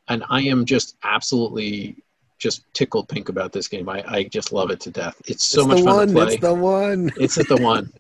and 0.09 0.24
I 0.28 0.43
am 0.43 0.64
just 0.64 0.97
absolutely 1.05 2.02
just 2.40 2.64
tickled 2.74 3.08
pink 3.08 3.28
about 3.28 3.52
this 3.52 3.68
game. 3.68 3.88
I, 3.88 4.02
I 4.08 4.24
just 4.24 4.52
love 4.52 4.70
it 4.70 4.80
to 4.80 4.90
death. 4.90 5.20
It's 5.26 5.44
so 5.44 5.60
it's 5.60 5.68
much 5.68 5.84
fun 5.84 5.96
one. 5.96 6.08
to 6.08 6.14
play. 6.14 6.24
It's 6.24 6.40
the 6.40 6.54
one. 6.54 7.12
It's 7.20 7.38
at 7.38 7.48
the 7.48 7.56
one. 7.62 7.92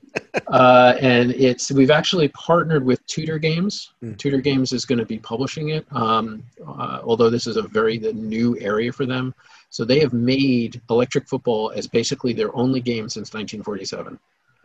uh, 0.48 0.96
and 1.00 1.30
it's 1.32 1.70
we've 1.70 1.90
actually 1.90 2.28
partnered 2.28 2.84
with 2.84 3.06
Tudor 3.06 3.38
Games. 3.38 3.92
Mm. 4.02 4.18
Tudor 4.18 4.40
Games 4.40 4.72
is 4.72 4.84
going 4.84 4.98
to 4.98 5.04
be 5.04 5.18
publishing 5.18 5.68
it. 5.68 5.86
Um, 5.92 6.42
uh, 6.66 7.00
although 7.04 7.30
this 7.30 7.46
is 7.46 7.56
a 7.56 7.62
very 7.62 7.98
the 7.98 8.12
new 8.14 8.58
area 8.58 8.90
for 8.90 9.06
them, 9.06 9.34
so 9.68 9.84
they 9.84 10.00
have 10.00 10.12
made 10.12 10.80
electric 10.90 11.28
football 11.28 11.72
as 11.76 11.86
basically 11.86 12.32
their 12.32 12.54
only 12.56 12.80
game 12.80 13.08
since 13.08 13.34
1947. 13.34 14.18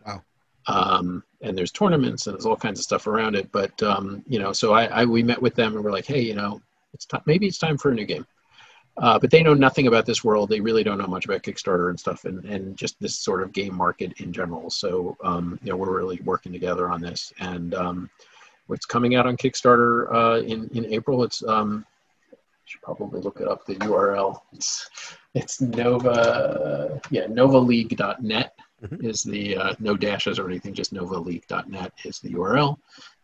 Wow. 0.06 0.22
Um, 0.68 1.22
and 1.42 1.56
there's 1.56 1.70
tournaments 1.70 2.26
and 2.26 2.34
there's 2.34 2.46
all 2.46 2.56
kinds 2.56 2.80
of 2.80 2.84
stuff 2.84 3.06
around 3.06 3.36
it. 3.36 3.52
But 3.52 3.80
um, 3.82 4.24
you 4.26 4.38
know, 4.38 4.52
so 4.52 4.72
I, 4.72 4.86
I 4.86 5.04
we 5.04 5.22
met 5.22 5.40
with 5.40 5.54
them 5.54 5.76
and 5.76 5.84
we're 5.84 5.92
like, 5.92 6.06
hey, 6.06 6.20
you 6.20 6.34
know, 6.34 6.60
it's 6.94 7.04
time. 7.04 7.22
Maybe 7.26 7.46
it's 7.46 7.58
time 7.58 7.76
for 7.76 7.90
a 7.90 7.94
new 7.94 8.06
game. 8.06 8.26
Uh, 8.98 9.18
but 9.18 9.30
they 9.30 9.42
know 9.42 9.54
nothing 9.54 9.86
about 9.86 10.06
this 10.06 10.24
world. 10.24 10.48
They 10.48 10.60
really 10.60 10.82
don't 10.82 10.98
know 10.98 11.06
much 11.06 11.26
about 11.26 11.42
Kickstarter 11.42 11.90
and 11.90 12.00
stuff, 12.00 12.24
and, 12.24 12.44
and 12.44 12.76
just 12.76 12.98
this 13.00 13.18
sort 13.18 13.42
of 13.42 13.52
game 13.52 13.74
market 13.74 14.20
in 14.20 14.32
general. 14.32 14.70
So, 14.70 15.16
um, 15.22 15.58
you 15.62 15.70
know, 15.70 15.76
we're 15.76 15.94
really 15.96 16.20
working 16.24 16.52
together 16.52 16.88
on 16.88 17.00
this, 17.00 17.32
and 17.38 17.74
um, 17.74 18.10
it's 18.70 18.86
coming 18.86 19.14
out 19.14 19.26
on 19.26 19.36
Kickstarter 19.36 20.12
uh, 20.14 20.40
in 20.42 20.68
in 20.72 20.86
April. 20.92 21.22
It's 21.24 21.42
um, 21.44 21.84
should 22.64 22.82
probably 22.82 23.20
look 23.20 23.40
it 23.40 23.48
up. 23.48 23.66
The 23.66 23.74
URL. 23.76 24.40
It's 24.52 24.88
it's 25.34 25.60
Nova, 25.60 27.00
yeah, 27.10 27.26
NovaLeague.net 27.26 28.52
Mhm. 28.84 29.02
is 29.04 29.22
the 29.22 29.56
uh, 29.56 29.74
no 29.78 29.96
dashes 29.96 30.38
or 30.38 30.48
anything. 30.50 30.74
Just 30.74 30.92
NovaLeague.net 30.92 31.92
is 32.04 32.18
the 32.20 32.34
URL 32.34 32.76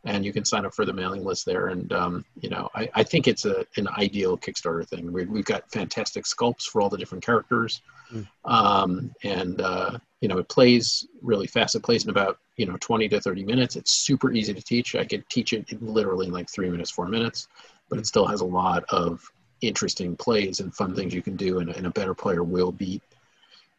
and 0.04 0.24
you 0.24 0.32
can 0.32 0.44
sign 0.44 0.66
up 0.66 0.74
for 0.74 0.84
the 0.84 0.92
mailing 0.92 1.24
list 1.24 1.46
there. 1.46 1.68
And 1.68 1.92
um, 1.92 2.24
you 2.40 2.50
know, 2.50 2.68
I, 2.74 2.88
I 2.94 3.02
think 3.02 3.28
it's 3.28 3.44
a 3.44 3.64
an 3.76 3.88
ideal 3.98 4.36
Kickstarter 4.36 4.86
thing. 4.86 5.12
We, 5.12 5.26
we've 5.26 5.44
got 5.44 5.70
fantastic 5.70 6.24
sculpts 6.24 6.64
for 6.64 6.80
all 6.82 6.88
the 6.88 6.98
different 6.98 7.24
characters, 7.24 7.80
Mm. 8.12 8.26
um, 8.44 9.14
and 9.24 9.60
uh, 9.62 9.98
you 10.20 10.28
know, 10.28 10.36
it 10.36 10.46
plays 10.50 11.06
really 11.22 11.46
fast. 11.46 11.74
It 11.74 11.82
plays 11.82 12.04
in 12.04 12.10
about 12.10 12.38
you 12.56 12.66
know 12.66 12.76
20 12.78 13.08
to 13.08 13.20
30 13.20 13.44
minutes. 13.44 13.76
It's 13.76 13.92
super 13.92 14.32
easy 14.32 14.52
to 14.52 14.60
teach. 14.60 14.94
I 14.94 15.04
could 15.06 15.26
teach 15.30 15.54
it 15.54 15.72
in 15.72 15.78
literally 15.80 16.26
in 16.26 16.32
like 16.32 16.50
three 16.50 16.68
minutes, 16.68 16.90
four 16.90 17.08
minutes, 17.08 17.48
but 17.88 17.98
it 17.98 18.06
still 18.06 18.26
has 18.26 18.42
a 18.42 18.44
lot 18.44 18.84
of 18.90 19.22
interesting 19.62 20.14
plays 20.16 20.60
and 20.60 20.74
fun 20.74 20.94
things 20.94 21.14
you 21.14 21.22
can 21.22 21.36
do, 21.36 21.60
and, 21.60 21.70
and 21.70 21.86
a 21.86 21.90
better 21.90 22.12
player 22.14 22.42
will 22.42 22.72
beat. 22.72 23.02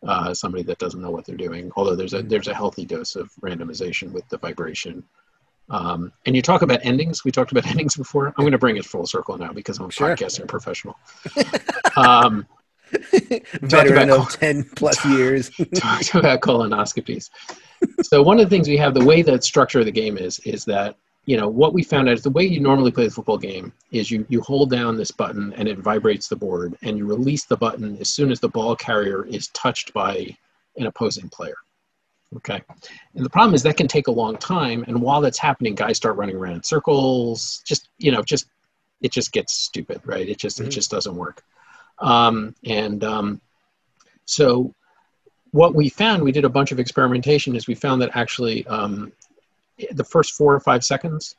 Uh, 0.08 0.34
somebody 0.34 0.64
that 0.64 0.80
doesn't 0.80 1.02
know 1.02 1.12
what 1.12 1.26
they're 1.26 1.38
doing. 1.38 1.72
Although 1.78 1.96
there's 1.96 2.14
a 2.14 2.22
there's 2.24 2.50
a 2.50 2.54
healthy 2.56 2.86
dose 2.86 3.16
of 3.16 3.32
randomization 3.42 4.12
with 4.12 4.28
the 4.30 4.38
vibration 4.38 5.04
um, 5.70 6.12
and 6.26 6.36
you 6.36 6.42
talk 6.42 6.62
about 6.62 6.80
endings. 6.84 7.24
We 7.24 7.32
talked 7.32 7.52
about 7.52 7.66
endings 7.72 7.96
before. 7.96 8.28
I'm 8.28 8.44
going 8.44 8.52
to 8.52 8.58
bring 8.58 8.78
it 8.78 8.86
full 8.86 9.06
circle 9.08 9.38
now 9.38 9.52
because 9.54 9.80
I'm 9.80 9.86
a 9.88 9.92
Sure. 9.92 10.16
podcasting 10.16 10.48
professional. 10.48 10.96
um, 11.98 12.46
Veteran 13.62 14.10
about- 14.10 14.34
of 14.34 14.40
ten 14.40 14.64
plus 14.76 15.04
years. 15.18 15.50
talked 15.76 16.14
about 16.16 16.42
colonoscopies. 16.42 17.30
So 18.02 18.22
one 18.22 18.40
of 18.40 18.50
the 18.50 18.56
things 18.56 18.68
we 18.68 18.78
have, 18.78 18.94
the 18.94 19.04
way 19.04 19.22
that 19.24 19.44
structure 19.44 19.80
of 19.80 19.86
the 19.86 19.92
game 19.92 20.18
is, 20.18 20.40
is 20.40 20.64
that 20.66 20.96
you 21.26 21.38
know 21.38 21.48
what 21.48 21.74
we 21.74 21.84
found 21.84 22.10
out 22.10 22.14
is 22.16 22.24
the 22.24 22.30
way 22.30 22.44
you 22.44 22.60
normally 22.60 22.92
play 22.92 23.06
the 23.06 23.12
football 23.12 23.38
game 23.38 23.72
is 23.92 24.12
you 24.12 24.26
you 24.30 24.42
hold 24.42 24.70
down 24.70 24.98
this 24.98 25.12
button 25.12 25.54
and 25.54 25.68
it 25.68 25.80
vibrates 25.80 26.28
the 26.28 26.36
board, 26.36 26.78
and 26.84 26.98
you 26.98 27.06
release 27.06 27.46
the 27.46 27.58
button 27.58 27.98
as 28.00 28.10
soon 28.10 28.30
as 28.32 28.40
the 28.40 28.50
ball 28.50 28.76
carrier 28.76 29.26
is 29.26 29.48
touched 29.50 29.94
by 29.94 30.28
an 30.78 30.86
opposing 30.88 31.30
player. 31.30 31.56
Okay, 32.38 32.62
and 33.16 33.26
the 33.26 33.30
problem 33.30 33.54
is 33.54 33.62
that 33.64 33.78
can 33.78 33.88
take 33.88 34.08
a 34.08 34.12
long 34.12 34.38
time, 34.38 34.84
and 34.88 35.00
while 35.02 35.22
that's 35.22 35.38
happening, 35.38 35.76
guys 35.76 35.98
start 35.98 36.18
running 36.18 36.36
around 36.36 36.56
in 36.56 36.64
circles. 36.64 37.62
Just 37.66 37.90
you 38.00 38.12
know, 38.12 38.24
just 38.24 38.48
it 39.02 39.12
just 39.12 39.32
gets 39.32 39.54
stupid, 39.54 40.02
right? 40.06 40.28
It 40.28 40.38
just 40.38 40.60
it 40.60 40.68
Mhm. 40.68 40.72
just 40.72 40.90
doesn't 40.90 41.16
work. 41.16 41.44
Um, 42.00 42.56
and 42.66 43.04
um, 43.04 43.42
so 44.26 44.74
what 45.52 45.76
we 45.76 45.90
found, 45.90 46.24
we 46.24 46.32
did 46.32 46.46
a 46.46 46.50
bunch 46.50 46.72
of 46.72 46.80
experimentation, 46.80 47.56
is 47.56 47.68
we 47.68 47.76
found 47.76 48.02
that 48.02 48.10
actually 48.16 48.66
um, 48.68 49.12
the 49.92 50.04
first 50.04 50.34
four 50.34 50.54
or 50.54 50.60
five 50.60 50.84
seconds, 50.84 51.36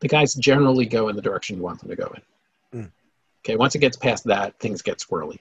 the 0.00 0.08
guys 0.08 0.34
generally 0.34 0.86
go 0.86 1.08
in 1.08 1.16
the 1.16 1.22
direction 1.22 1.56
you 1.56 1.62
want 1.62 1.78
them 1.80 1.88
to 1.90 1.96
go 1.96 2.12
in. 2.72 2.80
Mm. 2.80 2.90
Okay, 3.44 3.56
once 3.56 3.74
it 3.74 3.78
gets 3.78 3.96
past 3.96 4.24
that, 4.24 4.58
things 4.58 4.82
get 4.82 4.98
squirrely. 4.98 5.38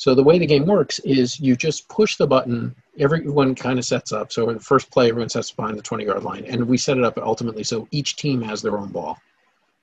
So 0.00 0.14
the 0.14 0.22
way 0.22 0.38
the 0.38 0.46
game 0.46 0.64
works 0.64 0.98
is 1.00 1.38
you 1.38 1.54
just 1.54 1.86
push 1.90 2.16
the 2.16 2.26
button. 2.26 2.74
Everyone 2.98 3.54
kind 3.54 3.78
of 3.78 3.84
sets 3.84 4.12
up. 4.12 4.32
So 4.32 4.48
in 4.48 4.54
the 4.54 4.62
first 4.62 4.90
play, 4.90 5.10
everyone 5.10 5.28
sets 5.28 5.50
behind 5.50 5.76
the 5.76 5.82
20 5.82 6.06
yard 6.06 6.22
line, 6.22 6.46
and 6.46 6.66
we 6.66 6.78
set 6.78 6.96
it 6.96 7.04
up 7.04 7.18
ultimately 7.18 7.62
so 7.64 7.86
each 7.90 8.16
team 8.16 8.40
has 8.40 8.62
their 8.62 8.78
own 8.78 8.88
ball. 8.88 9.18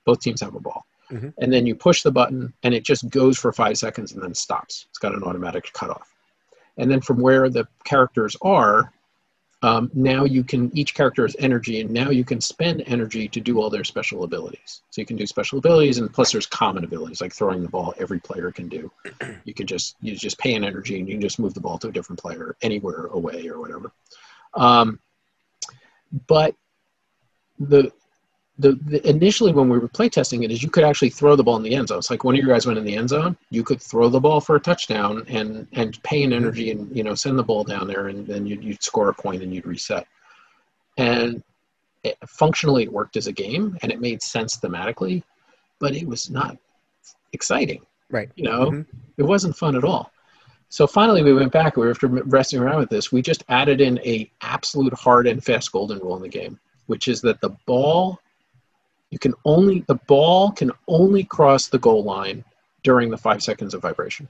Both 0.04 0.18
teams 0.18 0.40
have 0.40 0.56
a 0.56 0.60
ball. 0.60 0.84
Mhm. 1.12 1.34
And 1.38 1.52
then 1.52 1.66
you 1.66 1.76
push 1.76 2.02
the 2.02 2.10
button, 2.10 2.52
and 2.64 2.74
it 2.74 2.82
just 2.82 3.08
goes 3.10 3.38
for 3.38 3.52
five 3.52 3.78
seconds 3.78 4.12
and 4.12 4.20
then 4.20 4.34
stops. 4.34 4.86
It's 4.88 4.98
got 4.98 5.14
an 5.14 5.22
automatic 5.22 5.72
cutoff. 5.72 6.12
And 6.78 6.90
then 6.90 7.00
from 7.00 7.20
where 7.20 7.48
the 7.48 7.68
characters 7.84 8.36
are, 8.42 8.92
um, 9.62 9.90
now 9.92 10.24
you 10.24 10.44
can 10.44 10.70
each 10.76 10.94
character 10.94 11.22
has 11.22 11.34
energy, 11.38 11.80
and 11.80 11.90
now 11.90 12.10
you 12.10 12.24
can 12.24 12.40
spend 12.40 12.84
energy 12.86 13.26
to 13.28 13.40
do 13.40 13.60
all 13.60 13.70
their 13.70 13.82
special 13.82 14.22
abilities. 14.22 14.82
So 14.90 15.00
you 15.00 15.06
can 15.06 15.16
do 15.16 15.26
special 15.26 15.58
abilities, 15.58 15.98
and 15.98 16.12
plus 16.12 16.30
there's 16.30 16.46
common 16.46 16.84
abilities 16.84 17.20
like 17.20 17.32
throwing 17.32 17.62
the 17.62 17.68
ball. 17.68 17.92
Every 17.98 18.20
player 18.20 18.52
can 18.52 18.68
do. 18.68 18.90
You 19.44 19.54
can 19.54 19.66
just 19.66 19.96
you 20.00 20.14
just 20.14 20.38
pay 20.38 20.54
an 20.54 20.64
energy, 20.64 20.98
and 20.98 21.08
you 21.08 21.14
can 21.14 21.22
just 21.22 21.38
move 21.38 21.54
the 21.54 21.60
ball 21.60 21.78
to 21.78 21.88
a 21.88 21.92
different 21.92 22.20
player 22.20 22.56
anywhere 22.62 23.06
away 23.06 23.48
or 23.48 23.60
whatever. 23.60 23.92
Um, 24.54 25.00
but 26.26 26.54
the 27.58 27.90
the, 28.58 28.72
the 28.86 29.08
initially 29.08 29.52
when 29.52 29.68
we 29.68 29.78
were 29.78 29.88
playtesting 29.88 30.44
it 30.44 30.50
is 30.50 30.62
you 30.62 30.70
could 30.70 30.84
actually 30.84 31.10
throw 31.10 31.36
the 31.36 31.44
ball 31.44 31.56
in 31.56 31.62
the 31.62 31.74
end 31.74 31.88
zone. 31.88 31.98
It's 31.98 32.10
like 32.10 32.24
one 32.24 32.34
of 32.34 32.40
your 32.40 32.52
guys 32.52 32.66
went 32.66 32.78
in 32.78 32.84
the 32.84 32.96
end 32.96 33.08
zone, 33.08 33.36
you 33.50 33.62
could 33.62 33.80
throw 33.80 34.08
the 34.08 34.20
ball 34.20 34.40
for 34.40 34.56
a 34.56 34.60
touchdown 34.60 35.24
and 35.28 35.66
and 35.72 36.02
pay 36.02 36.22
an 36.24 36.32
energy 36.32 36.70
and 36.72 36.94
you 36.96 37.04
know 37.04 37.14
send 37.14 37.38
the 37.38 37.42
ball 37.44 37.62
down 37.64 37.86
there 37.86 38.08
and 38.08 38.26
then 38.26 38.46
you'd, 38.46 38.64
you'd 38.64 38.82
score 38.82 39.08
a 39.08 39.14
point 39.14 39.42
and 39.42 39.54
you'd 39.54 39.66
reset. 39.66 40.06
And 40.96 41.42
it, 42.02 42.16
functionally 42.26 42.82
it 42.82 42.92
worked 42.92 43.16
as 43.16 43.26
a 43.28 43.32
game 43.32 43.78
and 43.82 43.92
it 43.92 44.00
made 44.00 44.22
sense 44.22 44.58
thematically, 44.58 45.22
but 45.78 45.94
it 45.94 46.06
was 46.06 46.30
not 46.30 46.56
exciting. 47.32 47.82
Right. 48.10 48.30
You 48.36 48.44
know, 48.44 48.70
Mhm. 48.70 48.86
it 49.18 49.22
wasn't 49.22 49.56
fun 49.56 49.76
at 49.76 49.84
all. 49.84 50.10
So 50.70 50.86
finally, 50.86 51.22
we 51.22 51.32
went 51.32 51.52
back. 51.52 51.76
We 51.76 51.84
were 51.86 51.90
after 51.92 52.08
resting 52.08 52.60
around 52.60 52.78
with 52.78 52.90
this. 52.90 53.10
We 53.10 53.22
just 53.22 53.42
added 53.48 53.80
in 53.80 53.98
a 54.00 54.30
absolute 54.42 54.92
hard 54.92 55.26
and 55.26 55.42
fast 55.42 55.72
golden 55.72 55.98
rule 56.00 56.16
in 56.16 56.22
the 56.22 56.28
game, 56.28 56.58
which 56.86 57.08
is 57.08 57.20
that 57.22 57.40
the 57.40 57.50
ball, 57.66 58.20
you 59.10 59.18
can 59.18 59.34
only 59.44 59.80
the 59.86 59.94
ball 59.94 60.52
can 60.52 60.70
only 60.86 61.24
cross 61.24 61.68
the 61.68 61.78
goal 61.78 62.04
line 62.04 62.44
during 62.82 63.10
the 63.10 63.16
five 63.16 63.42
seconds 63.42 63.74
of 63.74 63.82
vibration. 63.82 64.28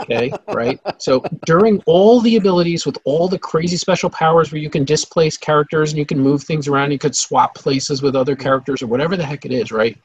Okay, 0.00 0.32
right. 0.48 0.80
So 0.98 1.22
during 1.46 1.82
all 1.86 2.20
the 2.20 2.36
abilities 2.36 2.86
with 2.86 2.98
all 3.04 3.28
the 3.28 3.38
crazy 3.38 3.76
special 3.76 4.10
powers 4.10 4.52
where 4.52 4.60
you 4.60 4.70
can 4.70 4.84
displace 4.84 5.36
characters 5.36 5.90
and 5.90 5.98
you 5.98 6.06
can 6.06 6.18
move 6.18 6.42
things 6.42 6.68
around, 6.68 6.92
you 6.92 6.98
could 6.98 7.16
swap 7.16 7.54
places 7.54 8.02
with 8.02 8.14
other 8.14 8.36
characters 8.36 8.82
or 8.82 8.86
whatever 8.86 9.16
the 9.16 9.24
heck 9.24 9.44
it 9.44 9.52
is, 9.52 9.72
right? 9.72 9.98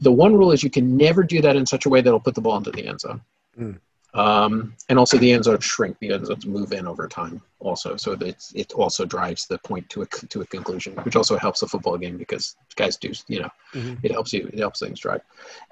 The 0.00 0.12
one 0.12 0.34
rule 0.34 0.52
is 0.52 0.62
you 0.62 0.70
can 0.70 0.96
never 0.96 1.22
do 1.24 1.40
that 1.42 1.56
in 1.56 1.66
such 1.66 1.86
a 1.86 1.88
way 1.88 2.00
that'll 2.00 2.20
put 2.20 2.34
the 2.34 2.40
ball 2.40 2.56
into 2.56 2.70
the 2.70 2.86
end 2.86 3.00
zone. 3.00 3.20
Mm. 3.58 3.78
Um, 4.14 4.74
and 4.88 4.98
also 4.98 5.18
the 5.18 5.32
end 5.32 5.44
zone 5.44 5.60
shrink, 5.60 5.98
the 5.98 6.12
end 6.12 6.26
zones 6.26 6.46
move 6.46 6.72
in 6.72 6.86
over 6.86 7.08
time 7.08 7.42
also. 7.60 7.96
So 7.96 8.14
that 8.14 8.28
it's, 8.28 8.52
it 8.54 8.72
also 8.72 9.04
drives 9.04 9.46
the 9.46 9.58
point 9.58 9.88
to 9.90 10.02
a, 10.02 10.06
to 10.06 10.40
a 10.42 10.46
conclusion, 10.46 10.94
which 11.02 11.16
also 11.16 11.36
helps 11.36 11.60
the 11.60 11.66
football 11.66 11.98
game 11.98 12.16
because 12.16 12.56
guys 12.76 12.96
do, 12.96 13.12
you 13.28 13.40
know, 13.40 13.48
Mhm. 13.74 13.98
it 14.02 14.12
helps 14.12 14.32
you, 14.32 14.48
it 14.50 14.58
helps 14.58 14.80
things 14.80 14.98
drive. 15.00 15.20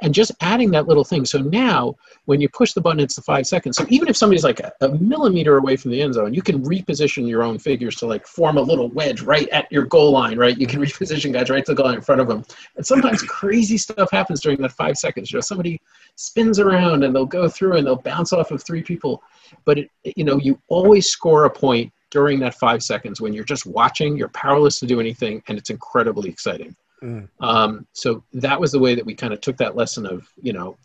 And 0.03 0.13
just 0.13 0.33
adding 0.43 0.71
that 0.73 0.87
little 0.87 1.05
thing. 1.05 1.25
So 1.25 1.39
now 1.39 1.95
when 2.27 2.41
you 2.43 2.49
push 2.49 2.75
the 2.75 2.81
button, 2.81 3.01
it's 3.01 3.17
the 3.17 3.23
five 3.23 3.47
seconds. 3.47 3.77
So 3.79 3.87
even 3.89 4.09
if 4.09 4.17
somebody's 4.17 4.45
like 4.45 4.61
a, 4.61 4.71
a 4.83 4.89
millimeter 4.91 5.57
away 5.57 5.77
from 5.77 5.93
the 5.93 6.03
end 6.03 6.13
zone, 6.15 6.35
you 6.35 6.43
can 6.43 6.63
reposition 6.63 7.27
your 7.27 7.43
own 7.43 7.59
figures 7.59 7.97
to 7.97 8.07
like 8.07 8.27
form 8.27 8.59
a 8.59 8.61
little 8.61 8.89
wedge 8.89 9.23
right 9.23 9.49
at 9.49 9.71
your 9.73 9.85
goal 9.85 10.11
line, 10.11 10.37
right? 10.39 10.59
You 10.59 10.67
can 10.67 10.81
reposition 10.81 11.33
guys 11.33 11.49
right 11.49 11.65
to 11.65 11.73
the 11.73 11.77
goal 11.77 11.87
line 11.87 11.95
in 11.97 12.01
front 12.03 12.21
of 12.21 12.29
them. 12.29 12.45
And 12.77 12.85
sometimes 12.85 13.23
crazy 13.41 13.79
stuff 13.79 14.11
happens 14.11 14.41
during 14.43 14.61
that 14.63 14.73
five 14.73 14.99
seconds. 14.99 15.33
You 15.33 15.39
know, 15.39 15.41
somebody 15.43 15.81
spins 16.17 16.59
around 16.59 17.03
and 17.05 17.15
they'll 17.15 17.25
go 17.25 17.49
through 17.49 17.77
and 17.77 17.87
they'll 17.87 17.97
bounce 17.97 18.33
off 18.33 18.51
of 18.51 18.63
three 18.63 18.83
people. 18.83 19.23
But 19.64 19.78
it, 19.78 19.90
you 20.05 20.24
know, 20.24 20.39
you 20.39 20.60
always 20.68 21.09
score 21.09 21.44
a 21.44 21.51
point 21.51 21.93
during 22.10 22.39
that 22.40 22.55
five 22.55 22.82
seconds 22.82 23.20
when 23.20 23.32
you're 23.32 23.44
just 23.44 23.66
watching. 23.66 24.16
You're 24.16 24.28
powerless 24.28 24.78
to 24.81 24.86
do 24.86 25.01
anything, 25.01 25.43
and 25.48 25.59
it's 25.59 25.70
incredibly 25.70 26.31
exciting. 26.31 26.74
Mm. 27.02 27.28
Um, 27.40 27.86
so 27.93 28.24
that 28.32 28.60
was 28.60 28.73
the 28.73 28.78
way 28.78 28.94
that 28.94 29.05
we 29.05 29.14
kind 29.14 29.32
of 29.32 29.40
took 29.40 29.56
that 29.59 29.77
lesson 29.77 30.06
of 30.06 30.27
you 30.40 30.52
know, 30.52 30.77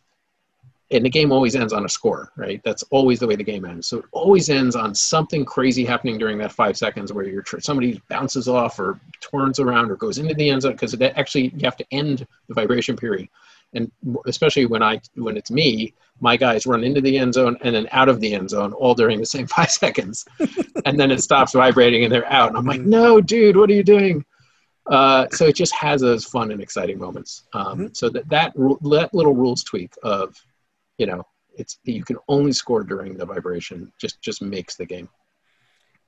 and 0.92 1.06
the 1.06 1.10
game 1.10 1.32
always 1.32 1.56
ends 1.56 1.74
on 1.74 1.86
a 1.86 1.90
score, 1.90 2.32
right? 2.36 2.62
That's 2.66 2.84
always 2.92 3.20
the 3.20 3.28
way 3.28 3.36
the 3.36 3.44
game 3.44 3.66
ends. 3.66 3.88
So 3.88 4.00
it 4.00 4.06
always 4.12 4.50
ends 4.50 4.76
on 4.76 4.94
something 4.94 5.46
crazy 5.46 5.86
happening 5.86 6.18
during 6.18 6.38
that 6.40 6.52
five 6.52 6.76
seconds 6.76 7.14
where 7.14 7.26
you're 7.26 7.44
tr- 7.44 7.60
somebody 7.60 8.02
bounces 8.10 8.48
off 8.48 8.78
or 8.80 9.00
turns 9.22 9.60
around 9.60 9.90
or 9.90 9.96
goes 9.96 10.18
into 10.18 10.34
the 10.34 10.50
end 10.50 10.64
zone 10.64 10.74
because 10.74 10.92
that 10.92 11.18
actually 11.18 11.50
you 11.56 11.64
have 11.64 11.78
to 11.78 11.86
end 11.92 12.28
the 12.48 12.54
vibration 12.54 12.98
period 12.98 13.30
and 13.74 13.92
especially 14.26 14.66
when 14.66 14.84
I 14.84 15.00
when 15.16 15.38
it's 15.38 15.52
me, 15.52 15.94
my 16.22 16.38
guys 16.38 16.66
run 16.66 16.84
into 16.84 17.02
the 17.02 17.18
end 17.18 17.34
zone 17.34 17.58
and 17.62 17.76
then 17.76 17.88
out 17.92 18.08
of 18.08 18.20
the 18.20 18.34
end 18.34 18.50
zone 18.50 18.74
all 18.74 18.94
during 18.94 19.20
the 19.20 19.26
same 19.26 19.48
five 19.58 19.72
seconds, 19.72 20.26
and 20.86 21.00
then 21.00 21.12
it 21.12 21.22
stops 21.22 21.54
vibrating 21.54 22.04
and 22.04 22.14
they're 22.14 22.32
out. 22.32 22.50
And 22.50 22.58
I'm 22.58 22.66
like, 22.66 22.82
no, 22.82 23.20
dude, 23.20 23.58
what 23.58 23.70
are 23.70 23.74
you 23.74 23.84
doing? 23.84 24.24
Uh, 24.88 25.28
so 25.32 25.46
it 25.46 25.56
just 25.56 25.74
has 25.76 26.02
those 26.02 26.26
fun 26.26 26.52
and 26.52 26.62
exciting 26.62 27.00
moments. 27.00 27.44
Um, 27.54 27.72
Mm-hmm. 27.72 27.88
So 27.94 28.10
that 28.10 28.30
that 28.30 28.54
that 28.56 29.10
little 29.14 29.34
rules 29.34 29.64
tweak 29.64 29.94
of, 30.04 30.36
you 30.98 31.06
know, 31.06 31.24
it's 31.58 31.80
you 31.84 32.04
can 32.04 32.18
only 32.28 32.52
score 32.52 32.84
during 32.84 33.18
the 33.18 33.26
vibration 33.26 33.92
just 34.00 34.22
just 34.22 34.42
makes 34.42 34.76
the 34.76 34.86
game. 34.86 35.10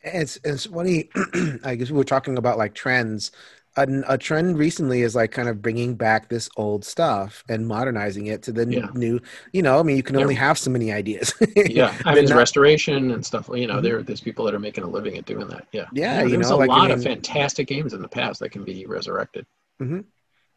It's 0.02 0.38
it's 0.44 0.65
funny. 0.65 1.10
I 1.64 1.76
guess 1.76 1.90
we 1.90 1.98
were 1.98 2.03
talking 2.03 2.38
about 2.38 2.57
like 2.57 2.73
trends. 2.73 3.31
A, 3.75 3.87
a 4.07 4.17
trend 4.17 4.57
recently 4.59 5.01
is 5.01 5.15
like 5.15 5.31
kind 5.31 5.49
of 5.49 5.61
bringing 5.61 5.95
back 5.95 6.29
this 6.29 6.47
old 6.57 6.85
stuff 6.85 7.43
and 7.49 7.67
modernizing 7.67 8.27
it 8.27 8.43
to 8.43 8.51
the 8.51 8.67
Yeah. 8.69 8.87
new. 8.93 9.19
You 9.51 9.63
know, 9.63 9.79
I 9.79 9.83
mean, 9.83 9.97
you 9.97 10.03
can 10.03 10.15
Yeah. 10.15 10.21
only 10.21 10.35
have 10.35 10.57
so 10.59 10.69
many 10.69 10.91
ideas. 10.91 11.33
Yeah, 11.55 11.95
I 12.05 12.13
mean, 12.15 12.25
not- 12.25 12.37
restoration 12.37 13.11
and 13.11 13.25
stuff. 13.25 13.49
You 13.53 13.65
know, 13.67 13.77
Mhm. 13.77 13.83
there 13.83 14.03
there's 14.03 14.21
people 14.21 14.45
that 14.45 14.53
are 14.53 14.59
making 14.59 14.83
a 14.83 14.89
living 14.89 15.17
at 15.17 15.25
doing 15.25 15.47
that. 15.47 15.67
Yeah, 15.71 15.85
Yeah, 15.91 16.21
you 16.23 16.29
there's 16.29 16.49
know, 16.49 16.55
a 16.55 16.57
like, 16.57 16.69
I 16.69 16.77
lot 16.77 16.91
of 16.91 17.01
fantastic 17.03 17.67
games 17.67 17.93
in 17.93 18.01
the 18.01 18.07
past 18.07 18.39
that 18.41 18.49
can 18.51 18.63
be 18.63 18.85
resurrected. 18.85 19.45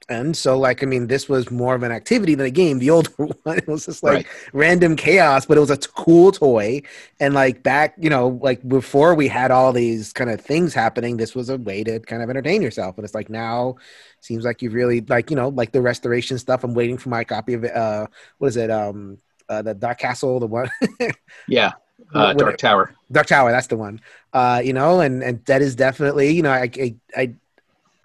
And 0.09 0.36
so, 0.36 0.56
like, 0.56 0.85
I 0.85 0.86
mean, 0.86 1.09
this 1.09 1.28
was 1.28 1.51
more 1.51 1.74
of 1.74 1.82
an 1.82 1.90
activity 1.90 2.36
than 2.36 2.47
a 2.47 2.51
game. 2.51 2.78
The 2.78 2.90
older 2.90 3.10
one, 3.16 3.59
it 3.59 3.66
was 3.66 3.86
just 3.86 4.05
like 4.05 4.24
Right. 4.24 4.27
random 4.52 4.94
chaos, 4.94 5.47
but 5.47 5.56
it 5.56 5.60
was 5.60 5.70
a 5.70 5.77
cool 5.78 6.31
toy. 6.31 6.82
And 7.18 7.35
like 7.35 7.62
back, 7.64 7.94
you 7.98 8.09
know, 8.09 8.39
like 8.43 8.66
before 8.68 9.14
we 9.16 9.27
had 9.27 9.51
all 9.51 9.73
these 9.73 10.12
kind 10.12 10.31
of 10.31 10.40
things 10.40 10.74
happening, 10.74 11.16
this 11.16 11.35
was 11.35 11.48
a 11.48 11.56
way 11.59 11.82
to 11.85 11.98
kind 12.01 12.23
of 12.23 12.31
entertain 12.31 12.62
yourself. 12.62 12.97
And 12.97 13.05
it's 13.05 13.14
like 13.14 13.31
now, 13.31 13.77
seems 14.20 14.44
like 14.44 14.62
you 14.62 14.70
really 14.70 15.01
like, 15.01 15.31
you 15.31 15.36
know, 15.36 15.48
like 15.48 15.73
the 15.73 15.82
restoration 15.82 16.39
stuff. 16.39 16.62
I'm 16.62 16.74
waiting 16.74 16.98
for 16.98 17.09
my 17.09 17.24
copy 17.24 17.55
of 17.55 17.64
it. 17.64 17.74
Uh, 17.74 18.06
what 18.39 18.48
is 18.48 18.56
it? 18.56 18.70
Um, 18.70 19.18
uh, 19.48 19.62
the 19.62 19.74
Dark 19.74 19.98
Castle, 19.98 20.39
the 20.40 20.47
one, 20.47 20.70
Yeah, 21.47 21.73
uh, 22.14 22.35
Dark 22.35 22.59
Tower. 22.59 22.94
Dark 23.10 23.27
Tower. 23.27 23.51
That's 23.52 23.68
the 23.68 23.77
one. 23.77 24.01
Uh, 24.32 24.60
you 24.64 24.73
know, 24.73 25.01
and 25.01 25.23
and 25.23 25.44
that 25.47 25.62
is 25.62 25.77
definitely, 25.77 26.31
you 26.32 26.43
know, 26.43 26.52
I 26.52 26.70
I. 26.77 26.97
I 27.16 27.35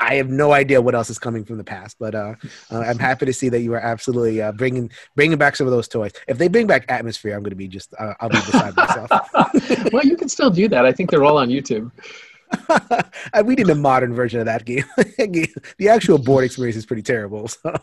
I 0.01 0.15
have 0.15 0.29
no 0.29 0.51
idea 0.51 0.81
what 0.81 0.95
else 0.95 1.09
is 1.11 1.19
coming 1.19 1.45
from 1.45 1.57
the 1.57 1.63
past, 1.63 1.97
but 1.99 2.15
uh, 2.15 2.33
uh, 2.71 2.79
I'm 2.79 2.97
happy 2.97 3.27
to 3.27 3.33
see 3.33 3.49
that 3.49 3.61
you 3.61 3.73
are 3.75 3.79
absolutely 3.79 4.41
uh, 4.41 4.51
bringing 4.51 4.91
bringing 5.15 5.37
back 5.37 5.55
some 5.55 5.67
of 5.67 5.71
those 5.71 5.87
toys. 5.87 6.11
If 6.27 6.39
they 6.39 6.47
bring 6.47 6.65
back 6.65 6.85
Atmosphere, 6.89 7.35
I'm 7.35 7.43
going 7.43 7.51
to 7.51 7.55
be 7.55 7.67
just 7.67 7.93
uh, 7.99 8.15
I'll 8.19 8.29
be 8.29 8.37
beside 8.37 8.75
myself. 8.75 9.09
well, 9.93 10.03
you 10.03 10.17
can 10.17 10.27
still 10.27 10.49
do 10.49 10.67
that. 10.69 10.85
I 10.85 10.91
think 10.91 11.11
they're 11.11 11.23
all 11.23 11.37
on 11.37 11.49
YouTube. 11.49 11.91
We 13.45 13.55
need 13.55 13.69
a 13.69 13.75
modern 13.75 14.13
version 14.13 14.41
of 14.41 14.45
that 14.47 14.65
game. 14.65 14.83
the 14.97 15.87
actual 15.89 16.17
board 16.17 16.43
experience 16.43 16.75
is 16.75 16.85
pretty 16.85 17.01
terrible. 17.01 17.47
So. 17.47 17.73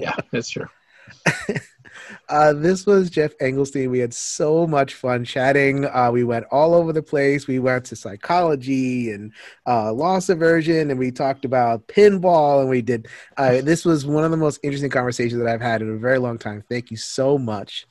Yeah, 0.00 0.14
that's 0.32 0.48
true. 0.48 0.66
Uh, 2.28 2.52
this 2.52 2.84
was 2.84 3.08
Geoff 3.08 3.32
Engelstein. 3.38 3.90
We 3.90 4.00
had 4.00 4.12
so 4.12 4.66
much 4.66 4.94
fun 4.94 5.24
chatting. 5.24 5.86
Uh, 5.86 6.10
we 6.12 6.24
went 6.24 6.44
all 6.50 6.74
over 6.74 6.92
the 6.92 7.02
place. 7.02 7.46
We 7.46 7.58
went 7.58 7.86
to 7.86 7.96
psychology 7.96 9.10
and 9.10 9.32
uh, 9.66 9.92
loss 9.92 10.28
aversion, 10.28 10.90
and 10.90 10.98
we 10.98 11.10
talked 11.10 11.44
about 11.44 11.86
pinball. 11.88 12.60
And 12.60 12.68
we 12.68 12.82
did. 12.82 13.08
Uh, 13.36 13.62
this 13.62 13.84
was 13.84 14.06
one 14.06 14.24
of 14.24 14.30
the 14.30 14.36
most 14.36 14.60
interesting 14.62 14.90
conversations 14.90 15.40
that 15.40 15.48
I've 15.48 15.62
had 15.62 15.80
in 15.80 15.90
a 15.90 15.96
very 15.96 16.18
long 16.18 16.38
time. 16.38 16.62
Thank 16.68 16.90
you 16.90 16.98
so 16.98 17.38
much 17.38 17.86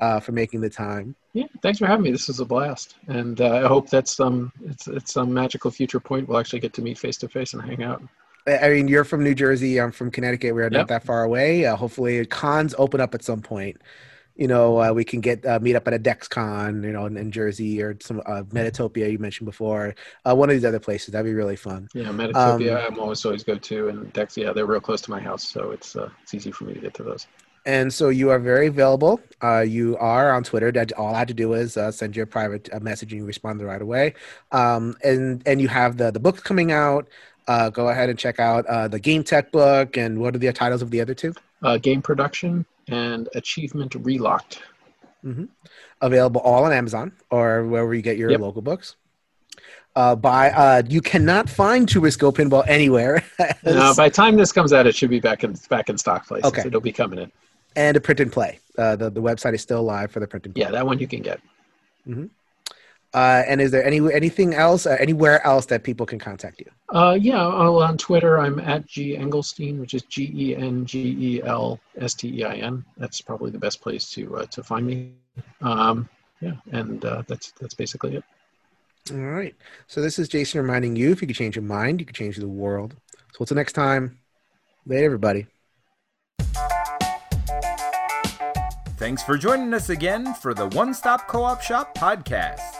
uh, 0.00 0.20
for 0.20 0.32
making 0.32 0.60
the 0.60 0.70
time. 0.70 1.16
Yeah, 1.32 1.46
thanks 1.62 1.78
for 1.78 1.86
having 1.86 2.04
me. 2.04 2.10
This 2.10 2.28
was 2.28 2.40
a 2.40 2.44
blast, 2.44 2.96
and 3.06 3.40
uh, 3.40 3.60
I 3.64 3.68
hope 3.68 3.88
that's 3.88 4.16
some 4.16 4.52
it's 4.64 4.88
it's 4.88 5.12
some 5.12 5.32
magical 5.32 5.70
future 5.70 6.00
point. 6.00 6.28
We'll 6.28 6.38
actually 6.38 6.60
get 6.60 6.72
to 6.74 6.82
meet 6.82 6.98
face 6.98 7.16
to 7.18 7.28
face 7.28 7.54
and 7.54 7.62
hang 7.62 7.82
out. 7.84 8.02
I 8.46 8.68
mean, 8.70 8.88
you're 8.88 9.04
from 9.04 9.22
New 9.22 9.34
Jersey. 9.34 9.80
I'm 9.80 9.92
from 9.92 10.10
Connecticut. 10.10 10.54
We're 10.54 10.70
not 10.70 10.88
that 10.88 11.04
far 11.04 11.24
away. 11.24 11.66
Uh, 11.66 11.76
hopefully, 11.76 12.24
cons 12.26 12.74
open 12.78 13.00
up 13.00 13.14
at 13.14 13.22
some 13.22 13.42
point. 13.42 13.80
You 14.36 14.48
know, 14.48 14.80
uh, 14.80 14.92
we 14.92 15.04
can 15.04 15.20
get 15.20 15.44
uh, 15.44 15.58
meet 15.60 15.76
up 15.76 15.86
at 15.86 15.92
a 15.92 15.98
DexCon, 15.98 16.82
you 16.82 16.92
know, 16.92 17.04
in, 17.04 17.18
in 17.18 17.30
Jersey 17.30 17.82
or 17.82 17.96
some 18.00 18.20
uh, 18.24 18.42
Metatopia 18.44 19.12
you 19.12 19.18
mentioned 19.18 19.44
before. 19.44 19.94
Uh, 20.24 20.34
one 20.34 20.48
of 20.48 20.54
these 20.54 20.64
other 20.64 20.80
places 20.80 21.12
that'd 21.12 21.26
be 21.26 21.34
really 21.34 21.56
fun. 21.56 21.88
Yeah, 21.92 22.04
Metatopia. 22.04 22.86
Um, 22.86 22.94
I'm 22.94 23.00
always 23.00 23.24
always 23.26 23.44
go 23.44 23.56
to, 23.56 23.88
and 23.88 24.10
Dex. 24.14 24.36
Yeah, 24.36 24.52
they're 24.52 24.66
real 24.66 24.80
close 24.80 25.02
to 25.02 25.10
my 25.10 25.20
house, 25.20 25.46
so 25.46 25.72
it's 25.72 25.94
uh, 25.94 26.08
it's 26.22 26.32
easy 26.32 26.50
for 26.50 26.64
me 26.64 26.72
to 26.74 26.80
get 26.80 26.94
to 26.94 27.02
those. 27.02 27.26
And 27.66 27.92
so 27.92 28.08
you 28.08 28.30
are 28.30 28.38
very 28.38 28.68
available. 28.68 29.20
Uh, 29.42 29.60
you 29.60 29.96
are 29.98 30.32
on 30.32 30.42
Twitter. 30.42 30.72
That 30.72 30.92
all 30.92 31.14
I 31.14 31.18
had 31.18 31.28
to 31.28 31.34
do 31.34 31.52
is 31.52 31.76
uh, 31.76 31.92
send 31.92 32.16
you 32.16 32.22
a 32.22 32.26
private 32.26 32.68
uh, 32.72 32.80
message 32.80 33.12
and 33.12 33.20
you 33.20 33.26
respond 33.26 33.60
right 33.60 33.82
away. 33.82 34.14
Um, 34.50 34.96
and 35.04 35.42
and 35.46 35.60
you 35.60 35.68
have 35.68 35.98
the 35.98 36.10
the 36.10 36.20
books 36.20 36.40
coming 36.40 36.72
out. 36.72 37.08
Uh, 37.50 37.68
go 37.68 37.88
ahead 37.88 38.08
and 38.08 38.16
check 38.18 38.38
out 38.38 38.64
uh, 38.66 38.86
the 38.94 39.00
GameTek 39.00 39.50
book. 39.50 39.96
And 39.96 40.20
what 40.20 40.34
are 40.34 40.38
the 40.38 40.52
titles 40.52 40.82
of 40.82 40.90
the 40.90 41.00
other 41.00 41.14
two? 41.14 41.32
Uh, 41.62 41.76
game 41.78 42.00
production 42.00 42.64
and 42.88 43.28
achievement 43.34 43.92
relocked. 44.10 44.58
available 46.00 46.40
all 46.42 46.64
on 46.64 46.72
Amazon 46.72 47.12
or 47.30 47.64
wherever 47.66 47.92
you 47.94 48.02
get 48.02 48.16
your 48.16 48.30
Yep. 48.30 48.40
local 48.40 48.62
books. 48.62 48.96
Uh, 49.96 50.14
by 50.14 50.50
uh, 50.52 50.82
you 50.88 51.00
cannot 51.00 51.50
find 51.50 51.88
Turisco 51.88 52.32
Pinball 52.32 52.64
anywhere, 52.68 53.24
Uh, 53.40 53.92
by 53.96 54.08
the 54.08 54.14
time 54.14 54.36
this 54.36 54.52
comes 54.52 54.72
out, 54.72 54.86
it 54.86 54.94
should 54.94 55.10
be 55.10 55.18
back 55.18 55.42
in 55.42 55.54
back 55.68 55.90
in 55.90 55.98
stock 55.98 56.26
places. 56.28 56.46
Okay. 56.50 56.62
It'll 56.68 56.80
be 56.80 56.92
coming 56.92 57.18
in. 57.18 57.32
and 57.74 57.96
a 57.96 58.00
print 58.00 58.20
and 58.20 58.30
play. 58.30 58.60
Uh, 58.78 58.94
the 58.94 59.10
the 59.10 59.20
website 59.20 59.54
is 59.54 59.60
still 59.62 59.82
live 59.82 60.10
for 60.12 60.20
the 60.20 60.28
print 60.28 60.46
and 60.46 60.54
play. 60.54 60.62
Yeah, 60.64 60.70
that 60.70 60.86
one 60.86 61.00
you 61.00 61.08
can 61.08 61.22
get. 61.22 61.40
Uh, 63.12 63.42
and 63.48 63.60
is 63.60 63.72
there 63.72 63.84
any 63.84 63.98
anything 64.12 64.54
else, 64.54 64.86
uh, 64.86 64.96
anywhere 65.00 65.44
else 65.44 65.66
that 65.66 65.82
people 65.82 66.06
can 66.06 66.18
contact 66.18 66.60
you? 66.60 66.70
Uh, 66.94 67.18
yeah, 67.20 67.44
I'll, 67.44 67.82
on 67.82 67.98
Twitter, 67.98 68.38
I'm 68.38 68.60
at 68.60 68.86
G 68.86 69.16
Engelstein, 69.16 69.80
which 69.80 69.94
is 69.94 70.02
G 70.02 70.30
E 70.32 70.56
N 70.56 70.86
G 70.86 71.16
E 71.18 71.42
L 71.42 71.80
S 71.98 72.14
T 72.14 72.28
E 72.28 72.44
I 72.44 72.54
N. 72.54 72.84
That's 72.96 73.20
probably 73.20 73.50
the 73.50 73.58
best 73.58 73.80
place 73.80 74.10
to 74.12 74.36
uh, 74.36 74.46
to 74.46 74.62
find 74.62 74.86
me. 74.86 75.12
Um, 75.60 76.08
yeah, 76.40 76.52
and 76.70 77.04
uh, 77.04 77.22
that's 77.26 77.50
that's 77.60 77.74
basically 77.74 78.16
it. 78.16 78.24
All 79.10 79.18
right. 79.18 79.56
So 79.88 80.00
this 80.00 80.20
is 80.20 80.28
Jason 80.28 80.60
reminding 80.60 80.94
you: 80.94 81.10
if 81.10 81.20
you 81.20 81.26
could 81.26 81.36
change 81.36 81.56
your 81.56 81.64
mind, 81.64 81.98
you 81.98 82.06
could 82.06 82.16
change 82.16 82.36
the 82.36 82.46
world. 82.46 82.94
So 83.32 83.40
until 83.40 83.56
next 83.56 83.72
time, 83.72 84.20
later, 84.86 85.06
everybody. 85.06 85.46
Thanks 88.98 89.22
for 89.22 89.36
joining 89.36 89.74
us 89.74 89.88
again 89.88 90.34
for 90.34 90.54
the 90.54 90.68
One 90.68 90.94
Stop 90.94 91.26
Co 91.26 91.42
op 91.42 91.60
Shop 91.60 91.96
podcast. 91.96 92.79